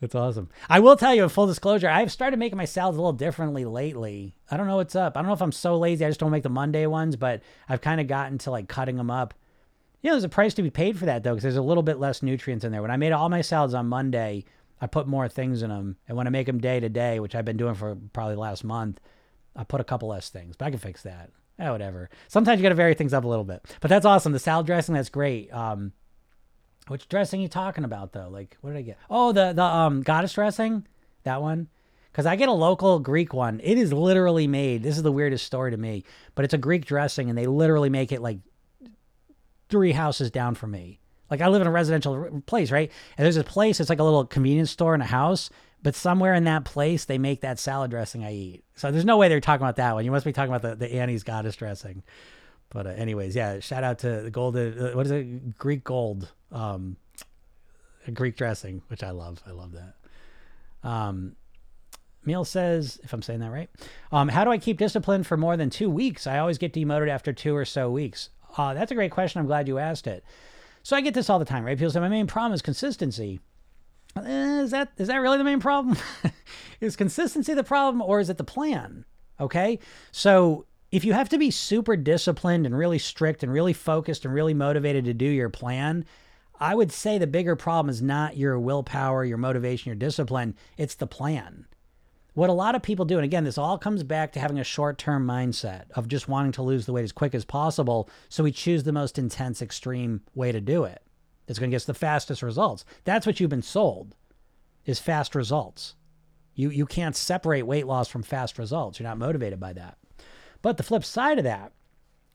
That's 0.00 0.14
awesome. 0.14 0.48
I 0.68 0.78
will 0.78 0.96
tell 0.96 1.14
you, 1.14 1.24
in 1.24 1.28
full 1.28 1.48
disclosure, 1.48 1.88
I've 1.88 2.12
started 2.12 2.38
making 2.38 2.56
my 2.56 2.64
salads 2.64 2.96
a 2.96 3.00
little 3.00 3.12
differently 3.12 3.64
lately. 3.64 4.36
I 4.50 4.56
don't 4.56 4.68
know 4.68 4.76
what's 4.76 4.94
up. 4.94 5.16
I 5.16 5.20
don't 5.20 5.26
know 5.26 5.34
if 5.34 5.42
I'm 5.42 5.52
so 5.52 5.76
lazy. 5.76 6.04
I 6.04 6.08
just 6.08 6.20
don't 6.20 6.30
make 6.30 6.44
the 6.44 6.48
Monday 6.48 6.86
ones, 6.86 7.16
but 7.16 7.42
I've 7.68 7.80
kind 7.80 8.00
of 8.00 8.06
gotten 8.06 8.38
to 8.38 8.52
like 8.52 8.68
cutting 8.68 8.96
them 8.96 9.10
up. 9.10 9.34
You 10.00 10.10
know, 10.10 10.14
there's 10.14 10.24
a 10.24 10.28
price 10.28 10.54
to 10.54 10.62
be 10.62 10.70
paid 10.70 10.96
for 10.96 11.06
that 11.06 11.24
though, 11.24 11.32
because 11.32 11.42
there's 11.42 11.56
a 11.56 11.62
little 11.62 11.82
bit 11.82 11.98
less 11.98 12.22
nutrients 12.22 12.64
in 12.64 12.70
there. 12.70 12.80
When 12.80 12.92
I 12.92 12.96
made 12.96 13.10
all 13.10 13.28
my 13.28 13.40
salads 13.40 13.74
on 13.74 13.88
Monday, 13.88 14.44
I 14.80 14.86
put 14.86 15.08
more 15.08 15.28
things 15.28 15.62
in 15.62 15.70
them. 15.70 15.96
And 16.06 16.16
when 16.16 16.28
I 16.28 16.30
make 16.30 16.46
them 16.46 16.60
day 16.60 16.78
to 16.78 16.88
day, 16.88 17.18
which 17.18 17.34
I've 17.34 17.44
been 17.44 17.56
doing 17.56 17.74
for 17.74 17.96
probably 18.12 18.36
last 18.36 18.62
month, 18.62 19.00
I 19.56 19.64
put 19.64 19.80
a 19.80 19.84
couple 19.84 20.08
less 20.08 20.28
things, 20.30 20.56
but 20.56 20.66
I 20.66 20.70
can 20.70 20.78
fix 20.78 21.02
that. 21.02 21.30
Eh, 21.58 21.70
whatever. 21.70 22.08
Sometimes 22.28 22.58
you 22.58 22.62
got 22.62 22.68
to 22.68 22.74
vary 22.74 22.94
things 22.94 23.12
up 23.12 23.24
a 23.24 23.28
little 23.28 23.44
bit, 23.44 23.64
but 23.80 23.88
that's 23.88 24.06
awesome. 24.06 24.32
The 24.32 24.38
salad 24.38 24.66
dressing, 24.66 24.94
that's 24.94 25.08
great. 25.08 25.52
Um, 25.52 25.92
which 26.86 27.08
dressing 27.08 27.40
you 27.40 27.48
talking 27.48 27.84
about 27.84 28.12
though? 28.12 28.28
Like, 28.30 28.56
what 28.60 28.70
did 28.70 28.78
I 28.78 28.82
get? 28.82 28.98
Oh, 29.10 29.32
the 29.32 29.52
the 29.52 29.62
um 29.62 30.02
goddess 30.02 30.32
dressing, 30.32 30.86
that 31.24 31.42
one. 31.42 31.68
Because 32.10 32.26
I 32.26 32.36
get 32.36 32.48
a 32.48 32.52
local 32.52 32.98
Greek 32.98 33.32
one. 33.32 33.60
It 33.62 33.78
is 33.78 33.92
literally 33.92 34.46
made. 34.46 34.82
This 34.82 34.96
is 34.96 35.02
the 35.02 35.12
weirdest 35.12 35.44
story 35.44 35.70
to 35.70 35.76
me, 35.76 36.04
but 36.34 36.44
it's 36.44 36.54
a 36.54 36.58
Greek 36.58 36.84
dressing, 36.86 37.28
and 37.28 37.36
they 37.38 37.46
literally 37.46 37.90
make 37.90 38.10
it 38.12 38.22
like 38.22 38.38
three 39.68 39.92
houses 39.92 40.30
down 40.30 40.54
from 40.54 40.70
me. 40.70 41.00
Like 41.30 41.42
I 41.42 41.48
live 41.48 41.60
in 41.60 41.68
a 41.68 41.72
residential 41.72 42.42
place, 42.46 42.70
right? 42.70 42.90
And 43.16 43.24
there's 43.24 43.36
a 43.36 43.44
place. 43.44 43.80
It's 43.80 43.90
like 43.90 43.98
a 43.98 44.04
little 44.04 44.24
convenience 44.24 44.70
store 44.70 44.94
and 44.94 45.02
a 45.02 45.06
house, 45.06 45.50
but 45.82 45.94
somewhere 45.94 46.34
in 46.34 46.44
that 46.44 46.64
place 46.64 47.04
they 47.04 47.18
make 47.18 47.40
that 47.42 47.58
salad 47.58 47.90
dressing 47.90 48.24
I 48.24 48.32
eat. 48.32 48.64
So 48.74 48.90
there's 48.90 49.04
no 49.04 49.16
way 49.16 49.28
they're 49.28 49.40
talking 49.40 49.64
about 49.64 49.76
that 49.76 49.94
one. 49.94 50.04
You 50.04 50.10
must 50.10 50.24
be 50.24 50.32
talking 50.32 50.52
about 50.52 50.62
the, 50.62 50.76
the 50.76 50.94
Annie's 50.94 51.22
goddess 51.22 51.56
dressing. 51.56 52.02
But 52.70 52.86
uh, 52.86 52.90
anyways, 52.90 53.34
yeah. 53.34 53.60
Shout 53.60 53.84
out 53.84 54.00
to 54.00 54.22
the 54.22 54.30
golden. 54.30 54.78
Uh, 54.78 54.90
what 54.92 55.06
is 55.06 55.12
it? 55.12 55.56
Greek 55.56 55.84
gold. 55.84 56.30
Um, 56.52 56.96
Greek 58.12 58.36
dressing, 58.36 58.82
which 58.88 59.02
I 59.02 59.10
love. 59.10 59.42
I 59.46 59.52
love 59.52 59.72
that. 59.72 60.88
Um, 60.88 61.36
Meal 62.24 62.44
says, 62.44 63.00
if 63.02 63.12
I'm 63.12 63.22
saying 63.22 63.40
that 63.40 63.50
right, 63.50 63.70
um, 64.12 64.28
how 64.28 64.44
do 64.44 64.50
I 64.50 64.58
keep 64.58 64.78
discipline 64.78 65.24
for 65.24 65.36
more 65.36 65.56
than 65.56 65.70
two 65.70 65.90
weeks? 65.90 66.26
I 66.26 66.38
always 66.38 66.58
get 66.58 66.72
demoted 66.72 67.08
after 67.08 67.32
two 67.32 67.54
or 67.54 67.64
so 67.64 67.90
weeks. 67.90 68.30
Uh, 68.56 68.74
that's 68.74 68.90
a 68.90 68.94
great 68.94 69.10
question. 69.10 69.40
I'm 69.40 69.46
glad 69.46 69.68
you 69.68 69.78
asked 69.78 70.06
it. 70.06 70.24
So 70.82 70.96
I 70.96 71.00
get 71.00 71.14
this 71.14 71.28
all 71.28 71.38
the 71.38 71.44
time, 71.44 71.64
right? 71.64 71.76
People 71.76 71.90
say 71.90 72.00
my 72.00 72.08
main 72.08 72.26
problem 72.26 72.52
is 72.52 72.62
consistency. 72.62 73.40
Eh, 74.16 74.60
is 74.62 74.70
that 74.70 74.92
is 74.96 75.08
that 75.08 75.16
really 75.16 75.38
the 75.38 75.44
main 75.44 75.60
problem? 75.60 75.96
is 76.80 76.96
consistency 76.96 77.54
the 77.54 77.64
problem, 77.64 78.02
or 78.02 78.20
is 78.20 78.30
it 78.30 78.38
the 78.38 78.44
plan? 78.44 79.04
Okay, 79.40 79.78
so 80.10 80.66
if 80.90 81.04
you 81.04 81.12
have 81.12 81.28
to 81.28 81.38
be 81.38 81.50
super 81.50 81.96
disciplined 81.96 82.66
and 82.66 82.76
really 82.76 82.98
strict 82.98 83.42
and 83.42 83.52
really 83.52 83.72
focused 83.72 84.24
and 84.24 84.34
really 84.34 84.54
motivated 84.54 85.04
to 85.04 85.14
do 85.14 85.26
your 85.26 85.50
plan, 85.50 86.04
I 86.58 86.74
would 86.74 86.90
say 86.90 87.18
the 87.18 87.26
bigger 87.26 87.54
problem 87.54 87.90
is 87.90 88.02
not 88.02 88.36
your 88.36 88.58
willpower, 88.58 89.24
your 89.24 89.38
motivation, 89.38 89.90
your 89.90 89.96
discipline. 89.96 90.56
It's 90.76 90.94
the 90.94 91.06
plan. 91.06 91.66
What 92.34 92.50
a 92.50 92.54
lot 92.54 92.74
of 92.74 92.82
people 92.82 93.04
do, 93.04 93.16
and 93.16 93.24
again, 93.24 93.44
this 93.44 93.58
all 93.58 93.78
comes 93.78 94.04
back 94.04 94.32
to 94.32 94.40
having 94.40 94.58
a 94.58 94.64
short 94.64 94.96
term 94.96 95.26
mindset 95.26 95.90
of 95.92 96.08
just 96.08 96.28
wanting 96.28 96.52
to 96.52 96.62
lose 96.62 96.86
the 96.86 96.92
weight 96.92 97.04
as 97.04 97.12
quick 97.12 97.34
as 97.34 97.44
possible. 97.44 98.08
So 98.28 98.44
we 98.44 98.52
choose 98.52 98.84
the 98.84 98.92
most 98.92 99.18
intense, 99.18 99.60
extreme 99.60 100.22
way 100.34 100.52
to 100.52 100.60
do 100.60 100.84
it. 100.84 101.02
It's 101.48 101.58
going 101.58 101.70
to 101.70 101.74
get 101.74 101.84
the 101.86 101.94
fastest 101.94 102.42
results. 102.42 102.84
That's 103.04 103.26
what 103.26 103.40
you've 103.40 103.50
been 103.50 103.62
sold 103.62 104.14
is 104.84 105.00
fast 105.00 105.34
results. 105.34 105.96
You, 106.54 106.70
you 106.70 106.86
can't 106.86 107.16
separate 107.16 107.62
weight 107.62 107.86
loss 107.86 108.08
from 108.08 108.22
fast 108.22 108.58
results. 108.58 108.98
You're 108.98 109.08
not 109.08 109.18
motivated 109.18 109.58
by 109.58 109.72
that. 109.72 109.96
But 110.60 110.76
the 110.76 110.82
flip 110.82 111.04
side 111.04 111.38
of 111.38 111.44
that, 111.44 111.72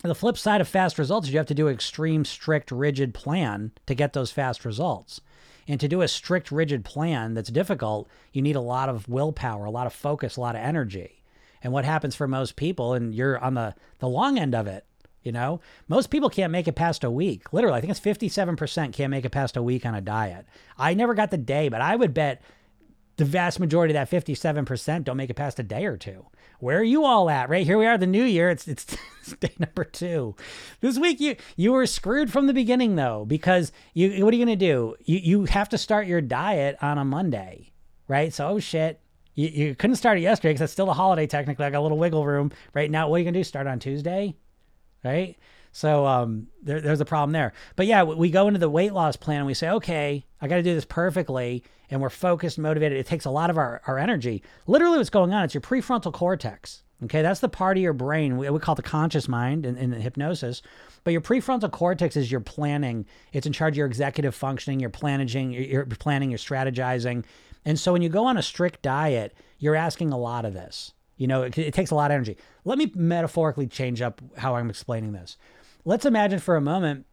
the 0.02 0.16
flip 0.16 0.38
side 0.38 0.62
of 0.62 0.68
fast 0.68 0.98
results 0.98 1.28
is 1.28 1.34
you 1.34 1.40
have 1.40 1.48
to 1.48 1.54
do 1.54 1.68
an 1.68 1.74
extreme, 1.74 2.26
strict, 2.26 2.72
rigid 2.72 3.14
plan 3.14 3.72
to 3.86 3.96
get 3.96 4.14
those 4.14 4.32
fast 4.32 4.66
results. 4.66 5.22
And 5.68 5.80
to 5.80 5.88
do 5.88 6.02
a 6.02 6.08
strict, 6.08 6.52
rigid 6.52 6.84
plan 6.84 7.34
that's 7.34 7.50
difficult, 7.50 8.10
you 8.34 8.42
need 8.42 8.56
a 8.56 8.62
lot 8.62 8.90
of 8.90 9.08
willpower, 9.08 9.66
a 9.66 9.72
lot 9.72 9.88
of 9.88 9.94
focus, 9.94 10.36
a 10.36 10.42
lot 10.42 10.56
of 10.56 10.62
energy. 10.62 11.24
And 11.62 11.72
what 11.72 11.86
happens 11.86 12.16
for 12.16 12.28
most 12.28 12.56
people, 12.56 12.94
and 12.94 13.16
you're 13.16 13.40
on 13.40 13.54
the, 13.54 13.76
the 14.00 14.10
long 14.10 14.38
end 14.38 14.54
of 14.54 14.68
it, 14.68 14.86
you 15.24 15.32
know, 15.32 15.62
most 15.88 16.10
people 16.10 16.30
can't 16.30 16.52
make 16.52 16.68
it 16.68 16.76
past 16.76 17.04
a 17.04 17.12
week. 17.12 17.52
Literally, 17.54 17.78
I 17.78 17.82
think 17.82 17.92
it's 17.92 18.00
57% 18.00 18.94
can't 18.94 19.12
make 19.12 19.26
it 19.26 19.32
past 19.32 19.58
a 19.58 19.64
week 19.64 19.86
on 19.86 19.96
a 19.96 20.02
diet. 20.02 20.46
I 20.78 20.94
never 20.94 21.14
got 21.14 21.32
the 21.32 21.38
day, 21.38 21.70
but 21.70 21.82
I 21.82 21.96
would 21.96 22.14
bet 22.14 22.42
the 23.18 23.26
vast 23.26 23.60
majority 23.60 23.96
of 23.96 24.10
that 24.10 24.26
57% 24.26 25.04
don't 25.04 25.18
make 25.18 25.30
it 25.30 25.36
past 25.36 25.60
a 25.60 25.64
day 25.64 25.86
or 25.86 25.98
two. 25.98 26.26
Where 26.60 26.80
are 26.80 26.84
you 26.84 27.06
all 27.06 27.30
at? 27.30 27.50
Right 27.50 27.66
here 27.66 27.78
we 27.78 27.86
are, 27.86 27.98
the 27.98 28.08
new 28.08 28.24
year. 28.24 28.50
It's 28.50 28.68
it's, 28.68 28.98
day 29.40 29.52
number 29.60 29.84
two. 29.84 30.36
This 30.82 30.98
week 30.98 31.20
you 31.20 31.36
you 31.56 31.72
were 31.72 31.86
screwed 31.86 32.32
from 32.32 32.48
the 32.48 32.54
beginning 32.54 32.96
though, 32.96 33.26
because 33.26 33.72
you 33.94 34.24
what 34.24 34.34
are 34.34 34.38
you 34.38 34.46
gonna 34.46 34.56
do? 34.56 34.96
You 35.04 35.18
you 35.18 35.46
have 35.46 35.70
to 35.70 35.78
start 35.78 36.08
your 36.08 36.22
diet 36.22 36.78
on 36.82 36.98
a 36.98 37.06
Monday, 37.06 37.74
right? 38.08 38.34
So 38.34 38.48
oh 38.48 38.60
shit. 38.60 39.00
You, 39.36 39.48
you 39.48 39.76
couldn't 39.76 39.96
start 39.96 40.20
it 40.20 40.22
yesterday 40.22 40.54
because 40.54 40.66
it's 40.66 40.74
still 40.74 40.92
a 40.92 40.94
holiday 40.94 41.26
technically. 41.26 41.66
I 41.66 41.72
got 41.72 41.80
a 41.80 41.82
little 41.82 41.98
wiggle 41.98 42.26
room 42.26 42.52
right 42.74 42.90
now. 42.90 43.10
What 43.10 43.16
are 43.16 43.20
you 43.20 43.26
gonna 43.26 43.40
do? 43.40 43.44
Start 43.44 43.68
on 43.68 43.80
Tuesday, 43.80 44.36
right? 45.04 45.38
So 45.72 46.06
um, 46.06 46.48
there, 46.62 46.80
there's 46.80 47.02
a 47.02 47.06
problem 47.06 47.34
there. 47.34 47.54
But 47.76 47.88
yeah, 47.88 48.04
we 48.04 48.30
go 48.30 48.48
into 48.48 48.60
the 48.60 48.70
weight 48.70 48.94
loss 48.94 49.16
plan 49.16 49.38
and 49.38 49.48
we 49.48 49.56
say, 49.56 49.70
okay, 49.70 50.24
I 50.40 50.48
got 50.48 50.58
to 50.58 50.64
do 50.64 50.76
this 50.76 50.86
perfectly. 50.86 51.64
And 51.90 52.02
we're 52.02 52.10
focused, 52.10 52.58
motivated. 52.58 52.98
It 52.98 53.06
takes 53.06 53.26
a 53.26 53.32
lot 53.32 53.50
of 53.50 53.58
our, 53.58 53.82
our 53.86 54.00
energy. 54.00 54.44
Literally, 54.66 54.98
what's 54.98 55.10
going 55.10 55.34
on, 55.34 55.44
it's 55.44 55.54
your 55.54 55.62
prefrontal 55.62 56.14
cortex. 56.14 56.84
Okay, 57.04 57.22
that's 57.22 57.42
the 57.42 57.50
part 57.50 57.76
of 57.78 57.84
your 57.84 57.94
brain 57.94 58.38
we, 58.38 58.50
we 58.50 58.60
call 58.60 58.76
the 58.76 58.82
conscious 58.82 59.28
mind 59.28 59.66
in, 59.66 59.76
in 59.78 59.92
hypnosis. 59.92 60.62
But 61.04 61.12
your 61.12 61.22
prefrontal 61.22 61.72
cortex 61.72 62.16
is 62.16 62.32
your 62.32 62.40
planning. 62.40 63.06
It's 63.34 63.46
in 63.46 63.54
charge 63.54 63.74
of 63.74 63.78
your 63.78 63.88
executive 63.88 64.34
functioning, 64.34 64.80
your 64.80 64.90
planning, 64.90 65.52
your 65.52 65.86
planning, 65.86 66.32
your 66.32 66.38
strategizing. 66.40 67.26
And 67.66 67.80
so 67.80 67.94
when 67.94 68.02
you 68.02 68.10
go 68.10 68.26
on 68.26 68.38
a 68.38 68.42
strict 68.42 68.82
diet, 68.82 69.36
you're 69.60 69.76
asking 69.76 70.14
a 70.14 70.18
lot 70.18 70.46
of 70.46 70.54
this. 70.54 70.94
You 71.24 71.28
know, 71.28 71.44
it, 71.44 71.58
it 71.58 71.74
takes 71.74 71.92
a 71.92 71.96
lot 71.96 72.12
of 72.12 72.16
energy. 72.16 72.36
Let 72.66 72.78
me 72.78 72.92
metaphorically 72.96 73.66
change 73.68 74.02
up 74.02 74.22
how 74.36 74.58
I'm 74.58 74.70
explaining 74.70 75.14
this. 75.14 75.38
Let's 75.86 76.06
imagine 76.06 76.40
for 76.40 76.58
a 76.58 76.62
moment 76.62 77.06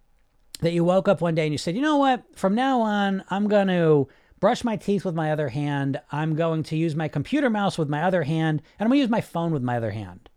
that 0.63 0.73
you 0.73 0.83
woke 0.83 1.07
up 1.07 1.21
one 1.21 1.37
day 1.37 1.45
and 1.45 1.53
you 1.53 1.59
said, 1.59 1.77
you 1.77 1.81
know 1.81 1.97
what? 1.97 2.25
From 2.35 2.57
now 2.57 2.81
on, 2.81 3.23
I'm 3.29 3.47
going 3.47 3.69
to 3.69 4.09
brush 4.41 4.65
my 4.65 4.75
teeth 4.75 5.05
with 5.05 5.15
my 5.15 5.31
other 5.31 5.49
hand. 5.49 6.01
I'm 6.11 6.35
going 6.35 6.65
to 6.65 6.77
use 6.77 6.97
my 6.97 7.07
computer 7.07 7.49
mouse 7.49 7.79
with 7.79 7.89
my 7.89 8.03
other 8.03 8.25
hand, 8.25 8.63
and 8.81 8.85
I'm 8.85 8.89
going 8.89 8.99
to 8.99 9.03
use 9.03 9.11
my 9.11 9.21
phone 9.21 9.53
with 9.53 9.63
my 9.63 9.77
other 9.77 9.93
hand. 9.93 10.29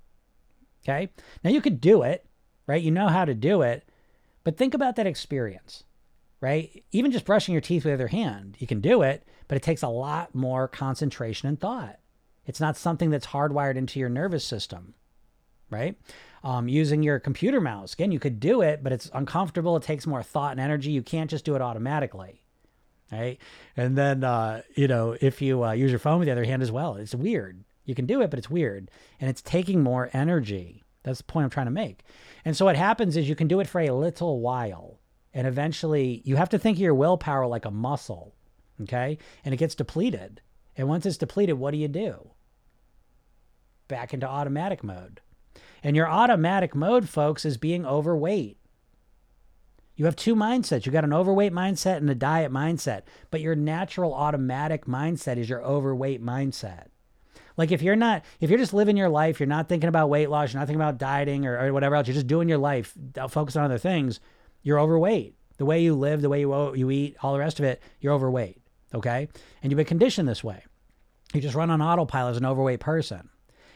Okay. 0.83 1.09
Now 1.43 1.49
you 1.49 1.59
could 1.59 1.81
do 1.81 2.03
it, 2.03 2.27
right? 2.67 2.83
You 2.83 2.91
know 2.91 3.07
how 3.07 3.25
to 3.25 3.33
do 3.33 3.63
it, 3.63 3.89
but 4.43 4.55
think 4.55 4.75
about 4.75 4.97
that 4.97 5.07
experience, 5.07 5.83
right? 6.41 6.83
Even 6.91 7.09
just 7.09 7.25
brushing 7.25 7.53
your 7.53 7.61
teeth 7.61 7.85
with 7.85 7.89
the 7.89 7.95
other 7.95 8.09
hand, 8.09 8.55
you 8.59 8.67
can 8.67 8.81
do 8.81 9.01
it, 9.01 9.27
but 9.47 9.55
it 9.55 9.63
takes 9.63 9.81
a 9.81 9.87
lot 9.87 10.35
more 10.35 10.67
concentration 10.67 11.49
and 11.49 11.59
thought. 11.59 11.97
It's 12.45 12.59
not 12.59 12.77
something 12.77 13.09
that's 13.09 13.27
hardwired 13.27 13.75
into 13.75 13.99
your 13.99 14.09
nervous 14.09 14.45
system, 14.45 14.93
right? 15.69 15.97
um, 16.43 16.67
using 16.67 17.03
your 17.03 17.19
computer 17.19 17.61
mouse. 17.61 17.93
Again, 17.93 18.11
you 18.11 18.19
could 18.19 18.39
do 18.39 18.61
it, 18.61 18.83
but 18.83 18.91
it's 18.91 19.09
uncomfortable. 19.13 19.77
It 19.77 19.83
takes 19.83 20.05
more 20.05 20.21
thought 20.21 20.51
and 20.51 20.59
energy. 20.59 20.91
You 20.91 21.01
can't 21.01 21.29
just 21.29 21.45
do 21.45 21.55
it 21.55 21.61
automatically. 21.61 22.41
Right. 23.11 23.37
And 23.77 23.95
then, 23.95 24.23
uh, 24.23 24.63
you 24.75 24.87
know, 24.87 25.15
if 25.21 25.41
you 25.41 25.63
uh, 25.63 25.71
use 25.73 25.91
your 25.91 25.99
phone 25.99 26.19
with 26.19 26.25
the 26.25 26.31
other 26.31 26.45
hand 26.45 26.63
as 26.63 26.71
well, 26.71 26.95
it's 26.95 27.13
weird. 27.13 27.63
You 27.85 27.93
can 27.93 28.05
do 28.05 28.21
it, 28.21 28.29
but 28.29 28.39
it's 28.39 28.49
weird. 28.49 28.89
And 29.19 29.29
it's 29.29 29.41
taking 29.41 29.83
more 29.83 30.09
energy. 30.13 30.83
That's 31.03 31.19
the 31.19 31.25
point 31.25 31.43
I'm 31.43 31.49
trying 31.51 31.67
to 31.67 31.71
make. 31.71 32.03
And 32.43 32.57
so 32.57 32.65
what 32.65 32.75
happens 32.75 33.15
is 33.15 33.29
you 33.29 33.35
can 33.35 33.47
do 33.47 33.59
it 33.59 33.67
for 33.67 33.79
a 33.79 33.91
little 33.91 34.39
while. 34.39 34.99
And 35.33 35.45
eventually 35.45 36.21
you 36.25 36.37
have 36.37 36.49
to 36.49 36.59
think 36.59 36.77
of 36.77 36.81
your 36.81 36.95
willpower 36.95 37.45
like 37.45 37.65
a 37.65 37.71
muscle. 37.71 38.35
Okay. 38.81 39.19
And 39.45 39.53
it 39.53 39.57
gets 39.57 39.75
depleted. 39.75 40.41
And 40.75 40.87
once 40.87 41.05
it's 41.05 41.17
depleted, 41.17 41.59
what 41.59 41.71
do 41.71 41.77
you 41.77 41.87
do? 41.87 42.31
Back 43.87 44.13
into 44.13 44.27
automatic 44.27 44.83
mode. 44.83 45.21
And 45.83 45.95
your 45.95 46.07
automatic 46.07 46.73
mode, 46.73 47.09
folks, 47.09 47.43
is 47.43 47.57
being 47.57 47.85
overweight. 47.85 48.57
You 49.95 50.05
have 50.05 50.15
two 50.15 50.35
mindsets. 50.35 50.85
You 50.85 50.91
got 50.91 51.03
an 51.03 51.13
overweight 51.13 51.53
mindset 51.53 51.97
and 51.97 52.09
a 52.09 52.15
diet 52.15 52.51
mindset, 52.51 53.03
but 53.29 53.41
your 53.41 53.55
natural 53.55 54.13
automatic 54.13 54.85
mindset 54.85 55.37
is 55.37 55.49
your 55.49 55.63
overweight 55.63 56.23
mindset. 56.23 56.87
Like 57.57 57.71
if 57.71 57.83
you're 57.83 57.95
not, 57.95 58.25
if 58.39 58.49
you're 58.49 58.57
just 58.57 58.73
living 58.73 58.97
your 58.97 59.09
life, 59.09 59.39
you're 59.39 59.45
not 59.45 59.69
thinking 59.69 59.89
about 59.89 60.09
weight 60.09 60.29
loss, 60.29 60.51
you're 60.51 60.59
not 60.59 60.65
thinking 60.65 60.81
about 60.81 60.97
dieting 60.97 61.45
or, 61.45 61.59
or 61.59 61.73
whatever 61.73 61.95
else, 61.95 62.07
you're 62.07 62.15
just 62.15 62.25
doing 62.25 62.49
your 62.49 62.57
life, 62.57 62.93
uh, 63.19 63.27
focus 63.27 63.55
on 63.55 63.65
other 63.65 63.77
things, 63.77 64.19
you're 64.63 64.79
overweight. 64.79 65.35
The 65.57 65.65
way 65.65 65.83
you 65.83 65.93
live, 65.93 66.23
the 66.23 66.29
way 66.29 66.39
you, 66.39 66.75
you 66.75 66.89
eat, 66.89 67.15
all 67.21 67.33
the 67.33 67.39
rest 67.39 67.59
of 67.59 67.65
it, 67.65 67.83
you're 67.99 68.13
overweight. 68.13 68.57
Okay. 68.95 69.27
And 69.61 69.71
you've 69.71 69.77
been 69.77 69.85
conditioned 69.85 70.27
this 70.27 70.43
way. 70.43 70.63
You 71.35 71.41
just 71.41 71.55
run 71.55 71.69
on 71.69 71.81
autopilot 71.81 72.31
as 72.31 72.37
an 72.37 72.45
overweight 72.45 72.79
person 72.79 73.29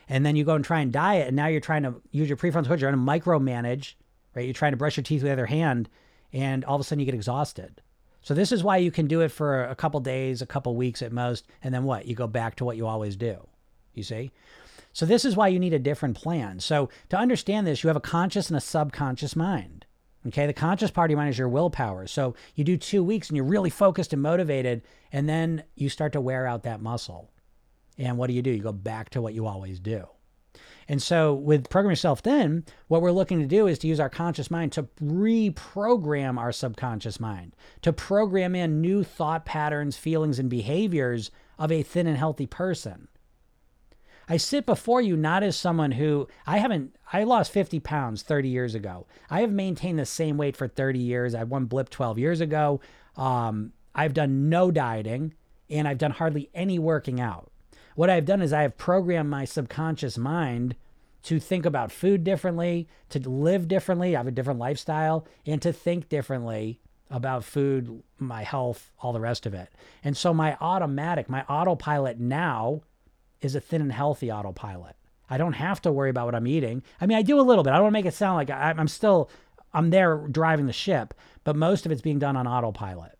and 0.10 0.26
then 0.26 0.36
you 0.36 0.44
go 0.44 0.56
and 0.56 0.64
try 0.64 0.80
and 0.80 0.92
diet, 0.92 1.28
and 1.28 1.36
now 1.36 1.48
you're 1.48 1.60
trying 1.60 1.84
to 1.84 2.02
use 2.12 2.28
your 2.30 2.38
prefrontal 2.38 2.68
cortex, 2.68 2.82
you're 2.82 2.92
trying 2.92 3.06
to 3.06 3.26
micromanage, 3.26 3.96
right? 4.36 4.46
You're 4.46 4.54
trying 4.54 4.72
to 4.72 4.78
brush 4.78 4.98
your 4.98 5.04
teeth 5.04 5.22
with 5.22 5.30
the 5.30 5.34
other 5.34 5.46
hand, 5.46 5.90
and 6.34 6.64
all 6.66 6.76
of 6.76 6.82
a 6.82 6.84
sudden 6.84 7.00
you 7.00 7.06
get 7.06 7.16
exhausted. 7.16 7.82
So 8.22 8.34
this 8.34 8.52
is 8.52 8.64
why 8.64 8.78
you 8.78 8.92
can 8.92 9.08
do 9.08 9.22
it 9.22 9.30
for 9.30 9.64
a 9.64 9.76
couple 9.76 10.00
days, 10.00 10.42
a 10.42 10.46
couple 10.46 10.76
weeks 10.76 11.02
at 11.02 11.12
most, 11.14 11.48
and 11.64 11.74
then 11.74 11.84
what? 11.84 12.06
You 12.06 12.16
go 12.16 12.28
back 12.28 12.56
to 12.56 12.66
what 12.66 12.78
you 12.78 12.86
always 12.86 13.16
do. 13.16 13.48
You 13.94 14.04
see? 14.04 14.32
So 14.94 15.06
this 15.06 15.26
is 15.26 15.36
why 15.36 15.48
you 15.48 15.60
need 15.60 15.74
a 15.74 15.80
different 15.80 16.18
plan. 16.18 16.60
So 16.60 16.90
to 17.10 17.18
understand 17.18 17.68
this, 17.68 17.84
you 17.84 17.88
have 17.88 17.96
a 17.96 18.02
conscious 18.02 18.50
and 18.50 18.58
a 18.58 18.62
subconscious 18.62 19.36
mind. 19.36 19.86
Okay, 20.26 20.46
the 20.46 20.54
conscious 20.54 20.92
part 20.92 21.10
of 21.10 21.12
your 21.12 21.20
mind 21.20 21.30
is 21.30 21.38
your 21.38 21.48
willpower. 21.48 22.06
So 22.08 22.36
you 22.56 22.64
do 22.64 22.76
two 22.76 23.04
weeks 23.04 23.30
and 23.30 23.38
you're 23.38 23.46
really 23.46 23.70
focused 23.70 24.12
and 24.12 24.22
motivated, 24.22 24.82
and 25.12 25.30
then 25.30 25.64
you 25.76 25.88
start 25.88 26.14
to 26.14 26.22
wear 26.22 26.46
out 26.46 26.64
that 26.64 26.82
muscle. 26.82 27.30
And 27.98 28.18
what 28.18 28.28
do 28.28 28.34
you 28.34 28.42
do? 28.42 28.52
You 28.52 28.62
go 28.62 28.72
back 28.72 29.10
to 29.12 29.22
what 29.22 29.34
you 29.34 29.48
always 29.48 29.80
do. 29.80 30.08
And 30.88 31.02
so 31.02 31.34
with 31.34 31.70
Program 31.70 31.92
Yourself 31.92 32.22
Thin, 32.22 32.64
what 32.88 33.02
we're 33.02 33.12
looking 33.12 33.40
to 33.40 33.46
do 33.46 33.68
is 33.68 33.78
to 33.80 33.88
use 33.88 34.00
our 34.00 34.10
conscious 34.10 34.50
mind 34.50 34.72
to 34.74 34.84
reprogram 35.04 36.38
our 36.38 36.52
subconscious 36.52 37.20
mind, 37.20 37.56
to 37.82 37.92
program 37.92 38.56
in 38.56 38.80
new 38.80 39.04
thought 39.04 39.46
patterns, 39.46 39.98
feelings, 39.98 40.40
and 40.40 40.50
behaviors 40.50 41.30
of 41.60 41.72
a 41.72 41.84
thin 41.84 42.08
and 42.08 42.18
healthy 42.18 42.46
person. 42.46 43.10
I 44.30 44.38
sit 44.38 44.66
before 44.66 45.02
you 45.02 45.16
not 45.16 45.44
as 45.44 45.56
someone 45.56 45.92
who 45.92 46.28
I 46.46 46.58
haven't, 46.58 46.96
I 47.12 47.24
lost 47.24 47.52
50 47.52 47.80
pounds 47.80 48.24
30 48.24 48.50
years 48.50 48.76
ago. 48.76 49.08
I 49.30 49.42
have 49.42 49.52
maintained 49.52 50.00
the 50.00 50.06
same 50.06 50.38
weight 50.38 50.58
for 50.58 50.68
30 50.68 51.00
years. 51.00 51.34
I 51.34 51.44
won 51.44 51.66
blip 51.66 51.90
12 51.90 52.20
years 52.20 52.42
ago. 52.42 52.82
Um, 53.16 53.72
I've 53.96 54.14
done 54.14 54.50
no 54.50 54.70
dieting 54.70 55.34
and 55.70 55.88
I've 55.88 55.98
done 55.98 56.12
hardly 56.12 56.50
any 56.54 56.78
working 56.78 57.22
out. 57.22 57.52
What 57.98 58.12
I've 58.12 58.26
done 58.26 58.44
is 58.44 58.54
I 58.54 58.62
have 58.62 58.78
programmed 58.78 59.32
my 59.32 59.44
subconscious 59.44 60.20
mind 60.20 60.76
to 61.24 61.40
think 61.40 61.66
about 61.66 61.92
food 61.92 62.24
differently, 62.24 62.88
to 63.10 63.18
live 63.28 63.68
differently, 63.68 64.16
I 64.16 64.20
have 64.20 64.28
a 64.28 64.32
different 64.32 64.60
lifestyle, 64.60 65.26
and 65.48 65.60
to 65.64 65.74
think 65.74 66.08
differently 66.08 66.80
about 67.10 67.44
food, 67.44 68.04
my 68.20 68.44
health, 68.44 68.92
all 69.00 69.14
the 69.14 69.20
rest 69.20 69.48
of 69.48 69.56
it. 69.56 69.70
And 70.04 70.16
so 70.16 70.32
my 70.32 70.56
automatic, 70.62 71.28
my 71.28 71.42
autopilot 71.50 72.20
now 72.20 72.84
is 73.42 73.56
a 73.56 73.60
thin 73.60 73.82
and 73.82 73.92
healthy 73.92 74.32
autopilot. 74.32 74.96
I 75.28 75.40
don't 75.40 75.54
have 75.54 75.82
to 75.82 75.92
worry 75.92 76.12
about 76.12 76.26
what 76.26 76.36
I'm 76.36 76.46
eating. 76.46 76.84
I 77.02 77.08
mean, 77.08 77.18
I 77.18 77.24
do 77.24 77.40
a 77.40 77.42
little 77.42 77.64
bit. 77.64 77.72
I 77.72 77.78
don't 77.78 77.86
want 77.86 77.94
to 77.94 78.00
make 78.00 78.06
it 78.06 78.14
sound 78.14 78.36
like 78.36 78.52
I'm 78.52 78.88
still, 78.88 79.32
I'm 79.74 79.90
there 79.90 80.18
driving 80.18 80.68
the 80.68 80.72
ship, 80.72 81.16
but 81.44 81.56
most 81.56 81.88
of 81.88 81.92
it's 81.92 82.02
being 82.04 82.20
done 82.20 82.38
on 82.38 82.46
autopilot. 82.46 83.17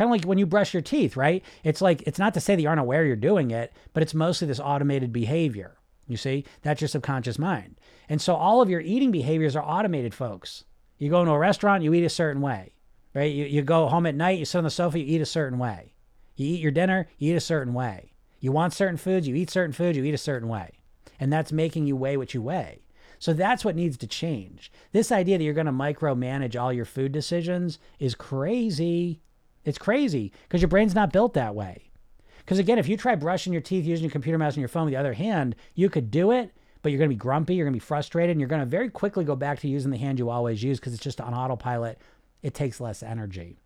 Kind 0.00 0.08
of 0.08 0.12
like 0.12 0.24
when 0.24 0.38
you 0.38 0.46
brush 0.46 0.72
your 0.72 0.80
teeth, 0.80 1.14
right? 1.14 1.44
It's 1.62 1.82
like, 1.82 2.00
it's 2.06 2.18
not 2.18 2.32
to 2.32 2.40
say 2.40 2.56
that 2.56 2.62
you 2.62 2.68
aren't 2.70 2.80
aware 2.80 3.04
you're 3.04 3.16
doing 3.16 3.50
it, 3.50 3.70
but 3.92 4.02
it's 4.02 4.14
mostly 4.14 4.48
this 4.48 4.58
automated 4.58 5.12
behavior. 5.12 5.76
You 6.08 6.16
see, 6.16 6.46
that's 6.62 6.80
your 6.80 6.88
subconscious 6.88 7.38
mind. 7.38 7.78
And 8.08 8.18
so 8.18 8.34
all 8.34 8.62
of 8.62 8.70
your 8.70 8.80
eating 8.80 9.10
behaviors 9.10 9.54
are 9.56 9.62
automated, 9.62 10.14
folks. 10.14 10.64
You 10.96 11.10
go 11.10 11.20
into 11.20 11.32
a 11.32 11.38
restaurant, 11.38 11.82
you 11.82 11.92
eat 11.92 12.02
a 12.04 12.08
certain 12.08 12.40
way, 12.40 12.72
right? 13.12 13.30
You, 13.30 13.44
you 13.44 13.60
go 13.60 13.88
home 13.88 14.06
at 14.06 14.14
night, 14.14 14.38
you 14.38 14.46
sit 14.46 14.56
on 14.56 14.64
the 14.64 14.70
sofa, 14.70 14.98
you 14.98 15.04
eat 15.04 15.20
a 15.20 15.26
certain 15.26 15.58
way. 15.58 15.92
You 16.34 16.46
eat 16.46 16.62
your 16.62 16.72
dinner, 16.72 17.06
you 17.18 17.34
eat 17.34 17.36
a 17.36 17.40
certain 17.40 17.74
way. 17.74 18.14
You 18.40 18.52
want 18.52 18.72
certain 18.72 18.96
foods, 18.96 19.28
you 19.28 19.34
eat 19.34 19.50
certain 19.50 19.74
foods, 19.74 19.98
you 19.98 20.04
eat 20.04 20.14
a 20.14 20.16
certain 20.16 20.48
way. 20.48 20.78
And 21.18 21.30
that's 21.30 21.52
making 21.52 21.86
you 21.86 21.94
weigh 21.94 22.16
what 22.16 22.32
you 22.32 22.40
weigh. 22.40 22.86
So 23.18 23.34
that's 23.34 23.66
what 23.66 23.76
needs 23.76 23.98
to 23.98 24.06
change. 24.06 24.72
This 24.92 25.12
idea 25.12 25.36
that 25.36 25.44
you're 25.44 25.52
going 25.52 25.66
to 25.66 25.72
micromanage 25.72 26.58
all 26.58 26.72
your 26.72 26.86
food 26.86 27.12
decisions 27.12 27.78
is 27.98 28.14
crazy. 28.14 29.20
It's 29.64 29.78
crazy 29.78 30.32
because 30.42 30.62
your 30.62 30.68
brain's 30.68 30.94
not 30.94 31.12
built 31.12 31.34
that 31.34 31.54
way. 31.54 31.90
Because 32.38 32.58
again, 32.58 32.78
if 32.78 32.88
you 32.88 32.96
try 32.96 33.14
brushing 33.14 33.52
your 33.52 33.62
teeth 33.62 33.84
using 33.84 34.04
your 34.04 34.10
computer 34.10 34.38
mouse 34.38 34.54
and 34.54 34.60
your 34.60 34.68
phone 34.68 34.86
with 34.86 34.92
the 34.92 34.98
other 35.00 35.12
hand, 35.12 35.54
you 35.74 35.88
could 35.88 36.10
do 36.10 36.30
it, 36.30 36.52
but 36.82 36.90
you're 36.90 36.98
going 36.98 37.10
to 37.10 37.14
be 37.14 37.18
grumpy, 37.18 37.54
you're 37.54 37.66
going 37.66 37.74
to 37.74 37.76
be 37.76 37.84
frustrated, 37.84 38.30
and 38.30 38.40
you're 38.40 38.48
going 38.48 38.60
to 38.60 38.66
very 38.66 38.88
quickly 38.88 39.24
go 39.24 39.36
back 39.36 39.60
to 39.60 39.68
using 39.68 39.90
the 39.90 39.98
hand 39.98 40.18
you 40.18 40.30
always 40.30 40.62
use 40.62 40.80
because 40.80 40.94
it's 40.94 41.02
just 41.02 41.20
on 41.20 41.34
autopilot. 41.34 42.00
It 42.42 42.54
takes 42.54 42.80
less 42.80 43.02
energy. 43.02 43.58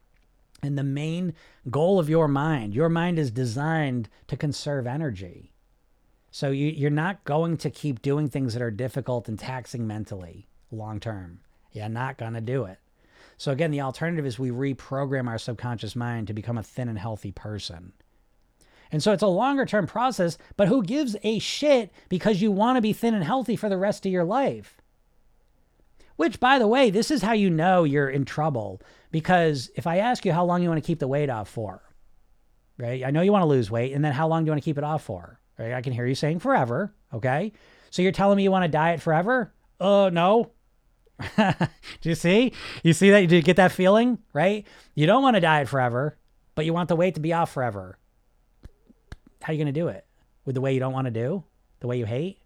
And 0.63 0.77
the 0.77 0.83
main 0.83 1.35
goal 1.71 1.99
of 1.99 2.09
your 2.09 2.27
mind, 2.27 2.75
your 2.75 2.89
mind 2.89 3.19
is 3.19 3.31
designed 3.31 4.09
to 4.29 4.37
conserve 4.37 4.87
energy. 4.87 5.53
So 6.31 6.51
you, 6.51 6.67
you're 6.67 6.91
not 6.91 7.23
going 7.25 7.59
to 7.59 7.71
keep 7.71 8.03
doing 8.03 8.29
things 8.29 8.55
that 8.55 8.63
are 8.63 8.71
difficult 8.71 9.29
and 9.29 9.39
taxing 9.39 9.87
mentally 9.87 10.49
long 10.73 10.99
term. 10.99 11.41
You're 11.71 11.89
not 11.89 12.19
going 12.19 12.35
to 12.35 12.41
do 12.41 12.65
it. 12.65 12.79
So 13.37 13.53
again, 13.53 13.71
the 13.71 13.81
alternative 13.81 14.27
is 14.27 14.39
we 14.39 14.51
reprogram 14.51 15.29
our 15.29 15.39
subconscious 15.39 15.97
mind 15.97 16.27
to 16.29 16.33
become 16.33 16.59
a 16.59 16.63
thin 16.63 16.89
and 16.89 16.99
healthy 16.99 17.33
person. 17.33 17.93
And 18.93 19.03
so 19.03 19.13
it's 19.13 19.23
a 19.23 19.29
longer 19.29 19.67
term 19.67 19.87
process, 19.87 20.39
but 20.57 20.69
who 20.69 20.83
gives 20.83 21.17
a 21.23 21.39
shit 21.39 21.93
because 22.09 22.41
you 22.41 22.53
want 22.53 22.77
to 22.77 22.83
be 22.83 22.93
thin 22.93 23.15
and 23.15 23.25
healthy 23.25 23.57
for 23.57 23.69
the 23.69 23.77
rest 23.77 24.07
of 24.07 24.13
your 24.13 24.25
life? 24.25 24.81
Which, 26.17 26.39
by 26.39 26.59
the 26.59 26.69
way, 26.69 26.91
this 26.91 27.11
is 27.11 27.23
how 27.23 27.33
you 27.33 27.51
know 27.51 27.83
you're 27.83 28.09
in 28.09 28.25
trouble. 28.25 28.81
Because 29.11 29.71
if 29.75 29.87
I 29.87 29.99
ask 29.99 30.25
you 30.25 30.33
how 30.33 30.45
long 30.45 30.63
you 30.63 30.69
want 30.69 30.83
to 30.83 30.87
keep 30.87 31.01
the 31.01 31.09
weight 31.09 31.29
off 31.29 31.49
for, 31.49 31.83
right? 32.79 33.05
I 33.05 33.11
know 33.11 33.23
you 33.23 33.33
want 33.33 33.43
to 33.43 33.49
lose 33.49 33.71
weight, 33.71 33.93
and 33.93 34.05
then 34.05 34.13
how 34.13 34.29
long 34.29 34.45
do 34.45 34.49
you 34.49 34.53
want 34.53 34.63
to 34.63 34.65
keep 34.65 34.79
it 34.79 34.85
off 34.85 35.03
for? 35.03 35.41
Right? 35.59 35.73
I 35.73 35.83
can 35.83 35.93
hear 35.93 36.07
you 36.07 36.15
saying 36.15 36.39
forever. 36.39 36.95
Okay. 37.13 37.53
So 37.91 38.03
you're 38.03 38.13
telling 38.13 38.37
me 38.37 38.43
you 38.43 38.51
want 38.51 38.65
to 38.65 38.69
diet 38.69 39.01
forever? 39.01 39.53
Uh, 39.81 40.11
no. 40.13 40.51
do 41.37 42.09
you 42.09 42.15
see? 42.15 42.53
You 42.83 42.93
see 42.93 43.11
that? 43.11 43.29
Do 43.29 43.37
you 43.37 43.43
get 43.43 43.57
that 43.57 43.73
feeling? 43.73 44.19
Right? 44.33 44.67
You 44.95 45.07
don't 45.07 45.23
want 45.23 45.37
to 45.37 45.41
diet 45.41 45.69
forever, 45.69 46.19
but 46.55 46.65
you 46.65 46.73
want 46.73 46.89
the 46.89 46.97
weight 46.97 47.15
to 47.15 47.21
be 47.21 47.33
off 47.33 47.53
forever. 47.53 47.99
How 49.43 49.53
are 49.53 49.55
you 49.55 49.63
going 49.63 49.73
to 49.73 49.81
do 49.81 49.89
it? 49.89 50.07
With 50.45 50.55
the 50.55 50.61
way 50.61 50.75
you 50.75 50.81
don't 50.81 50.93
want 50.93 51.07
to 51.07 51.11
do? 51.11 51.45
The 51.81 51.87
way 51.87 51.99
you 51.99 52.07
hate? 52.07 52.39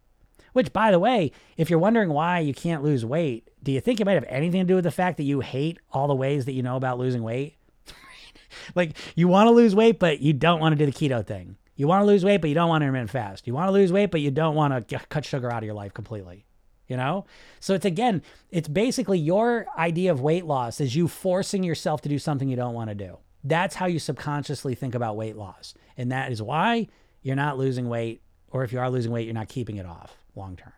Which, 0.52 0.72
by 0.72 0.90
the 0.90 0.98
way, 0.98 1.32
if 1.56 1.70
you're 1.70 1.78
wondering 1.78 2.10
why 2.10 2.40
you 2.40 2.54
can't 2.54 2.82
lose 2.82 3.04
weight, 3.04 3.48
do 3.62 3.70
you 3.70 3.80
think 3.80 4.00
it 4.00 4.04
might 4.04 4.14
have 4.14 4.24
anything 4.28 4.62
to 4.62 4.66
do 4.66 4.74
with 4.74 4.84
the 4.84 4.90
fact 4.90 5.16
that 5.18 5.24
you 5.24 5.40
hate 5.40 5.78
all 5.92 6.08
the 6.08 6.14
ways 6.14 6.46
that 6.46 6.52
you 6.52 6.62
know 6.62 6.76
about 6.76 6.98
losing 6.98 7.22
weight? 7.22 7.56
like, 8.74 8.96
you 9.14 9.28
want 9.28 9.46
to 9.46 9.52
lose 9.52 9.74
weight, 9.74 9.98
but 9.98 10.20
you 10.20 10.32
don't 10.32 10.60
want 10.60 10.76
to 10.76 10.84
do 10.84 10.90
the 10.90 10.96
keto 10.96 11.24
thing. 11.24 11.56
You 11.76 11.86
want 11.86 12.02
to 12.02 12.06
lose 12.06 12.24
weight, 12.24 12.40
but 12.40 12.48
you 12.48 12.54
don't 12.54 12.68
want 12.68 12.82
to 12.82 12.86
intermittent 12.86 13.10
fast. 13.10 13.46
You 13.46 13.54
want 13.54 13.68
to 13.68 13.72
lose 13.72 13.92
weight, 13.92 14.10
but 14.10 14.20
you 14.20 14.32
don't 14.32 14.56
want 14.56 14.88
to 14.88 14.98
cut 15.08 15.24
sugar 15.24 15.52
out 15.52 15.62
of 15.62 15.66
your 15.66 15.74
life 15.74 15.94
completely. 15.94 16.47
You 16.88 16.96
know? 16.96 17.26
So 17.60 17.74
it's 17.74 17.84
again, 17.84 18.22
it's 18.50 18.68
basically 18.68 19.18
your 19.18 19.66
idea 19.76 20.10
of 20.10 20.20
weight 20.20 20.46
loss 20.46 20.80
is 20.80 20.96
you 20.96 21.06
forcing 21.06 21.62
yourself 21.62 22.00
to 22.02 22.08
do 22.08 22.18
something 22.18 22.48
you 22.48 22.56
don't 22.56 22.74
want 22.74 22.88
to 22.88 22.94
do. 22.94 23.18
That's 23.44 23.74
how 23.74 23.86
you 23.86 23.98
subconsciously 23.98 24.74
think 24.74 24.94
about 24.94 25.16
weight 25.16 25.36
loss. 25.36 25.74
And 25.96 26.10
that 26.12 26.32
is 26.32 26.42
why 26.42 26.88
you're 27.22 27.36
not 27.36 27.58
losing 27.58 27.88
weight, 27.88 28.22
or 28.50 28.64
if 28.64 28.72
you 28.72 28.80
are 28.80 28.90
losing 28.90 29.12
weight, 29.12 29.26
you're 29.26 29.34
not 29.34 29.48
keeping 29.48 29.76
it 29.76 29.86
off 29.86 30.16
long 30.34 30.56
term. 30.56 30.72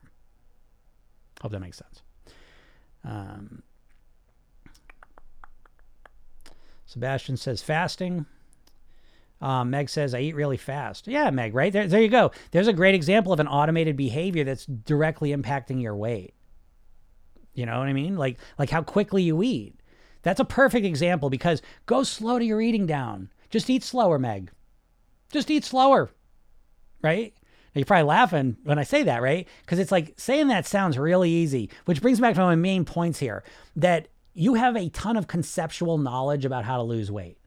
Hope 1.40 1.52
that 1.52 1.61
makes 1.61 1.78
sense. 1.78 2.02
Um, 3.04 3.62
Sebastian 6.86 7.36
says 7.36 7.62
fasting. 7.62 8.26
Um, 9.41 9.70
Meg 9.70 9.88
says, 9.88 10.14
I 10.14 10.20
eat 10.20 10.34
really 10.34 10.57
fast. 10.57 11.07
Yeah, 11.07 11.30
Meg, 11.30 11.55
right? 11.55 11.72
There, 11.72 11.86
there 11.86 12.03
you 12.03 12.09
go. 12.09 12.30
There's 12.51 12.68
a 12.68 12.72
great 12.72 12.95
example 12.95 13.32
of 13.32 13.41
an 13.41 13.49
automated 13.49 13.97
behavior 13.97 14.45
that's 14.45 14.66
directly 14.66 15.34
impacting 15.34 15.80
your 15.80 15.97
weight. 15.97 16.34
You 17.55 17.66
know 17.66 17.78
what 17.78 17.88
I 17.88 17.93
mean? 17.93 18.16
Like, 18.16 18.38
like 18.59 18.70
how 18.70 18.82
quickly 18.82 19.22
you 19.22 19.43
eat. 19.43 19.80
That's 20.22 20.41
a 20.41 20.45
perfect 20.45 20.84
example 20.84 21.30
because 21.30 21.62
go 21.86 22.03
slow 22.03 22.38
to 22.38 22.45
your 22.45 22.61
eating 22.61 22.86
down. 22.86 23.30
Just 23.49 23.70
eat 23.70 23.82
slower, 23.82 24.18
Meg. 24.18 24.51
Just 25.32 25.51
eat 25.51 25.64
slower, 25.64 26.11
right? 27.03 27.34
Now 27.74 27.78
you're 27.78 27.86
probably 27.86 28.05
laughing 28.05 28.57
when 28.64 28.78
I 28.78 28.82
say 28.82 29.05
that, 29.05 29.22
right? 29.22 29.49
Because 29.62 29.78
it's 29.78 29.93
like 29.93 30.14
saying 30.16 30.49
that 30.49 30.66
sounds 30.66 30.99
really 30.99 31.30
easy, 31.30 31.70
which 31.84 32.03
brings 32.03 32.20
me 32.20 32.28
back 32.28 32.34
to 32.34 32.41
my 32.41 32.57
main 32.57 32.84
points 32.84 33.18
here 33.18 33.45
that 33.76 34.09
you 34.34 34.55
have 34.55 34.76
a 34.76 34.88
ton 34.91 35.16
of 35.16 35.26
conceptual 35.26 35.97
knowledge 35.97 36.45
about 36.45 36.64
how 36.64 36.76
to 36.76 36.82
lose 36.82 37.11
weight. 37.11 37.38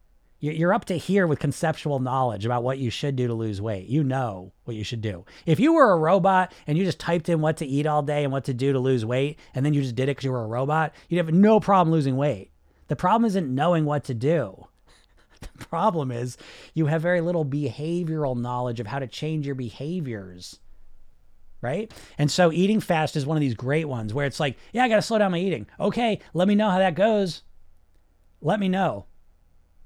You're 0.43 0.73
up 0.73 0.83
to 0.85 0.97
here 0.97 1.25
with 1.25 1.39
conceptual 1.39 1.99
knowledge 1.99 2.45
about 2.45 2.63
what 2.63 2.77
you 2.77 2.89
should 2.89 3.15
do 3.15 3.27
to 3.27 3.33
lose 3.33 3.61
weight. 3.61 3.87
You 3.87 4.03
know 4.03 4.51
what 4.65 4.75
you 4.75 4.83
should 4.83 4.99
do. 4.99 5.23
If 5.45 5.57
you 5.57 5.71
were 5.71 5.93
a 5.93 5.97
robot 5.97 6.51
and 6.67 6.77
you 6.77 6.83
just 6.83 6.99
typed 6.99 7.29
in 7.29 7.39
what 7.39 7.55
to 7.57 7.65
eat 7.65 7.85
all 7.85 8.01
day 8.01 8.25
and 8.25 8.33
what 8.33 8.43
to 8.45 8.53
do 8.53 8.73
to 8.73 8.79
lose 8.79 9.05
weight, 9.05 9.39
and 9.55 9.65
then 9.65 9.73
you 9.73 9.81
just 9.81 9.95
did 9.95 10.03
it 10.03 10.17
because 10.17 10.25
you 10.25 10.33
were 10.33 10.43
a 10.43 10.47
robot, 10.47 10.93
you'd 11.07 11.19
have 11.25 11.33
no 11.33 11.61
problem 11.61 11.93
losing 11.93 12.17
weight. 12.17 12.51
The 12.89 12.97
problem 12.97 13.23
isn't 13.23 13.55
knowing 13.55 13.85
what 13.85 14.03
to 14.05 14.13
do. 14.13 14.67
The 15.39 15.65
problem 15.65 16.11
is 16.11 16.37
you 16.73 16.87
have 16.87 17.01
very 17.01 17.19
little 17.19 17.45
behavioral 17.45 18.37
knowledge 18.37 18.79
of 18.79 18.87
how 18.87 18.99
to 18.99 19.07
change 19.07 19.45
your 19.45 19.55
behaviors. 19.55 20.59
Right? 21.61 21.89
And 22.17 22.29
so 22.29 22.51
eating 22.51 22.81
fast 22.81 23.15
is 23.15 23.25
one 23.25 23.37
of 23.37 23.41
these 23.41 23.53
great 23.53 23.87
ones 23.87 24.13
where 24.13 24.25
it's 24.25 24.39
like, 24.39 24.57
yeah, 24.73 24.83
I 24.83 24.89
got 24.89 24.97
to 24.97 25.01
slow 25.01 25.19
down 25.19 25.31
my 25.31 25.39
eating. 25.39 25.67
Okay, 25.79 26.19
let 26.33 26.49
me 26.49 26.55
know 26.55 26.69
how 26.69 26.79
that 26.79 26.95
goes. 26.95 27.43
Let 28.41 28.59
me 28.59 28.67
know 28.67 29.05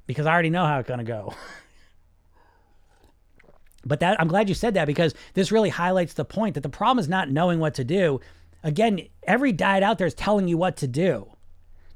because 0.08 0.26
I 0.26 0.34
already 0.34 0.50
know 0.50 0.66
how 0.66 0.80
it's 0.80 0.88
going 0.88 1.00
to 1.00 1.04
go. 1.04 1.34
but 3.86 4.00
that 4.00 4.20
I'm 4.20 4.28
glad 4.28 4.50
you 4.50 4.56
said 4.56 4.74
that 4.74 4.86
because 4.86 5.14
this 5.34 5.52
really 5.52 5.70
highlights 5.70 6.14
the 6.14 6.26
point 6.26 6.56
that 6.56 6.64
the 6.64 6.70
problem 6.70 7.00
is 7.00 7.08
not 7.08 7.30
knowing 7.30 7.60
what 7.60 7.76
to 7.76 7.84
do. 7.84 8.20
Again, 8.64 9.02
every 9.24 9.52
diet 9.52 9.84
out 9.84 9.98
there 9.98 10.08
is 10.08 10.14
telling 10.14 10.48
you 10.48 10.58
what 10.58 10.78
to 10.78 10.88
do. 10.88 11.30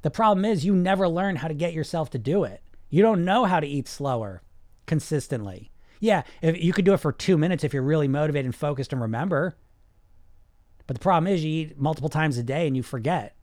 The 0.04 0.12
problem 0.12 0.46
is 0.46 0.66
you 0.66 0.76
never 0.76 1.08
learn 1.08 1.38
how 1.38 1.48
to 1.48 1.54
get 1.54 1.74
yourself 1.74 2.10
to 2.12 2.20
do 2.20 2.44
it. 2.44 2.62
You 2.90 3.02
don't 3.02 3.26
know 3.26 3.46
how 3.46 3.60
to 3.60 3.68
eat 3.68 3.88
slower 3.88 4.42
consistently. 4.86 5.72
Yeah, 6.00 6.24
if 6.42 6.62
you 6.62 6.74
could 6.74 6.86
do 6.86 6.94
it 6.94 7.00
for 7.00 7.12
2 7.12 7.38
minutes 7.38 7.64
if 7.64 7.74
you're 7.74 7.84
really 7.84 8.08
motivated 8.08 8.46
and 8.46 8.56
focused 8.56 8.92
and 8.92 9.02
remember. 9.02 9.56
But 10.88 10.96
the 10.96 11.02
problem 11.02 11.32
is 11.32 11.44
you 11.44 11.52
eat 11.52 11.80
multiple 11.80 12.10
times 12.10 12.38
a 12.38 12.44
day 12.44 12.68
and 12.68 12.76
you 12.76 12.84
forget. 12.84 13.36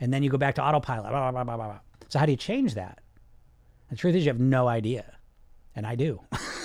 And 0.00 0.12
then 0.12 0.22
you 0.22 0.30
go 0.30 0.38
back 0.38 0.56
to 0.56 0.64
autopilot. 0.64 1.10
Blah, 1.10 1.30
blah, 1.30 1.44
blah, 1.44 1.78
so 2.08 2.18
how 2.18 2.26
do 2.26 2.32
you 2.32 2.38
change 2.38 2.74
that? 2.74 3.01
The 3.92 3.98
truth 3.98 4.14
is 4.14 4.24
you 4.24 4.30
have 4.30 4.40
no 4.40 4.68
idea. 4.68 5.04
And 5.76 5.86
I 5.86 5.96
do. 5.96 6.18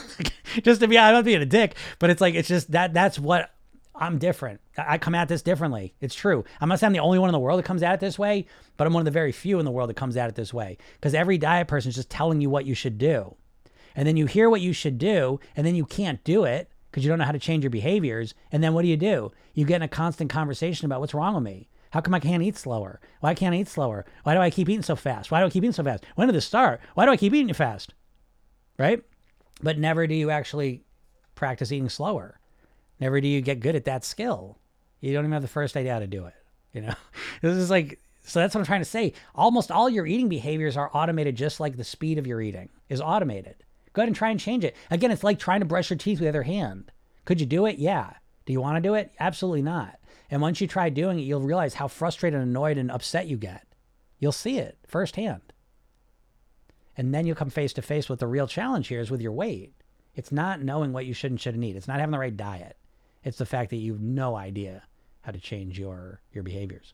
just 0.64 0.80
to 0.80 0.88
be 0.88 0.98
I'm 0.98 1.14
not 1.14 1.26
being 1.26 1.42
a 1.42 1.46
dick, 1.46 1.76
but 2.00 2.10
it's 2.10 2.22
like 2.22 2.36
it's 2.36 2.48
just 2.48 2.72
that 2.72 2.94
that's 2.94 3.20
what 3.20 3.52
I'm 3.94 4.18
different. 4.18 4.62
I 4.78 4.98
come 4.98 5.14
at 5.14 5.28
this 5.28 5.42
differently. 5.42 5.94
It's 6.00 6.16
true. 6.16 6.46
I'm 6.62 6.70
not 6.70 6.80
saying 6.80 6.88
I'm 6.88 6.94
the 6.94 7.00
only 7.00 7.20
one 7.20 7.28
in 7.28 7.34
the 7.34 7.40
world 7.40 7.60
that 7.60 7.66
comes 7.66 7.84
at 7.84 7.96
it 7.96 8.00
this 8.00 8.18
way, 8.18 8.46
but 8.78 8.88
I'm 8.88 8.94
one 8.94 9.02
of 9.02 9.06
the 9.06 9.12
very 9.12 9.34
few 9.34 9.60
in 9.60 9.66
the 9.66 9.72
world 9.72 9.90
that 9.90 9.96
comes 9.96 10.16
at 10.16 10.30
it 10.30 10.36
this 10.36 10.54
way. 10.54 10.78
Because 10.94 11.14
every 11.14 11.38
diet 11.38 11.68
person 11.68 11.90
is 11.90 11.96
just 11.96 12.10
telling 12.10 12.40
you 12.40 12.50
what 12.50 12.66
you 12.66 12.74
should 12.74 12.98
do. 12.98 13.36
And 13.94 14.08
then 14.08 14.16
you 14.16 14.26
hear 14.26 14.50
what 14.50 14.62
you 14.62 14.72
should 14.72 14.98
do, 14.98 15.42
and 15.58 15.68
then 15.68 15.76
you 15.76 15.86
can't 15.86 16.24
do 16.24 16.46
it 16.46 16.72
because 16.90 17.04
you 17.04 17.10
don't 17.10 17.20
know 17.20 17.26
how 17.26 17.34
to 17.34 17.40
change 17.40 17.66
your 17.66 17.72
behaviors. 17.72 18.36
And 18.54 18.64
then 18.64 18.74
what 18.74 18.84
do 18.84 18.88
you 18.88 18.96
do? 18.96 19.34
You 19.54 19.66
get 19.66 19.78
in 19.78 19.82
a 19.82 19.90
constant 19.90 20.30
conversation 20.30 20.86
about 20.86 21.02
what's 21.02 21.14
wrong 21.14 21.34
with 21.34 21.44
me. 21.44 21.68
How 21.92 22.02
come 22.02 22.14
I 22.14 22.20
can't 22.20 22.44
eat 22.44 22.58
slower? 22.58 23.00
Why 23.22 23.34
can't 23.34 23.56
I 23.56 23.60
eat 23.60 23.68
slower? 23.68 24.06
Why 24.24 24.34
do 24.34 24.42
I 24.42 24.50
keep 24.50 24.70
eating 24.70 24.84
so 24.84 24.96
fast? 24.96 25.32
Why 25.32 25.40
do 25.40 25.46
I 25.46 25.50
keep 25.50 25.64
eating 25.64 25.74
so 25.74 25.84
fast? 25.84 26.06
When 26.16 26.28
did 26.28 26.36
this 26.36 26.46
start? 26.46 26.82
Why 26.96 27.06
do 27.06 27.12
I 27.12 27.18
keep 27.18 27.34
eating 27.34 27.54
fast? 27.54 27.94
Right? 28.78 29.04
But 29.62 29.80
never 29.80 30.06
do 30.08 30.16
you 30.16 30.30
actually 30.30 30.84
practice 31.36 31.72
eating 31.72 31.90
slower. 31.90 32.40
Never 33.00 33.22
do 33.22 33.28
you 33.28 33.42
get 33.42 33.60
good 33.60 33.76
at 33.76 33.86
that 33.86 34.04
skill. 34.04 34.58
You 35.00 35.14
don't 35.14 35.24
even 35.24 35.32
have 35.32 35.42
the 35.42 35.48
first 35.48 35.78
idea 35.78 35.94
how 35.94 36.00
to 36.00 36.08
do 36.08 36.26
it. 36.26 36.34
You 36.74 36.82
know, 36.82 36.94
this 37.42 37.56
is 37.56 37.70
like, 37.70 38.00
so 38.24 38.40
that's 38.40 38.54
what 38.54 38.62
I'm 38.62 38.66
trying 38.66 38.82
to 38.82 38.86
say. 38.86 39.14
Almost 39.36 39.72
all 39.72 39.90
your 39.90 40.06
eating 40.06 40.28
behaviors 40.28 40.76
are 40.76 40.92
automated, 40.94 41.36
just 41.36 41.60
like 41.60 41.78
the 41.78 41.84
speed 41.84 42.18
of 42.18 42.28
your 42.28 42.42
eating 42.42 42.70
is 42.90 43.00
automated. 43.00 43.56
Go 43.94 44.02
ahead 44.02 44.10
and 44.10 44.16
try 44.16 44.30
and 44.30 44.40
change 44.40 44.66
it. 44.66 44.76
Again, 44.92 45.12
it's 45.12 45.24
like 45.24 45.40
trying 45.40 45.62
to 45.62 45.66
brush 45.66 45.90
your 45.90 45.98
teeth 45.98 46.20
with 46.20 46.26
the 46.26 46.30
other 46.30 46.44
hand. 46.44 46.92
Could 47.26 47.40
you 47.40 47.48
do 47.48 47.66
it? 47.66 47.78
Yeah. 47.78 48.14
Do 48.46 48.54
you 48.54 48.62
want 48.62 48.78
to 48.78 48.88
do 48.88 48.96
it? 48.96 49.12
Absolutely 49.20 49.62
not. 49.62 49.97
And 50.30 50.42
once 50.42 50.60
you 50.60 50.68
try 50.68 50.90
doing 50.90 51.20
it, 51.20 51.24
you'll 51.24 51.42
realize 51.42 51.76
how 51.76 51.88
frustrated, 51.88 52.42
annoyed, 52.42 52.78
and 52.78 52.92
upset 52.92 53.28
you 53.28 53.38
get. 53.38 53.66
You'll 54.20 54.32
see 54.32 54.58
it 54.58 54.78
firsthand. 54.88 55.42
And 56.98 57.14
then 57.14 57.26
you'll 57.26 57.36
come 57.36 57.50
face 57.50 57.74
to 57.74 57.82
face 57.82 58.10
with 58.10 58.20
the 58.20 58.28
real 58.28 58.48
challenge 58.48 58.88
here 58.88 59.00
is 59.00 59.12
with 59.12 59.22
your 59.22 59.32
weight. 59.32 59.74
It's 60.16 60.32
not 60.32 60.64
knowing 60.64 60.94
what 60.94 61.06
you 61.06 61.14
should 61.14 61.32
and 61.32 61.40
shouldn't 61.40 61.64
eat. 61.64 61.76
It's 61.76 61.88
not 61.88 62.00
having 62.00 62.12
the 62.12 62.20
right 62.20 62.36
diet. 62.36 62.76
It's 63.24 63.38
the 63.38 63.46
fact 63.46 63.70
that 63.70 63.78
you've 63.78 64.02
no 64.02 64.36
idea 64.36 64.84
how 65.22 65.32
to 65.32 65.40
change 65.40 65.78
your 65.78 66.22
your 66.34 66.44
behaviors. 66.44 66.94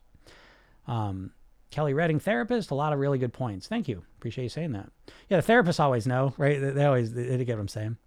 Um, 0.87 1.31
Kelly 1.71 1.93
Redding, 1.93 2.19
therapist, 2.19 2.71
a 2.71 2.75
lot 2.75 2.93
of 2.93 2.99
really 2.99 3.17
good 3.17 3.33
points. 3.33 3.67
Thank 3.67 3.87
you. 3.87 4.03
Appreciate 4.17 4.43
you 4.43 4.49
saying 4.49 4.73
that. 4.73 4.89
Yeah, 5.29 5.39
the 5.39 5.53
therapists 5.53 5.79
always 5.79 6.05
know, 6.05 6.33
right? 6.37 6.59
They, 6.59 6.85
always 6.85 7.13
they, 7.13 7.37
they 7.37 7.45
get 7.45 7.55
what 7.55 7.61
I'm 7.61 7.67
saying. 7.67 7.97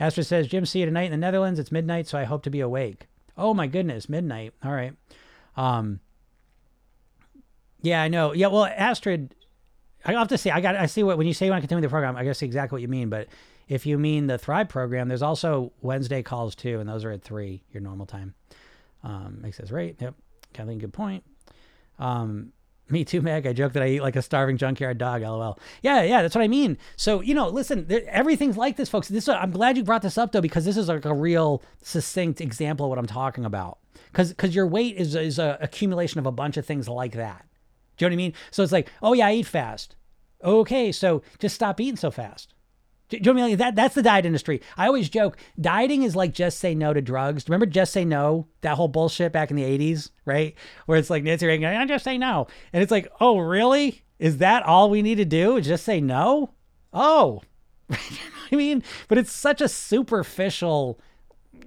Astrid 0.00 0.26
says, 0.26 0.48
Jim, 0.48 0.66
see 0.66 0.80
you 0.80 0.86
tonight 0.86 1.04
in 1.04 1.12
the 1.12 1.16
Netherlands. 1.16 1.60
It's 1.60 1.70
midnight, 1.70 2.08
so 2.08 2.18
I 2.18 2.24
hope 2.24 2.42
to 2.44 2.50
be 2.50 2.60
awake. 2.60 3.06
Oh 3.36 3.54
my 3.54 3.66
goodness, 3.66 4.08
midnight. 4.08 4.52
All 4.64 4.72
right. 4.72 4.94
Um, 5.56 6.00
yeah, 7.80 8.02
I 8.02 8.08
know. 8.08 8.32
Yeah, 8.32 8.48
well, 8.48 8.64
Astrid, 8.64 9.34
I 10.04 10.12
have 10.12 10.28
to 10.28 10.38
say, 10.38 10.50
I 10.50 10.60
got, 10.60 10.76
I 10.76 10.86
see 10.86 11.02
what 11.02 11.18
when 11.18 11.26
you 11.26 11.34
say 11.34 11.46
you 11.46 11.52
want 11.52 11.62
to 11.62 11.66
continue 11.66 11.82
the 11.86 11.90
program, 11.90 12.16
I 12.16 12.30
see 12.32 12.46
exactly 12.46 12.76
what 12.76 12.82
you 12.82 12.88
mean. 12.88 13.08
But 13.08 13.28
if 13.68 13.86
you 13.86 13.98
mean 13.98 14.26
the 14.26 14.38
Thrive 14.38 14.68
program, 14.68 15.08
there's 15.08 15.22
also 15.22 15.72
Wednesday 15.80 16.22
calls 16.22 16.54
too, 16.54 16.80
and 16.80 16.88
those 16.88 17.04
are 17.04 17.10
at 17.10 17.22
three, 17.22 17.62
your 17.72 17.80
normal 17.80 18.06
time. 18.06 18.34
Um, 19.02 19.38
Meg 19.40 19.54
says, 19.54 19.72
right. 19.72 19.96
Yep. 19.98 20.14
Kathleen, 20.52 20.78
good 20.78 20.92
point. 20.92 21.24
Um, 21.98 22.52
me 22.92 23.04
too, 23.04 23.20
Meg. 23.20 23.46
I 23.46 23.52
joke 23.52 23.72
that 23.72 23.82
I 23.82 23.88
eat 23.88 24.02
like 24.02 24.16
a 24.16 24.22
starving 24.22 24.56
junkyard 24.56 24.98
dog. 24.98 25.22
LOL. 25.22 25.58
Yeah, 25.82 26.02
yeah, 26.02 26.22
that's 26.22 26.34
what 26.34 26.44
I 26.44 26.48
mean. 26.48 26.78
So 26.96 27.20
you 27.20 27.34
know, 27.34 27.48
listen, 27.48 27.86
there, 27.88 28.02
everything's 28.08 28.56
like 28.56 28.76
this, 28.76 28.88
folks. 28.88 29.08
This 29.08 29.28
I'm 29.28 29.50
glad 29.50 29.76
you 29.76 29.84
brought 29.84 30.02
this 30.02 30.18
up 30.18 30.32
though 30.32 30.40
because 30.40 30.64
this 30.64 30.76
is 30.76 30.88
like 30.88 31.04
a 31.04 31.14
real 31.14 31.62
succinct 31.82 32.40
example 32.40 32.86
of 32.86 32.90
what 32.90 32.98
I'm 32.98 33.06
talking 33.06 33.44
about. 33.44 33.78
Because 34.12 34.30
because 34.30 34.54
your 34.54 34.66
weight 34.66 34.96
is 34.96 35.14
is 35.14 35.38
a 35.38 35.58
accumulation 35.60 36.18
of 36.20 36.26
a 36.26 36.32
bunch 36.32 36.56
of 36.56 36.66
things 36.66 36.88
like 36.88 37.12
that. 37.12 37.46
Do 37.96 38.04
you 38.04 38.10
know 38.10 38.14
what 38.14 38.16
I 38.16 38.24
mean? 38.24 38.34
So 38.50 38.62
it's 38.62 38.72
like, 38.72 38.88
oh 39.02 39.12
yeah, 39.14 39.28
I 39.28 39.34
eat 39.34 39.46
fast. 39.46 39.96
Okay, 40.44 40.92
so 40.92 41.22
just 41.38 41.54
stop 41.54 41.80
eating 41.80 41.96
so 41.96 42.10
fast. 42.10 42.51
Do 43.18 43.28
you 43.30 43.34
know 43.34 43.40
what 43.40 43.46
I 43.46 43.48
mean? 43.48 43.58
That, 43.58 43.74
that's 43.74 43.94
the 43.94 44.02
diet 44.02 44.26
industry. 44.26 44.62
I 44.76 44.86
always 44.86 45.08
joke, 45.08 45.36
dieting 45.60 46.02
is 46.02 46.16
like 46.16 46.32
just 46.32 46.58
say 46.58 46.74
no 46.74 46.92
to 46.92 47.00
drugs. 47.00 47.48
Remember 47.48 47.66
just 47.66 47.92
say 47.92 48.04
no? 48.04 48.46
That 48.62 48.76
whole 48.76 48.88
bullshit 48.88 49.32
back 49.32 49.50
in 49.50 49.56
the 49.56 49.62
80s, 49.64 50.10
right? 50.24 50.54
Where 50.86 50.98
it's 50.98 51.10
like 51.10 51.22
Nancy 51.22 51.46
Reagan, 51.46 51.76
I 51.76 51.86
just 51.86 52.04
say 52.04 52.18
no. 52.18 52.46
And 52.72 52.82
it's 52.82 52.92
like, 52.92 53.10
oh, 53.20 53.38
really? 53.38 54.02
Is 54.18 54.38
that 54.38 54.62
all 54.62 54.88
we 54.88 55.02
need 55.02 55.16
to 55.16 55.24
do? 55.24 55.60
Just 55.60 55.84
say 55.84 56.00
no? 56.00 56.52
Oh. 56.92 57.42
I 57.90 58.56
mean, 58.56 58.82
but 59.08 59.18
it's 59.18 59.32
such 59.32 59.60
a 59.60 59.68
superficial 59.68 61.00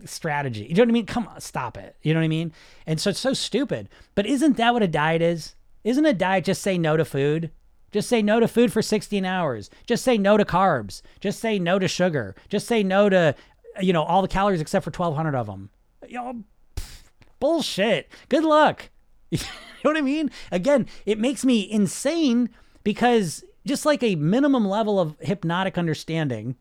strategy. 0.05 0.65
You 0.69 0.75
know 0.75 0.83
what 0.83 0.89
I 0.89 0.93
mean? 0.93 1.05
Come 1.05 1.27
on, 1.27 1.41
stop 1.41 1.77
it. 1.77 1.95
You 2.01 2.13
know 2.13 2.19
what 2.19 2.25
I 2.25 2.29
mean? 2.29 2.53
And 2.85 2.99
so 2.99 3.09
it's 3.09 3.19
so 3.19 3.33
stupid. 3.33 3.89
But 4.13 4.25
isn't 4.25 4.57
that 4.57 4.73
what 4.73 4.83
a 4.83 4.87
diet 4.87 5.21
is? 5.21 5.55
Isn't 5.83 6.05
a 6.05 6.13
diet 6.13 6.45
just 6.45 6.61
say 6.61 6.77
no 6.77 6.97
to 6.97 7.05
food? 7.05 7.51
Just 7.95 8.09
say 8.09 8.21
no 8.21 8.41
to 8.41 8.47
food 8.49 8.73
for 8.73 8.81
16 8.81 9.23
hours. 9.23 9.69
Just 9.87 10.03
say 10.03 10.17
no 10.17 10.35
to 10.35 10.43
carbs. 10.43 11.01
Just 11.21 11.39
say 11.39 11.57
no 11.57 11.79
to 11.79 11.87
sugar. 11.87 12.35
Just 12.49 12.67
say 12.67 12.83
no 12.83 13.07
to, 13.07 13.33
you 13.79 13.93
know, 13.93 14.03
all 14.03 14.21
the 14.21 14.27
calories 14.27 14.59
except 14.59 14.83
for 14.83 14.91
1,200 14.91 15.33
of 15.33 15.47
them. 15.47 15.69
You 16.05 16.15
know, 16.15 16.43
pff, 16.75 17.03
bullshit. 17.39 18.09
Good 18.27 18.43
luck. 18.43 18.89
you 19.29 19.39
know 19.85 19.91
what 19.91 19.95
I 19.95 20.01
mean? 20.01 20.29
Again, 20.51 20.87
it 21.05 21.19
makes 21.19 21.45
me 21.45 21.71
insane 21.71 22.49
because 22.83 23.45
just 23.65 23.85
like 23.85 24.03
a 24.03 24.15
minimum 24.15 24.67
level 24.67 24.99
of 24.99 25.15
hypnotic 25.21 25.77
understanding 25.77 26.57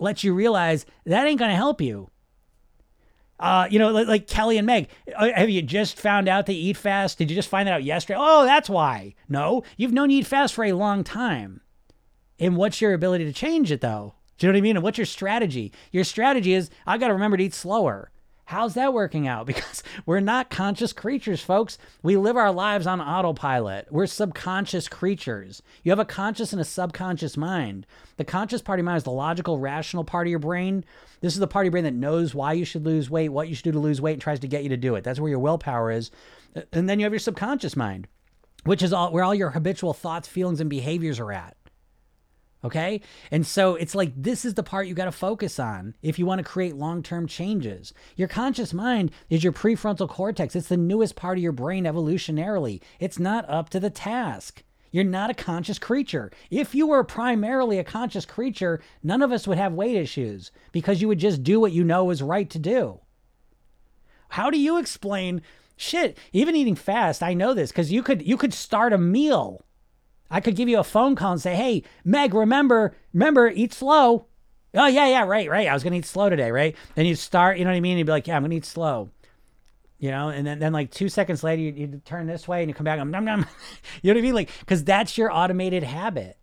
lets 0.00 0.24
you 0.24 0.34
realize 0.34 0.84
that 1.04 1.28
ain't 1.28 1.38
going 1.38 1.52
to 1.52 1.56
help 1.56 1.80
you. 1.80 2.10
Uh, 3.38 3.68
you 3.70 3.78
know, 3.78 3.90
like, 3.90 4.08
like, 4.08 4.26
Kelly 4.26 4.56
and 4.56 4.66
Meg, 4.66 4.88
uh, 5.14 5.30
have 5.34 5.50
you 5.50 5.60
just 5.60 5.98
found 5.98 6.28
out 6.28 6.46
they 6.46 6.54
eat 6.54 6.76
fast? 6.76 7.18
Did 7.18 7.30
you 7.30 7.36
just 7.36 7.50
find 7.50 7.68
that 7.68 7.74
out 7.74 7.84
yesterday? 7.84 8.18
Oh, 8.20 8.44
that's 8.44 8.70
why. 8.70 9.14
No, 9.28 9.62
you've 9.76 9.92
known 9.92 10.10
you 10.10 10.20
eat 10.20 10.26
fast 10.26 10.54
for 10.54 10.64
a 10.64 10.72
long 10.72 11.04
time. 11.04 11.60
And 12.38 12.56
what's 12.56 12.80
your 12.80 12.94
ability 12.94 13.24
to 13.26 13.32
change 13.32 13.70
it, 13.70 13.80
though? 13.82 14.14
Do 14.38 14.46
you 14.46 14.52
know 14.52 14.56
what 14.56 14.60
I 14.60 14.62
mean? 14.62 14.76
And 14.76 14.82
what's 14.82 14.98
your 14.98 15.06
strategy? 15.06 15.72
Your 15.92 16.04
strategy 16.04 16.54
is 16.54 16.70
I 16.86 16.98
got 16.98 17.08
to 17.08 17.14
remember 17.14 17.36
to 17.36 17.44
eat 17.44 17.54
slower. 17.54 18.10
How's 18.46 18.74
that 18.74 18.94
working 18.94 19.26
out? 19.26 19.46
Because 19.56 19.82
we're 20.06 20.20
not 20.20 20.50
conscious 20.50 20.92
creatures, 20.92 21.40
folks. 21.40 21.78
We 22.02 22.16
live 22.16 22.36
our 22.36 22.52
lives 22.52 22.86
on 22.86 23.00
autopilot. 23.00 23.88
We're 23.90 24.06
subconscious 24.06 24.88
creatures. 24.88 25.62
You 25.82 25.90
have 25.90 25.98
a 25.98 26.04
conscious 26.04 26.52
and 26.52 26.60
a 26.60 26.64
subconscious 26.64 27.36
mind. 27.36 27.86
The 28.16 28.24
conscious 28.24 28.62
part 28.62 28.78
of 28.78 28.84
your 28.84 28.90
mind 28.90 28.98
is 28.98 29.04
the 29.04 29.10
logical, 29.10 29.58
rational 29.58 30.04
part 30.04 30.26
of 30.26 30.30
your 30.30 30.38
brain. 30.38 30.84
This 31.20 31.32
is 31.32 31.40
the 31.40 31.48
part 31.48 31.64
of 31.64 31.66
your 31.66 31.72
brain 31.72 31.84
that 31.84 31.94
knows 31.94 32.34
why 32.34 32.52
you 32.52 32.64
should 32.64 32.84
lose 32.84 33.10
weight, 33.10 33.30
what 33.30 33.48
you 33.48 33.54
should 33.54 33.64
do 33.64 33.72
to 33.72 33.78
lose 33.78 34.00
weight, 34.00 34.14
and 34.14 34.22
tries 34.22 34.40
to 34.40 34.48
get 34.48 34.62
you 34.62 34.68
to 34.68 34.76
do 34.76 34.94
it. 34.94 35.02
That's 35.02 35.18
where 35.18 35.30
your 35.30 35.40
willpower 35.40 35.90
is. 35.90 36.10
And 36.72 36.88
then 36.88 37.00
you 37.00 37.04
have 37.04 37.12
your 37.12 37.18
subconscious 37.18 37.74
mind, 37.74 38.06
which 38.64 38.82
is 38.82 38.92
all, 38.92 39.10
where 39.10 39.24
all 39.24 39.34
your 39.34 39.50
habitual 39.50 39.92
thoughts, 39.92 40.28
feelings, 40.28 40.60
and 40.60 40.70
behaviors 40.70 41.18
are 41.18 41.32
at. 41.32 41.55
Okay. 42.66 43.00
And 43.30 43.46
so 43.46 43.76
it's 43.76 43.94
like 43.94 44.12
this 44.16 44.44
is 44.44 44.54
the 44.54 44.62
part 44.64 44.88
you 44.88 44.94
got 44.94 45.04
to 45.04 45.12
focus 45.12 45.60
on 45.60 45.94
if 46.02 46.18
you 46.18 46.26
want 46.26 46.40
to 46.40 46.44
create 46.44 46.74
long 46.74 47.02
term 47.02 47.28
changes. 47.28 47.94
Your 48.16 48.26
conscious 48.26 48.74
mind 48.74 49.12
is 49.30 49.44
your 49.44 49.52
prefrontal 49.52 50.08
cortex, 50.08 50.56
it's 50.56 50.68
the 50.68 50.76
newest 50.76 51.14
part 51.14 51.38
of 51.38 51.42
your 51.42 51.52
brain 51.52 51.84
evolutionarily. 51.84 52.82
It's 52.98 53.18
not 53.18 53.48
up 53.48 53.68
to 53.70 53.80
the 53.80 53.90
task. 53.90 54.64
You're 54.90 55.04
not 55.04 55.30
a 55.30 55.34
conscious 55.34 55.78
creature. 55.78 56.32
If 56.50 56.74
you 56.74 56.86
were 56.86 57.04
primarily 57.04 57.78
a 57.78 57.84
conscious 57.84 58.24
creature, 58.24 58.80
none 59.02 59.22
of 59.22 59.30
us 59.30 59.46
would 59.46 59.58
have 59.58 59.74
weight 59.74 59.94
issues 59.94 60.50
because 60.72 61.00
you 61.02 61.08
would 61.08 61.18
just 61.18 61.42
do 61.42 61.60
what 61.60 61.72
you 61.72 61.84
know 61.84 62.10
is 62.10 62.22
right 62.22 62.48
to 62.50 62.58
do. 62.58 63.00
How 64.30 64.50
do 64.50 64.58
you 64.58 64.78
explain 64.78 65.42
shit? 65.76 66.18
Even 66.32 66.56
eating 66.56 66.74
fast, 66.76 67.22
I 67.22 67.34
know 67.34 67.54
this 67.54 67.70
because 67.70 67.92
you 67.92 68.02
could 68.02 68.26
you 68.26 68.36
could 68.36 68.54
start 68.54 68.92
a 68.92 68.98
meal 68.98 69.65
I 70.30 70.40
could 70.40 70.56
give 70.56 70.68
you 70.68 70.78
a 70.78 70.84
phone 70.84 71.14
call 71.14 71.32
and 71.32 71.40
say, 71.40 71.54
"Hey, 71.54 71.82
Meg, 72.04 72.34
remember, 72.34 72.94
remember, 73.12 73.48
eat 73.48 73.72
slow." 73.72 74.26
Oh 74.74 74.86
yeah, 74.86 75.06
yeah, 75.06 75.24
right, 75.24 75.48
right. 75.48 75.68
I 75.68 75.74
was 75.74 75.82
gonna 75.82 75.96
eat 75.96 76.04
slow 76.04 76.28
today, 76.28 76.50
right? 76.50 76.76
Then 76.94 77.06
you 77.06 77.14
start, 77.14 77.58
you 77.58 77.64
know 77.64 77.70
what 77.70 77.76
I 77.76 77.80
mean? 77.80 77.98
You'd 77.98 78.06
be 78.06 78.12
like, 78.12 78.26
"Yeah, 78.26 78.36
I'm 78.36 78.42
gonna 78.42 78.54
eat 78.56 78.64
slow," 78.64 79.10
you 79.98 80.10
know, 80.10 80.28
and 80.28 80.46
then, 80.46 80.58
then 80.58 80.72
like 80.72 80.90
two 80.90 81.08
seconds 81.08 81.42
later, 81.42 81.62
you, 81.62 81.72
you 81.72 82.02
turn 82.04 82.26
this 82.26 82.46
way 82.46 82.62
and 82.62 82.68
you 82.68 82.74
come 82.74 82.84
back, 82.84 82.98
I'm 82.98 83.10
num 83.10 83.24
num. 83.24 83.46
you 84.02 84.12
know 84.12 84.18
what 84.18 84.20
I 84.20 84.22
mean? 84.22 84.34
Like, 84.34 84.50
because 84.60 84.84
that's 84.84 85.16
your 85.16 85.32
automated 85.32 85.82
habit. 85.82 86.36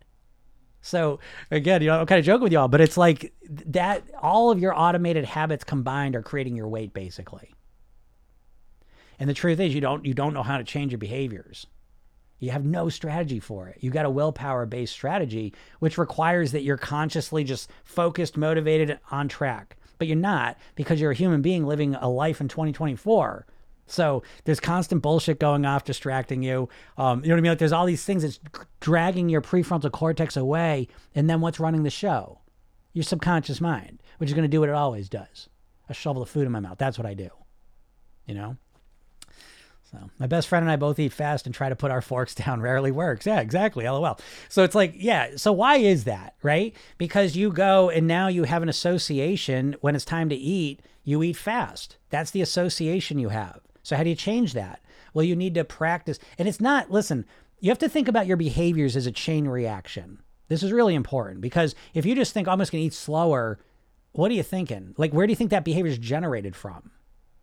So 0.81 1.19
again, 1.49 1.81
you 1.81 1.87
know, 1.87 2.01
I'm 2.01 2.05
kind 2.05 2.19
of 2.19 2.25
joking 2.25 2.43
with 2.43 2.51
y'all, 2.51 2.67
but 2.67 2.81
it's 2.81 2.97
like 2.97 3.33
that. 3.67 4.03
All 4.21 4.51
of 4.51 4.59
your 4.59 4.77
automated 4.77 5.23
habits 5.23 5.63
combined 5.63 6.15
are 6.15 6.21
creating 6.21 6.57
your 6.57 6.67
weight, 6.67 6.93
basically. 6.93 7.53
And 9.17 9.29
the 9.29 9.33
truth 9.33 9.59
is, 9.61 9.73
you 9.73 9.79
don't 9.79 10.05
you 10.05 10.13
don't 10.13 10.33
know 10.33 10.43
how 10.43 10.57
to 10.57 10.63
change 10.63 10.91
your 10.91 10.99
behaviors. 10.99 11.67
You 12.43 12.51
have 12.51 12.65
no 12.65 12.89
strategy 12.89 13.39
for 13.39 13.69
it. 13.69 13.77
You 13.79 13.89
got 13.89 14.05
a 14.05 14.09
willpower 14.09 14.65
based 14.65 14.91
strategy, 14.91 15.53
which 15.79 15.97
requires 15.97 16.51
that 16.51 16.63
you're 16.63 16.75
consciously 16.75 17.45
just 17.45 17.69
focused, 17.85 18.35
motivated, 18.35 18.99
on 19.11 19.29
track. 19.29 19.77
But 19.97 20.07
you're 20.07 20.17
not 20.17 20.57
because 20.75 20.99
you're 20.99 21.11
a 21.11 21.15
human 21.15 21.41
being 21.41 21.65
living 21.65 21.95
a 21.95 22.09
life 22.09 22.41
in 22.41 22.49
2024. 22.49 23.47
So 23.87 24.23
there's 24.43 24.59
constant 24.59 25.01
bullshit 25.01 25.39
going 25.39 25.65
off, 25.65 25.85
distracting 25.85 26.43
you. 26.43 26.67
Um, 26.97 27.23
you 27.23 27.29
know 27.29 27.35
what 27.35 27.39
I 27.39 27.41
mean? 27.43 27.51
Like 27.51 27.59
there's 27.59 27.71
all 27.71 27.85
these 27.85 28.03
things 28.03 28.23
that's 28.23 28.41
dragging 28.81 29.29
your 29.29 29.41
prefrontal 29.41 29.91
cortex 29.91 30.35
away. 30.35 30.89
And 31.15 31.29
then 31.29 31.39
what's 31.39 31.61
running 31.61 31.83
the 31.83 31.89
show? 31.89 32.41
Your 32.91 33.03
subconscious 33.03 33.61
mind, 33.61 34.03
which 34.17 34.29
is 34.29 34.33
going 34.33 34.43
to 34.43 34.49
do 34.49 34.59
what 34.59 34.69
it 34.69 34.75
always 34.75 35.07
does 35.07 35.47
a 35.87 35.93
shovel 35.93 36.21
of 36.21 36.29
food 36.29 36.45
in 36.45 36.51
my 36.51 36.59
mouth. 36.59 36.77
That's 36.77 36.97
what 36.97 37.07
I 37.07 37.13
do. 37.13 37.29
You 38.25 38.35
know? 38.35 38.57
So 39.93 40.09
my 40.17 40.25
best 40.25 40.47
friend 40.47 40.63
and 40.63 40.71
I 40.71 40.75
both 40.75 40.97
eat 40.97 41.13
fast 41.13 41.45
and 41.45 41.53
try 41.53 41.69
to 41.69 41.75
put 41.75 41.91
our 41.91 42.01
forks 42.01 42.33
down. 42.43 42.61
Rarely 42.61 42.91
works. 42.91 43.25
Yeah, 43.25 43.39
exactly. 43.39 43.85
LOL. 43.85 44.19
So 44.49 44.63
it's 44.63 44.75
like, 44.75 44.93
yeah. 44.97 45.35
So 45.35 45.51
why 45.51 45.77
is 45.77 46.05
that, 46.05 46.35
right? 46.41 46.75
Because 46.97 47.35
you 47.35 47.51
go 47.51 47.89
and 47.89 48.07
now 48.07 48.27
you 48.27 48.43
have 48.43 48.63
an 48.63 48.69
association 48.69 49.75
when 49.81 49.95
it's 49.95 50.05
time 50.05 50.29
to 50.29 50.35
eat, 50.35 50.81
you 51.03 51.21
eat 51.21 51.37
fast. 51.37 51.97
That's 52.09 52.31
the 52.31 52.41
association 52.41 53.19
you 53.19 53.29
have. 53.29 53.59
So 53.83 53.95
how 53.95 54.03
do 54.03 54.09
you 54.09 54.15
change 54.15 54.53
that? 54.53 54.81
Well, 55.13 55.25
you 55.25 55.35
need 55.35 55.53
to 55.55 55.63
practice. 55.63 56.17
And 56.39 56.47
it's 56.47 56.61
not, 56.61 56.89
listen, 56.89 57.25
you 57.59 57.69
have 57.69 57.79
to 57.79 57.89
think 57.89 58.07
about 58.07 58.25
your 58.25 58.37
behaviors 58.37 58.95
as 58.95 59.05
a 59.05 59.11
chain 59.11 59.47
reaction. 59.47 60.19
This 60.47 60.63
is 60.63 60.71
really 60.71 60.95
important 60.95 61.41
because 61.41 61.75
if 61.93 62.05
you 62.05 62.15
just 62.15 62.33
think, 62.33 62.47
oh, 62.47 62.51
I'm 62.51 62.59
just 62.59 62.71
going 62.71 62.81
to 62.81 62.87
eat 62.87 62.93
slower, 62.93 63.59
what 64.13 64.31
are 64.31 64.35
you 64.35 64.43
thinking? 64.43 64.95
Like, 64.97 65.13
where 65.13 65.27
do 65.27 65.31
you 65.31 65.35
think 65.35 65.51
that 65.51 65.63
behavior 65.63 65.91
is 65.91 65.97
generated 65.97 66.55
from? 66.55 66.91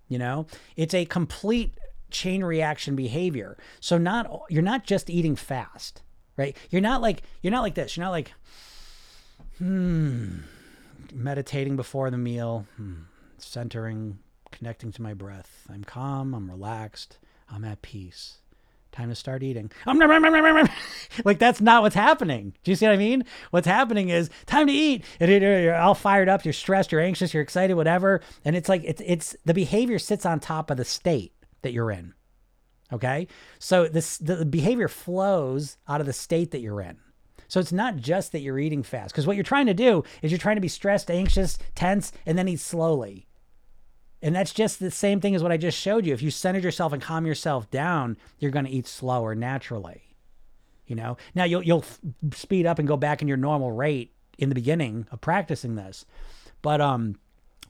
You 0.09 0.18
know, 0.18 0.47
it's 0.77 0.94
a 0.94 1.05
complete 1.05 1.72
chain 2.10 2.44
reaction 2.44 2.96
behavior. 2.96 3.56
So 3.80 3.98
not 3.98 4.42
you're 4.48 4.62
not 4.62 4.84
just 4.84 5.10
eating 5.10 5.36
fast, 5.36 6.02
right? 6.36 6.56
You're 6.70 6.82
not 6.82 7.00
like 7.00 7.22
you're 7.42 7.50
not 7.52 7.62
like 7.62 7.74
this. 7.74 7.96
You're 7.96 8.04
not 8.04 8.10
like 8.10 8.32
hmm 9.58 10.38
meditating 11.12 11.76
before 11.76 12.10
the 12.10 12.18
meal, 12.18 12.66
hmm, 12.76 12.94
centering, 13.38 14.18
connecting 14.50 14.92
to 14.92 15.02
my 15.02 15.14
breath. 15.14 15.66
I'm 15.68 15.84
calm, 15.84 16.34
I'm 16.34 16.50
relaxed, 16.50 17.18
I'm 17.50 17.64
at 17.64 17.82
peace. 17.82 18.38
Time 18.92 19.08
to 19.08 19.14
start 19.14 19.44
eating. 19.44 19.70
like 21.24 21.38
that's 21.38 21.60
not 21.60 21.82
what's 21.82 21.94
happening. 21.94 22.54
Do 22.64 22.72
you 22.72 22.76
see 22.76 22.86
what 22.86 22.92
I 22.92 22.96
mean? 22.96 23.24
What's 23.52 23.66
happening 23.66 24.08
is 24.08 24.30
time 24.46 24.66
to 24.66 24.72
eat. 24.72 25.04
You're 25.20 25.76
all 25.76 25.94
fired 25.94 26.28
up. 26.28 26.44
You're 26.44 26.52
stressed. 26.52 26.90
You're 26.90 27.00
anxious. 27.00 27.32
You're 27.32 27.42
excited. 27.42 27.74
Whatever. 27.74 28.20
And 28.44 28.56
it's 28.56 28.68
like 28.68 28.82
it's 28.84 29.00
it's 29.06 29.36
the 29.44 29.54
behavior 29.54 30.00
sits 30.00 30.26
on 30.26 30.40
top 30.40 30.72
of 30.72 30.76
the 30.76 30.84
state 30.84 31.32
that 31.62 31.72
you're 31.72 31.90
in. 31.90 32.14
Okay, 32.92 33.28
so 33.58 33.86
this 33.86 34.18
the 34.18 34.44
behavior 34.44 34.88
flows 34.88 35.76
out 35.88 36.00
of 36.00 36.06
the 36.06 36.12
state 36.12 36.50
that 36.50 36.60
you're 36.60 36.80
in. 36.80 36.98
So 37.46 37.58
it's 37.60 37.72
not 37.72 37.96
just 37.96 38.32
that 38.32 38.40
you're 38.40 38.58
eating 38.58 38.82
fast, 38.82 39.12
because 39.12 39.26
what 39.26 39.36
you're 39.36 39.42
trying 39.42 39.66
to 39.66 39.74
do 39.74 40.04
is 40.22 40.30
you're 40.30 40.38
trying 40.38 40.56
to 40.56 40.60
be 40.60 40.68
stressed, 40.68 41.10
anxious, 41.10 41.58
tense, 41.74 42.12
and 42.26 42.38
then 42.38 42.48
eat 42.48 42.60
slowly. 42.60 43.26
And 44.22 44.36
that's 44.36 44.52
just 44.52 44.78
the 44.78 44.90
same 44.90 45.20
thing 45.20 45.34
as 45.34 45.42
what 45.42 45.50
I 45.50 45.56
just 45.56 45.78
showed 45.78 46.04
you. 46.04 46.12
If 46.12 46.22
you 46.22 46.30
centered 46.30 46.62
yourself 46.62 46.92
and 46.92 47.02
calm 47.02 47.26
yourself 47.26 47.70
down, 47.70 48.16
you're 48.38 48.50
going 48.50 48.66
to 48.66 48.70
eat 48.70 48.86
slower 48.86 49.34
naturally. 49.34 50.16
You 50.86 50.96
know, 50.96 51.16
now 51.34 51.44
you'll 51.44 51.62
you'll 51.62 51.84
speed 52.34 52.66
up 52.66 52.78
and 52.78 52.88
go 52.88 52.96
back 52.96 53.22
in 53.22 53.28
your 53.28 53.36
normal 53.36 53.70
rate 53.72 54.12
in 54.38 54.48
the 54.48 54.54
beginning 54.54 55.06
of 55.10 55.20
practicing 55.20 55.76
this, 55.76 56.04
but 56.62 56.80
um, 56.80 57.16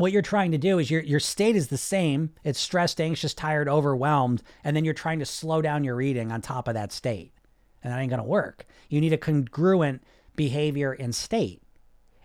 what 0.00 0.12
you're 0.12 0.22
trying 0.22 0.50
to 0.52 0.58
do 0.58 0.78
is 0.78 0.90
your 0.90 1.02
your 1.02 1.20
state 1.20 1.56
is 1.56 1.68
the 1.68 1.76
same. 1.76 2.30
It's 2.42 2.58
stressed, 2.58 3.00
anxious, 3.00 3.34
tired, 3.34 3.68
overwhelmed, 3.68 4.42
and 4.64 4.74
then 4.74 4.84
you're 4.84 4.94
trying 4.94 5.18
to 5.18 5.26
slow 5.26 5.60
down 5.60 5.84
your 5.84 6.00
eating 6.00 6.32
on 6.32 6.40
top 6.40 6.68
of 6.68 6.74
that 6.74 6.90
state, 6.90 7.32
and 7.82 7.92
that 7.92 7.98
ain't 7.98 8.08
gonna 8.08 8.24
work. 8.24 8.64
You 8.88 9.00
need 9.00 9.12
a 9.12 9.18
congruent 9.18 10.02
behavior 10.36 10.92
and 10.92 11.14
state, 11.14 11.62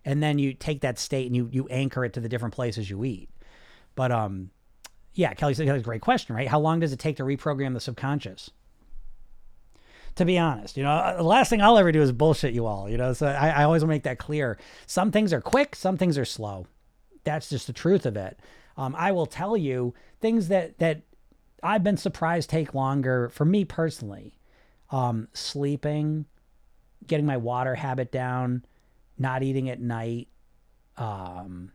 and 0.05 0.23
then 0.23 0.39
you 0.39 0.53
take 0.53 0.81
that 0.81 0.97
state 0.97 1.27
and 1.27 1.35
you 1.35 1.49
you 1.51 1.67
anchor 1.67 2.05
it 2.05 2.13
to 2.13 2.21
the 2.21 2.29
different 2.29 2.55
places 2.55 2.89
you 2.89 3.03
eat. 3.03 3.29
But 3.95 4.09
um, 4.09 4.51
yeah, 5.13 5.33
Kelly 5.33 5.53
said 5.53 5.67
that's 5.67 5.81
a 5.81 5.83
great 5.83 6.01
question, 6.01 6.33
right? 6.33 6.47
How 6.47 6.61
long 6.61 6.79
does 6.79 6.93
it 6.93 6.99
take 6.99 7.17
to 7.17 7.23
reprogram 7.23 7.73
the 7.73 7.81
subconscious? 7.81 8.51
To 10.15 10.23
be 10.23 10.37
honest, 10.37 10.77
you 10.77 10.83
know, 10.83 10.91
uh, 10.91 11.17
the 11.17 11.23
last 11.23 11.49
thing 11.49 11.61
I'll 11.61 11.77
ever 11.77 11.91
do 11.91 12.01
is 12.01 12.13
bullshit 12.13 12.53
you 12.53 12.67
all, 12.67 12.89
you 12.89 12.97
know. 12.97 13.11
So 13.11 13.27
I, 13.27 13.49
I 13.49 13.63
always 13.65 13.81
to 13.81 13.87
make 13.87 14.03
that 14.03 14.17
clear. 14.17 14.57
Some 14.85 15.11
things 15.11 15.33
are 15.33 15.41
quick, 15.41 15.75
some 15.75 15.97
things 15.97 16.17
are 16.17 16.23
slow. 16.23 16.67
That's 17.25 17.49
just 17.49 17.67
the 17.67 17.73
truth 17.73 18.05
of 18.05 18.15
it. 18.15 18.39
Um, 18.77 18.95
I 18.97 19.11
will 19.11 19.25
tell 19.25 19.57
you 19.57 19.93
things 20.21 20.47
that 20.47 20.79
that 20.79 21.01
I've 21.61 21.83
been 21.83 21.97
surprised 21.97 22.49
take 22.49 22.73
longer 22.73 23.29
for 23.29 23.43
me 23.43 23.65
personally. 23.65 24.37
Um, 24.91 25.27
sleeping, 25.33 26.25
getting 27.05 27.25
my 27.25 27.37
water 27.37 27.75
habit 27.75 28.11
down, 28.11 28.63
not 29.17 29.43
eating 29.43 29.69
at 29.69 29.81
night, 29.81 30.27
um, 30.95 31.71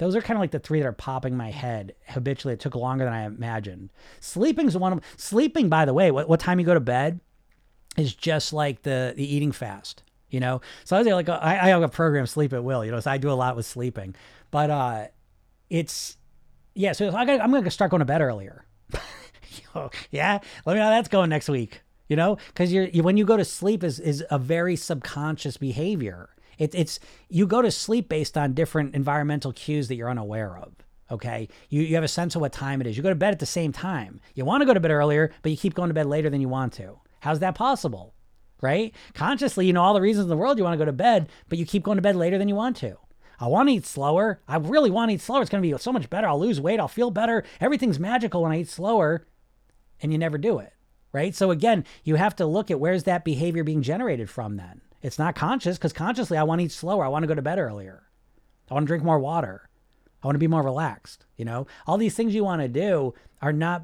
Those 0.00 0.16
are 0.16 0.22
kind 0.22 0.38
of 0.38 0.40
like 0.40 0.50
the 0.50 0.58
three 0.58 0.80
that 0.80 0.86
are 0.86 0.92
popping 0.92 1.36
my 1.36 1.50
head 1.50 1.94
habitually. 2.06 2.54
It 2.54 2.60
took 2.60 2.74
longer 2.74 3.04
than 3.04 3.12
I 3.12 3.26
imagined. 3.26 3.90
Sleeping's 4.20 4.74
one 4.74 4.94
of 4.94 5.00
them. 5.00 5.08
sleeping. 5.18 5.68
By 5.68 5.84
the 5.84 5.92
way, 5.92 6.10
what, 6.10 6.26
what 6.26 6.40
time 6.40 6.58
you 6.58 6.64
go 6.64 6.72
to 6.72 6.80
bed 6.80 7.20
is 7.98 8.14
just 8.14 8.54
like 8.54 8.80
the 8.80 9.12
the 9.14 9.34
eating 9.34 9.52
fast. 9.52 10.02
You 10.30 10.40
know, 10.40 10.60
so 10.84 10.96
I 10.96 11.00
was 11.00 11.08
like, 11.08 11.28
I, 11.28 11.58
I 11.60 11.68
have 11.68 11.82
a 11.82 11.88
program, 11.88 12.26
Sleep 12.26 12.52
at 12.52 12.62
Will. 12.62 12.84
You 12.84 12.92
know, 12.92 13.00
so 13.00 13.10
I 13.10 13.18
do 13.18 13.30
a 13.30 13.34
lot 13.34 13.56
with 13.56 13.66
sleeping, 13.66 14.14
but 14.50 14.70
uh, 14.70 15.06
it's 15.68 16.16
yeah. 16.74 16.92
So 16.92 17.08
I 17.08 17.22
am 17.22 17.50
gonna 17.50 17.70
start 17.70 17.90
going 17.90 17.98
to 17.98 18.04
bed 18.04 18.20
earlier. 18.20 18.64
yeah, 20.10 20.38
let 20.64 20.72
me 20.72 20.78
know 20.78 20.84
how 20.84 20.90
that's 20.90 21.08
going 21.08 21.30
next 21.30 21.48
week. 21.48 21.82
You 22.08 22.16
know, 22.16 22.38
because 22.48 22.72
you're 22.72 22.84
you, 22.84 23.02
when 23.02 23.16
you 23.16 23.24
go 23.24 23.36
to 23.36 23.44
sleep 23.44 23.84
is 23.84 23.98
is 23.98 24.24
a 24.30 24.38
very 24.38 24.76
subconscious 24.76 25.56
behavior. 25.56 26.30
It, 26.58 26.74
it's 26.74 27.00
you 27.30 27.46
go 27.46 27.62
to 27.62 27.70
sleep 27.70 28.08
based 28.08 28.36
on 28.36 28.52
different 28.52 28.94
environmental 28.94 29.52
cues 29.52 29.88
that 29.88 29.94
you're 29.94 30.10
unaware 30.10 30.58
of. 30.58 30.74
Okay, 31.10 31.48
you 31.70 31.82
you 31.82 31.94
have 31.94 32.04
a 32.04 32.08
sense 32.08 32.34
of 32.34 32.40
what 32.40 32.52
time 32.52 32.80
it 32.80 32.86
is. 32.86 32.96
You 32.96 33.02
go 33.02 33.08
to 33.08 33.14
bed 33.14 33.32
at 33.32 33.38
the 33.38 33.46
same 33.46 33.72
time. 33.72 34.20
You 34.34 34.44
want 34.44 34.60
to 34.60 34.66
go 34.66 34.74
to 34.74 34.80
bed 34.80 34.90
earlier, 34.90 35.32
but 35.42 35.50
you 35.50 35.58
keep 35.58 35.74
going 35.74 35.88
to 35.88 35.94
bed 35.94 36.06
later 36.06 36.30
than 36.30 36.40
you 36.40 36.48
want 36.48 36.72
to. 36.74 37.00
How's 37.20 37.40
that 37.40 37.54
possible? 37.54 38.14
Right? 38.62 38.94
Consciously, 39.14 39.66
you 39.66 39.72
know 39.72 39.82
all 39.82 39.94
the 39.94 40.00
reasons 40.00 40.24
in 40.24 40.28
the 40.28 40.36
world 40.36 40.58
you 40.58 40.64
want 40.64 40.74
to 40.74 40.78
go 40.78 40.84
to 40.84 40.92
bed, 40.92 41.30
but 41.48 41.58
you 41.58 41.64
keep 41.64 41.82
going 41.82 41.96
to 41.96 42.02
bed 42.02 42.16
later 42.16 42.36
than 42.36 42.48
you 42.48 42.54
want 42.54 42.76
to. 42.78 42.98
I 43.38 43.46
want 43.46 43.70
to 43.70 43.74
eat 43.74 43.86
slower. 43.86 44.40
I 44.46 44.56
really 44.58 44.90
want 44.90 45.08
to 45.08 45.14
eat 45.14 45.22
slower. 45.22 45.40
It's 45.40 45.50
going 45.50 45.62
to 45.62 45.68
be 45.68 45.78
so 45.78 45.92
much 45.92 46.10
better. 46.10 46.26
I'll 46.26 46.38
lose 46.38 46.60
weight. 46.60 46.78
I'll 46.78 46.88
feel 46.88 47.10
better. 47.10 47.42
Everything's 47.58 47.98
magical 47.98 48.42
when 48.42 48.52
I 48.52 48.60
eat 48.60 48.68
slower. 48.68 49.26
And 50.02 50.12
you 50.12 50.18
never 50.18 50.36
do 50.36 50.58
it. 50.58 50.74
Right. 51.12 51.34
So 51.34 51.50
again, 51.50 51.84
you 52.04 52.16
have 52.16 52.36
to 52.36 52.46
look 52.46 52.70
at 52.70 52.78
where's 52.78 53.04
that 53.04 53.24
behavior 53.24 53.64
being 53.64 53.82
generated 53.82 54.30
from 54.30 54.56
then. 54.56 54.82
It's 55.02 55.18
not 55.18 55.34
conscious 55.34 55.78
because 55.78 55.92
consciously 55.92 56.36
I 56.36 56.42
want 56.42 56.60
to 56.60 56.66
eat 56.66 56.72
slower. 56.72 57.04
I 57.04 57.08
want 57.08 57.22
to 57.22 57.26
go 57.26 57.34
to 57.34 57.42
bed 57.42 57.58
earlier. 57.58 58.04
I 58.70 58.74
want 58.74 58.84
to 58.84 58.86
drink 58.86 59.02
more 59.02 59.18
water. 59.18 59.68
I 60.22 60.26
want 60.26 60.34
to 60.34 60.40
be 60.40 60.46
more 60.46 60.62
relaxed. 60.62 61.24
You 61.36 61.46
know, 61.46 61.66
all 61.86 61.96
these 61.96 62.14
things 62.14 62.34
you 62.34 62.44
want 62.44 62.60
to 62.62 62.68
do 62.68 63.14
are 63.40 63.52
not 63.52 63.82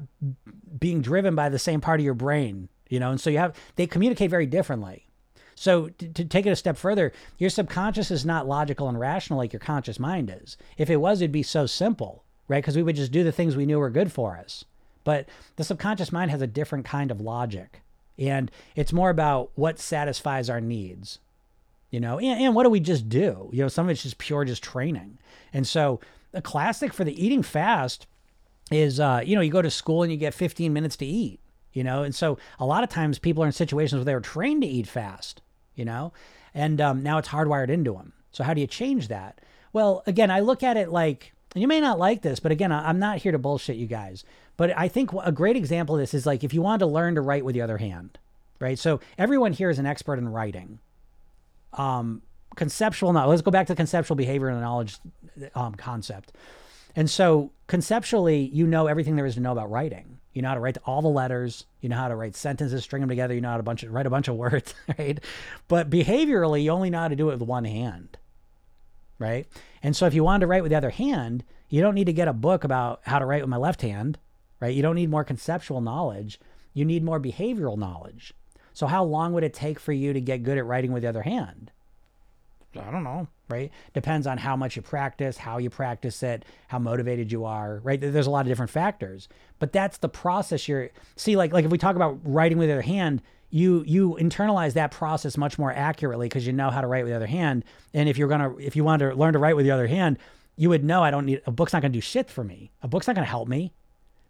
being 0.79 1.01
driven 1.01 1.35
by 1.35 1.49
the 1.49 1.59
same 1.59 1.81
part 1.81 1.99
of 1.99 2.05
your 2.05 2.13
brain, 2.13 2.69
you 2.89 2.99
know, 2.99 3.11
and 3.11 3.21
so 3.21 3.29
you 3.29 3.37
have, 3.37 3.55
they 3.75 3.87
communicate 3.87 4.29
very 4.29 4.45
differently. 4.45 5.05
So 5.55 5.89
to, 5.89 6.07
to 6.09 6.25
take 6.25 6.45
it 6.45 6.51
a 6.51 6.55
step 6.55 6.77
further, 6.77 7.11
your 7.37 7.49
subconscious 7.49 8.11
is 8.11 8.25
not 8.25 8.47
logical 8.47 8.87
and 8.87 8.99
rational 8.99 9.39
like 9.39 9.53
your 9.53 9.59
conscious 9.59 9.99
mind 9.99 10.33
is. 10.43 10.55
If 10.77 10.89
it 10.89 10.97
was, 10.97 11.19
it'd 11.19 11.31
be 11.31 11.43
so 11.43 11.65
simple, 11.65 12.23
right? 12.47 12.63
Because 12.63 12.75
we 12.75 12.83
would 12.83 12.95
just 12.95 13.11
do 13.11 13.23
the 13.23 13.31
things 13.31 13.55
we 13.55 13.65
knew 13.65 13.79
were 13.79 13.89
good 13.89 14.11
for 14.11 14.37
us. 14.37 14.65
But 15.03 15.27
the 15.55 15.63
subconscious 15.63 16.11
mind 16.11 16.31
has 16.31 16.41
a 16.41 16.47
different 16.47 16.85
kind 16.85 17.11
of 17.11 17.21
logic. 17.21 17.81
And 18.19 18.51
it's 18.75 18.93
more 18.93 19.09
about 19.09 19.51
what 19.55 19.79
satisfies 19.79 20.49
our 20.49 20.61
needs, 20.61 21.19
you 21.91 21.99
know, 21.99 22.19
and, 22.19 22.41
and 22.41 22.55
what 22.55 22.63
do 22.63 22.69
we 22.69 22.79
just 22.79 23.07
do? 23.07 23.49
You 23.51 23.63
know, 23.63 23.67
some 23.67 23.85
of 23.85 23.91
it's 23.91 24.03
just 24.03 24.17
pure 24.17 24.43
just 24.43 24.63
training. 24.63 25.17
And 25.53 25.67
so 25.67 25.99
the 26.31 26.41
classic 26.41 26.93
for 26.93 27.03
the 27.03 27.23
eating 27.23 27.43
fast 27.43 28.05
is, 28.71 28.99
uh, 28.99 29.21
you 29.23 29.35
know, 29.35 29.41
you 29.41 29.51
go 29.51 29.61
to 29.61 29.71
school 29.71 30.03
and 30.03 30.11
you 30.11 30.17
get 30.17 30.33
15 30.33 30.73
minutes 30.73 30.97
to 30.97 31.05
eat, 31.05 31.39
you 31.77 31.83
know, 31.83 32.01
and 32.01 32.15
so 32.15 32.39
a 32.59 32.65
lot 32.65 32.83
of 32.83 32.89
times 32.89 33.19
people 33.19 33.43
are 33.43 33.45
in 33.45 33.51
situations 33.51 33.99
where 33.99 34.05
they 34.05 34.15
were 34.15 34.19
trained 34.19 34.63
to 34.63 34.67
eat 34.67 34.87
fast, 34.87 35.43
you 35.75 35.85
know, 35.85 36.11
and 36.55 36.81
um, 36.81 37.03
now 37.03 37.19
it's 37.19 37.27
hardwired 37.27 37.69
into 37.69 37.93
them. 37.93 38.13
So 38.31 38.43
how 38.43 38.55
do 38.55 38.61
you 38.61 38.65
change 38.65 39.09
that? 39.09 39.39
Well, 39.73 40.01
again, 40.07 40.31
I 40.31 40.39
look 40.39 40.63
at 40.63 40.75
it 40.75 40.89
like, 40.89 41.33
and 41.53 41.61
you 41.61 41.67
may 41.67 41.79
not 41.79 41.99
like 41.99 42.23
this, 42.23 42.39
but 42.39 42.51
again, 42.51 42.71
I'm 42.71 42.97
not 42.97 43.19
here 43.19 43.31
to 43.31 43.37
bullshit 43.37 43.75
you 43.75 43.85
guys. 43.85 44.23
But 44.57 44.75
I 44.75 44.87
think 44.87 45.11
a 45.23 45.31
great 45.31 45.55
example 45.55 45.93
of 45.93 46.01
this 46.01 46.15
is 46.15 46.25
like 46.25 46.43
if 46.43 46.51
you 46.51 46.63
want 46.63 46.79
to 46.79 46.87
learn 46.87 47.13
to 47.13 47.21
write 47.21 47.45
with 47.45 47.53
the 47.53 47.61
other 47.61 47.77
hand, 47.77 48.17
right? 48.59 48.79
So 48.79 48.99
everyone 49.19 49.53
here 49.53 49.69
is 49.69 49.77
an 49.77 49.85
expert 49.85 50.17
in 50.17 50.29
writing. 50.29 50.79
Um, 51.73 52.23
conceptual 52.55 53.13
knowledge. 53.13 53.29
Let's 53.29 53.41
go 53.43 53.51
back 53.51 53.67
to 53.67 53.75
conceptual 53.75 54.15
behavior 54.15 54.47
and 54.47 54.59
knowledge 54.61 54.97
um, 55.53 55.75
concept. 55.75 56.31
And 56.95 57.07
so 57.07 57.51
conceptually, 57.67 58.49
you 58.51 58.65
know 58.65 58.87
everything 58.87 59.15
there 59.15 59.27
is 59.27 59.35
to 59.35 59.41
know 59.41 59.51
about 59.51 59.69
writing. 59.69 60.16
You 60.37 60.41
know 60.43 60.49
how 60.49 60.55
to 60.55 60.61
write 60.61 60.77
all 60.85 61.01
the 61.01 61.09
letters. 61.09 61.65
You 61.81 61.89
know 61.89 61.97
how 61.97 62.07
to 62.07 62.15
write 62.15 62.35
sentences, 62.35 62.83
string 62.83 63.01
them 63.01 63.09
together. 63.09 63.33
You 63.33 63.41
know 63.41 63.49
how 63.49 63.57
to 63.57 63.63
bunch 63.63 63.83
of, 63.83 63.91
write 63.91 64.05
a 64.05 64.09
bunch 64.09 64.29
of 64.29 64.35
words, 64.37 64.73
right? 64.97 65.19
But 65.67 65.89
behaviorally, 65.89 66.63
you 66.63 66.71
only 66.71 66.89
know 66.89 66.99
how 66.99 67.07
to 67.09 67.15
do 67.15 67.29
it 67.29 67.39
with 67.39 67.47
one 67.47 67.65
hand, 67.65 68.17
right? 69.19 69.47
And 69.83 69.95
so 69.95 70.05
if 70.05 70.13
you 70.13 70.23
wanted 70.23 70.41
to 70.41 70.47
write 70.47 70.63
with 70.63 70.69
the 70.69 70.77
other 70.77 70.91
hand, 70.91 71.43
you 71.69 71.81
don't 71.81 71.95
need 71.95 72.05
to 72.05 72.13
get 72.13 72.29
a 72.29 72.33
book 72.33 72.63
about 72.63 73.01
how 73.03 73.19
to 73.19 73.25
write 73.25 73.41
with 73.41 73.49
my 73.49 73.57
left 73.57 73.81
hand 73.81 74.17
right? 74.59 74.75
You 74.75 74.81
don't 74.81 74.95
need 74.95 75.09
more 75.09 75.23
conceptual 75.23 75.81
knowledge. 75.81 76.39
You 76.73 76.85
need 76.85 77.03
more 77.03 77.19
behavioral 77.19 77.77
knowledge. 77.77 78.33
So, 78.73 78.87
how 78.87 79.03
long 79.03 79.33
would 79.33 79.43
it 79.43 79.53
take 79.53 79.79
for 79.79 79.91
you 79.91 80.13
to 80.13 80.21
get 80.21 80.43
good 80.43 80.57
at 80.57 80.65
writing 80.65 80.91
with 80.91 81.03
the 81.03 81.09
other 81.09 81.23
hand? 81.23 81.71
I 82.75 82.91
don't 82.91 83.03
know, 83.03 83.27
right? 83.49 83.71
Depends 83.93 84.27
on 84.27 84.37
how 84.37 84.55
much 84.55 84.75
you 84.75 84.81
practice, 84.81 85.37
how 85.37 85.57
you 85.57 85.69
practice 85.69 86.21
it, 86.23 86.45
how 86.67 86.79
motivated 86.79 87.31
you 87.31 87.45
are, 87.45 87.79
right? 87.83 87.99
There's 87.99 88.27
a 88.27 88.31
lot 88.31 88.41
of 88.41 88.47
different 88.47 88.71
factors. 88.71 89.27
But 89.59 89.71
that's 89.71 89.97
the 89.97 90.09
process 90.09 90.67
you're 90.67 90.89
see 91.15 91.35
like 91.35 91.53
like 91.53 91.65
if 91.65 91.71
we 91.71 91.77
talk 91.77 91.95
about 91.95 92.19
writing 92.23 92.57
with 92.57 92.69
the 92.69 92.73
other 92.73 92.81
hand, 92.81 93.21
you 93.49 93.83
you 93.87 94.17
internalize 94.19 94.73
that 94.73 94.91
process 94.91 95.37
much 95.37 95.57
more 95.57 95.71
accurately 95.71 96.27
because 96.27 96.45
you 96.45 96.53
know 96.53 96.69
how 96.69 96.81
to 96.81 96.87
write 96.87 97.03
with 97.03 97.11
the 97.11 97.15
other 97.15 97.27
hand. 97.27 97.63
And 97.93 98.09
if 98.09 98.17
you're 98.17 98.27
gonna 98.27 98.55
if 98.57 98.75
you 98.75 98.83
want 98.83 98.99
to 99.01 99.13
learn 99.13 99.33
to 99.33 99.39
write 99.39 99.55
with 99.55 99.65
the 99.65 99.71
other 99.71 99.87
hand, 99.87 100.17
you 100.55 100.69
would 100.69 100.83
know 100.83 101.03
I 101.03 101.11
don't 101.11 101.25
need 101.25 101.41
a 101.45 101.51
book's 101.51 101.73
not 101.73 101.81
gonna 101.81 101.93
do 101.93 102.01
shit 102.01 102.29
for 102.29 102.43
me. 102.43 102.71
A 102.81 102.87
book's 102.87 103.07
not 103.07 103.15
gonna 103.15 103.25
help 103.27 103.47
me. 103.47 103.73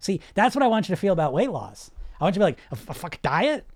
See, 0.00 0.20
that's 0.34 0.54
what 0.54 0.62
I 0.62 0.68
want 0.68 0.88
you 0.88 0.94
to 0.94 1.00
feel 1.00 1.12
about 1.12 1.32
weight 1.32 1.50
loss. 1.50 1.90
I 2.20 2.24
want 2.24 2.36
you 2.36 2.40
to 2.40 2.46
be 2.46 2.50
like, 2.52 2.58
a, 2.70 2.90
a 2.90 2.94
fuck 2.94 3.20
diet? 3.22 3.66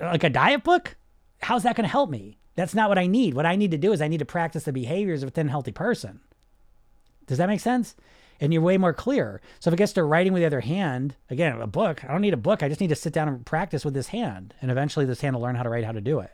Like 0.00 0.24
a 0.24 0.30
diet 0.30 0.64
book? 0.64 0.96
How's 1.42 1.62
that 1.62 1.76
to 1.76 1.86
help 1.86 2.10
me? 2.10 2.38
That's 2.60 2.74
not 2.74 2.90
what 2.90 2.98
I 2.98 3.06
need. 3.06 3.32
What 3.32 3.46
I 3.46 3.56
need 3.56 3.70
to 3.70 3.78
do 3.78 3.90
is 3.90 4.02
I 4.02 4.08
need 4.08 4.18
to 4.18 4.26
practice 4.26 4.64
the 4.64 4.72
behaviors 4.72 5.22
of 5.22 5.28
a 5.28 5.32
thin, 5.32 5.48
healthy 5.48 5.72
person. 5.72 6.20
Does 7.26 7.38
that 7.38 7.48
make 7.48 7.60
sense? 7.60 7.94
And 8.38 8.52
you're 8.52 8.60
way 8.60 8.76
more 8.76 8.92
clear. 8.92 9.40
So 9.60 9.70
if 9.70 9.74
it 9.74 9.78
gets 9.78 9.94
to 9.94 10.04
writing 10.04 10.34
with 10.34 10.42
the 10.42 10.46
other 10.46 10.60
hand, 10.60 11.16
again, 11.30 11.58
a 11.58 11.66
book, 11.66 12.04
I 12.04 12.08
don't 12.12 12.20
need 12.20 12.34
a 12.34 12.38
book. 12.38 12.62
I 12.62 12.68
just 12.68 12.82
need 12.82 12.88
to 12.88 12.94
sit 12.94 13.14
down 13.14 13.28
and 13.28 13.46
practice 13.46 13.82
with 13.82 13.94
this 13.94 14.08
hand. 14.08 14.52
And 14.60 14.70
eventually 14.70 15.06
this 15.06 15.22
hand 15.22 15.36
will 15.36 15.42
learn 15.42 15.54
how 15.54 15.62
to 15.62 15.70
write, 15.70 15.84
how 15.84 15.92
to 15.92 16.02
do 16.02 16.20
it. 16.20 16.32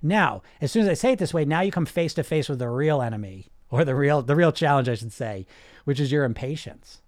Now, 0.00 0.42
as 0.60 0.70
soon 0.70 0.82
as 0.82 0.88
I 0.88 0.94
say 0.94 1.12
it 1.12 1.18
this 1.18 1.34
way, 1.34 1.44
now 1.44 1.60
you 1.60 1.72
come 1.72 1.86
face 1.86 2.14
to 2.14 2.22
face 2.22 2.48
with 2.48 2.60
the 2.60 2.68
real 2.68 3.02
enemy 3.02 3.48
or 3.70 3.84
the 3.84 3.96
real 3.96 4.22
the 4.22 4.36
real 4.36 4.52
challenge, 4.52 4.88
I 4.88 4.94
should 4.94 5.12
say, 5.12 5.46
which 5.84 5.98
is 5.98 6.12
your 6.12 6.22
impatience. 6.22 7.02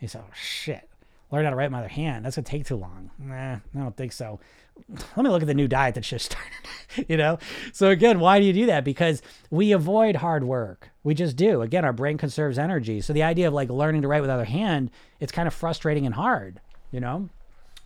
You 0.00 0.08
say, 0.08 0.20
"Oh 0.20 0.32
shit, 0.34 0.88
learn 1.30 1.44
how 1.44 1.50
to 1.50 1.56
write 1.56 1.70
my 1.70 1.80
other 1.80 1.88
hand. 1.88 2.24
That's 2.24 2.36
gonna 2.36 2.44
take 2.46 2.64
too 2.64 2.76
long." 2.76 3.10
Nah, 3.18 3.56
I 3.56 3.78
don't 3.78 3.96
think 3.96 4.12
so. 4.12 4.40
Let 4.88 5.24
me 5.24 5.30
look 5.30 5.42
at 5.42 5.48
the 5.48 5.54
new 5.54 5.68
diet 5.68 5.94
that 5.94 6.02
just 6.02 6.26
started. 6.32 7.08
you 7.08 7.16
know. 7.16 7.38
So 7.72 7.90
again, 7.90 8.20
why 8.20 8.38
do 8.38 8.46
you 8.46 8.52
do 8.52 8.66
that? 8.66 8.84
Because 8.84 9.22
we 9.50 9.72
avoid 9.72 10.16
hard 10.16 10.44
work. 10.44 10.90
We 11.02 11.14
just 11.14 11.36
do. 11.36 11.62
Again, 11.62 11.84
our 11.84 11.92
brain 11.92 12.18
conserves 12.18 12.58
energy. 12.58 13.00
So 13.00 13.12
the 13.12 13.22
idea 13.22 13.48
of 13.48 13.54
like 13.54 13.68
learning 13.68 14.02
to 14.02 14.08
write 14.08 14.20
with 14.20 14.30
other 14.30 14.44
hand, 14.44 14.90
it's 15.20 15.32
kind 15.32 15.48
of 15.48 15.54
frustrating 15.54 16.06
and 16.06 16.14
hard. 16.14 16.60
You 16.90 17.00
know. 17.00 17.28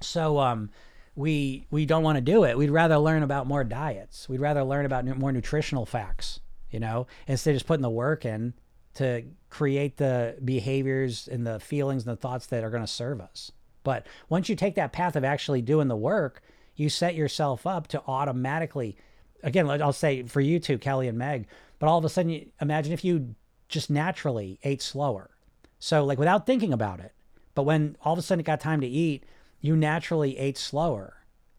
So 0.00 0.38
um, 0.38 0.70
we 1.14 1.66
we 1.70 1.86
don't 1.86 2.02
want 2.02 2.16
to 2.16 2.22
do 2.22 2.44
it. 2.44 2.56
We'd 2.56 2.70
rather 2.70 2.98
learn 2.98 3.22
about 3.22 3.46
more 3.46 3.64
diets. 3.64 4.28
We'd 4.28 4.40
rather 4.40 4.64
learn 4.64 4.86
about 4.86 5.04
nu- 5.04 5.14
more 5.14 5.32
nutritional 5.32 5.86
facts 5.86 6.40
you 6.70 6.80
know, 6.80 7.06
instead 7.26 7.50
of 7.50 7.56
just 7.56 7.66
putting 7.66 7.82
the 7.82 7.90
work 7.90 8.24
in 8.24 8.54
to 8.94 9.24
create 9.48 9.96
the 9.96 10.36
behaviors 10.44 11.28
and 11.28 11.46
the 11.46 11.60
feelings 11.60 12.06
and 12.06 12.12
the 12.12 12.20
thoughts 12.20 12.46
that 12.46 12.64
are 12.64 12.70
going 12.70 12.82
to 12.82 12.86
serve 12.86 13.20
us. 13.20 13.52
But 13.82 14.06
once 14.28 14.48
you 14.48 14.56
take 14.56 14.74
that 14.76 14.92
path 14.92 15.16
of 15.16 15.24
actually 15.24 15.62
doing 15.62 15.88
the 15.88 15.96
work, 15.96 16.42
you 16.80 16.88
set 16.88 17.14
yourself 17.14 17.66
up 17.66 17.88
to 17.88 18.02
automatically, 18.06 18.96
again, 19.42 19.68
I'll 19.68 19.92
say 19.92 20.22
for 20.22 20.40
you 20.40 20.58
too, 20.58 20.78
Kelly 20.78 21.08
and 21.08 21.18
Meg, 21.18 21.46
but 21.78 21.88
all 21.88 21.98
of 21.98 22.04
a 22.04 22.08
sudden, 22.08 22.30
you, 22.30 22.50
imagine 22.60 22.92
if 22.92 23.04
you 23.04 23.34
just 23.68 23.90
naturally 23.90 24.58
ate 24.64 24.82
slower. 24.82 25.30
So, 25.78 26.04
like 26.04 26.18
without 26.18 26.46
thinking 26.46 26.72
about 26.72 27.00
it. 27.00 27.12
But 27.54 27.64
when 27.64 27.96
all 28.02 28.14
of 28.14 28.18
a 28.18 28.22
sudden 28.22 28.40
it 28.40 28.46
got 28.46 28.60
time 28.60 28.80
to 28.80 28.86
eat, 28.86 29.24
you 29.60 29.76
naturally 29.76 30.38
ate 30.38 30.56
slower 30.56 31.16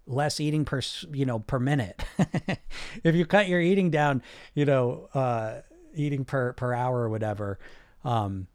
less 0.07 0.39
eating 0.39 0.65
per 0.65 0.81
you 1.14 1.26
know 1.26 1.39
per 1.39 1.60
minute 1.60 2.03
if 3.03 3.15
you 3.15 3.23
cut 3.23 3.48
your 3.48 3.61
eating 3.61 3.91
down 3.91 4.22
you 4.56 4.65
know 4.65 5.07
uh 5.14 5.61
eating 5.93 6.26
per 6.26 6.53
per 6.53 6.73
hour 6.73 7.02
or 7.02 7.10
whatever 7.10 7.60
um 8.03 8.48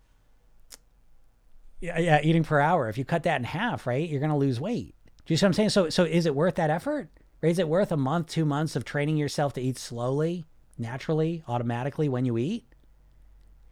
yeah, 1.80 1.98
yeah 1.98 2.20
eating 2.22 2.42
per 2.42 2.58
hour 2.58 2.88
if 2.88 2.98
you 2.98 3.04
cut 3.04 3.22
that 3.22 3.36
in 3.36 3.44
half 3.44 3.86
right 3.86 4.08
you're 4.08 4.18
going 4.18 4.30
to 4.30 4.36
lose 4.36 4.60
weight 4.60 4.95
do 5.26 5.34
you 5.34 5.36
see 5.36 5.44
what 5.44 5.48
i'm 5.48 5.54
saying 5.54 5.70
so 5.70 5.88
so 5.90 6.04
is 6.04 6.26
it 6.26 6.34
worth 6.34 6.54
that 6.54 6.70
effort 6.70 7.08
is 7.42 7.58
it 7.58 7.68
worth 7.68 7.92
a 7.92 7.96
month 7.96 8.28
two 8.28 8.44
months 8.44 8.76
of 8.76 8.84
training 8.84 9.16
yourself 9.16 9.52
to 9.52 9.60
eat 9.60 9.78
slowly 9.78 10.44
naturally 10.78 11.42
automatically 11.48 12.08
when 12.08 12.24
you 12.24 12.38
eat 12.38 12.64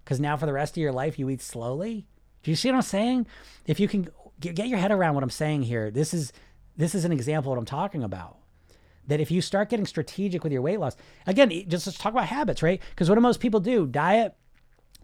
because 0.05 0.21
now 0.21 0.37
for 0.37 0.47
the 0.47 0.53
rest 0.53 0.77
of 0.77 0.83
your 0.83 0.93
life 0.93 1.19
you 1.19 1.29
eat 1.31 1.41
slowly 1.41 2.07
do 2.43 2.51
you 2.51 2.57
see 2.57 2.69
what 2.69 2.77
i'm 2.77 2.83
saying 2.83 3.27
if 3.67 3.81
you 3.81 3.89
can 3.89 4.09
get 4.41 4.69
your 4.69 4.79
head 4.79 4.93
around 4.93 5.15
what 5.15 5.23
i'm 5.23 5.31
saying 5.31 5.63
here 5.63 5.91
this 5.91 6.13
is 6.13 6.33
this 6.77 6.95
is 6.95 7.05
an 7.05 7.13
example 7.13 7.53
of 7.53 7.57
what 7.57 7.61
I'm 7.61 7.67
talking 7.67 8.03
about. 8.03 8.39
That 9.07 9.21
if 9.21 9.31
you 9.31 9.41
start 9.41 9.69
getting 9.69 9.87
strategic 9.87 10.43
with 10.43 10.53
your 10.53 10.63
weight 10.63 10.81
loss, 10.81 10.97
again, 11.27 11.51
just 11.69 11.87
let's 11.87 11.99
talk 11.99 12.13
about 12.13 12.27
habits, 12.27 12.63
right? 12.63 12.81
Because 12.91 13.09
what 13.09 13.17
do 13.17 13.21
most 13.21 13.41
people 13.41 13.61
do? 13.61 13.87
Diet, 13.87 14.35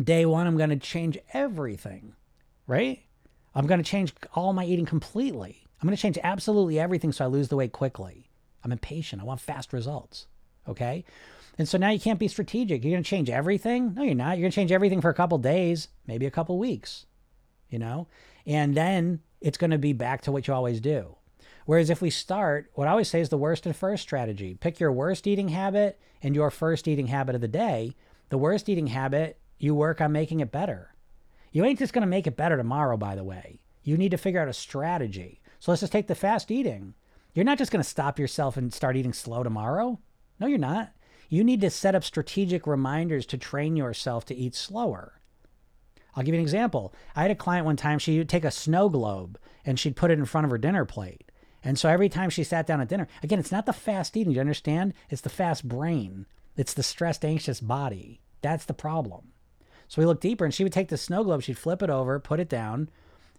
day 0.02 0.24
one, 0.24 0.46
I'm 0.46 0.56
going 0.56 0.70
to 0.70 0.76
change 0.76 1.18
everything, 1.34 2.14
right? 2.66 3.02
I'm 3.54 3.66
going 3.66 3.82
to 3.82 3.88
change 3.88 4.14
all 4.34 4.52
my 4.52 4.64
eating 4.64 4.86
completely. 4.86 5.64
I'm 5.80 5.86
going 5.86 5.96
to 5.96 6.02
change 6.02 6.18
absolutely 6.22 6.78
everything 6.78 7.12
so 7.12 7.24
I 7.24 7.28
lose 7.28 7.48
the 7.48 7.56
weight 7.56 7.72
quickly. 7.72 8.28
I'm 8.62 8.72
impatient. 8.72 9.22
I 9.22 9.24
want 9.24 9.40
fast 9.40 9.72
results. 9.72 10.26
Okay. 10.68 11.04
And 11.58 11.68
so 11.68 11.78
now 11.78 11.90
you 11.90 12.00
can't 12.00 12.18
be 12.18 12.28
strategic. 12.28 12.84
You're 12.84 12.92
going 12.92 13.02
to 13.02 13.08
change 13.08 13.30
everything? 13.30 13.94
No, 13.94 14.02
you're 14.02 14.14
not. 14.14 14.36
You're 14.36 14.42
going 14.42 14.52
to 14.52 14.54
change 14.54 14.72
everything 14.72 15.00
for 15.00 15.10
a 15.10 15.14
couple 15.14 15.38
days, 15.38 15.88
maybe 16.06 16.26
a 16.26 16.30
couple 16.30 16.58
weeks, 16.58 17.06
you 17.68 17.78
know? 17.78 18.08
And 18.46 18.76
then 18.76 19.20
it's 19.40 19.58
going 19.58 19.70
to 19.70 19.78
be 19.78 19.92
back 19.92 20.22
to 20.22 20.32
what 20.32 20.46
you 20.46 20.54
always 20.54 20.80
do. 20.80 21.16
Whereas 21.66 21.90
if 21.90 22.02
we 22.02 22.10
start, 22.10 22.70
what 22.74 22.88
I 22.88 22.90
always 22.90 23.08
say 23.08 23.20
is 23.20 23.28
the 23.28 23.38
worst 23.38 23.66
and 23.66 23.76
first 23.76 24.02
strategy. 24.02 24.54
Pick 24.54 24.80
your 24.80 24.92
worst 24.92 25.26
eating 25.26 25.48
habit 25.48 26.00
and 26.22 26.34
your 26.34 26.50
first 26.50 26.88
eating 26.88 27.08
habit 27.08 27.34
of 27.34 27.40
the 27.40 27.48
day. 27.48 27.94
The 28.28 28.38
worst 28.38 28.68
eating 28.68 28.88
habit, 28.88 29.38
you 29.58 29.74
work 29.74 30.00
on 30.00 30.12
making 30.12 30.40
it 30.40 30.52
better. 30.52 30.94
You 31.52 31.64
ain't 31.64 31.78
just 31.78 31.92
going 31.92 32.02
to 32.02 32.06
make 32.06 32.26
it 32.26 32.36
better 32.36 32.56
tomorrow, 32.56 32.96
by 32.96 33.14
the 33.14 33.24
way. 33.24 33.60
You 33.82 33.96
need 33.96 34.10
to 34.10 34.18
figure 34.18 34.40
out 34.40 34.48
a 34.48 34.52
strategy. 34.52 35.39
So 35.60 35.70
let's 35.70 35.80
just 35.80 35.92
take 35.92 36.08
the 36.08 36.14
fast 36.14 36.50
eating. 36.50 36.94
You're 37.34 37.44
not 37.44 37.58
just 37.58 37.70
going 37.70 37.82
to 37.82 37.88
stop 37.88 38.18
yourself 38.18 38.56
and 38.56 38.72
start 38.72 38.96
eating 38.96 39.12
slow 39.12 39.42
tomorrow. 39.42 40.00
No, 40.40 40.46
you're 40.46 40.58
not. 40.58 40.92
You 41.28 41.44
need 41.44 41.60
to 41.60 41.70
set 41.70 41.94
up 41.94 42.02
strategic 42.02 42.66
reminders 42.66 43.26
to 43.26 43.38
train 43.38 43.76
yourself 43.76 44.24
to 44.26 44.34
eat 44.34 44.54
slower. 44.54 45.20
I'll 46.16 46.24
give 46.24 46.34
you 46.34 46.40
an 46.40 46.44
example. 46.44 46.92
I 47.14 47.22
had 47.22 47.30
a 47.30 47.36
client 47.36 47.66
one 47.66 47.76
time, 47.76 48.00
she 48.00 48.18
would 48.18 48.28
take 48.28 48.44
a 48.44 48.50
snow 48.50 48.88
globe 48.88 49.38
and 49.64 49.78
she'd 49.78 49.94
put 49.94 50.10
it 50.10 50.18
in 50.18 50.24
front 50.24 50.46
of 50.46 50.50
her 50.50 50.58
dinner 50.58 50.84
plate. 50.84 51.30
And 51.62 51.78
so 51.78 51.88
every 51.88 52.08
time 52.08 52.30
she 52.30 52.42
sat 52.42 52.66
down 52.66 52.80
at 52.80 52.88
dinner, 52.88 53.06
again, 53.22 53.38
it's 53.38 53.52
not 53.52 53.66
the 53.66 53.72
fast 53.72 54.16
eating, 54.16 54.32
you 54.32 54.40
understand? 54.40 54.94
It's 55.10 55.20
the 55.20 55.28
fast 55.28 55.68
brain. 55.68 56.26
It's 56.56 56.74
the 56.74 56.82
stressed, 56.82 57.24
anxious 57.24 57.60
body. 57.60 58.22
That's 58.40 58.64
the 58.64 58.74
problem. 58.74 59.32
So 59.86 60.00
we 60.00 60.06
looked 60.06 60.22
deeper 60.22 60.44
and 60.44 60.54
she 60.54 60.64
would 60.64 60.72
take 60.72 60.88
the 60.88 60.96
snow 60.96 61.22
globe, 61.22 61.42
she'd 61.42 61.58
flip 61.58 61.82
it 61.82 61.90
over, 61.90 62.18
put 62.18 62.40
it 62.40 62.48
down, 62.48 62.88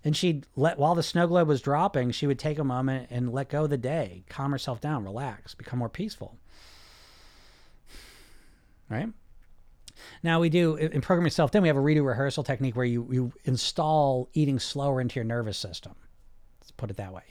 and 0.03 0.15
she'd 0.15 0.45
let, 0.55 0.79
while 0.79 0.95
the 0.95 1.03
snow 1.03 1.27
globe 1.27 1.47
was 1.47 1.61
dropping, 1.61 2.11
she 2.11 2.27
would 2.27 2.39
take 2.39 2.57
a 2.59 2.63
moment 2.63 3.07
and 3.11 3.31
let 3.31 3.49
go 3.49 3.65
of 3.65 3.69
the 3.69 3.77
day, 3.77 4.23
calm 4.29 4.51
herself 4.51 4.81
down, 4.81 5.03
relax, 5.03 5.53
become 5.53 5.79
more 5.79 5.89
peaceful. 5.89 6.37
Right? 8.89 9.09
Now 10.23 10.39
we 10.39 10.49
do 10.49 10.75
in 10.75 11.01
program 11.01 11.25
yourself. 11.25 11.51
Then 11.51 11.61
we 11.61 11.67
have 11.67 11.77
a 11.77 11.81
redo 11.81 12.05
rehearsal 12.05 12.43
technique 12.43 12.75
where 12.75 12.85
you 12.85 13.07
you 13.11 13.33
install 13.45 14.29
eating 14.33 14.59
slower 14.59 14.99
into 14.99 15.15
your 15.15 15.23
nervous 15.23 15.57
system. 15.57 15.93
Let's 16.59 16.71
put 16.71 16.89
it 16.89 16.97
that 16.97 17.13
way. 17.13 17.23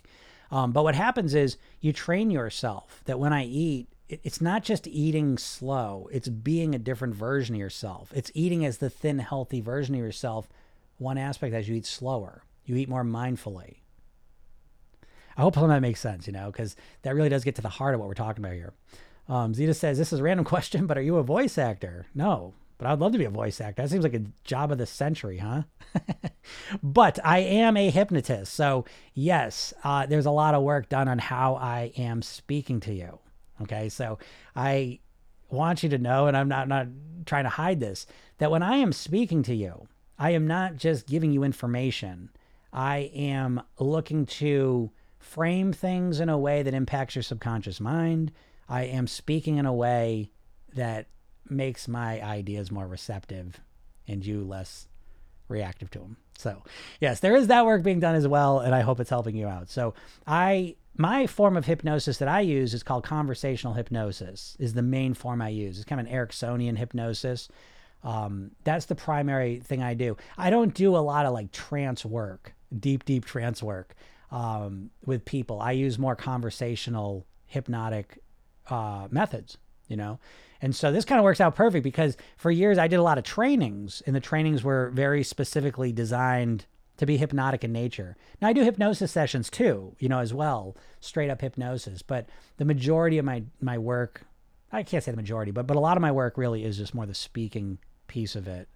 Um, 0.51 0.73
but 0.73 0.85
what 0.85 0.95
happens 0.95 1.35
is 1.35 1.57
you 1.81 1.93
train 1.93 2.31
yourself 2.31 3.03
that 3.05 3.19
when 3.19 3.33
I 3.33 3.45
eat, 3.45 3.89
it, 4.09 4.21
it's 4.25 4.41
not 4.41 4.65
just 4.65 4.87
eating 4.87 5.39
slow, 5.39 6.09
it's 6.13 6.29
being 6.29 6.75
a 6.75 6.79
different 6.79 7.15
version 7.15 7.55
of 7.55 7.61
yourself. 7.61 8.13
It's 8.15 8.33
eating 8.35 8.65
as 8.65 8.79
the 8.79 8.91
thin, 8.91 9.19
healthy 9.21 9.61
version 9.61 9.95
of 9.95 10.01
yourself. 10.01 10.49
One 10.99 11.19
aspect 11.19 11.55
as 11.55 11.69
you 11.69 11.77
eat 11.77 11.87
slower, 11.87 12.43
you 12.71 12.77
eat 12.77 12.89
more 12.89 13.05
mindfully. 13.05 13.77
I 15.37 15.43
hope 15.43 15.57
of 15.57 15.69
that 15.69 15.81
makes 15.81 16.01
sense, 16.01 16.27
you 16.27 16.33
know, 16.33 16.51
because 16.51 16.77
that 17.03 17.15
really 17.15 17.29
does 17.29 17.45
get 17.45 17.57
to 17.57 17.63
the 17.63 17.69
heart 17.69 17.95
of 17.95 18.01
what 18.01 18.09
we're 18.09 18.15
talking 18.15 18.45
about 18.45 18.55
here. 18.55 18.73
Um, 19.29 19.55
Zeta 19.55 19.75
says, 19.75 19.99
This 19.99 20.13
is 20.13 20.21
a 20.21 20.23
random 20.23 20.45
question, 20.47 20.87
but 20.87 20.99
are 20.99 21.03
you 21.03 21.17
a 21.17 21.23
voice 21.23 21.59
actor? 21.59 22.07
No, 22.15 22.55
but 22.79 22.89
I'd 22.89 22.99
love 22.99 23.13
to 23.13 23.19
be 23.19 23.25
a 23.25 23.31
voice 23.31 23.61
actor. 23.61 23.83
That 23.83 23.91
seems 23.91 24.05
like 24.05 24.15
a 24.15 24.25
job 24.45 24.73
of 24.73 24.79
the 24.79 24.87
century, 24.87 25.39
huh? 25.39 25.63
but 26.83 27.19
I 27.25 27.41
am 27.41 27.77
a 27.77 27.91
hypnotist. 27.91 28.55
So, 28.55 28.85
yes, 29.15 29.73
uh, 29.85 30.07
there's 30.07 30.27
a 30.27 30.31
lot 30.31 30.55
of 30.55 30.63
work 30.63 30.89
done 30.89 31.09
on 31.09 31.19
how 31.19 31.57
I 31.57 31.93
am 31.97 32.23
speaking 32.23 32.81
to 32.81 32.95
you. 32.95 33.19
Okay. 33.63 33.89
So, 33.89 34.19
I 34.57 35.01
want 35.51 35.83
you 35.83 35.89
to 35.91 35.99
know, 35.99 36.27
and 36.27 36.37
I'm 36.37 36.49
not, 36.49 36.69
not 36.69 36.87
trying 37.27 37.45
to 37.45 37.51
hide 37.51 37.81
this, 37.81 38.07
that 38.39 38.51
when 38.51 38.63
I 38.63 38.77
am 38.77 38.93
speaking 38.93 39.43
to 39.45 39.55
you, 39.55 39.89
I 40.19 40.31
am 40.31 40.47
not 40.47 40.77
just 40.77 41.07
giving 41.07 41.33
you 41.33 41.45
information. 41.45 42.31
I 42.73 43.11
am 43.15 43.63
looking 43.79 44.27
to 44.27 44.91
frame 45.19 45.73
things 45.73 46.21
in 46.21 46.29
a 46.29 46.39
way 46.39 46.63
that 46.63 46.75
impacts 46.75 47.15
your 47.15 47.23
subconscious 47.23 47.81
mind. 47.81 48.33
I 48.69 48.85
am 48.85 49.07
speaking 49.07 49.57
in 49.59 49.67
a 49.67 49.73
way 49.73 50.31
that 50.75 51.07
makes 51.49 51.89
my 51.89 52.23
ideas 52.23 52.71
more 52.71 52.87
receptive 52.87 53.61
and 54.07 54.25
you 54.25 54.45
less 54.45 54.89
reactive 55.49 55.91
to 55.91 55.99
them. 55.99 56.17
So, 56.39 56.63
yes, 57.01 57.21
there 57.21 57.37
is 57.37 57.49
that 57.49 57.67
work 57.67 57.83
being 57.83 58.01
done 58.01 58.15
as 58.15 58.27
well, 58.27 58.61
and 58.61 58.75
I 58.75 58.81
hope 58.81 58.99
it's 59.01 59.11
helping 59.11 59.37
you 59.37 59.47
out. 59.47 59.69
So, 59.69 59.95
I 60.27 60.77
my 60.97 61.27
form 61.27 61.57
of 61.57 61.67
hypnosis 61.67 62.19
that 62.19 62.29
I 62.29 62.41
use 62.41 62.75
is 62.75 62.83
called 62.83 63.05
conversational 63.05 63.75
hypnosis. 63.75 64.57
Is 64.59 64.75
the 64.75 64.83
main 64.83 65.15
form 65.15 65.43
I 65.43 65.51
use. 65.51 65.77
It's 65.77 65.85
kind 65.85 66.01
of 66.01 66.07
an 66.07 66.13
Ericksonian 66.13 66.77
hypnosis. 66.77 67.49
Um, 68.03 68.53
that's 68.65 68.87
the 68.87 68.95
primary 68.95 69.61
thing 69.61 69.83
I 69.83 69.95
do. 69.95 70.17
I 70.39 70.51
don't 70.51 70.73
do 70.73 70.97
a 70.97 70.99
lot 70.99 71.27
of 71.27 71.35
like 71.35 71.53
trance 71.53 72.05
work, 72.05 72.55
deep, 72.79 73.05
deep 73.05 73.25
trance 73.25 73.63
work 73.63 73.95
um, 74.31 74.91
with 75.05 75.25
people. 75.25 75.61
I 75.61 75.73
use 75.73 75.99
more 75.99 76.17
conversational 76.17 77.27
hypnotic 77.47 78.19
uh, 78.69 79.09
methods. 79.11 79.59
You 79.89 79.97
know, 79.97 80.21
and 80.63 80.73
so 80.73 80.93
this 80.93 81.05
kind 81.05 81.19
of 81.19 81.25
works 81.25 81.41
out 81.41 81.57
perfect 81.57 81.83
because 81.83 82.17
for 82.37 82.53
years 82.53 82.79
I 82.79 82.87
did 82.87 83.01
a 83.01 83.03
lot 83.03 83.19
of 83.19 83.25
trainings, 83.25 84.03
and 84.07 84.15
the 84.15 84.21
trainings 84.21 84.63
were 84.63 84.91
very 84.91 85.25
specifically 85.25 85.91
designed 85.91 86.67
to 87.01 87.07
be 87.07 87.17
hypnotic 87.17 87.65
in 87.65 87.73
nature. 87.73 88.15
Now 88.43 88.49
I 88.49 88.53
do 88.53 88.63
hypnosis 88.63 89.11
sessions 89.11 89.49
too, 89.49 89.97
you 89.99 90.09
know, 90.09 90.19
as 90.19 90.35
well, 90.35 90.77
straight 91.01 91.31
up 91.31 91.41
hypnosis. 91.41 92.03
But 92.03 92.29
the 92.59 92.67
majority 92.67 93.17
of 93.17 93.25
my 93.25 93.43
my 93.61 93.79
work, 93.79 94.23
I 94.71 94.83
can't 94.83 95.03
say 95.03 95.11
the 95.11 95.17
majority, 95.17 95.51
but 95.51 95.67
but 95.67 95.79
a 95.79 95.81
lot 95.81 95.97
of 95.97 96.03
my 96.03 96.13
work 96.13 96.37
really 96.37 96.63
is 96.63 96.77
just 96.77 96.95
more 96.95 97.07
the 97.07 97.15
speaking 97.15 97.79
piece 98.07 98.37
of 98.37 98.47
it. 98.47 98.69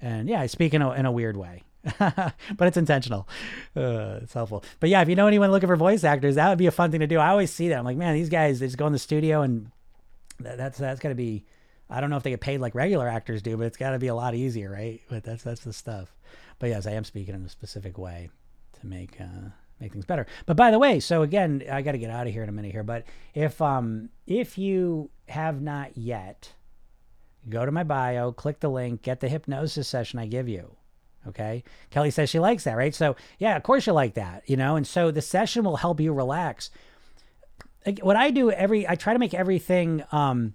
And 0.00 0.28
yeah, 0.28 0.40
I 0.40 0.46
speak 0.46 0.74
in 0.74 0.82
a 0.82 0.92
in 0.92 1.06
a 1.06 1.12
weird 1.12 1.38
way. 1.38 1.62
but 1.98 2.34
it's 2.60 2.76
intentional. 2.76 3.28
Uh, 3.76 4.20
it's 4.22 4.32
helpful. 4.32 4.64
But 4.80 4.90
yeah, 4.90 5.02
if 5.02 5.08
you 5.08 5.16
know 5.16 5.26
anyone 5.26 5.50
looking 5.50 5.68
for 5.68 5.76
voice 5.76 6.04
actors, 6.04 6.36
that 6.36 6.48
would 6.48 6.58
be 6.58 6.66
a 6.66 6.70
fun 6.70 6.90
thing 6.90 7.00
to 7.00 7.06
do. 7.06 7.18
I 7.18 7.28
always 7.28 7.50
see 7.50 7.68
that. 7.68 7.78
I'm 7.78 7.84
like, 7.84 7.96
man, 7.96 8.14
these 8.14 8.28
guys, 8.28 8.60
they 8.60 8.66
just 8.66 8.78
go 8.78 8.86
in 8.86 8.92
the 8.92 8.98
studio 8.98 9.42
and 9.42 9.70
that, 10.40 10.56
that's 10.56 10.78
that's 10.78 11.00
got 11.00 11.10
to 11.10 11.14
be. 11.14 11.44
I 11.90 12.00
don't 12.00 12.08
know 12.08 12.16
if 12.16 12.22
they 12.22 12.30
get 12.30 12.40
paid 12.40 12.60
like 12.60 12.74
regular 12.74 13.06
actors 13.06 13.42
do, 13.42 13.56
but 13.56 13.66
it's 13.66 13.76
got 13.76 13.90
to 13.90 13.98
be 13.98 14.06
a 14.06 14.14
lot 14.14 14.34
easier, 14.34 14.70
right? 14.70 15.00
But 15.08 15.22
that's 15.24 15.42
that's 15.42 15.62
the 15.62 15.72
stuff. 15.72 16.14
But 16.58 16.70
yes, 16.70 16.86
I 16.86 16.92
am 16.92 17.04
speaking 17.04 17.34
in 17.34 17.44
a 17.44 17.48
specific 17.48 17.98
way 17.98 18.30
to 18.80 18.86
make 18.86 19.20
uh, 19.20 19.50
make 19.80 19.92
things 19.92 20.06
better. 20.06 20.26
But 20.46 20.56
by 20.56 20.70
the 20.70 20.78
way, 20.78 21.00
so 21.00 21.22
again, 21.22 21.62
I 21.70 21.82
got 21.82 21.92
to 21.92 21.98
get 21.98 22.10
out 22.10 22.26
of 22.26 22.32
here 22.32 22.42
in 22.42 22.48
a 22.48 22.52
minute 22.52 22.72
here. 22.72 22.82
But 22.82 23.04
if 23.34 23.60
um 23.60 24.08
if 24.26 24.56
you 24.56 25.10
have 25.28 25.60
not 25.60 25.96
yet, 25.96 26.52
go 27.48 27.66
to 27.66 27.72
my 27.72 27.84
bio, 27.84 28.32
click 28.32 28.60
the 28.60 28.70
link, 28.70 29.02
get 29.02 29.20
the 29.20 29.28
hypnosis 29.28 29.86
session 29.86 30.18
I 30.18 30.26
give 30.26 30.48
you. 30.48 30.76
Okay. 31.28 31.64
Kelly 31.90 32.10
says 32.10 32.30
she 32.30 32.38
likes 32.38 32.64
that, 32.64 32.76
right? 32.76 32.94
So, 32.94 33.16
yeah, 33.38 33.56
of 33.56 33.62
course 33.62 33.86
you 33.86 33.92
like 33.92 34.14
that, 34.14 34.42
you 34.46 34.56
know? 34.56 34.76
And 34.76 34.86
so 34.86 35.10
the 35.10 35.22
session 35.22 35.64
will 35.64 35.76
help 35.76 36.00
you 36.00 36.12
relax. 36.12 36.70
What 38.02 38.16
I 38.16 38.30
do 38.30 38.50
every, 38.50 38.88
I 38.88 38.94
try 38.94 39.12
to 39.12 39.18
make 39.18 39.34
everything, 39.34 40.04
um, 40.12 40.54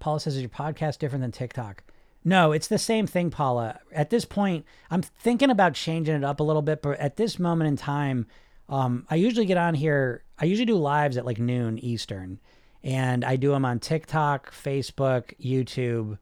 Paula 0.00 0.20
says, 0.20 0.36
is 0.36 0.42
your 0.42 0.48
podcast 0.48 0.98
different 0.98 1.22
than 1.22 1.32
TikTok? 1.32 1.84
No, 2.24 2.52
it's 2.52 2.68
the 2.68 2.78
same 2.78 3.06
thing, 3.06 3.30
Paula. 3.30 3.80
At 3.92 4.10
this 4.10 4.24
point, 4.24 4.64
I'm 4.90 5.02
thinking 5.02 5.50
about 5.50 5.74
changing 5.74 6.14
it 6.14 6.24
up 6.24 6.40
a 6.40 6.44
little 6.44 6.62
bit, 6.62 6.82
but 6.82 6.98
at 6.98 7.16
this 7.16 7.38
moment 7.38 7.68
in 7.68 7.76
time, 7.76 8.26
um, 8.68 9.06
I 9.10 9.16
usually 9.16 9.46
get 9.46 9.56
on 9.56 9.74
here. 9.74 10.22
I 10.38 10.44
usually 10.44 10.66
do 10.66 10.76
lives 10.76 11.16
at 11.16 11.26
like 11.26 11.38
noon 11.38 11.78
Eastern, 11.78 12.38
and 12.82 13.24
I 13.24 13.36
do 13.36 13.50
them 13.50 13.64
on 13.64 13.80
TikTok, 13.80 14.52
Facebook, 14.52 15.34
YouTube, 15.40 16.18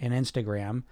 and 0.00 0.12
Instagram. 0.14 0.84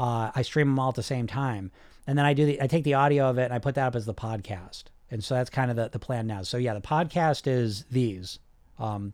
Uh, 0.00 0.30
I 0.34 0.40
stream 0.40 0.68
them 0.68 0.78
all 0.78 0.88
at 0.88 0.94
the 0.94 1.02
same 1.02 1.26
time, 1.26 1.70
and 2.06 2.16
then 2.16 2.24
I 2.24 2.32
do 2.32 2.46
the 2.46 2.62
I 2.62 2.66
take 2.66 2.84
the 2.84 2.94
audio 2.94 3.28
of 3.28 3.36
it 3.36 3.44
and 3.44 3.52
I 3.52 3.58
put 3.58 3.74
that 3.74 3.88
up 3.88 3.96
as 3.96 4.06
the 4.06 4.14
podcast, 4.14 4.84
and 5.10 5.22
so 5.22 5.34
that's 5.34 5.50
kind 5.50 5.70
of 5.70 5.76
the 5.76 5.90
the 5.90 5.98
plan 5.98 6.26
now. 6.26 6.42
So 6.42 6.56
yeah, 6.56 6.72
the 6.72 6.80
podcast 6.80 7.46
is 7.46 7.84
these. 7.90 8.38
Um, 8.78 9.12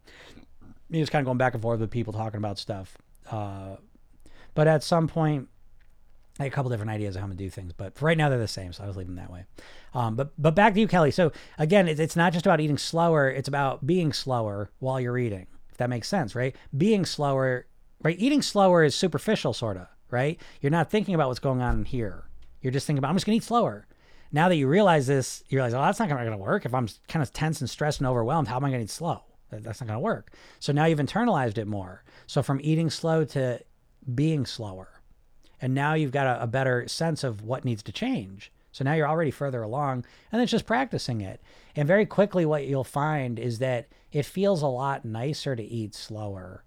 just 0.92 1.10
kind 1.10 1.22
of 1.22 1.26
going 1.26 1.38
back 1.38 1.54
and 1.54 1.62
forth 1.62 1.80
with 1.80 1.90
people 1.90 2.12
talking 2.12 2.38
about 2.38 2.56
stuff. 2.56 2.96
Uh, 3.28 3.76
but 4.54 4.68
at 4.68 4.84
some 4.84 5.08
point, 5.08 5.48
I 6.38 6.44
had 6.44 6.52
a 6.52 6.54
couple 6.54 6.70
different 6.70 6.92
ideas 6.92 7.16
of 7.16 7.20
how 7.20 7.26
gonna 7.26 7.36
do 7.36 7.50
things, 7.50 7.72
but 7.72 7.96
for 7.96 8.04
right 8.04 8.16
now 8.16 8.28
they're 8.28 8.38
the 8.38 8.46
same, 8.46 8.72
so 8.72 8.84
I 8.84 8.86
was 8.86 8.96
leaving 8.96 9.16
them 9.16 9.24
that 9.24 9.32
way. 9.32 9.44
Um, 9.92 10.14
but 10.14 10.30
but 10.38 10.54
back 10.54 10.74
to 10.74 10.80
you, 10.80 10.86
Kelly. 10.86 11.10
So 11.10 11.32
again, 11.58 11.88
it's, 11.88 11.98
it's 11.98 12.14
not 12.14 12.32
just 12.32 12.46
about 12.46 12.60
eating 12.60 12.78
slower; 12.78 13.28
it's 13.28 13.48
about 13.48 13.86
being 13.86 14.12
slower 14.12 14.70
while 14.78 15.00
you're 15.00 15.18
eating. 15.18 15.48
If 15.70 15.78
that 15.78 15.90
makes 15.90 16.06
sense, 16.08 16.36
right? 16.36 16.54
Being 16.76 17.04
slower, 17.04 17.66
right? 18.04 18.16
Eating 18.20 18.40
slower 18.40 18.84
is 18.84 18.94
superficial, 18.94 19.52
sort 19.52 19.76
of, 19.76 19.88
right? 20.10 20.40
You're 20.60 20.70
not 20.70 20.90
thinking 20.90 21.14
about 21.14 21.28
what's 21.28 21.40
going 21.40 21.62
on 21.62 21.84
here. 21.84 22.24
You're 22.60 22.72
just 22.72 22.86
thinking 22.86 22.98
about 22.98 23.10
I'm 23.10 23.16
just 23.16 23.26
gonna 23.26 23.36
eat 23.36 23.44
slower. 23.44 23.86
Now 24.32 24.48
that 24.48 24.56
you 24.56 24.66
realize 24.66 25.06
this, 25.06 25.44
you 25.48 25.58
realize, 25.58 25.74
oh, 25.74 25.82
that's 25.82 25.98
not 25.98 26.08
gonna 26.08 26.36
work. 26.36 26.66
If 26.66 26.74
I'm 26.74 26.88
kind 27.08 27.22
of 27.22 27.32
tense 27.32 27.60
and 27.60 27.70
stressed 27.70 28.00
and 28.00 28.06
overwhelmed, 28.06 28.48
how 28.48 28.56
am 28.56 28.64
I 28.64 28.70
gonna 28.70 28.82
eat 28.82 28.90
slow? 28.90 29.22
That's 29.50 29.80
not 29.80 29.86
gonna 29.86 30.00
work. 30.00 30.32
So 30.58 30.72
now 30.72 30.86
you've 30.86 30.98
internalized 30.98 31.58
it 31.58 31.66
more. 31.66 32.02
So 32.26 32.42
from 32.42 32.60
eating 32.62 32.90
slow 32.90 33.24
to 33.26 33.60
being 34.14 34.46
slower. 34.46 35.00
And 35.60 35.74
now 35.74 35.94
you've 35.94 36.12
got 36.12 36.26
a, 36.26 36.42
a, 36.42 36.46
better 36.46 36.86
sense 36.86 37.24
of 37.24 37.42
what 37.42 37.64
needs 37.64 37.82
to 37.84 37.92
change. 37.92 38.52
So 38.72 38.84
now 38.84 38.92
you're 38.92 39.08
already 39.08 39.30
further 39.30 39.62
along, 39.62 40.04
and 40.30 40.42
it's 40.42 40.52
just 40.52 40.66
practicing 40.66 41.22
it. 41.22 41.40
And 41.74 41.88
very 41.88 42.04
quickly, 42.04 42.44
what 42.44 42.66
you'll 42.66 42.84
find 42.84 43.38
is 43.38 43.58
that 43.60 43.88
it 44.12 44.26
feels 44.26 44.60
a 44.60 44.66
lot 44.66 45.04
nicer 45.04 45.56
to 45.56 45.62
eat 45.62 45.94
slower. 45.94 46.62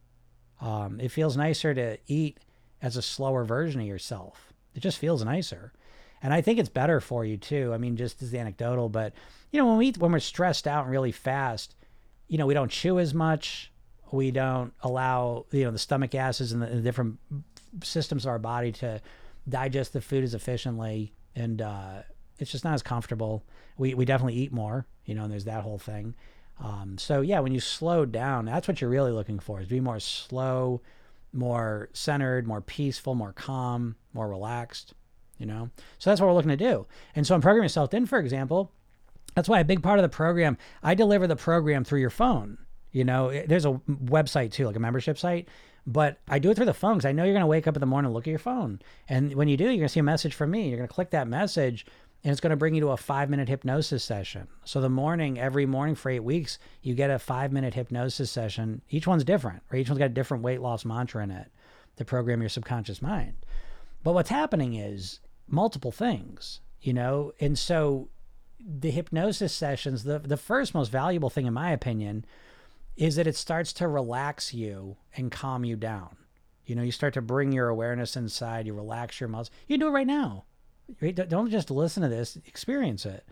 Um, 0.60 1.00
it 1.00 1.12
feels 1.12 1.38
nicer 1.38 1.74
to 1.76 1.98
eat 2.08 2.40
as 2.82 2.98
a 2.98 3.02
slower 3.02 3.44
version 3.44 3.82
of 3.82 3.88
yourself. 3.88 4.54
It 4.74 4.82
just 4.82 4.98
feels 4.98 5.24
nicer. 5.24 5.74
And 6.22 6.34
I 6.34 6.42
think 6.42 6.60
it's 6.60 6.70
better 6.70 7.00
for 7.00 7.24
you 7.26 7.38
too. 7.38 7.72
I 7.74 7.78
mean, 7.78 7.96
just 7.96 8.22
as 8.22 8.34
anecdotal, 8.34 8.90
but 8.90 9.14
you 9.52 9.60
know, 9.60 9.68
when 9.68 9.78
we 9.78 9.92
when 9.92 10.12
we're 10.12 10.20
stressed 10.20 10.68
out 10.68 10.84
and 10.84 10.92
really 10.92 11.12
fast, 11.12 11.76
you 12.28 12.38
know, 12.38 12.46
we 12.46 12.54
don't 12.54 12.72
chew 12.72 13.00
as 13.00 13.14
much 13.14 13.72
we 14.12 14.32
don't 14.32 14.74
allow 14.82 15.46
you 15.52 15.64
know 15.64 15.72
the 15.72 15.80
stomach 15.80 16.16
acids 16.16 16.52
and 16.52 16.62
the, 16.62 16.68
the 16.68 16.82
different 16.82 17.20
systems 17.84 18.26
of 18.26 18.30
our 18.30 18.40
body 18.40 18.72
to 18.72 19.02
digest 19.48 19.94
the 19.94 20.02
food 20.02 20.24
as 20.24 20.34
efficiently 20.34 21.14
and 21.36 21.62
uh, 21.62 22.02
it's 22.40 22.52
just 22.52 22.64
not 22.64 22.74
as 22.74 22.82
comfortable 22.82 23.44
we, 23.78 23.94
we 23.94 24.06
definitely 24.06 24.36
eat 24.36 24.52
more 24.52 24.86
you 25.06 25.16
know 25.16 25.24
and 25.24 25.32
there's 25.32 25.46
that 25.46 25.64
whole 25.64 25.78
thing 25.78 26.14
um, 26.64 26.98
so 26.98 27.22
yeah 27.22 27.40
when 27.40 27.54
you 27.54 27.60
slow 27.60 28.06
down 28.06 28.46
that's 28.46 28.68
what 28.68 28.82
you're 28.82 28.90
really 28.90 29.12
looking 29.12 29.40
for 29.40 29.60
is 29.60 29.68
be 29.68 29.80
more 29.80 30.00
slow 30.00 30.82
more 31.34 31.90
centered 31.94 32.48
more 32.48 32.62
peaceful 32.62 33.16
more 33.16 33.34
calm 33.34 33.96
more 34.14 34.28
relaxed 34.28 34.94
you 35.38 35.46
know 35.46 35.70
so 35.98 36.10
that's 36.10 36.20
what 36.20 36.28
we're 36.28 36.34
looking 36.34 36.50
to 36.50 36.58
do 36.58 36.86
and 37.16 37.26
so 37.26 37.36
in 37.36 37.42
programming 37.42 37.66
yourself 37.66 37.94
in 37.94 38.06
for 38.06 38.20
example 38.20 38.72
that's 39.36 39.48
why 39.48 39.60
a 39.60 39.66
big 39.66 39.84
part 39.84 40.00
of 40.00 40.04
the 40.04 40.10
program 40.10 40.58
i 40.82 40.94
deliver 40.94 41.28
the 41.28 41.36
program 41.36 41.84
through 41.84 42.00
your 42.00 42.10
phone 42.10 42.58
you 42.92 43.04
know, 43.04 43.30
eh, 43.30 43.46
there's 43.48 43.66
a 43.66 43.80
website 43.90 44.52
too, 44.52 44.66
like 44.66 44.76
a 44.76 44.80
membership 44.80 45.18
site, 45.18 45.48
but 45.86 46.20
I 46.28 46.40
do 46.40 46.52
it 46.52 46.56
through 46.56 46.66
the 46.66 46.74
phone 46.74 46.96
because 46.96 47.06
I 47.06 47.12
know 47.12 47.24
you're 47.24 47.34
going 47.34 47.42
to 47.42 47.48
wake 47.48 47.68
up 47.68 47.76
in 47.76 47.80
the 47.80 47.86
morning 47.86 48.08
and 48.08 48.14
look 48.14 48.28
at 48.28 48.32
your 48.32 48.40
phone. 48.40 48.82
And 49.08 49.34
when 49.36 49.48
you 49.48 49.58
do, 49.58 49.66
you're 49.66 49.76
going 49.76 49.84
to 49.84 49.90
see 49.90 50.00
a 50.00 50.04
message 50.04 50.34
from 50.34 50.52
me. 50.52 50.68
You're 50.68 50.78
going 50.78 50.88
to 50.88 50.94
click 50.94 51.12
that 51.12 51.28
message 51.28 51.86
and 52.24 52.32
it's 52.32 52.42
going 52.42 52.52
to 52.52 52.58
bring 52.58 52.76
you 52.76 52.82
to 52.82 52.90
a 52.90 52.98
five 52.98 53.30
minute 53.30 53.48
hypnosis 53.48 54.04
session. 54.04 54.48
So 54.66 54.82
the 54.82 54.90
morning, 54.90 55.40
every 55.40 55.66
morning 55.66 55.96
for 55.96 56.10
eight 56.10 56.24
weeks, 56.24 56.60
you 56.82 56.94
get 56.94 57.10
a 57.10 57.20
five 57.20 57.52
minute 57.52 57.74
hypnosis 57.74 58.30
session. 58.30 58.82
Each 58.90 59.08
one's 59.08 59.24
different, 59.24 59.64
right? 59.72 59.80
Each 59.80 59.90
one's 59.90 60.00
got 60.00 60.06
a 60.06 60.10
different 60.10 60.44
weight 60.44 60.62
loss 60.62 60.84
mantra 60.84 61.24
in 61.24 61.32
it 61.32 61.52
to 61.96 62.06
program 62.06 62.42
your 62.42 62.50
subconscious 62.50 63.02
mind. 63.02 63.34
But 64.04 64.14
what's 64.14 64.30
happening 64.30 64.74
is 64.74 65.20
multiple 65.48 65.92
things, 65.92 66.60
you 66.82 66.94
know? 66.94 67.32
And 67.40 67.58
so 67.58 68.10
the 68.60 68.92
hypnosis 68.92 69.54
sessions, 69.54 70.04
the, 70.04 70.20
the 70.20 70.38
first 70.38 70.74
most 70.74 70.92
valuable 70.92 71.30
thing, 71.30 71.46
in 71.46 71.54
my 71.54 71.72
opinion, 71.72 72.26
is 72.98 73.16
that 73.16 73.28
it 73.28 73.36
starts 73.36 73.72
to 73.74 73.88
relax 73.88 74.54
you 74.54 74.98
and 75.16 75.32
calm 75.32 75.64
you 75.64 75.78
down. 75.78 76.18
You 76.66 76.76
know, 76.76 76.84
you 76.84 76.92
start 76.92 77.14
to 77.16 77.22
bring 77.22 77.52
your 77.52 77.70
awareness 77.70 78.16
inside, 78.16 78.68
you 78.68 78.74
relax 78.74 79.20
your 79.20 79.30
muscles. 79.30 79.52
You 79.68 79.78
do 79.78 79.88
it 79.88 79.92
right 79.92 80.06
now. 80.06 80.46
Right? 81.02 81.16
Don't 81.16 81.50
just 81.50 81.72
listen 81.72 82.04
to 82.04 82.10
this, 82.10 82.38
experience 82.46 83.06
it. 83.06 83.26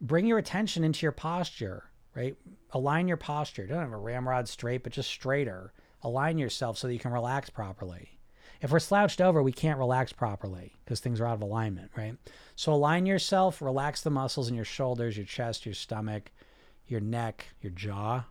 Bring 0.00 0.26
your 0.26 0.38
attention 0.38 0.84
into 0.84 1.04
your 1.04 1.12
posture, 1.12 1.84
right? 2.14 2.36
Align 2.72 3.08
your 3.08 3.16
posture. 3.16 3.66
Don't 3.66 3.80
have 3.80 3.92
a 3.92 3.96
ramrod 3.96 4.48
straight, 4.48 4.82
but 4.82 4.92
just 4.92 5.08
straighter. 5.08 5.72
Align 6.02 6.36
yourself 6.36 6.76
so 6.76 6.86
that 6.86 6.92
you 6.92 6.98
can 6.98 7.12
relax 7.12 7.48
properly. 7.48 8.18
If 8.60 8.70
we're 8.70 8.80
slouched 8.80 9.20
over, 9.20 9.42
we 9.42 9.52
can't 9.52 9.78
relax 9.78 10.12
properly 10.12 10.74
because 10.84 11.00
things 11.00 11.20
are 11.20 11.26
out 11.26 11.34
of 11.34 11.42
alignment, 11.42 11.90
right? 11.96 12.16
So 12.56 12.72
align 12.72 13.06
yourself, 13.06 13.60
relax 13.60 14.00
the 14.00 14.10
muscles 14.10 14.48
in 14.48 14.54
your 14.54 14.64
shoulders, 14.64 15.16
your 15.16 15.26
chest, 15.26 15.66
your 15.66 15.74
stomach, 15.74 16.30
your 16.86 17.00
neck, 17.00 17.46
your 17.60 17.72
jaw, 17.72 18.24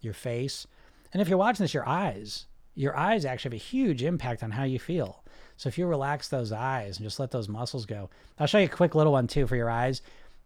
your 0.00 0.14
face. 0.14 0.66
And 1.12 1.22
if 1.22 1.28
you're 1.28 1.38
watching 1.38 1.64
this, 1.64 1.74
your 1.74 1.88
eyes. 1.88 2.46
Your 2.74 2.96
eyes 2.96 3.24
actually 3.24 3.56
have 3.56 3.62
a 3.62 3.64
huge 3.64 4.02
impact 4.02 4.42
on 4.42 4.52
how 4.52 4.64
you 4.64 4.78
feel. 4.78 5.24
So 5.58 5.68
if 5.68 5.76
you 5.76 5.86
relax 5.86 6.28
those 6.28 6.52
eyes 6.52 6.96
and 6.96 7.04
just 7.04 7.18
let 7.18 7.32
those 7.32 7.48
muscles 7.48 7.84
go, 7.84 8.08
I'll 8.38 8.46
show 8.46 8.58
you 8.58 8.66
a 8.66 8.68
quick 8.68 8.94
little 8.94 9.12
one 9.12 9.26
too 9.26 9.46
for 9.46 9.56
your 9.56 9.68
eyes. 9.68 10.02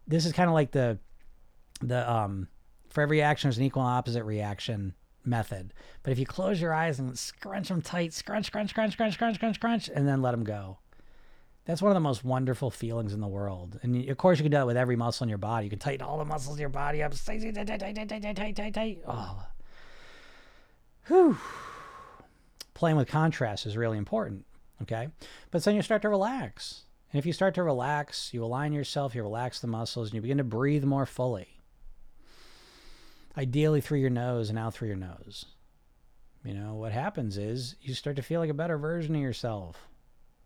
This 0.07 0.25
is 0.25 0.33
kind 0.33 0.49
of 0.49 0.55
like 0.55 0.71
the 0.71 0.97
the 1.81 2.11
um 2.11 2.47
for 2.89 3.01
every 3.01 3.21
action 3.21 3.47
there's 3.47 3.57
an 3.59 3.63
equal 3.63 3.83
and 3.83 3.91
opposite 3.91 4.23
reaction 4.23 4.95
method. 5.23 5.73
But 6.01 6.11
if 6.11 6.19
you 6.19 6.25
close 6.25 6.59
your 6.59 6.73
eyes 6.73 6.99
and 6.99 7.17
scrunch 7.17 7.69
them 7.69 7.81
tight, 7.81 8.11
scrunch, 8.11 8.47
scrunch, 8.47 8.71
scrunch, 8.71 8.93
scrunch, 8.93 9.13
scrunch, 9.13 9.35
scrunch, 9.35 9.55
scrunch, 9.55 9.87
and 9.87 10.07
then 10.07 10.23
let 10.23 10.31
them 10.31 10.43
go. 10.43 10.79
That's 11.65 11.81
one 11.81 11.91
of 11.91 11.95
the 11.95 12.01
most 12.01 12.25
wonderful 12.25 12.71
feelings 12.71 13.13
in 13.13 13.21
the 13.21 13.27
world. 13.27 13.79
And 13.83 14.09
of 14.09 14.17
course, 14.17 14.39
you 14.39 14.43
can 14.43 14.51
do 14.51 14.57
that 14.57 14.67
with 14.67 14.75
every 14.75 14.95
muscle 14.95 15.23
in 15.23 15.29
your 15.29 15.37
body. 15.37 15.67
You 15.67 15.69
can 15.69 15.79
tighten 15.79 16.01
all 16.01 16.17
the 16.17 16.25
muscles 16.25 16.57
in 16.57 16.59
your 16.59 16.69
body 16.69 17.03
up. 17.03 17.13
Tight, 17.13 17.41
tight, 17.41 17.53
tight, 17.55 17.79
tight, 17.79 17.95
tight, 17.95 18.09
tight, 18.09 18.35
tight, 18.35 18.55
tight, 18.55 18.73
tight. 18.73 18.99
Oh. 19.07 19.45
Whew. 21.07 21.37
Playing 22.73 22.97
with 22.97 23.07
contrast 23.07 23.65
is 23.65 23.77
really 23.77 23.97
important. 23.97 24.45
Okay. 24.81 25.09
But 25.51 25.63
then 25.63 25.75
you 25.75 25.81
start 25.81 26.01
to 26.01 26.09
relax. 26.09 26.83
And 27.11 27.19
if 27.19 27.25
you 27.25 27.33
start 27.33 27.53
to 27.55 27.63
relax, 27.63 28.33
you 28.33 28.43
align 28.43 28.73
yourself, 28.73 29.15
you 29.15 29.21
relax 29.21 29.59
the 29.59 29.67
muscles, 29.67 30.09
and 30.09 30.15
you 30.15 30.21
begin 30.21 30.39
to 30.39 30.43
breathe 30.43 30.83
more 30.83 31.05
fully. 31.05 31.61
Ideally 33.37 33.81
through 33.81 33.99
your 33.99 34.09
nose 34.09 34.49
and 34.49 34.59
out 34.59 34.73
through 34.73 34.89
your 34.89 34.97
nose. 34.97 35.45
You 36.43 36.53
know, 36.53 36.73
what 36.73 36.91
happens 36.91 37.37
is 37.37 37.75
you 37.81 37.93
start 37.93 38.15
to 38.17 38.21
feel 38.21 38.39
like 38.39 38.49
a 38.49 38.55
better 38.55 38.77
version 38.77 39.15
of 39.15 39.21
yourself 39.21 39.87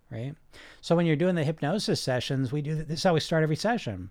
right? 0.10 0.36
So 0.82 0.96
when 0.96 1.06
you're 1.06 1.16
doing 1.16 1.36
the 1.36 1.44
hypnosis 1.44 2.02
sessions, 2.02 2.52
we 2.52 2.62
do 2.62 2.76
this 2.76 3.00
is 3.00 3.04
how 3.04 3.14
we 3.14 3.20
start 3.20 3.44
every 3.44 3.56
session. 3.56 4.10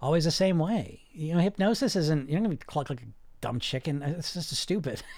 Always 0.00 0.24
the 0.24 0.30
same 0.30 0.58
way. 0.58 1.02
You 1.12 1.34
know, 1.34 1.40
hypnosis 1.40 1.96
isn't 1.96 2.28
you're 2.28 2.40
not 2.40 2.46
gonna 2.46 2.56
be 2.56 2.64
cluck 2.64 2.90
like 2.90 3.02
a 3.02 3.06
dumb 3.40 3.60
chicken. 3.60 4.02
It's 4.18 4.34
just 4.34 4.54
stupid. 4.56 5.02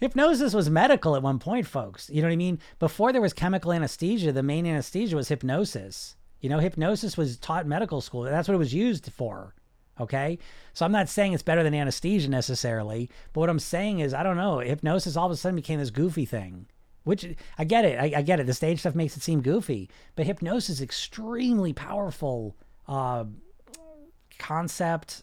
hypnosis 0.00 0.54
was 0.54 0.70
medical 0.70 1.16
at 1.16 1.22
one 1.22 1.38
point, 1.38 1.66
folks. 1.66 2.10
You 2.10 2.22
know 2.22 2.28
what 2.28 2.32
I 2.32 2.36
mean? 2.36 2.58
Before 2.78 3.12
there 3.12 3.22
was 3.22 3.32
chemical 3.32 3.72
anesthesia, 3.72 4.32
the 4.32 4.42
main 4.42 4.66
anesthesia 4.66 5.16
was 5.16 5.28
hypnosis. 5.28 6.16
You 6.40 6.48
know, 6.48 6.58
hypnosis 6.58 7.16
was 7.16 7.36
taught 7.36 7.66
medical 7.66 8.00
school. 8.00 8.22
That's 8.22 8.48
what 8.48 8.54
it 8.54 8.58
was 8.58 8.74
used 8.74 9.12
for. 9.12 9.54
Okay. 10.00 10.38
So 10.74 10.86
I'm 10.86 10.92
not 10.92 11.08
saying 11.08 11.32
it's 11.32 11.42
better 11.42 11.62
than 11.62 11.74
anesthesia 11.74 12.28
necessarily, 12.28 13.10
but 13.32 13.40
what 13.40 13.50
I'm 13.50 13.58
saying 13.58 14.00
is, 14.00 14.14
I 14.14 14.22
don't 14.22 14.36
know, 14.36 14.60
hypnosis 14.60 15.16
all 15.16 15.26
of 15.26 15.32
a 15.32 15.36
sudden 15.36 15.56
became 15.56 15.80
this 15.80 15.90
goofy 15.90 16.24
thing. 16.24 16.66
Which 17.04 17.26
I 17.56 17.64
get 17.64 17.86
it. 17.86 17.98
I, 17.98 18.18
I, 18.18 18.22
get 18.22 18.38
it. 18.38 18.46
The 18.46 18.52
stage 18.52 18.80
stuff 18.80 18.94
makes 18.94 19.16
it 19.16 19.22
seem 19.22 19.40
goofy, 19.40 19.88
but 20.14 20.26
hypnosis 20.26 20.76
is 20.76 20.82
extremely 20.82 21.72
powerful 21.72 22.54
uh, 22.86 23.24
concept, 24.38 25.22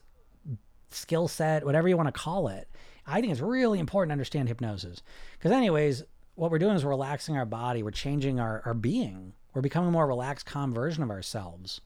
skill 0.89 1.27
set, 1.27 1.63
whatever 1.63 1.87
you 1.87 1.95
want 1.95 2.07
to 2.07 2.19
call 2.19 2.47
it. 2.47 2.67
I 3.07 3.21
think 3.21 3.31
it's 3.31 3.41
really 3.41 3.79
important 3.79 4.09
to 4.09 4.13
understand 4.13 4.47
hypnosis. 4.47 5.01
Because, 5.33 5.51
anyways, 5.51 6.03
what 6.35 6.51
we're 6.51 6.59
doing 6.59 6.75
is 6.75 6.83
we're 6.83 6.91
relaxing 6.91 7.37
our 7.37 7.45
body, 7.45 7.83
we're 7.83 7.91
changing 7.91 8.39
our, 8.39 8.61
our 8.65 8.73
being, 8.73 9.33
we're 9.53 9.61
becoming 9.61 9.89
a 9.89 9.91
more 9.91 10.07
relaxed, 10.07 10.45
calm 10.45 10.73
version 10.73 11.03
of 11.03 11.09
ourselves. 11.09 11.81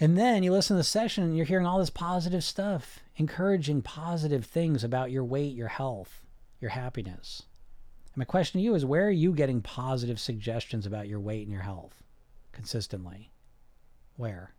And 0.00 0.16
then 0.16 0.42
you 0.42 0.52
listen 0.52 0.76
to 0.76 0.78
the 0.78 0.84
session 0.84 1.24
and 1.24 1.36
you're 1.36 1.46
hearing 1.46 1.66
all 1.66 1.78
this 1.78 1.90
positive 1.90 2.44
stuff 2.44 3.00
encouraging 3.16 3.82
positive 3.82 4.44
things 4.44 4.84
about 4.84 5.10
your 5.10 5.24
weight, 5.24 5.54
your 5.56 5.68
health, 5.68 6.24
your 6.60 6.70
happiness. 6.70 7.42
And 8.06 8.18
my 8.18 8.24
question 8.24 8.60
to 8.60 8.64
you 8.64 8.74
is 8.76 8.84
where 8.84 9.08
are 9.08 9.10
you 9.10 9.32
getting 9.32 9.60
positive 9.60 10.20
suggestions 10.20 10.86
about 10.86 11.08
your 11.08 11.18
weight 11.18 11.42
and 11.42 11.52
your 11.52 11.62
health 11.62 12.04
consistently? 12.52 13.32
Where? 14.16 14.54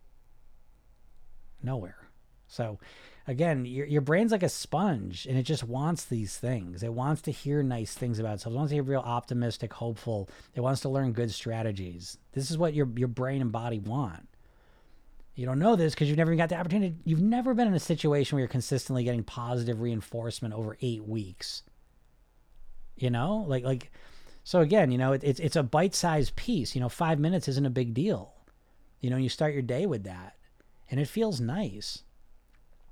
Nowhere. 1.62 2.08
So, 2.46 2.78
again, 3.26 3.64
your, 3.64 3.86
your 3.86 4.00
brain's 4.00 4.32
like 4.32 4.42
a 4.42 4.48
sponge 4.48 5.26
and 5.26 5.38
it 5.38 5.42
just 5.42 5.64
wants 5.64 6.04
these 6.04 6.36
things. 6.36 6.82
It 6.82 6.92
wants 6.92 7.22
to 7.22 7.30
hear 7.30 7.62
nice 7.62 7.94
things 7.94 8.18
about 8.18 8.34
itself. 8.34 8.54
It 8.54 8.56
wants 8.56 8.70
to 8.70 8.76
be 8.76 8.80
real 8.80 9.00
optimistic, 9.00 9.72
hopeful. 9.72 10.28
It 10.54 10.60
wants 10.60 10.80
to 10.82 10.88
learn 10.88 11.12
good 11.12 11.30
strategies. 11.30 12.18
This 12.32 12.50
is 12.50 12.58
what 12.58 12.74
your, 12.74 12.88
your 12.96 13.08
brain 13.08 13.40
and 13.40 13.52
body 13.52 13.78
want. 13.78 14.26
You 15.34 15.46
don't 15.46 15.58
know 15.58 15.76
this 15.76 15.94
because 15.94 16.08
you've 16.08 16.18
never 16.18 16.32
even 16.32 16.38
got 16.38 16.48
the 16.48 16.58
opportunity. 16.58 16.96
You've 17.04 17.22
never 17.22 17.54
been 17.54 17.68
in 17.68 17.74
a 17.74 17.80
situation 17.80 18.36
where 18.36 18.40
you're 18.40 18.48
consistently 18.48 19.04
getting 19.04 19.22
positive 19.22 19.80
reinforcement 19.80 20.52
over 20.52 20.76
eight 20.82 21.06
weeks. 21.06 21.62
You 22.96 23.08
know, 23.10 23.46
like 23.48 23.64
like, 23.64 23.90
so 24.44 24.60
again, 24.60 24.90
you 24.90 24.98
know, 24.98 25.12
it, 25.12 25.24
it's 25.24 25.40
it's 25.40 25.56
a 25.56 25.62
bite-sized 25.62 26.36
piece. 26.36 26.74
You 26.74 26.82
know, 26.82 26.90
five 26.90 27.18
minutes 27.18 27.48
isn't 27.48 27.64
a 27.64 27.70
big 27.70 27.94
deal. 27.94 28.34
You 29.00 29.08
know, 29.08 29.16
you 29.16 29.30
start 29.30 29.54
your 29.54 29.62
day 29.62 29.86
with 29.86 30.04
that, 30.04 30.36
and 30.90 31.00
it 31.00 31.08
feels 31.08 31.40
nice 31.40 32.02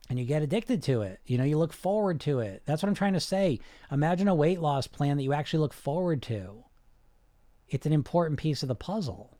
and 0.08 0.18
you 0.18 0.24
get 0.24 0.42
addicted 0.42 0.82
to 0.84 1.02
it. 1.02 1.20
You 1.26 1.38
know, 1.38 1.44
you 1.44 1.58
look 1.58 1.72
forward 1.72 2.20
to 2.22 2.40
it. 2.40 2.62
That's 2.64 2.82
what 2.82 2.88
I'm 2.88 2.94
trying 2.94 3.12
to 3.12 3.20
say. 3.20 3.60
Imagine 3.90 4.28
a 4.28 4.34
weight 4.34 4.60
loss 4.60 4.86
plan 4.86 5.16
that 5.16 5.22
you 5.22 5.32
actually 5.32 5.60
look 5.60 5.74
forward 5.74 6.22
to. 6.22 6.64
It's 7.68 7.86
an 7.86 7.92
important 7.92 8.38
piece 8.38 8.62
of 8.62 8.68
the 8.68 8.74
puzzle. 8.74 9.36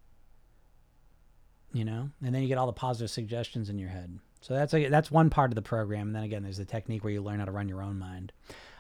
You 1.73 1.85
know, 1.85 2.11
and 2.25 2.35
then 2.35 2.43
you 2.43 2.49
get 2.49 2.59
all 2.59 2.67
the 2.67 2.73
positive 2.73 3.11
suggestions 3.11 3.69
in 3.69 3.79
your 3.79 3.91
head. 3.91 4.19
So 4.41 4.55
that's 4.55 4.73
a, 4.73 4.89
that's 4.89 5.11
one 5.11 5.31
part 5.31 5.51
of 5.51 5.55
the 5.55 5.63
program. 5.63 6.09
And 6.09 6.17
then 6.17 6.23
again, 6.23 6.43
there's 6.43 6.57
the 6.57 6.65
technique 6.65 7.05
where 7.05 7.13
you 7.13 7.21
learn 7.23 7.41
how 7.41 7.45
to 7.45 7.53
run 7.53 7.69
your 7.69 7.83
own 7.83 7.99
mind. 7.99 8.33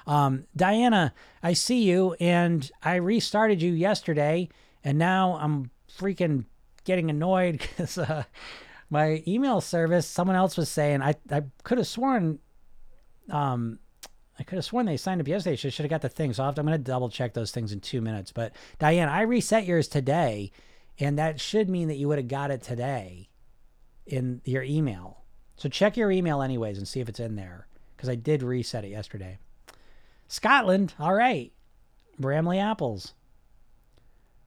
Um, 0.06 0.46
Diana, 0.56 1.12
I 1.42 1.52
see 1.52 1.82
you, 1.82 2.14
and 2.18 2.70
I 2.82 2.94
restarted 2.94 3.60
you 3.60 3.72
yesterday, 3.72 4.48
and 4.82 4.96
now 4.96 5.38
I'm 5.38 5.70
freaking 5.98 6.46
getting 6.84 7.10
annoyed 7.10 7.58
because 7.60 7.98
uh, 7.98 8.24
my 8.90 9.22
email 9.26 9.60
service, 9.60 10.06
someone 10.06 10.36
else 10.36 10.56
was 10.56 10.68
saying 10.68 11.02
I 11.02 11.14
I 11.30 11.42
could 11.62 11.78
have 11.78 11.86
sworn, 11.86 12.38
um, 13.30 13.78
I 14.38 14.42
could 14.42 14.56
have 14.56 14.64
sworn 14.64 14.86
they 14.86 14.96
signed 14.96 15.20
up 15.20 15.28
yesterday. 15.28 15.56
Should 15.56 15.72
should 15.72 15.84
have 15.84 15.90
got 15.90 16.02
the 16.02 16.08
thing. 16.08 16.32
So 16.32 16.44
i 16.44 16.48
am 16.48 16.54
going 16.54 16.68
to 16.68 16.78
double 16.78 17.08
check 17.08 17.34
those 17.34 17.50
things 17.50 17.72
in 17.72 17.80
two 17.80 18.00
minutes. 18.00 18.32
But 18.32 18.54
Diane, 18.78 19.08
I 19.08 19.22
reset 19.22 19.66
yours 19.66 19.88
today, 19.88 20.52
and 20.98 21.18
that 21.18 21.40
should 21.40 21.68
mean 21.68 21.88
that 21.88 21.96
you 21.96 22.08
would 22.08 22.18
have 22.18 22.28
got 22.28 22.50
it 22.50 22.62
today, 22.62 23.28
in 24.06 24.40
your 24.44 24.62
email. 24.62 25.22
So 25.56 25.68
check 25.68 25.96
your 25.96 26.10
email 26.10 26.40
anyways 26.40 26.78
and 26.78 26.86
see 26.86 27.00
if 27.00 27.08
it's 27.08 27.20
in 27.20 27.36
there 27.36 27.66
because 27.96 28.08
I 28.08 28.14
did 28.14 28.42
reset 28.42 28.84
it 28.84 28.88
yesterday. 28.88 29.38
Scotland, 30.28 30.94
all 30.98 31.14
right. 31.14 31.52
Bramley 32.18 32.58
apples. 32.58 33.14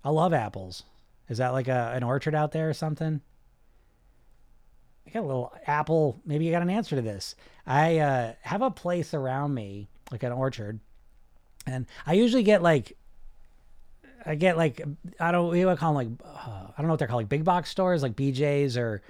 I 0.04 0.10
love 0.10 0.34
apples. 0.34 0.84
Is 1.30 1.38
that 1.38 1.50
like 1.50 1.68
a 1.68 1.92
an 1.96 2.04
orchard 2.04 2.36
out 2.36 2.52
there 2.52 2.70
or 2.70 2.74
something? 2.74 3.22
I 5.08 5.10
got 5.12 5.24
a 5.24 5.28
little 5.28 5.54
apple. 5.66 6.20
Maybe 6.26 6.46
you 6.46 6.52
got 6.52 6.62
an 6.62 6.70
answer 6.70 6.96
to 6.96 7.02
this. 7.02 7.36
I 7.66 8.00
uh, 8.00 8.34
have 8.42 8.62
a 8.62 8.72
place 8.72 9.14
around 9.14 9.54
me, 9.54 9.90
like 10.12 10.24
an 10.24 10.32
orchard, 10.32 10.80
and 11.66 11.86
I 12.06 12.14
usually 12.14 12.44
get 12.44 12.62
like, 12.62 12.98
I 14.26 14.36
get 14.36 14.58
like, 14.58 14.82
I 15.20 15.32
don't, 15.32 15.50
we 15.52 15.66
would 15.66 15.78
call 15.78 15.94
them 15.94 16.20
like, 16.20 16.26
uh, 16.26 16.68
I 16.68 16.74
don't 16.78 16.88
know 16.88 16.94
what 16.94 17.00
they're 17.00 17.08
called, 17.08 17.22
like 17.22 17.30
big 17.30 17.44
box 17.44 17.70
stores, 17.70 18.04
like 18.04 18.16
BJ's 18.16 18.78
or 18.78 19.02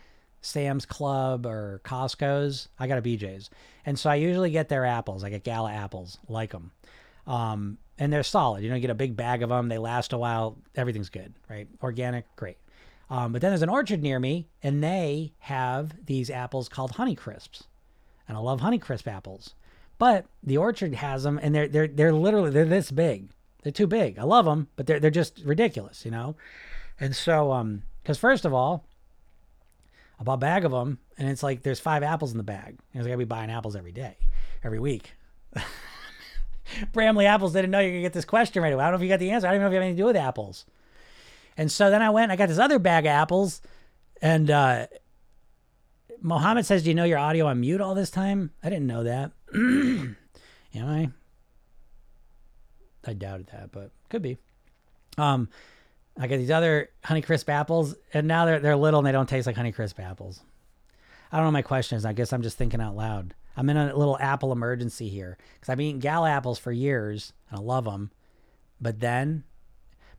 Sam's 0.41 0.85
Club 0.85 1.45
or 1.45 1.81
Costco's. 1.83 2.67
I 2.79 2.87
got 2.87 2.97
a 2.97 3.01
BJ's, 3.01 3.49
and 3.85 3.97
so 3.97 4.09
I 4.09 4.15
usually 4.15 4.51
get 4.51 4.69
their 4.69 4.85
apples. 4.85 5.23
I 5.23 5.29
get 5.29 5.43
Gala 5.43 5.71
apples, 5.71 6.17
like 6.27 6.51
them, 6.51 6.71
um, 7.27 7.77
and 7.97 8.11
they're 8.11 8.23
solid. 8.23 8.63
You 8.63 8.69
know, 8.69 8.75
you 8.75 8.81
get 8.81 8.89
a 8.89 8.95
big 8.95 9.15
bag 9.15 9.43
of 9.43 9.49
them. 9.49 9.69
They 9.69 9.77
last 9.77 10.13
a 10.13 10.17
while. 10.17 10.57
Everything's 10.75 11.09
good, 11.09 11.33
right? 11.49 11.67
Organic, 11.81 12.25
great. 12.35 12.57
Um, 13.11 13.33
but 13.33 13.41
then 13.41 13.51
there's 13.51 13.61
an 13.61 13.67
orchard 13.67 14.01
near 14.01 14.19
me, 14.19 14.47
and 14.63 14.81
they 14.81 15.33
have 15.39 16.05
these 16.05 16.29
apples 16.29 16.69
called 16.69 16.91
Honey 16.91 17.13
Crisps, 17.13 17.65
and 18.25 18.37
I 18.37 18.39
love 18.39 18.61
Honey 18.61 18.79
Crisp 18.79 19.05
apples. 19.05 19.53
But 19.97 20.25
the 20.41 20.55
orchard 20.55 20.95
has 20.95 21.23
them, 21.23 21.37
and 21.43 21.53
they're 21.53 21.67
they're 21.67 21.89
they're 21.89 22.13
literally 22.13 22.51
they're 22.51 22.63
this 22.63 22.89
big. 22.89 23.29
They're 23.63 23.71
too 23.73 23.85
big. 23.85 24.17
I 24.17 24.23
love 24.23 24.45
them, 24.45 24.69
but 24.77 24.87
they're 24.87 24.99
they're 25.01 25.11
just 25.11 25.41
ridiculous, 25.43 26.05
you 26.05 26.11
know. 26.11 26.37
And 27.01 27.13
so, 27.13 27.51
um, 27.51 27.83
because 28.01 28.17
first 28.17 28.45
of 28.45 28.53
all, 28.53 28.85
I 30.17 30.23
bought 30.23 30.35
a 30.35 30.37
bag 30.37 30.63
of 30.63 30.71
them, 30.71 30.97
and 31.17 31.27
it's 31.27 31.43
like 31.43 31.63
there's 31.63 31.81
five 31.81 32.03
apples 32.03 32.31
in 32.31 32.37
the 32.37 32.43
bag. 32.43 32.77
And 32.93 33.03
I 33.03 33.05
gonna 33.05 33.17
be 33.17 33.25
buying 33.25 33.51
apples 33.51 33.75
every 33.75 33.91
day, 33.91 34.15
every 34.63 34.79
week. 34.79 35.11
Bramley 36.93 37.25
apples 37.25 37.51
didn't 37.51 37.71
know 37.71 37.79
you 37.79 37.91
could 37.91 38.03
get 38.03 38.13
this 38.13 38.23
question 38.23 38.63
right 38.63 38.71
away. 38.71 38.85
I 38.85 38.87
don't 38.87 38.93
know 38.93 39.03
if 39.03 39.03
you 39.03 39.09
got 39.09 39.19
the 39.19 39.31
answer. 39.31 39.47
I 39.47 39.51
don't 39.51 39.59
know 39.59 39.67
if 39.67 39.71
you 39.71 39.75
have 39.75 39.83
anything 39.83 39.97
to 39.97 40.01
do 40.03 40.07
with 40.07 40.15
apples. 40.15 40.65
And 41.61 41.71
so 41.71 41.91
then 41.91 42.01
I 42.01 42.09
went 42.09 42.31
I 42.31 42.35
got 42.35 42.49
this 42.49 42.57
other 42.57 42.79
bag 42.79 43.05
of 43.05 43.11
apples. 43.11 43.61
And 44.19 44.49
uh, 44.49 44.87
Mohammed 46.19 46.65
says, 46.65 46.81
Do 46.81 46.89
you 46.89 46.95
know 46.95 47.03
your 47.03 47.19
audio 47.19 47.45
on 47.45 47.59
mute 47.59 47.81
all 47.81 47.93
this 47.93 48.09
time? 48.09 48.49
I 48.63 48.69
didn't 48.69 48.87
know 48.87 49.03
that. 49.03 49.31
Am 49.53 50.17
I? 50.75 51.09
I 53.05 53.13
doubted 53.13 53.45
that, 53.51 53.71
but 53.71 53.91
could 54.09 54.23
be. 54.23 54.39
Um, 55.19 55.49
I 56.17 56.25
got 56.25 56.37
these 56.37 56.49
other 56.49 56.89
Honeycrisp 57.05 57.47
apples, 57.47 57.93
and 58.11 58.27
now 58.27 58.45
they're 58.45 58.59
they're 58.59 58.75
little 58.75 58.99
and 58.99 59.05
they 59.05 59.11
don't 59.11 59.29
taste 59.29 59.45
like 59.45 59.55
Honeycrisp 59.55 59.99
apples. 59.99 60.41
I 61.31 61.37
don't 61.37 61.45
know 61.45 61.51
my 61.51 61.61
question 61.61 61.95
is. 61.95 62.05
I 62.05 62.13
guess 62.13 62.33
I'm 62.33 62.41
just 62.41 62.57
thinking 62.57 62.81
out 62.81 62.95
loud. 62.95 63.35
I'm 63.55 63.69
in 63.69 63.77
a 63.77 63.95
little 63.95 64.17
apple 64.19 64.51
emergency 64.51 65.09
here 65.09 65.37
because 65.53 65.69
I've 65.69 65.77
been 65.77 65.85
eating 65.85 65.99
Gala 65.99 66.31
apples 66.31 66.57
for 66.57 66.71
years 66.71 67.33
and 67.51 67.59
I 67.59 67.61
love 67.61 67.85
them, 67.85 68.09
but 68.81 68.99
then 68.99 69.43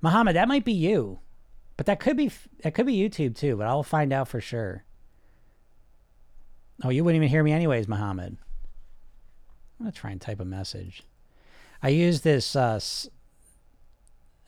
Muhammad, 0.00 0.36
that 0.36 0.46
might 0.48 0.64
be 0.64 0.72
you, 0.72 1.18
but 1.76 1.86
that 1.86 2.00
could 2.00 2.16
be 2.16 2.30
that 2.62 2.74
could 2.74 2.86
be 2.86 2.96
YouTube 2.96 3.36
too. 3.36 3.56
But 3.56 3.66
I'll 3.66 3.82
find 3.82 4.12
out 4.12 4.28
for 4.28 4.40
sure. 4.40 4.84
Oh, 6.84 6.88
you 6.90 7.04
wouldn't 7.04 7.22
even 7.22 7.28
hear 7.28 7.42
me 7.42 7.52
anyways, 7.52 7.88
Muhammad. 7.88 8.36
I'm 9.78 9.86
gonna 9.86 9.92
try 9.92 10.10
and 10.10 10.20
type 10.20 10.40
a 10.40 10.44
message. 10.44 11.04
I 11.82 11.88
use 11.88 12.20
this 12.20 12.54
uh, 12.54 12.78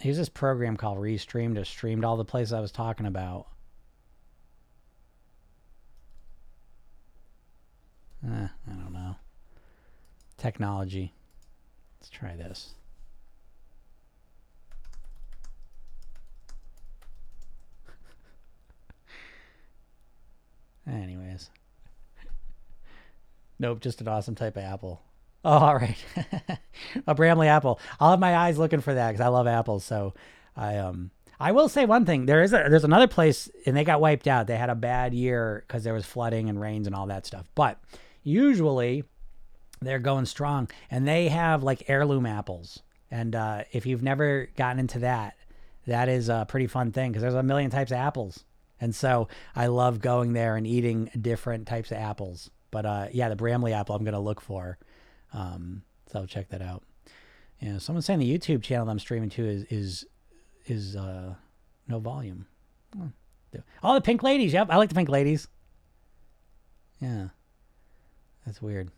I 0.03 0.07
use 0.07 0.17
this 0.17 0.29
program 0.29 0.77
called 0.77 0.99
Restream 0.99 1.55
to 1.55 1.65
stream 1.65 2.01
to 2.03 2.07
all 2.07 2.17
the 2.17 2.25
places 2.25 2.53
I 2.53 2.61
was 2.61 2.73
talking 2.73 3.07
about. 3.07 3.47
Eh, 8.25 8.49
I 8.49 8.71
don't 8.71 8.93
know. 8.93 9.17
Technology. 10.37 11.13
Let's 12.01 12.11
try 12.11 12.37
this. 12.37 12.75
Anyways. 20.87 21.51
Nope, 23.57 23.81
just 23.81 24.01
an 24.01 24.09
awesome 24.09 24.35
type 24.35 24.57
of 24.57 24.65
apple. 24.65 25.01
Oh, 25.45 25.51
all 25.59 25.77
right. 25.77 25.97
a 27.07 27.15
Bramley 27.15 27.47
apple. 27.47 27.79
I'll 28.01 28.11
have 28.11 28.19
my 28.19 28.37
eyes 28.37 28.59
looking 28.59 28.81
for 28.81 28.93
that 28.93 29.13
because 29.13 29.25
I 29.25 29.29
love 29.29 29.47
apples. 29.47 29.85
So 29.85 30.15
I 30.57 30.79
um 30.79 31.13
I 31.39 31.53
will 31.53 31.69
say 31.69 31.85
one 31.85 32.05
thing. 32.05 32.27
There 32.27 32.43
is 32.43 32.53
a, 32.53 32.67
there's 32.69 32.85
another 32.85 33.07
place 33.07 33.49
and 33.67 33.77
they 33.77 33.85
got 33.85 34.01
wiped 34.01 34.27
out. 34.27 34.47
They 34.47 34.57
had 34.57 34.71
a 34.71 34.75
bad 34.75 35.15
year 35.15 35.65
because 35.67 35.85
there 35.85 35.95
was 35.95 36.07
flooding 36.07 36.49
and 36.49 36.61
rains 36.61 36.87
and 36.87 36.97
all 36.97 37.07
that 37.07 37.27
stuff. 37.27 37.49
But 37.55 37.79
usually 38.23 39.05
they're 39.81 39.99
going 39.99 40.27
strong 40.27 40.71
and 40.91 41.07
they 41.07 41.29
have 41.29 41.63
like 41.63 41.89
heirloom 41.89 42.27
apples. 42.27 42.83
And 43.11 43.37
uh, 43.37 43.65
if 43.73 43.87
you've 43.87 44.03
never 44.03 44.49
gotten 44.57 44.79
into 44.79 45.01
that, 45.01 45.37
that 45.87 46.09
is 46.09 46.29
a 46.29 46.47
pretty 46.49 46.67
fun 46.67 46.93
thing 46.93 47.13
because 47.13 47.23
there's 47.23 47.35
a 47.35 47.43
million 47.43 47.71
types 47.71 47.91
of 47.93 47.99
apples. 47.99 48.45
And 48.85 48.95
so 48.95 49.29
I 49.57 49.69
love 49.69 50.03
going 50.03 50.35
there 50.35 50.57
and 50.57 50.67
eating 50.67 51.11
different 51.19 51.67
types 51.67 51.91
of 51.91 51.97
apples. 51.97 52.51
But 52.71 52.85
uh, 52.85 53.07
yeah, 53.13 53.31
the 53.31 53.37
Bramley 53.37 53.73
apple 53.73 53.97
I'm 53.97 54.05
going 54.05 54.13
to 54.13 54.21
look 54.21 54.43
for. 54.43 54.79
Um, 55.33 55.83
so 56.13 56.27
check 56.27 56.51
that 56.51 56.61
out. 56.61 56.83
Yeah, 57.61 57.79
someone's 57.79 58.05
saying 58.05 58.19
the 58.19 58.39
YouTube 58.39 58.63
channel 58.63 58.91
I'm 58.91 58.99
streaming 58.99 59.31
to 59.31 59.47
is 59.47 59.65
is 59.71 60.07
is 60.67 60.97
uh, 60.97 61.35
no 61.89 61.99
volume. 61.99 62.47
Oh, 63.83 63.95
the 63.95 64.03
pink 64.03 64.23
ladies. 64.23 64.53
Yep, 64.53 64.69
I 64.69 64.77
like 64.77 64.91
the 64.91 64.95
pink 64.95 65.09
ladies. 65.09 65.49
Yeah, 67.01 67.29
that's 68.45 68.61
weird. 68.61 68.91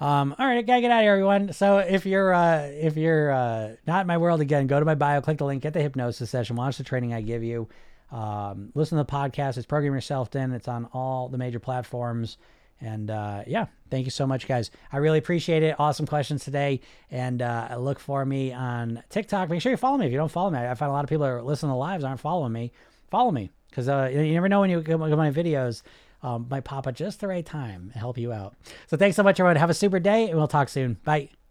Um, 0.00 0.34
all 0.36 0.46
right, 0.46 0.58
I 0.58 0.62
gotta 0.62 0.80
get 0.80 0.90
out 0.90 0.98
of 0.98 1.02
here, 1.04 1.12
everyone. 1.12 1.52
So 1.52 1.78
if 1.78 2.06
you're 2.06 2.34
uh, 2.34 2.62
if 2.62 2.96
you're 2.96 3.30
uh, 3.30 3.76
not 3.86 4.00
in 4.00 4.06
my 4.08 4.18
world 4.18 4.40
again, 4.40 4.66
go 4.66 4.80
to 4.80 4.86
my 4.86 4.96
bio, 4.96 5.20
click 5.20 5.38
the 5.38 5.44
link, 5.44 5.62
get 5.62 5.74
the 5.74 5.82
hypnosis 5.82 6.28
session, 6.28 6.56
watch 6.56 6.76
the 6.76 6.82
training 6.82 7.14
I 7.14 7.20
give 7.20 7.44
you. 7.44 7.68
Um, 8.12 8.70
listen 8.74 8.98
to 8.98 9.04
the 9.04 9.10
podcast. 9.10 9.56
It's 9.56 9.66
Program 9.66 9.94
Yourself 9.94 10.28
Thin. 10.30 10.52
It's 10.52 10.68
on 10.68 10.88
all 10.92 11.28
the 11.28 11.38
major 11.38 11.58
platforms. 11.58 12.36
And 12.80 13.10
uh, 13.10 13.44
yeah, 13.46 13.66
thank 13.90 14.04
you 14.06 14.10
so 14.10 14.26
much, 14.26 14.46
guys. 14.46 14.70
I 14.92 14.98
really 14.98 15.18
appreciate 15.18 15.62
it. 15.62 15.76
Awesome 15.78 16.06
questions 16.06 16.44
today. 16.44 16.80
And 17.10 17.40
uh, 17.40 17.76
look 17.78 17.98
for 17.98 18.24
me 18.26 18.52
on 18.52 19.02
TikTok. 19.08 19.48
Make 19.48 19.62
sure 19.62 19.70
you 19.70 19.76
follow 19.78 19.98
me. 19.98 20.06
If 20.06 20.12
you 20.12 20.18
don't 20.18 20.30
follow 20.30 20.50
me, 20.50 20.58
I 20.58 20.74
find 20.74 20.90
a 20.90 20.92
lot 20.92 21.04
of 21.04 21.08
people 21.08 21.24
are 21.24 21.40
listening 21.42 21.70
to 21.70 21.76
lives 21.76 22.04
aren't 22.04 22.20
following 22.20 22.52
me. 22.52 22.72
Follow 23.10 23.30
me 23.30 23.50
because 23.70 23.88
uh, 23.88 24.10
you 24.12 24.34
never 24.34 24.48
know 24.48 24.60
when 24.60 24.70
you 24.70 24.82
get 24.82 24.98
my 24.98 25.30
videos. 25.30 25.82
um, 26.22 26.46
might 26.50 26.64
pop 26.64 26.86
at 26.86 26.94
just 26.94 27.20
the 27.20 27.28
right 27.28 27.44
time 27.44 27.90
and 27.92 28.00
help 28.00 28.18
you 28.18 28.32
out. 28.32 28.54
So 28.86 28.96
thanks 28.96 29.16
so 29.16 29.22
much, 29.22 29.40
everyone. 29.40 29.56
Have 29.56 29.70
a 29.70 29.74
super 29.74 29.98
day, 29.98 30.28
and 30.28 30.36
we'll 30.36 30.48
talk 30.48 30.68
soon. 30.68 30.98
Bye. 31.04 31.41